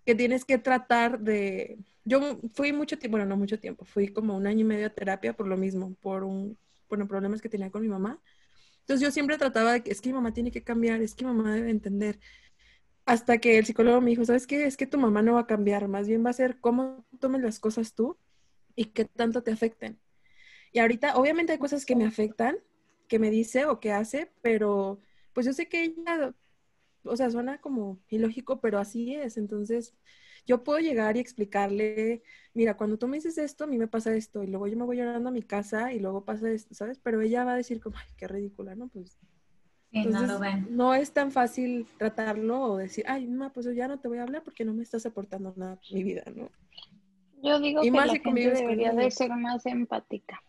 que 0.06 0.16
tienes 0.16 0.44
que 0.44 0.58
tratar 0.58 1.22
de... 1.22 1.78
Yo 2.04 2.38
fui 2.54 2.74
mucho 2.74 3.00
tiempo, 3.00 3.18
bueno, 3.18 3.26
no 3.26 3.38
mucho 3.38 3.62
tiempo, 3.62 3.86
fui 3.86 4.10
como 4.10 4.36
un 4.36 4.48
año 4.48 4.62
y 4.62 4.64
medio 4.66 4.88
a 4.88 4.90
terapia 4.90 5.32
por 5.32 5.48
lo 5.48 5.56
mismo, 5.56 5.96
por 6.02 6.26
un, 6.26 6.58
bueno, 6.90 7.08
problemas 7.08 7.42
que 7.42 7.48
tenía 7.48 7.72
con 7.72 7.84
mi 7.84 7.88
mamá. 7.88 8.20
Entonces 8.82 9.02
yo 9.02 9.12
siempre 9.12 9.38
trataba 9.38 9.72
de 9.72 9.82
que 9.84 9.92
es 9.92 10.02
que 10.02 10.10
mi 10.10 10.16
mamá 10.16 10.34
tiene 10.34 10.52
que 10.52 10.62
cambiar, 10.62 11.02
es 11.02 11.16
que 11.16 11.24
mi 11.24 11.32
mamá 11.34 11.56
debe 11.56 11.70
entender. 11.70 12.20
Hasta 13.08 13.38
que 13.40 13.58
el 13.58 13.66
psicólogo 13.66 14.02
me 14.02 14.10
dijo, 14.12 14.26
¿sabes 14.26 14.48
qué? 14.48 14.66
Es 14.66 14.76
que 14.78 14.86
tu 14.86 14.98
mamá 15.00 15.22
no 15.22 15.36
va 15.36 15.42
a 15.42 15.48
cambiar, 15.48 15.88
más 15.88 16.08
bien 16.10 16.26
va 16.26 16.30
a 16.32 16.34
ser 16.34 16.60
cómo 16.60 17.06
tomes 17.20 17.42
las 17.42 17.60
cosas 17.60 17.96
tú 17.96 18.18
y 18.76 18.86
qué 18.88 19.06
tanto 19.06 19.44
te 19.44 19.52
afecten. 19.52 19.98
Y 20.74 20.80
ahorita, 20.80 21.18
obviamente 21.18 21.54
hay 21.54 21.60
cosas 21.60 21.86
que 21.86 21.96
me 21.96 22.06
afectan, 22.06 22.58
que 23.08 23.20
me 23.20 23.32
dice 23.32 23.66
o 23.66 23.80
que 23.80 23.94
hace, 23.94 24.32
pero 24.42 25.00
pues 25.34 25.46
yo 25.46 25.54
sé 25.54 25.70
que 25.70 25.84
ella, 25.86 26.36
o 27.04 27.16
sea, 27.18 27.32
suena 27.32 27.62
como 27.62 28.00
ilógico, 28.10 28.62
pero 28.62 28.80
así 28.80 29.16
es. 29.16 29.38
Entonces, 29.38 29.96
yo 30.46 30.64
puedo 30.64 30.80
llegar 30.80 31.18
y 31.18 31.22
explicarle, 31.22 32.24
mira, 32.54 32.78
cuando 32.78 32.98
tú 32.98 33.08
me 33.08 33.18
dices 33.18 33.38
esto, 33.38 33.66
a 33.66 33.68
mí 33.68 33.78
me 33.78 33.88
pasa 33.88 34.16
esto, 34.16 34.44
y 34.44 34.48
luego 34.48 34.68
yo 34.68 34.78
me 34.78 34.86
voy 34.86 34.98
llorando 34.98 35.30
a 35.30 35.32
mi 35.32 35.44
casa 35.44 35.94
y 35.94 36.00
luego 36.00 36.26
pasa 36.26 36.52
esto, 36.52 36.76
¿sabes? 36.76 37.00
Pero 37.00 37.22
ella 37.22 37.46
va 37.46 37.54
a 37.54 37.58
decir 37.58 37.80
como, 37.82 37.98
ay, 37.98 38.08
qué 38.18 38.28
ridícula, 38.28 38.76
¿no? 38.76 38.90
Pues 38.90 39.18
No 40.04 40.10
entonces, 40.10 40.30
lo 40.30 40.40
ven. 40.40 40.68
no 40.72 40.94
es 40.94 41.12
tan 41.12 41.32
fácil 41.32 41.88
tratarlo 41.98 42.62
o 42.62 42.78
decir, 42.78 43.06
ay, 43.08 43.28
mamá, 43.28 43.52
pues 43.54 43.68
ya 43.76 43.88
no 43.88 44.00
te 44.00 44.08
voy 44.08 44.20
a 44.20 44.24
hablar 44.24 44.44
porque 44.44 44.66
no 44.66 44.74
me 44.74 44.84
estás 44.84 45.06
aportando 45.06 45.54
nada 45.56 45.74
a 45.74 45.94
mi 45.94 46.04
vida, 46.04 46.24
¿no? 46.36 46.50
Yo 47.44 47.60
digo 47.60 47.82
Y 47.82 47.86
que 47.86 47.92
más 47.92 48.08
la 48.08 48.14
gente 48.14 48.52
debería 48.52 48.94
de 48.94 49.12
ser 49.12 49.32
más 49.32 49.66
empática. 49.66 50.42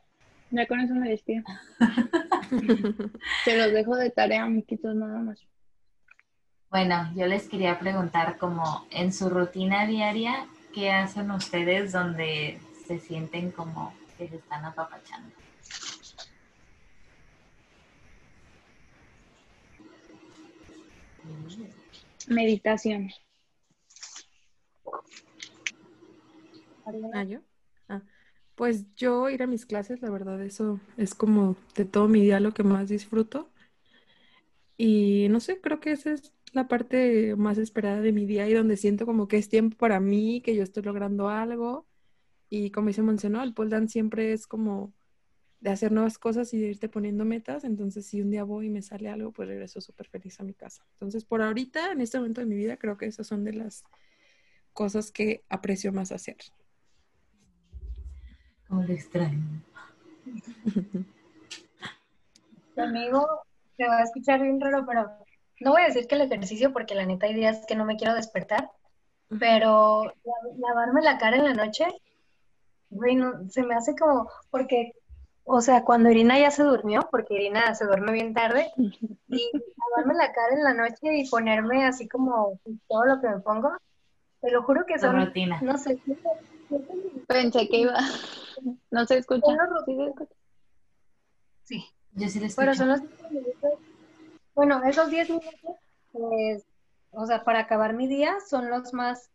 Ya 0.51 0.67
con 0.67 0.81
eso 0.81 0.95
me 0.95 1.11
despido. 1.11 1.45
Se 3.45 3.57
los 3.57 3.73
dejo 3.73 3.97
de 3.97 4.11
tarea, 4.11 4.45
amiguitos, 4.45 4.95
nada 4.95 5.19
más. 5.19 5.47
Bueno, 6.71 7.11
yo 7.15 7.27
les 7.27 7.49
quería 7.49 7.79
preguntar 7.79 8.39
como 8.39 8.87
en 8.91 9.13
su 9.13 9.29
rutina 9.29 9.87
diaria, 9.87 10.47
¿qué 10.75 10.91
hacen 10.91 11.31
ustedes 11.31 11.93
donde 11.93 12.61
se 12.87 12.99
sienten 12.99 13.51
como 13.51 13.93
que 14.17 14.29
se 14.29 14.37
están 14.37 14.65
apapachando? 14.65 15.35
Meditación. 22.29 23.11
Ah, 27.13 27.25
yo. 27.25 27.41
Ah, 27.89 28.03
pues 28.55 28.87
yo 28.97 29.29
ir 29.31 29.43
a 29.43 29.47
mis 29.47 29.67
clases, 29.67 30.01
la 30.03 30.11
verdad, 30.11 30.43
eso 30.43 30.81
es 30.97 31.15
como 31.15 31.57
de 31.75 31.85
todo 31.85 32.09
mi 32.09 32.23
día 32.23 32.41
lo 32.41 32.55
que 32.55 32.63
más 32.63 32.89
disfruto. 32.89 33.51
Y 34.77 35.27
no 35.31 35.41
sé, 35.41 35.61
creo 35.61 35.81
que 35.81 35.93
esa 35.93 36.13
es 36.13 36.33
la 36.53 36.69
parte 36.69 37.35
más 37.37 37.59
esperada 37.59 38.01
de 38.01 38.13
mi 38.13 38.27
día 38.27 38.49
y 38.49 38.55
donde 38.55 38.77
siento 38.77 39.07
como 39.07 39.29
que 39.29 39.37
es 39.37 39.49
tiempo 39.49 39.77
para 39.77 40.01
mí, 40.01 40.41
que 40.41 40.55
yo 40.55 40.63
estoy 40.63 40.83
logrando 40.83 41.29
algo. 41.29 41.87
Y 42.51 42.71
como 42.71 42.89
dice 42.89 43.31
¿no? 43.31 43.43
El 43.43 43.55
pole 43.55 43.89
siempre 43.89 44.33
es 44.33 44.47
como 44.47 44.93
de 45.61 45.71
hacer 45.71 45.91
nuevas 45.93 46.19
cosas 46.19 46.53
y 46.55 46.59
de 46.61 46.69
irte 46.69 46.89
poniendo 46.89 47.25
metas. 47.25 47.65
Entonces, 47.65 48.07
si 48.07 48.21
un 48.23 48.31
día 48.31 48.45
voy 48.45 48.67
y 48.67 48.71
me 48.71 48.83
sale 48.83 49.09
algo, 49.09 49.33
pues 49.33 49.49
regreso 49.49 49.81
súper 49.81 50.07
feliz 50.09 50.39
a 50.41 50.45
mi 50.45 50.55
casa. 50.55 50.85
Entonces, 50.93 51.25
por 51.25 51.43
ahorita, 51.43 51.93
en 51.93 52.01
este 52.01 52.19
momento 52.19 52.41
de 52.41 52.47
mi 52.47 52.55
vida, 52.57 52.77
creo 52.77 52.97
que 52.97 53.07
esas 53.07 53.27
son 53.27 53.45
de 53.45 53.55
las 53.55 53.85
cosas 54.73 55.11
que 55.11 55.43
aprecio 55.49 55.93
más 55.93 56.13
hacer. 56.13 56.37
Como 58.69 58.83
lo 58.85 58.93
extraño. 58.93 59.63
Conmigo 62.75 63.27
se 63.77 63.87
va 63.87 63.99
a 63.99 64.03
escuchar 64.05 64.41
bien 64.41 64.61
raro, 64.61 64.85
pero 64.87 65.11
no 65.61 65.73
voy 65.73 65.83
a 65.83 65.87
decir 65.87 66.07
que 66.07 66.15
el 66.15 66.21
ejercicio 66.23 66.73
porque 66.73 66.95
la 66.95 67.07
neta 67.07 67.27
hay 67.27 67.35
días 67.35 67.65
que 67.67 67.75
no 67.75 67.85
me 67.85 67.97
quiero 67.97 68.15
despertar, 68.15 68.71
pero 69.41 70.05
la- 70.05 70.13
lavarme 70.59 71.03
la 71.03 71.19
cara 71.19 71.37
en 71.39 71.45
la 71.45 71.55
noche, 71.55 71.87
güey, 72.91 73.17
no, 73.17 73.49
se 73.51 73.65
me 73.65 73.75
hace 73.75 73.97
como, 73.97 74.31
porque, 74.51 74.93
o 75.51 75.61
sea, 75.61 75.85
cuando 75.85 76.11
Irina 76.11 76.39
ya 76.39 76.51
se 76.51 76.63
durmió, 76.63 77.09
porque 77.11 77.35
Irina 77.35 77.75
se 77.75 77.87
duerme 77.87 78.13
bien 78.13 78.35
tarde, 78.35 78.71
y 78.77 79.51
lavarme 79.97 80.15
la 80.15 80.33
cara 80.33 80.55
en 80.55 80.63
la 80.65 80.75
noche 80.75 81.17
y 81.17 81.29
ponerme 81.29 81.85
así 81.87 82.09
como 82.09 82.61
todo 82.89 83.05
lo 83.07 83.21
que 83.21 83.29
me 83.29 83.41
pongo, 83.41 83.71
te 84.41 84.51
lo 84.51 84.63
juro 84.63 84.85
que 84.87 84.95
La 84.95 85.01
son, 85.01 85.17
rutina. 85.27 85.61
no 85.63 85.77
sé. 85.79 85.99
Pensé 87.27 87.69
que 87.69 87.79
iba. 87.79 87.95
No 88.91 89.05
se 89.07 89.19
escucha. 89.19 89.47
Son 89.47 89.57
los 89.57 89.85
Sí 89.85 89.97
se 89.97 90.05
escucha. 90.07 90.35
Sí. 91.63 91.85
Yo 92.13 92.29
sí 92.29 92.41
les 92.41 92.57
Pero 92.57 92.73
escucho. 92.73 92.91
son 92.93 93.03
los 93.03 93.19
10 93.31 93.31
minutos. 93.31 93.71
Bueno, 94.55 94.83
esos 94.85 95.11
10 95.11 95.31
minutos, 95.31 95.77
pues, 96.11 96.65
o 97.13 97.25
sea, 97.27 97.45
para 97.45 97.61
acabar 97.61 97.95
mi 97.95 98.09
día 98.09 98.35
son 98.49 98.69
los 98.69 98.93
más 98.93 99.31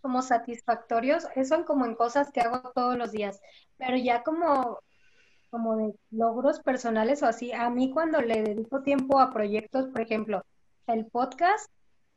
como 0.00 0.22
satisfactorios. 0.22 1.28
Eso 1.36 1.64
como 1.64 1.84
en 1.86 1.94
cosas 1.94 2.32
que 2.32 2.40
hago 2.40 2.72
todos 2.74 2.96
los 2.98 3.12
días. 3.12 3.40
Pero 3.78 3.96
ya 3.96 4.24
como, 4.24 4.80
como 5.54 5.76
de 5.76 5.94
logros 6.10 6.58
personales 6.58 7.22
o 7.22 7.26
así, 7.26 7.52
a 7.52 7.70
mí 7.70 7.92
cuando 7.92 8.20
le 8.20 8.42
dedico 8.42 8.82
tiempo 8.82 9.20
a 9.20 9.32
proyectos, 9.32 9.86
por 9.86 10.00
ejemplo, 10.00 10.44
el 10.88 11.06
podcast, 11.06 11.70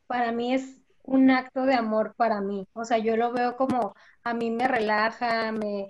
para 0.08 0.32
mí 0.32 0.54
es 0.54 0.80
un 1.04 1.30
acto 1.30 1.62
de 1.62 1.74
amor 1.74 2.14
para 2.16 2.40
mí. 2.40 2.66
O 2.72 2.84
sea, 2.84 2.98
yo 2.98 3.16
lo 3.16 3.32
veo 3.32 3.56
como 3.56 3.94
a 4.24 4.34
mí 4.34 4.50
me 4.50 4.66
relaja, 4.66 5.52
me, 5.52 5.86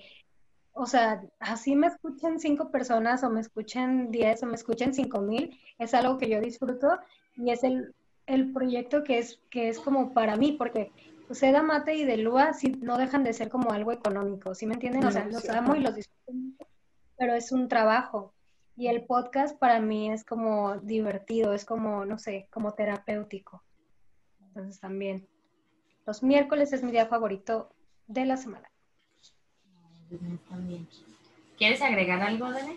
o 0.72 0.84
sea, 0.84 1.22
así 1.40 1.74
me 1.74 1.86
escuchen 1.86 2.38
cinco 2.38 2.70
personas 2.70 3.24
o 3.24 3.30
me 3.30 3.40
escuchen 3.40 4.10
diez 4.10 4.42
o 4.42 4.46
me 4.46 4.56
escuchen 4.56 4.92
cinco 4.92 5.22
mil, 5.22 5.58
es 5.78 5.94
algo 5.94 6.18
que 6.18 6.28
yo 6.28 6.42
disfruto 6.42 6.98
y 7.34 7.50
es 7.50 7.64
el, 7.64 7.94
el 8.26 8.52
proyecto 8.52 9.04
que 9.04 9.20
es, 9.20 9.40
que 9.48 9.70
es 9.70 9.80
como 9.80 10.12
para 10.12 10.36
mí, 10.36 10.52
porque 10.52 10.92
Seda 11.30 11.62
Mate 11.62 11.94
y 11.94 12.04
Delúa 12.04 12.52
sí 12.52 12.72
no 12.82 12.98
dejan 12.98 13.24
de 13.24 13.32
ser 13.32 13.48
como 13.48 13.72
algo 13.72 13.90
económico, 13.90 14.54
¿sí 14.54 14.66
me 14.66 14.74
entienden? 14.74 15.06
O 15.06 15.10
sea, 15.10 15.24
los 15.24 15.48
amo 15.48 15.74
y 15.76 15.80
los 15.80 15.94
disfruto 15.94 16.32
mucho, 16.34 16.67
pero 17.18 17.34
es 17.34 17.52
un 17.52 17.68
trabajo. 17.68 18.32
Y 18.76 18.86
el 18.86 19.04
podcast 19.04 19.58
para 19.58 19.80
mí 19.80 20.10
es 20.10 20.24
como 20.24 20.78
divertido, 20.78 21.52
es 21.52 21.64
como, 21.64 22.04
no 22.04 22.16
sé, 22.16 22.46
como 22.50 22.72
terapéutico. 22.74 23.64
Entonces 24.40 24.80
también, 24.80 25.26
los 26.06 26.22
miércoles 26.22 26.72
es 26.72 26.82
mi 26.84 26.92
día 26.92 27.06
favorito 27.06 27.74
de 28.06 28.24
la 28.24 28.36
semana. 28.36 28.70
También. 30.48 30.88
¿Quieres 31.58 31.82
agregar 31.82 32.22
algo, 32.22 32.50
Dani? 32.50 32.76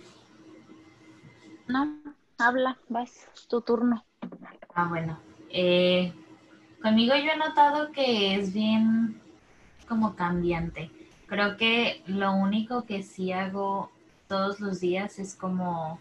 No, 1.68 2.02
habla, 2.40 2.80
vas, 2.90 3.30
tu 3.48 3.62
turno. 3.62 4.04
Ah, 4.74 4.88
bueno. 4.90 5.20
Eh, 5.50 6.12
conmigo 6.82 7.16
yo 7.16 7.32
he 7.32 7.38
notado 7.38 7.92
que 7.92 8.36
es 8.36 8.54
bien 8.54 9.22
como 9.88 10.16
cambiante. 10.16 10.90
Creo 11.28 11.58
que 11.58 12.02
lo 12.08 12.34
único 12.34 12.86
que 12.86 13.04
sí 13.04 13.32
hago 13.32 13.91
todos 14.32 14.62
los 14.62 14.80
días 14.80 15.20
es 15.20 15.36
como 15.36 16.00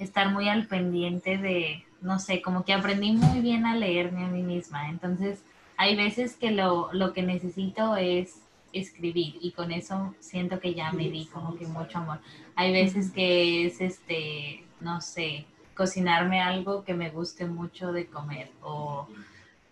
estar 0.00 0.32
muy 0.32 0.48
al 0.48 0.66
pendiente 0.66 1.38
de, 1.38 1.84
no 2.00 2.18
sé, 2.18 2.42
como 2.42 2.64
que 2.64 2.72
aprendí 2.72 3.12
muy 3.12 3.40
bien 3.40 3.64
a 3.64 3.76
leerme 3.76 4.24
a 4.24 4.26
mí 4.26 4.42
misma. 4.42 4.88
Entonces, 4.88 5.44
hay 5.76 5.94
veces 5.94 6.34
que 6.34 6.50
lo, 6.50 6.92
lo 6.92 7.12
que 7.12 7.22
necesito 7.22 7.94
es 7.94 8.40
escribir 8.72 9.36
y 9.40 9.52
con 9.52 9.70
eso 9.70 10.16
siento 10.18 10.58
que 10.58 10.74
ya 10.74 10.90
me 10.90 11.10
di 11.10 11.26
como 11.26 11.54
que 11.54 11.68
mucho 11.68 11.98
amor. 11.98 12.18
Hay 12.56 12.72
veces 12.72 13.12
que 13.12 13.66
es 13.66 13.80
este, 13.80 14.64
no 14.80 15.00
sé, 15.00 15.46
cocinarme 15.76 16.42
algo 16.42 16.82
que 16.82 16.94
me 16.94 17.08
guste 17.10 17.46
mucho 17.46 17.92
de 17.92 18.06
comer 18.06 18.50
o 18.62 19.06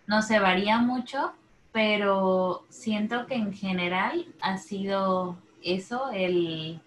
no 0.07 0.21
sé, 0.21 0.39
varía 0.39 0.77
mucho, 0.77 1.33
pero 1.73 2.63
siento 2.69 3.25
que 3.25 3.35
en 3.35 3.51
general 3.51 4.25
ha 4.39 4.57
sido 4.57 5.35
eso, 5.61 6.11
el, 6.11 6.79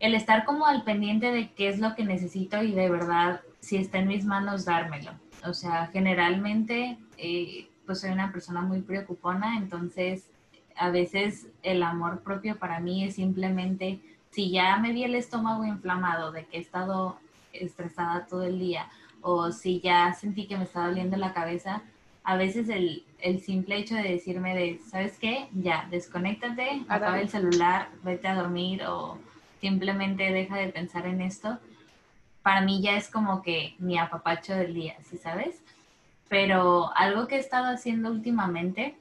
el 0.00 0.14
estar 0.14 0.44
como 0.44 0.66
al 0.66 0.82
pendiente 0.82 1.30
de 1.30 1.52
qué 1.52 1.68
es 1.68 1.78
lo 1.78 1.94
que 1.94 2.04
necesito 2.04 2.62
y 2.62 2.72
de 2.72 2.90
verdad, 2.90 3.42
si 3.60 3.76
está 3.76 3.98
en 3.98 4.08
mis 4.08 4.24
manos, 4.24 4.64
dármelo. 4.64 5.12
O 5.46 5.54
sea, 5.54 5.88
generalmente, 5.92 6.98
eh, 7.18 7.68
pues 7.86 8.00
soy 8.00 8.10
una 8.10 8.32
persona 8.32 8.62
muy 8.62 8.80
preocupona, 8.80 9.58
entonces 9.58 10.30
a 10.76 10.90
veces 10.90 11.48
el 11.62 11.82
amor 11.82 12.22
propio 12.22 12.58
para 12.58 12.80
mí 12.80 13.04
es 13.04 13.16
simplemente, 13.16 14.00
si 14.30 14.50
ya 14.50 14.78
me 14.78 14.92
vi 14.92 15.04
el 15.04 15.14
estómago 15.14 15.64
inflamado 15.64 16.32
de 16.32 16.46
que 16.46 16.56
he 16.56 16.60
estado 16.60 17.18
estresada 17.52 18.26
todo 18.26 18.44
el 18.44 18.58
día 18.58 18.88
o 19.20 19.52
si 19.52 19.80
ya 19.80 20.14
sentí 20.14 20.46
que 20.46 20.56
me 20.56 20.64
estaba 20.64 20.88
doliendo 20.88 21.18
la 21.18 21.34
cabeza, 21.34 21.82
a 22.24 22.36
veces 22.36 22.68
el, 22.70 23.04
simple 23.40 23.76
hecho 23.76 23.94
de 23.94 24.02
decirme 24.02 24.54
de, 24.54 24.80
¿sabes 24.88 25.18
qué? 25.18 25.48
Ya, 25.52 25.86
desconéctate, 25.90 26.84
apaga 26.88 27.20
el 27.20 27.28
celular, 27.28 27.90
vete 28.02 28.28
a 28.28 28.34
dormir 28.34 28.82
o 28.84 29.18
simplemente 29.60 30.32
deja 30.32 30.56
de 30.56 30.68
pensar 30.68 31.06
en 31.06 31.20
esto, 31.20 31.58
para 32.42 32.62
mí 32.62 32.80
ya 32.80 32.96
es 32.96 33.10
como 33.10 33.42
que 33.42 33.74
mi 33.78 33.98
apapacho 33.98 34.54
del 34.54 34.74
día, 34.74 34.96
¿sí 35.08 35.18
sabes? 35.18 35.62
Pero 36.28 36.90
algo 36.96 37.26
que 37.26 37.36
he 37.36 37.38
estado 37.38 37.66
haciendo 37.66 38.10
últimamente, 38.10 38.94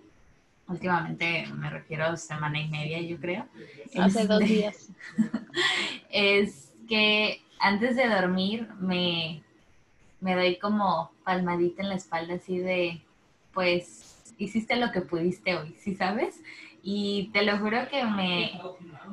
últimamente 0.67 1.47
me 1.53 1.69
refiero 1.69 2.05
a 2.05 2.17
semana 2.17 2.59
y 2.59 2.67
media, 2.67 3.01
yo 3.01 3.17
creo. 3.19 3.45
Hace 3.97 4.27
dos 4.27 4.41
este, 4.41 4.53
días. 4.53 4.89
Es 6.09 6.73
que 6.87 7.41
antes 7.59 7.95
de 7.95 8.07
dormir 8.09 8.67
me, 8.79 9.43
me 10.21 10.35
doy 10.35 10.57
como 10.57 11.11
palmadita 11.23 11.83
en 11.83 11.89
la 11.89 11.95
espalda 11.95 12.35
así 12.35 12.57
de, 12.57 13.01
pues, 13.53 14.33
hiciste 14.39 14.75
lo 14.75 14.91
que 14.91 15.01
pudiste 15.01 15.55
hoy, 15.55 15.75
¿sí 15.79 15.95
sabes? 15.95 16.41
Y 16.81 17.29
te 17.33 17.43
lo 17.43 17.57
juro 17.57 17.87
que 17.89 18.05
me, 18.05 18.61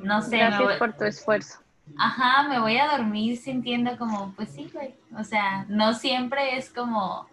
no 0.02 0.22
sé. 0.22 0.38
Gracias 0.38 0.78
por 0.78 0.93
tu 0.93 1.05
esfuerzo. 1.05 1.59
Ajá, 1.98 2.48
me 2.48 2.59
voy 2.59 2.76
a 2.78 2.97
dormir 2.97 3.36
sintiendo 3.36 3.97
como, 3.97 4.32
pues 4.34 4.51
sí, 4.51 4.70
güey. 4.72 4.94
O 5.16 5.24
sea, 5.24 5.64
no 5.68 5.94
siempre 5.94 6.56
es 6.56 6.70
como 6.70 7.28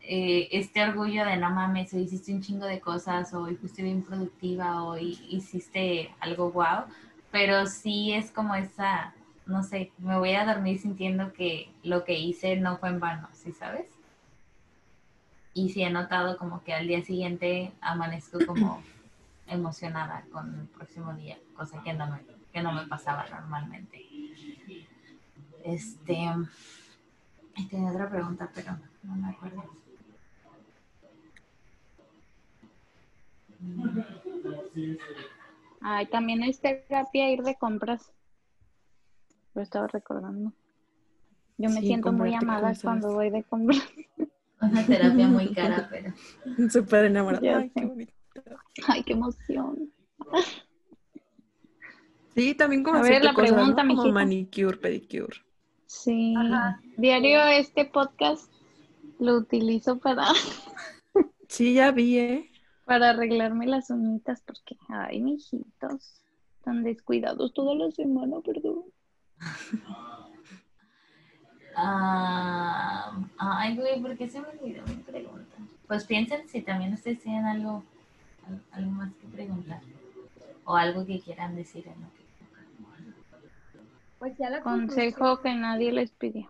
eh, 0.00 0.48
este 0.52 0.82
orgullo 0.82 1.24
de 1.24 1.36
no 1.36 1.50
mames, 1.50 1.94
hoy 1.94 2.02
hiciste 2.02 2.34
un 2.34 2.42
chingo 2.42 2.66
de 2.66 2.80
cosas, 2.80 3.32
o 3.32 3.42
hoy 3.42 3.56
fuiste 3.56 3.82
bien 3.82 4.02
productiva, 4.02 4.82
o 4.82 4.92
hoy 4.92 5.18
hiciste 5.30 6.14
algo 6.20 6.50
guau. 6.50 6.84
Pero 7.30 7.66
sí 7.66 8.12
es 8.12 8.30
como 8.30 8.54
esa, 8.54 9.14
no 9.46 9.62
sé, 9.62 9.90
me 9.98 10.18
voy 10.18 10.34
a 10.34 10.44
dormir 10.44 10.78
sintiendo 10.78 11.32
que 11.32 11.70
lo 11.82 12.04
que 12.04 12.18
hice 12.18 12.56
no 12.56 12.76
fue 12.76 12.90
en 12.90 13.00
vano, 13.00 13.28
¿sí 13.32 13.52
sabes? 13.52 13.86
Y 15.54 15.70
sí 15.70 15.82
he 15.82 15.90
notado 15.90 16.36
como 16.36 16.62
que 16.62 16.74
al 16.74 16.86
día 16.86 17.02
siguiente 17.02 17.72
amanezco 17.80 18.38
como 18.46 18.82
emocionada 19.52 20.24
con 20.32 20.60
el 20.60 20.66
próximo 20.66 21.14
día, 21.14 21.38
cosa 21.54 21.82
que 21.82 21.92
no 21.92 22.06
me, 22.06 22.20
que 22.52 22.62
no 22.62 22.72
me 22.72 22.86
pasaba 22.86 23.26
normalmente. 23.28 24.04
Este, 25.64 26.28
tenía 27.70 27.90
otra 27.90 28.10
pregunta, 28.10 28.50
pero 28.54 28.76
no 29.02 29.14
me 29.14 29.28
acuerdo. 29.28 29.64
Ay, 35.80 36.06
también 36.06 36.42
es 36.42 36.60
terapia 36.60 37.30
ir 37.30 37.42
de 37.42 37.56
compras. 37.56 38.12
Lo 39.54 39.62
estaba 39.62 39.86
recordando. 39.86 40.52
Yo 41.58 41.70
me 41.70 41.80
siento 41.80 42.12
muy 42.12 42.34
amada 42.34 42.72
cuando 42.82 43.12
voy 43.12 43.30
de 43.30 43.44
compras. 43.44 43.82
Una 44.60 44.86
terapia 44.86 45.28
muy 45.28 45.52
cara, 45.52 45.88
pero. 45.90 46.12
Súper 46.70 47.06
enamorada. 47.06 47.58
Ay, 47.58 47.70
qué 47.70 47.84
bonito. 47.84 48.12
Ay, 48.88 49.02
qué 49.02 49.12
emoción. 49.12 49.92
Sí, 52.34 52.54
también 52.54 52.82
como 52.82 52.98
A 52.98 53.02
ver, 53.02 53.24
la 53.24 53.34
pregunta, 53.34 53.82
¿no? 53.82 53.96
Como 53.96 54.12
manicure, 54.12 54.76
pedicure. 54.78 55.36
Sí. 55.86 56.34
Diario 56.96 57.42
este 57.44 57.84
podcast 57.84 58.50
lo 59.18 59.36
utilizo 59.36 59.98
para. 59.98 60.26
sí, 61.48 61.74
ya 61.74 61.90
vi, 61.90 62.18
¿eh? 62.18 62.50
Para 62.84 63.10
arreglarme 63.10 63.66
las 63.66 63.90
uñitas, 63.90 64.42
porque, 64.42 64.76
ay, 64.88 65.20
mijitos, 65.20 66.22
tan 66.64 66.82
descuidados 66.82 67.52
toda 67.52 67.74
la 67.74 67.90
semana, 67.90 68.40
perdón. 68.40 68.84
Ah, 71.74 73.18
ay, 73.38 73.76
güey, 73.76 74.00
¿por 74.02 74.14
qué 74.16 74.28
se 74.28 74.40
me 74.40 74.48
olvidó 74.48 74.82
mi 74.86 74.96
pregunta? 74.96 75.56
Pues 75.86 76.04
piensen 76.04 76.46
si 76.46 76.60
también 76.60 76.92
ustedes 76.92 77.20
tienen 77.20 77.46
algo, 77.46 77.82
algo 78.72 78.90
más 78.90 79.12
que 79.14 79.26
preguntar 79.28 79.80
o 80.64 80.76
algo 80.76 81.04
que 81.06 81.20
quieran 81.20 81.56
decir 81.56 81.86
en 81.86 82.00
lo 82.00 82.12
que 82.14 82.22
pues 84.22 84.38
ya 84.38 84.50
la 84.50 84.60
Consejo 84.60 85.40
que 85.40 85.52
nadie 85.52 85.90
les 85.90 86.12
pidió. 86.12 86.48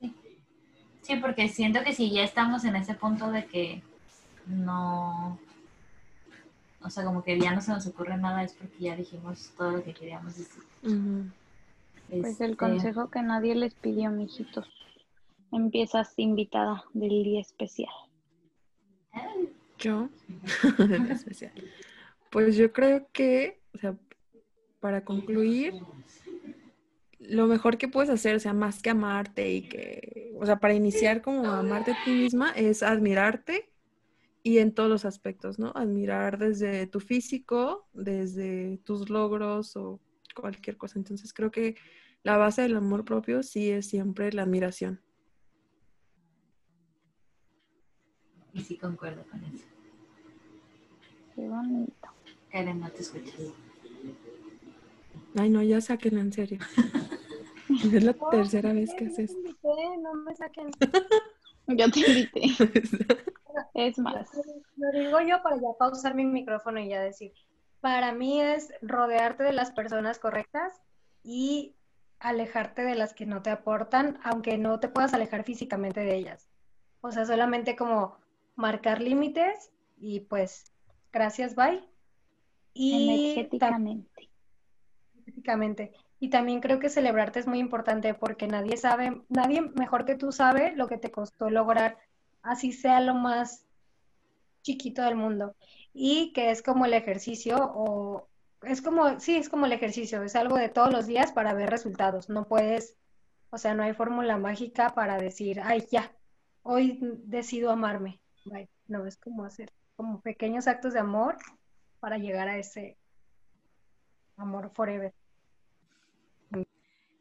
Sí. 0.00 0.14
sí, 1.02 1.16
porque 1.16 1.50
siento 1.50 1.84
que 1.84 1.92
si 1.92 2.10
ya 2.10 2.22
estamos 2.22 2.64
en 2.64 2.76
ese 2.76 2.94
punto 2.94 3.30
de 3.30 3.44
que 3.44 3.82
no, 4.46 5.38
o 6.80 6.88
sea, 6.88 7.04
como 7.04 7.22
que 7.22 7.38
ya 7.38 7.54
no 7.54 7.60
se 7.60 7.72
nos 7.72 7.86
ocurre 7.86 8.16
nada, 8.16 8.42
es 8.42 8.54
porque 8.54 8.78
ya 8.78 8.96
dijimos 8.96 9.52
todo 9.58 9.72
lo 9.72 9.84
que 9.84 9.92
queríamos 9.92 10.34
decir. 10.34 10.62
Pues 10.80 12.40
el 12.40 12.52
este, 12.52 12.56
consejo 12.56 13.10
que 13.10 13.20
nadie 13.20 13.54
les 13.54 13.74
pidió, 13.74 14.10
mijitos. 14.10 14.66
Empiezas 15.52 16.14
invitada 16.16 16.84
del 16.94 17.22
día 17.22 17.42
especial. 17.42 17.92
Yo, 19.78 20.08
especial. 21.10 21.52
Pues 22.30 22.56
yo 22.56 22.74
creo 22.74 23.08
que, 23.10 23.62
o 23.72 23.78
sea, 23.78 23.96
para 24.80 25.02
concluir, 25.02 25.72
lo 27.18 27.46
mejor 27.46 27.78
que 27.78 27.88
puedes 27.88 28.10
hacer, 28.10 28.36
o 28.36 28.40
sea, 28.40 28.52
más 28.52 28.82
que 28.82 28.90
amarte 28.90 29.50
y 29.50 29.62
que, 29.68 30.32
o 30.38 30.44
sea, 30.44 30.58
para 30.58 30.74
iniciar 30.74 31.22
como 31.22 31.46
amarte 31.50 31.92
a 31.92 32.04
ti 32.04 32.10
misma, 32.10 32.50
es 32.50 32.82
admirarte 32.82 33.70
y 34.42 34.58
en 34.58 34.72
todos 34.72 34.88
los 34.88 35.04
aspectos, 35.04 35.58
¿no? 35.58 35.72
Admirar 35.74 36.38
desde 36.38 36.86
tu 36.86 37.00
físico, 37.00 37.88
desde 37.92 38.78
tus 38.84 39.10
logros 39.10 39.76
o 39.76 40.00
cualquier 40.34 40.76
cosa. 40.76 40.98
Entonces 40.98 41.32
creo 41.32 41.50
que 41.50 41.76
la 42.22 42.36
base 42.36 42.62
del 42.62 42.76
amor 42.76 43.04
propio 43.04 43.42
sí 43.42 43.70
es 43.70 43.88
siempre 43.88 44.32
la 44.32 44.42
admiración. 44.42 45.00
Y 48.52 48.62
sí 48.62 48.76
concuerdo 48.76 49.24
con 49.30 49.44
eso. 49.44 49.66
Qué 51.34 51.48
bonito. 51.48 52.08
Karen, 52.50 52.80
no 52.80 52.90
te 52.90 53.02
escuchas. 53.02 53.34
Ay, 55.36 55.50
no, 55.50 55.62
ya 55.62 55.80
sáquenla 55.80 56.20
en 56.20 56.32
serio. 56.32 56.58
es 57.94 58.02
la 58.02 58.14
tercera 58.14 58.72
vez 58.72 58.94
que 58.94 59.06
haces. 59.06 59.36
No 60.02 60.14
me 60.14 60.34
saquen. 60.34 60.70
Yo 61.68 61.90
te 61.90 62.00
invité. 62.00 62.40
es 63.74 63.98
más. 63.98 64.30
Lo 64.76 64.98
digo 64.98 65.20
yo 65.20 65.42
para 65.42 65.56
ya 65.56 65.68
pausar 65.78 66.14
mi 66.14 66.24
micrófono 66.24 66.80
y 66.80 66.88
ya 66.88 67.02
decir 67.02 67.32
para 67.80 68.12
mí 68.12 68.40
es 68.40 68.72
rodearte 68.82 69.44
de 69.44 69.52
las 69.52 69.70
personas 69.70 70.18
correctas 70.18 70.80
y 71.22 71.74
alejarte 72.20 72.82
de 72.82 72.94
las 72.94 73.14
que 73.14 73.26
no 73.26 73.42
te 73.42 73.50
aportan, 73.50 74.18
aunque 74.24 74.58
no 74.58 74.80
te 74.80 74.88
puedas 74.88 75.14
alejar 75.14 75.44
físicamente 75.44 76.00
de 76.00 76.16
ellas. 76.16 76.48
O 77.00 77.12
sea, 77.12 77.24
solamente 77.24 77.76
como 77.76 78.18
marcar 78.58 79.00
límites 79.00 79.70
y 79.96 80.20
pues, 80.20 80.72
gracias, 81.12 81.54
bye. 81.54 81.80
Y 82.74 83.08
energéticamente. 83.08 84.28
Energéticamente. 85.14 85.92
Y 86.18 86.28
también 86.30 86.60
creo 86.60 86.80
que 86.80 86.88
celebrarte 86.88 87.38
es 87.38 87.46
muy 87.46 87.60
importante 87.60 88.12
porque 88.14 88.48
nadie 88.48 88.76
sabe, 88.76 89.22
nadie 89.28 89.62
mejor 89.62 90.04
que 90.04 90.16
tú 90.16 90.32
sabe 90.32 90.74
lo 90.74 90.88
que 90.88 90.98
te 90.98 91.12
costó 91.12 91.48
lograr, 91.48 91.98
así 92.42 92.72
sea 92.72 93.00
lo 93.00 93.14
más 93.14 93.64
chiquito 94.62 95.02
del 95.02 95.14
mundo 95.14 95.54
y 95.94 96.32
que 96.32 96.50
es 96.50 96.60
como 96.60 96.84
el 96.84 96.94
ejercicio 96.94 97.56
o 97.60 98.26
es 98.62 98.82
como, 98.82 99.20
sí, 99.20 99.36
es 99.36 99.48
como 99.48 99.66
el 99.66 99.72
ejercicio, 99.72 100.24
es 100.24 100.34
algo 100.34 100.56
de 100.56 100.68
todos 100.68 100.92
los 100.92 101.06
días 101.06 101.30
para 101.30 101.54
ver 101.54 101.70
resultados. 101.70 102.28
No 102.28 102.48
puedes, 102.48 102.96
o 103.50 103.58
sea, 103.58 103.74
no 103.74 103.84
hay 103.84 103.92
fórmula 103.92 104.36
mágica 104.36 104.90
para 104.96 105.16
decir, 105.16 105.60
ay, 105.62 105.86
ya, 105.92 106.12
hoy 106.64 106.98
decido 107.24 107.70
amarme. 107.70 108.20
No, 108.86 109.06
es 109.06 109.16
como 109.16 109.44
hacer 109.44 109.72
como 109.96 110.20
pequeños 110.20 110.68
actos 110.68 110.92
de 110.92 111.00
amor 111.00 111.36
para 112.00 112.18
llegar 112.18 112.48
a 112.48 112.56
ese 112.56 112.96
amor 114.36 114.70
forever. 114.74 115.12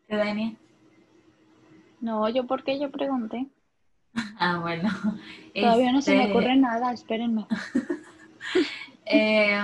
Dani? 0.07 0.57
No, 1.99 2.29
yo 2.29 2.45
porque 2.45 2.79
yo 2.79 2.91
pregunté. 2.91 3.47
Ah, 4.39 4.59
bueno. 4.59 4.89
Todavía 5.53 5.91
no 5.91 6.01
se 6.01 6.15
me 6.15 6.21
este 6.21 6.31
ocurre 6.31 6.55
nada, 6.55 6.91
espérenme. 6.93 7.47
Eh, 9.09 9.57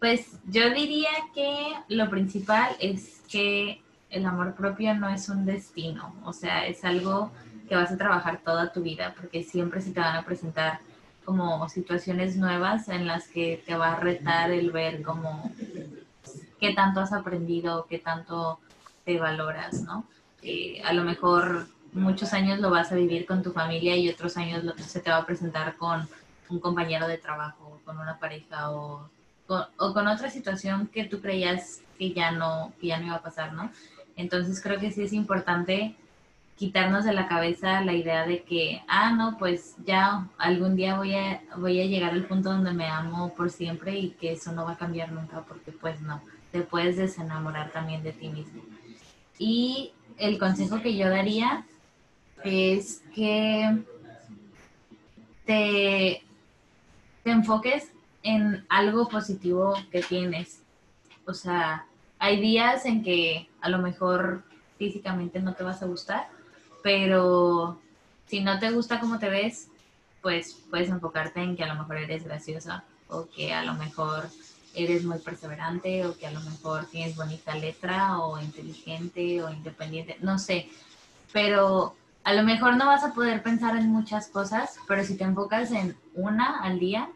pues 0.00 0.40
yo 0.46 0.70
diría 0.70 1.10
que 1.34 1.74
lo 1.88 2.08
principal 2.08 2.74
es 2.80 3.22
que 3.30 3.82
el 4.08 4.24
amor 4.24 4.54
propio 4.54 4.94
no 4.94 5.10
es 5.10 5.28
un 5.28 5.44
destino, 5.44 6.14
o 6.24 6.32
sea, 6.32 6.66
es 6.66 6.82
algo 6.82 7.30
que 7.72 7.76
vas 7.76 7.90
a 7.90 7.96
trabajar 7.96 8.40
toda 8.44 8.70
tu 8.70 8.82
vida, 8.82 9.14
porque 9.18 9.42
siempre 9.42 9.80
se 9.80 9.92
te 9.92 10.00
van 10.00 10.14
a 10.14 10.26
presentar 10.26 10.80
como 11.24 11.66
situaciones 11.70 12.36
nuevas 12.36 12.90
en 12.90 13.06
las 13.06 13.28
que 13.28 13.62
te 13.64 13.74
va 13.74 13.92
a 13.92 13.96
retar 13.96 14.50
el 14.50 14.70
ver 14.70 15.02
como 15.02 15.50
qué 16.60 16.74
tanto 16.74 17.00
has 17.00 17.14
aprendido, 17.14 17.86
qué 17.88 17.98
tanto 17.98 18.60
te 19.06 19.18
valoras, 19.18 19.84
¿no? 19.84 20.04
Eh, 20.42 20.82
a 20.84 20.92
lo 20.92 21.02
mejor 21.02 21.66
muchos 21.94 22.34
años 22.34 22.58
lo 22.58 22.68
vas 22.68 22.92
a 22.92 22.96
vivir 22.96 23.24
con 23.24 23.42
tu 23.42 23.52
familia 23.52 23.96
y 23.96 24.10
otros 24.10 24.36
años 24.36 24.64
se 24.76 25.00
te 25.00 25.08
va 25.08 25.16
a 25.16 25.24
presentar 25.24 25.76
con 25.76 26.06
un 26.50 26.60
compañero 26.60 27.08
de 27.08 27.16
trabajo, 27.16 27.80
con 27.86 27.98
una 27.98 28.18
pareja 28.18 28.70
o 28.70 29.08
con, 29.46 29.64
o 29.78 29.94
con 29.94 30.08
otra 30.08 30.28
situación 30.28 30.88
que 30.88 31.04
tú 31.04 31.22
creías 31.22 31.80
que 31.96 32.12
ya 32.12 32.32
no, 32.32 32.74
que 32.78 32.88
ya 32.88 32.98
no 32.98 33.06
iba 33.06 33.16
a 33.16 33.22
pasar, 33.22 33.54
¿no? 33.54 33.70
Entonces 34.14 34.62
creo 34.62 34.78
que 34.78 34.92
sí 34.92 35.04
es 35.04 35.14
importante 35.14 35.96
quitarnos 36.56 37.04
de 37.04 37.12
la 37.12 37.28
cabeza 37.28 37.80
la 37.80 37.94
idea 37.94 38.26
de 38.26 38.42
que, 38.42 38.82
ah, 38.86 39.12
no, 39.12 39.36
pues 39.38 39.74
ya 39.84 40.28
algún 40.38 40.76
día 40.76 40.96
voy 40.96 41.14
a, 41.14 41.42
voy 41.56 41.80
a 41.80 41.86
llegar 41.86 42.12
al 42.12 42.26
punto 42.26 42.50
donde 42.50 42.72
me 42.72 42.86
amo 42.86 43.34
por 43.34 43.50
siempre 43.50 43.98
y 43.98 44.10
que 44.10 44.32
eso 44.32 44.52
no 44.52 44.64
va 44.64 44.72
a 44.72 44.78
cambiar 44.78 45.12
nunca, 45.12 45.42
porque 45.42 45.72
pues 45.72 46.00
no, 46.00 46.22
te 46.52 46.60
puedes 46.60 46.96
desenamorar 46.96 47.70
también 47.72 48.02
de 48.02 48.12
ti 48.12 48.28
mismo. 48.28 48.62
Y 49.38 49.92
el 50.18 50.38
consejo 50.38 50.80
que 50.80 50.96
yo 50.96 51.08
daría 51.08 51.66
es 52.44 53.02
que 53.14 53.82
te, 55.44 56.22
te 57.24 57.30
enfoques 57.30 57.90
en 58.22 58.64
algo 58.68 59.08
positivo 59.08 59.74
que 59.90 60.02
tienes. 60.02 60.62
O 61.26 61.34
sea, 61.34 61.86
hay 62.18 62.40
días 62.40 62.84
en 62.84 63.02
que 63.02 63.48
a 63.60 63.68
lo 63.68 63.78
mejor 63.78 64.44
físicamente 64.78 65.40
no 65.40 65.54
te 65.54 65.64
vas 65.64 65.82
a 65.82 65.86
gustar, 65.86 66.28
pero 66.82 67.80
si 68.26 68.40
no 68.40 68.58
te 68.58 68.70
gusta 68.70 69.00
cómo 69.00 69.18
te 69.18 69.28
ves, 69.28 69.68
pues 70.20 70.56
puedes 70.70 70.88
enfocarte 70.88 71.42
en 71.42 71.56
que 71.56 71.64
a 71.64 71.72
lo 71.72 71.74
mejor 71.74 71.96
eres 71.96 72.24
graciosa 72.24 72.84
o 73.08 73.26
que 73.26 73.52
a 73.52 73.64
lo 73.64 73.74
mejor 73.74 74.28
eres 74.74 75.04
muy 75.04 75.18
perseverante 75.18 76.06
o 76.06 76.16
que 76.16 76.26
a 76.26 76.30
lo 76.30 76.40
mejor 76.40 76.86
tienes 76.86 77.16
bonita 77.16 77.54
letra 77.54 78.18
o 78.20 78.40
inteligente 78.40 79.42
o 79.42 79.50
independiente, 79.50 80.16
no 80.20 80.38
sé, 80.38 80.68
pero 81.32 81.94
a 82.24 82.32
lo 82.32 82.42
mejor 82.42 82.76
no 82.76 82.86
vas 82.86 83.04
a 83.04 83.12
poder 83.12 83.42
pensar 83.42 83.76
en 83.76 83.88
muchas 83.88 84.28
cosas, 84.28 84.76
pero 84.86 85.04
si 85.04 85.16
te 85.16 85.24
enfocas 85.24 85.72
en 85.72 85.96
una 86.14 86.62
al 86.62 86.78
día, 86.78 87.10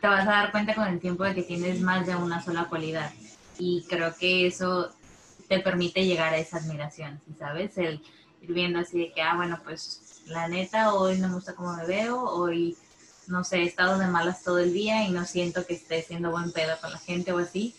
te 0.00 0.08
vas 0.08 0.26
a 0.26 0.32
dar 0.32 0.50
cuenta 0.50 0.74
con 0.74 0.86
el 0.88 1.00
tiempo 1.00 1.24
de 1.24 1.34
que 1.34 1.42
tienes 1.42 1.80
más 1.80 2.06
de 2.06 2.16
una 2.16 2.42
sola 2.42 2.64
cualidad. 2.64 3.10
Y 3.58 3.84
creo 3.88 4.14
que 4.16 4.46
eso 4.46 4.90
te 5.48 5.60
permite 5.60 6.04
llegar 6.04 6.34
a 6.34 6.38
esa 6.38 6.58
admiración, 6.58 7.20
¿sabes? 7.38 7.78
El 7.78 8.02
viendo 8.48 8.78
así 8.78 8.98
de 8.98 9.12
que, 9.12 9.22
ah, 9.22 9.36
bueno, 9.36 9.60
pues 9.64 10.22
la 10.26 10.48
neta, 10.48 10.94
hoy 10.94 11.18
no 11.18 11.28
me 11.28 11.34
gusta 11.34 11.54
cómo 11.54 11.74
me 11.74 11.86
veo, 11.86 12.22
hoy, 12.22 12.76
no 13.26 13.44
sé, 13.44 13.58
he 13.58 13.64
estado 13.64 13.98
de 13.98 14.06
malas 14.06 14.42
todo 14.42 14.58
el 14.58 14.72
día 14.72 15.06
y 15.06 15.10
no 15.10 15.24
siento 15.24 15.66
que 15.66 15.74
esté 15.74 16.02
siendo 16.02 16.30
buen 16.30 16.52
pedo 16.52 16.76
con 16.80 16.90
la 16.92 16.98
gente 16.98 17.32
o 17.32 17.38
así, 17.38 17.74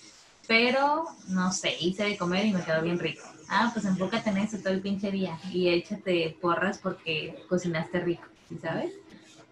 pero, 0.48 1.06
no 1.28 1.52
sé, 1.52 1.76
hice 1.80 2.04
de 2.04 2.18
comer 2.18 2.46
y 2.46 2.54
me 2.54 2.64
quedó 2.64 2.82
bien 2.82 3.00
rico. 3.00 3.24
Ah, 3.50 3.72
pues 3.74 3.86
enfócate 3.86 4.30
en 4.30 4.38
eso 4.38 4.58
todo 4.58 4.74
el 4.74 4.82
pinche 4.82 5.12
día 5.12 5.40
y 5.52 5.70
échate 5.70 6.38
porras 6.42 6.78
porque 6.78 7.44
cocinaste 7.50 8.00
rico, 8.00 8.26
¿sabes? 8.62 8.94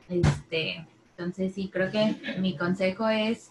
Este, 0.10 0.85
entonces 1.18 1.53
sí, 1.53 1.69
creo 1.72 1.91
que 1.91 2.38
mi 2.40 2.57
consejo 2.57 3.07
es 3.07 3.49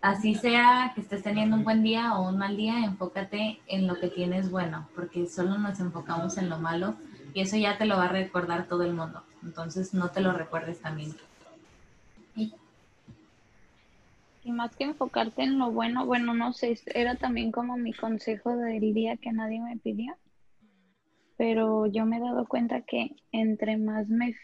así 0.00 0.34
sea 0.34 0.92
que 0.94 1.00
estés 1.00 1.22
teniendo 1.22 1.56
un 1.56 1.64
buen 1.64 1.82
día 1.82 2.14
o 2.16 2.28
un 2.28 2.38
mal 2.38 2.56
día, 2.56 2.84
enfócate 2.84 3.60
en 3.66 3.86
lo 3.86 3.98
que 3.98 4.08
tienes 4.08 4.50
bueno, 4.50 4.88
porque 4.94 5.26
solo 5.26 5.58
nos 5.58 5.80
enfocamos 5.80 6.38
en 6.38 6.48
lo 6.48 6.58
malo 6.58 6.94
y 7.34 7.40
eso 7.40 7.56
ya 7.56 7.78
te 7.78 7.86
lo 7.86 7.96
va 7.96 8.06
a 8.06 8.12
recordar 8.12 8.66
todo 8.66 8.84
el 8.84 8.94
mundo. 8.94 9.22
Entonces 9.42 9.94
no 9.94 10.10
te 10.10 10.20
lo 10.20 10.32
recuerdes 10.32 10.80
también. 10.80 11.14
Y, 12.36 12.52
más 14.52 14.74
que 14.76 14.84
enfocarte 14.84 15.42
en 15.42 15.58
lo 15.58 15.70
bueno, 15.70 16.06
bueno, 16.06 16.32
no 16.32 16.54
sé, 16.54 16.80
era 16.94 17.16
también 17.16 17.52
como 17.52 17.76
mi 17.76 17.92
consejo 17.92 18.56
del 18.56 18.94
día 18.94 19.18
que 19.18 19.30
nadie 19.30 19.60
me 19.60 19.76
pidió, 19.76 20.16
pero 21.36 21.86
yo 21.86 22.06
me 22.06 22.16
he 22.16 22.20
dado 22.20 22.46
cuenta 22.46 22.80
que 22.80 23.14
entre 23.30 23.76
más 23.76 24.08
me... 24.08 24.34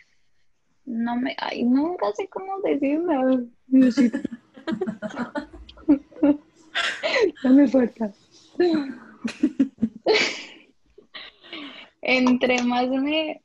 No 0.85 1.17
me... 1.17 1.35
Ay, 1.39 1.63
nunca 1.63 2.13
sé 2.15 2.29
cómo 2.29 2.61
decirlo. 2.61 3.47
me 7.45 7.69
falta. 7.69 8.13
Entre 12.03 12.63
más 12.63 12.89
me... 12.89 13.43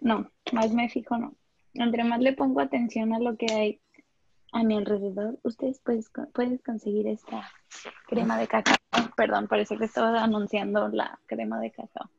No, 0.00 0.30
más 0.52 0.72
me 0.72 0.88
fijo, 0.88 1.16
no. 1.16 1.34
Entre 1.74 2.04
más 2.04 2.20
le 2.20 2.32
pongo 2.32 2.60
atención 2.60 3.12
a 3.12 3.18
lo 3.18 3.36
que 3.36 3.52
hay 3.52 3.80
a 4.52 4.62
mi 4.62 4.76
alrededor, 4.76 5.38
ustedes 5.42 5.80
pueden, 5.80 6.58
conseguir 6.58 7.08
esta 7.08 7.50
crema 8.06 8.38
de 8.38 8.46
cacao. 8.46 8.76
Perdón, 9.16 9.48
parece 9.48 9.76
que 9.76 9.84
estaba 9.84 10.22
anunciando 10.22 10.88
la 10.88 11.18
crema 11.26 11.60
de 11.60 11.70
cacao. 11.70 12.10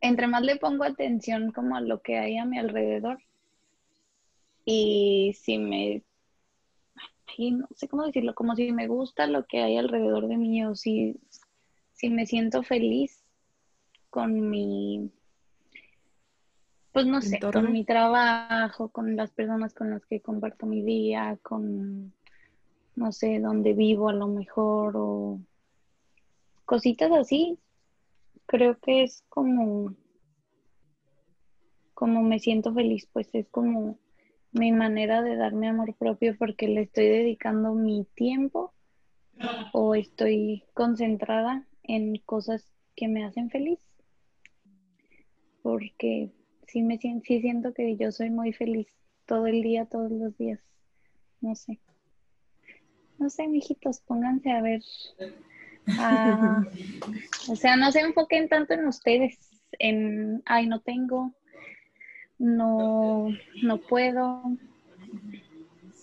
Entre 0.00 0.26
más 0.26 0.42
le 0.42 0.56
pongo 0.56 0.84
atención 0.84 1.52
como 1.52 1.76
a 1.76 1.80
lo 1.80 2.02
que 2.02 2.18
hay 2.18 2.38
a 2.38 2.44
mi 2.44 2.58
alrededor 2.58 3.18
y 4.64 5.36
si 5.40 5.58
me 5.58 6.02
no 7.38 7.66
sé 7.74 7.88
cómo 7.88 8.04
decirlo, 8.04 8.34
como 8.34 8.54
si 8.56 8.72
me 8.72 8.88
gusta 8.88 9.26
lo 9.26 9.44
que 9.46 9.62
hay 9.62 9.76
alrededor 9.76 10.28
de 10.28 10.36
mí 10.36 10.64
o 10.64 10.74
si, 10.74 11.20
si 11.92 12.10
me 12.10 12.26
siento 12.26 12.62
feliz 12.62 13.24
con 14.10 14.48
mi, 14.50 15.10
pues 16.92 17.06
no 17.06 17.20
sé, 17.20 17.38
con 17.40 17.72
mi 17.72 17.84
trabajo, 17.84 18.88
con 18.88 19.16
las 19.16 19.30
personas 19.30 19.74
con 19.74 19.90
las 19.90 20.06
que 20.06 20.20
comparto 20.20 20.66
mi 20.66 20.82
día, 20.82 21.38
con, 21.42 22.14
no 22.94 23.12
sé, 23.12 23.38
dónde 23.40 23.74
vivo 23.74 24.08
a 24.08 24.14
lo 24.14 24.28
mejor 24.28 24.94
o 24.96 25.40
cositas 26.64 27.12
así. 27.12 27.58
Creo 28.46 28.78
que 28.78 29.02
es 29.02 29.24
como, 29.28 29.94
como 31.92 32.22
me 32.22 32.38
siento 32.38 32.72
feliz, 32.72 33.06
pues 33.12 33.28
es 33.34 33.48
como 33.48 33.98
mi 34.58 34.72
manera 34.72 35.22
de 35.22 35.36
darme 35.36 35.68
amor 35.68 35.94
propio 35.94 36.36
porque 36.38 36.68
le 36.68 36.82
estoy 36.82 37.08
dedicando 37.08 37.74
mi 37.74 38.06
tiempo 38.14 38.72
o 39.72 39.94
estoy 39.94 40.64
concentrada 40.74 41.66
en 41.82 42.16
cosas 42.18 42.64
que 42.94 43.08
me 43.08 43.24
hacen 43.24 43.50
feliz. 43.50 43.78
Porque 45.62 46.30
sí 46.66 46.82
me 46.82 46.98
sí 46.98 47.40
siento 47.40 47.74
que 47.74 47.96
yo 47.96 48.12
soy 48.12 48.30
muy 48.30 48.52
feliz 48.52 48.86
todo 49.26 49.46
el 49.46 49.62
día, 49.62 49.86
todos 49.86 50.10
los 50.10 50.36
días. 50.38 50.60
No 51.40 51.54
sé. 51.54 51.80
No 53.18 53.30
sé, 53.30 53.48
mijitos, 53.48 54.00
pónganse 54.00 54.50
a 54.50 54.62
ver. 54.62 54.82
o 57.48 57.56
sea, 57.56 57.76
no 57.76 57.92
se 57.92 58.00
enfoquen 58.00 58.48
tanto 58.48 58.74
en 58.74 58.86
ustedes, 58.86 59.38
en, 59.78 60.42
ay, 60.44 60.66
no 60.66 60.80
tengo, 60.80 61.32
no, 62.38 63.28
no 63.62 63.78
puedo, 63.78 64.42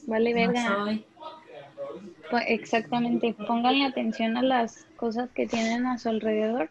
vale 0.07 0.33
verga. 0.33 0.99
Exactamente, 2.47 3.35
pónganle 3.47 3.85
atención 3.85 4.37
a 4.37 4.41
las 4.41 4.85
cosas 4.95 5.29
que 5.31 5.45
tienen 5.45 5.85
a 5.85 5.97
su 5.97 6.09
alrededor 6.09 6.69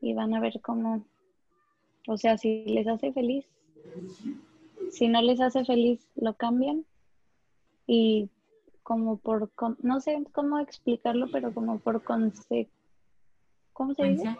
y 0.00 0.14
van 0.14 0.34
a 0.34 0.40
ver 0.40 0.60
cómo, 0.62 1.04
o 2.06 2.16
sea, 2.16 2.38
si 2.38 2.64
les 2.64 2.86
hace 2.88 3.12
feliz, 3.12 3.44
si 4.90 5.08
no 5.08 5.20
les 5.20 5.40
hace 5.40 5.64
feliz, 5.64 6.08
lo 6.16 6.34
cambian 6.34 6.86
y 7.86 8.30
como 8.82 9.18
por, 9.18 9.50
no 9.82 10.00
sé 10.00 10.24
cómo 10.32 10.58
explicarlo, 10.60 11.26
pero 11.30 11.52
como 11.52 11.78
por 11.78 12.02
conse, 12.02 12.70
¿cómo 13.74 13.92
se 13.94 14.04
dice? 14.04 14.36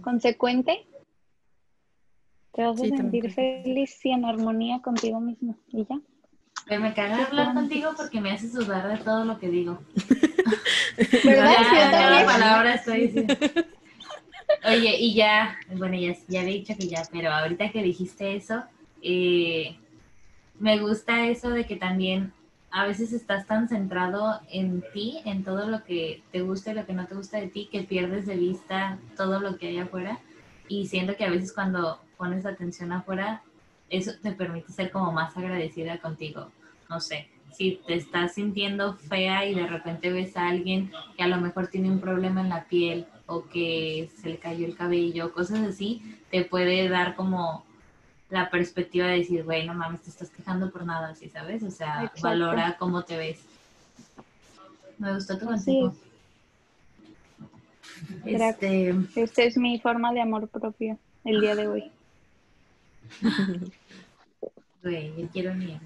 Consecuente, 0.00 0.86
te 2.52 2.62
vas 2.62 2.80
a 2.80 2.84
sentir 2.84 3.32
feliz 3.32 4.04
y 4.04 4.10
en 4.10 4.24
armonía 4.24 4.80
contigo 4.80 5.20
mismo. 5.20 5.56
Y 5.68 5.86
ya. 5.86 6.78
me 6.78 6.94
caga 6.94 7.26
hablar 7.26 7.54
contigo 7.54 7.92
porque 7.96 8.20
me 8.20 8.30
haces 8.30 8.52
dudar 8.52 8.88
de 8.88 9.02
todo 9.02 9.24
lo 9.24 9.38
que 9.38 9.48
digo. 9.48 9.80
¿Verdad? 11.24 11.56
Ya, 11.72 11.90
cada 11.90 12.26
palabra 12.26 12.74
estoy 12.74 13.06
diciendo. 13.06 13.34
Oye, 14.64 14.96
y 14.98 15.14
ya, 15.14 15.56
bueno, 15.76 15.96
ya, 15.96 16.14
ya 16.28 16.40
había 16.40 16.52
dicho 16.52 16.74
que 16.78 16.86
ya, 16.86 17.02
pero 17.10 17.32
ahorita 17.32 17.72
que 17.72 17.82
dijiste 17.82 18.36
eso, 18.36 18.62
eh, 19.00 19.76
me 20.60 20.78
gusta 20.78 21.26
eso 21.26 21.50
de 21.50 21.66
que 21.66 21.76
también 21.76 22.32
a 22.70 22.86
veces 22.86 23.12
estás 23.12 23.46
tan 23.46 23.68
centrado 23.68 24.40
en 24.50 24.84
ti, 24.92 25.20
en 25.24 25.42
todo 25.42 25.68
lo 25.68 25.82
que 25.84 26.22
te 26.32 26.42
gusta 26.42 26.70
y 26.70 26.74
lo 26.74 26.86
que 26.86 26.92
no 26.92 27.06
te 27.06 27.14
gusta 27.14 27.38
de 27.38 27.48
ti, 27.48 27.68
que 27.72 27.82
pierdes 27.82 28.26
de 28.26 28.36
vista 28.36 28.98
todo 29.16 29.40
lo 29.40 29.58
que 29.58 29.68
hay 29.68 29.78
afuera. 29.78 30.20
Y 30.68 30.86
siento 30.86 31.16
que 31.16 31.24
a 31.24 31.30
veces 31.30 31.52
cuando 31.52 32.00
pones 32.16 32.46
atención 32.46 32.92
afuera, 32.92 33.42
eso 33.90 34.12
te 34.22 34.32
permite 34.32 34.72
ser 34.72 34.90
como 34.90 35.12
más 35.12 35.36
agradecida 35.36 35.98
contigo. 35.98 36.50
No 36.88 37.00
sé, 37.00 37.28
si 37.52 37.80
te 37.86 37.94
estás 37.94 38.34
sintiendo 38.34 38.94
fea 38.94 39.46
y 39.46 39.54
de 39.54 39.66
repente 39.66 40.10
ves 40.10 40.36
a 40.36 40.48
alguien 40.48 40.90
que 41.16 41.22
a 41.22 41.28
lo 41.28 41.38
mejor 41.38 41.68
tiene 41.68 41.90
un 41.90 42.00
problema 42.00 42.40
en 42.40 42.48
la 42.48 42.64
piel 42.64 43.06
o 43.26 43.44
que 43.44 44.10
se 44.20 44.30
le 44.30 44.38
cayó 44.38 44.66
el 44.66 44.76
cabello, 44.76 45.32
cosas 45.32 45.60
así, 45.60 46.02
te 46.30 46.44
puede 46.44 46.88
dar 46.88 47.14
como 47.14 47.64
la 48.30 48.50
perspectiva 48.50 49.06
de 49.06 49.18
decir, 49.18 49.44
güey, 49.44 49.66
no 49.66 49.74
mames, 49.74 50.02
te 50.02 50.10
estás 50.10 50.30
quejando 50.30 50.70
por 50.70 50.86
nada, 50.86 51.10
así, 51.10 51.28
¿sabes? 51.28 51.62
O 51.62 51.70
sea, 51.70 52.10
valora 52.22 52.76
cómo 52.78 53.02
te 53.02 53.16
ves. 53.16 53.44
Me 54.98 55.14
gustó 55.14 55.38
tu 55.38 55.46
consejo. 55.46 55.94
Este... 58.24 58.94
Esta 59.16 59.42
es 59.42 59.56
mi 59.56 59.78
forma 59.80 60.12
de 60.12 60.22
amor 60.22 60.48
propio 60.48 60.98
el 61.24 61.40
día 61.40 61.54
de 61.54 61.68
hoy. 61.68 61.92
Güey, 64.82 65.14
yo 65.16 65.28
quiero 65.28 65.54
no 65.54 65.80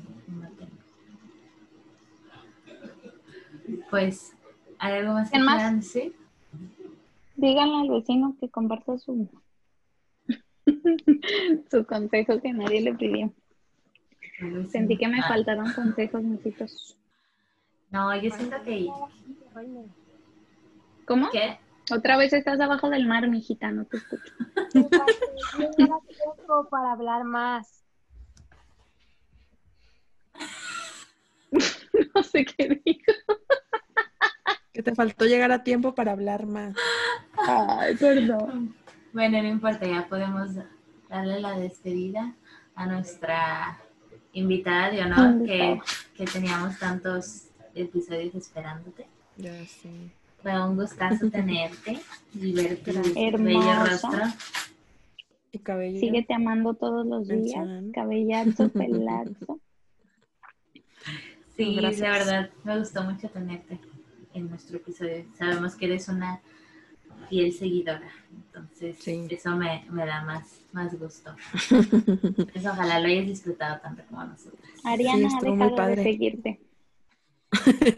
Pues, 3.90 4.35
¿hay 4.78 4.94
algo 4.94 5.12
más 5.15 5.31
que 5.31 5.39
quieran 5.39 5.81
decir? 5.81 6.15
Díganle 7.36 7.77
al 7.77 7.90
vecino 7.90 8.36
que 8.40 8.48
comparta 8.48 8.97
su 8.98 9.28
su 11.70 11.85
consejo 11.85 12.40
que 12.40 12.53
nadie 12.53 12.81
le 12.81 12.94
pidió. 12.94 13.32
Sentí 14.69 14.97
que 14.97 15.09
me 15.09 15.20
ah. 15.20 15.28
faltaron 15.28 15.73
consejos, 15.73 16.23
misitos. 16.23 16.97
No, 17.90 18.15
yo 18.20 18.31
siento 18.31 18.57
que. 18.65 18.89
¿Cómo? 21.07 21.31
¿Qué? 21.31 21.59
Otra 21.91 22.17
vez 22.17 22.33
estás 22.33 22.59
abajo 22.61 22.91
del 22.91 23.07
mar, 23.07 23.29
mijita, 23.29 23.71
no 23.71 23.85
te 23.85 23.99
escucho. 23.99 24.33
para 26.71 26.93
hablar 26.93 27.25
más. 27.25 27.85
no 32.15 32.23
sé 32.23 32.45
qué 32.45 32.81
dijo. 32.85 33.13
Que 34.73 34.83
te 34.83 34.95
faltó 34.95 35.25
llegar 35.27 35.53
a 35.53 35.63
tiempo 35.63 35.95
para 35.95 36.13
hablar 36.13 36.47
más. 36.47 36.75
Ay, 37.39 37.95
perdón. 37.95 38.75
Bueno, 39.13 39.41
no 39.43 39.49
importa, 39.49 39.87
ya 39.87 40.07
podemos 40.09 40.51
darle 41.09 41.41
la 41.41 41.59
despedida 41.59 42.35
a 42.75 42.87
nuestra 42.87 43.79
invitada 44.33 44.91
de 44.91 45.03
honor 45.03 45.45
que, 45.47 45.81
que 46.15 46.25
teníamos 46.27 46.79
tantos 46.79 47.49
episodios 47.75 48.35
esperándote. 48.35 49.07
Ya 49.37 49.65
sí. 49.67 50.13
Fue 50.47 50.64
un 50.64 50.77
gustazo 50.77 51.28
tenerte 51.32 51.98
y 52.32 52.52
ver 52.52 52.77
tu 52.77 52.93
bello 52.93 53.85
rostro. 53.85 54.23
Y 55.51 55.59
cabello. 55.59 55.98
Síguete 55.98 56.35
amando 56.35 56.74
todos 56.74 57.05
los 57.05 57.27
días. 57.27 57.66
Cabellazo, 57.93 58.68
pelazo. 58.73 59.59
Sí, 61.56 61.74
de 61.74 62.01
verdad, 62.01 62.51
me 62.62 62.78
gustó 62.78 63.02
mucho 63.02 63.28
tenerte 63.28 63.81
en 64.35 64.48
nuestro 64.48 64.77
episodio. 64.77 65.24
Sabemos 65.36 65.74
que 65.74 65.86
eres 65.86 66.09
una 66.09 66.40
fiel 67.28 67.52
seguidora. 67.52 68.09
Entonces, 68.31 68.97
eso 69.05 69.56
me, 69.56 69.85
da 69.90 70.23
más, 70.23 70.60
más 70.70 70.97
gusto. 70.97 71.35
Eso 72.55 72.70
ojalá 72.70 73.01
lo 73.01 73.09
hayas 73.09 73.27
disfrutado 73.27 73.81
tanto 73.81 74.05
como 74.09 74.23
nosotros. 74.23 74.60
Ariana, 74.85 75.27
ha 75.27 75.44
dejado 75.44 75.86
de 75.89 76.02
seguirte. 76.05 76.60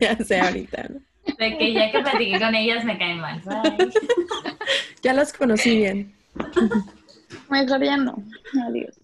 ya 0.01 0.17
sé 0.17 0.41
ahorita, 0.41 0.89
¿no? 0.89 1.08
De 1.39 1.57
que 1.57 1.73
ya 1.73 1.91
que 1.93 2.01
platiqué 2.01 2.41
con 2.41 2.55
ellas 2.55 2.85
me 2.85 2.99
caen 2.99 3.21
mal. 3.21 3.41
ya 5.03 5.13
las 5.13 5.33
conocí 5.33 5.77
bien. 5.77 6.13
Mejor 7.49 7.83
ya 7.83 7.97
no. 7.97 8.23
Adiós. 8.67 9.01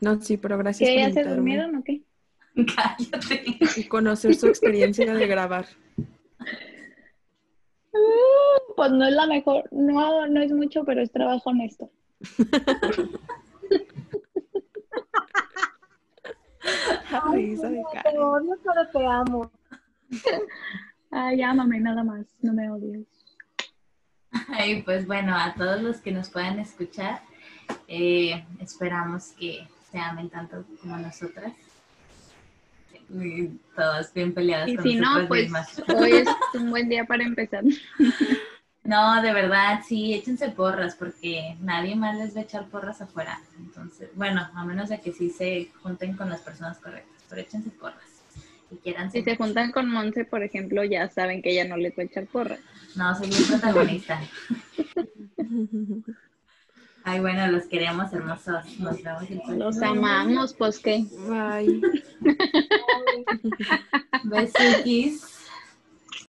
No, 0.00 0.20
sí, 0.20 0.36
pero 0.36 0.56
gracias 0.58 0.88
¿Que 0.88 0.96
ya 0.96 1.12
se 1.12 1.24
durmieron 1.24 1.76
o 1.76 1.84
qué? 1.84 2.02
Cállate. 2.54 3.58
Y 3.76 3.84
conocer 3.84 4.34
su 4.34 4.46
experiencia 4.46 5.12
de 5.12 5.26
grabar. 5.26 5.66
Uh, 7.92 8.74
pues 8.76 8.92
no 8.92 9.06
es 9.06 9.12
la 9.12 9.26
mejor, 9.26 9.68
no, 9.72 10.26
no 10.28 10.40
es 10.40 10.52
mucho, 10.52 10.84
pero 10.84 11.02
es 11.02 11.10
trabajo 11.10 11.50
honesto. 11.50 11.90
te 18.00 18.18
odio, 18.18 18.58
pero 18.62 18.88
te 18.92 19.06
amo. 19.06 19.50
Ay, 21.10 21.42
ámame 21.42 21.80
nada 21.80 22.04
más, 22.04 22.26
no 22.40 22.52
me 22.52 22.70
odies. 22.70 23.06
Ay, 24.48 24.82
pues 24.82 25.06
bueno, 25.06 25.36
a 25.36 25.54
todos 25.54 25.82
los 25.82 25.96
que 25.98 26.12
nos 26.12 26.30
puedan 26.30 26.58
escuchar, 26.60 27.20
eh, 27.88 28.44
esperamos 28.60 29.32
que 29.38 29.66
se 29.90 29.98
amen 29.98 30.30
tanto 30.30 30.64
como 30.80 30.96
nosotras. 30.96 31.52
Y 33.12 33.48
todas 33.74 34.14
bien 34.14 34.32
peleadas. 34.32 34.68
Y 34.68 34.78
si 34.78 34.94
no, 34.94 35.26
pues 35.26 35.50
hoy 35.96 36.12
es 36.12 36.28
un 36.54 36.70
buen 36.70 36.88
día 36.88 37.04
para 37.04 37.24
empezar. 37.24 37.64
No, 38.84 39.20
de 39.20 39.32
verdad, 39.32 39.80
sí, 39.86 40.14
échense 40.14 40.48
porras 40.50 40.94
porque 40.94 41.56
nadie 41.60 41.96
más 41.96 42.16
les 42.16 42.36
va 42.36 42.40
a 42.40 42.44
echar 42.44 42.66
porras 42.68 43.00
afuera. 43.00 43.40
Entonces, 43.58 44.10
bueno, 44.14 44.48
a 44.54 44.64
menos 44.64 44.88
de 44.90 45.00
que 45.00 45.12
sí 45.12 45.30
se 45.30 45.70
junten 45.82 46.16
con 46.16 46.30
las 46.30 46.40
personas 46.40 46.78
correctas, 46.78 47.24
pero 47.28 47.42
échense 47.42 47.70
porras. 47.70 48.09
Quieran 48.78 49.10
si 49.10 49.22
se 49.22 49.36
juntan 49.36 49.72
con 49.72 49.90
Monse, 49.90 50.24
por 50.24 50.42
ejemplo, 50.42 50.84
ya 50.84 51.08
saben 51.08 51.42
que 51.42 51.50
ella 51.52 51.64
no 51.64 51.76
les 51.76 51.92
va 51.98 52.02
a 52.02 52.06
echar 52.06 52.26
porras. 52.26 52.60
No, 52.96 53.14
soy 53.14 53.30
un 53.30 53.46
protagonista. 53.46 54.20
Ay, 57.04 57.20
bueno, 57.20 57.46
los 57.48 57.64
queremos 57.64 58.12
hermosos. 58.12 58.78
Nos 58.78 59.02
vemos 59.02 59.30
el 59.30 59.58
Los 59.58 59.82
amamos, 59.82 60.54
pues 60.54 60.78
qué. 60.78 61.04
Bye. 61.28 61.80
Besuquis. 64.24 65.39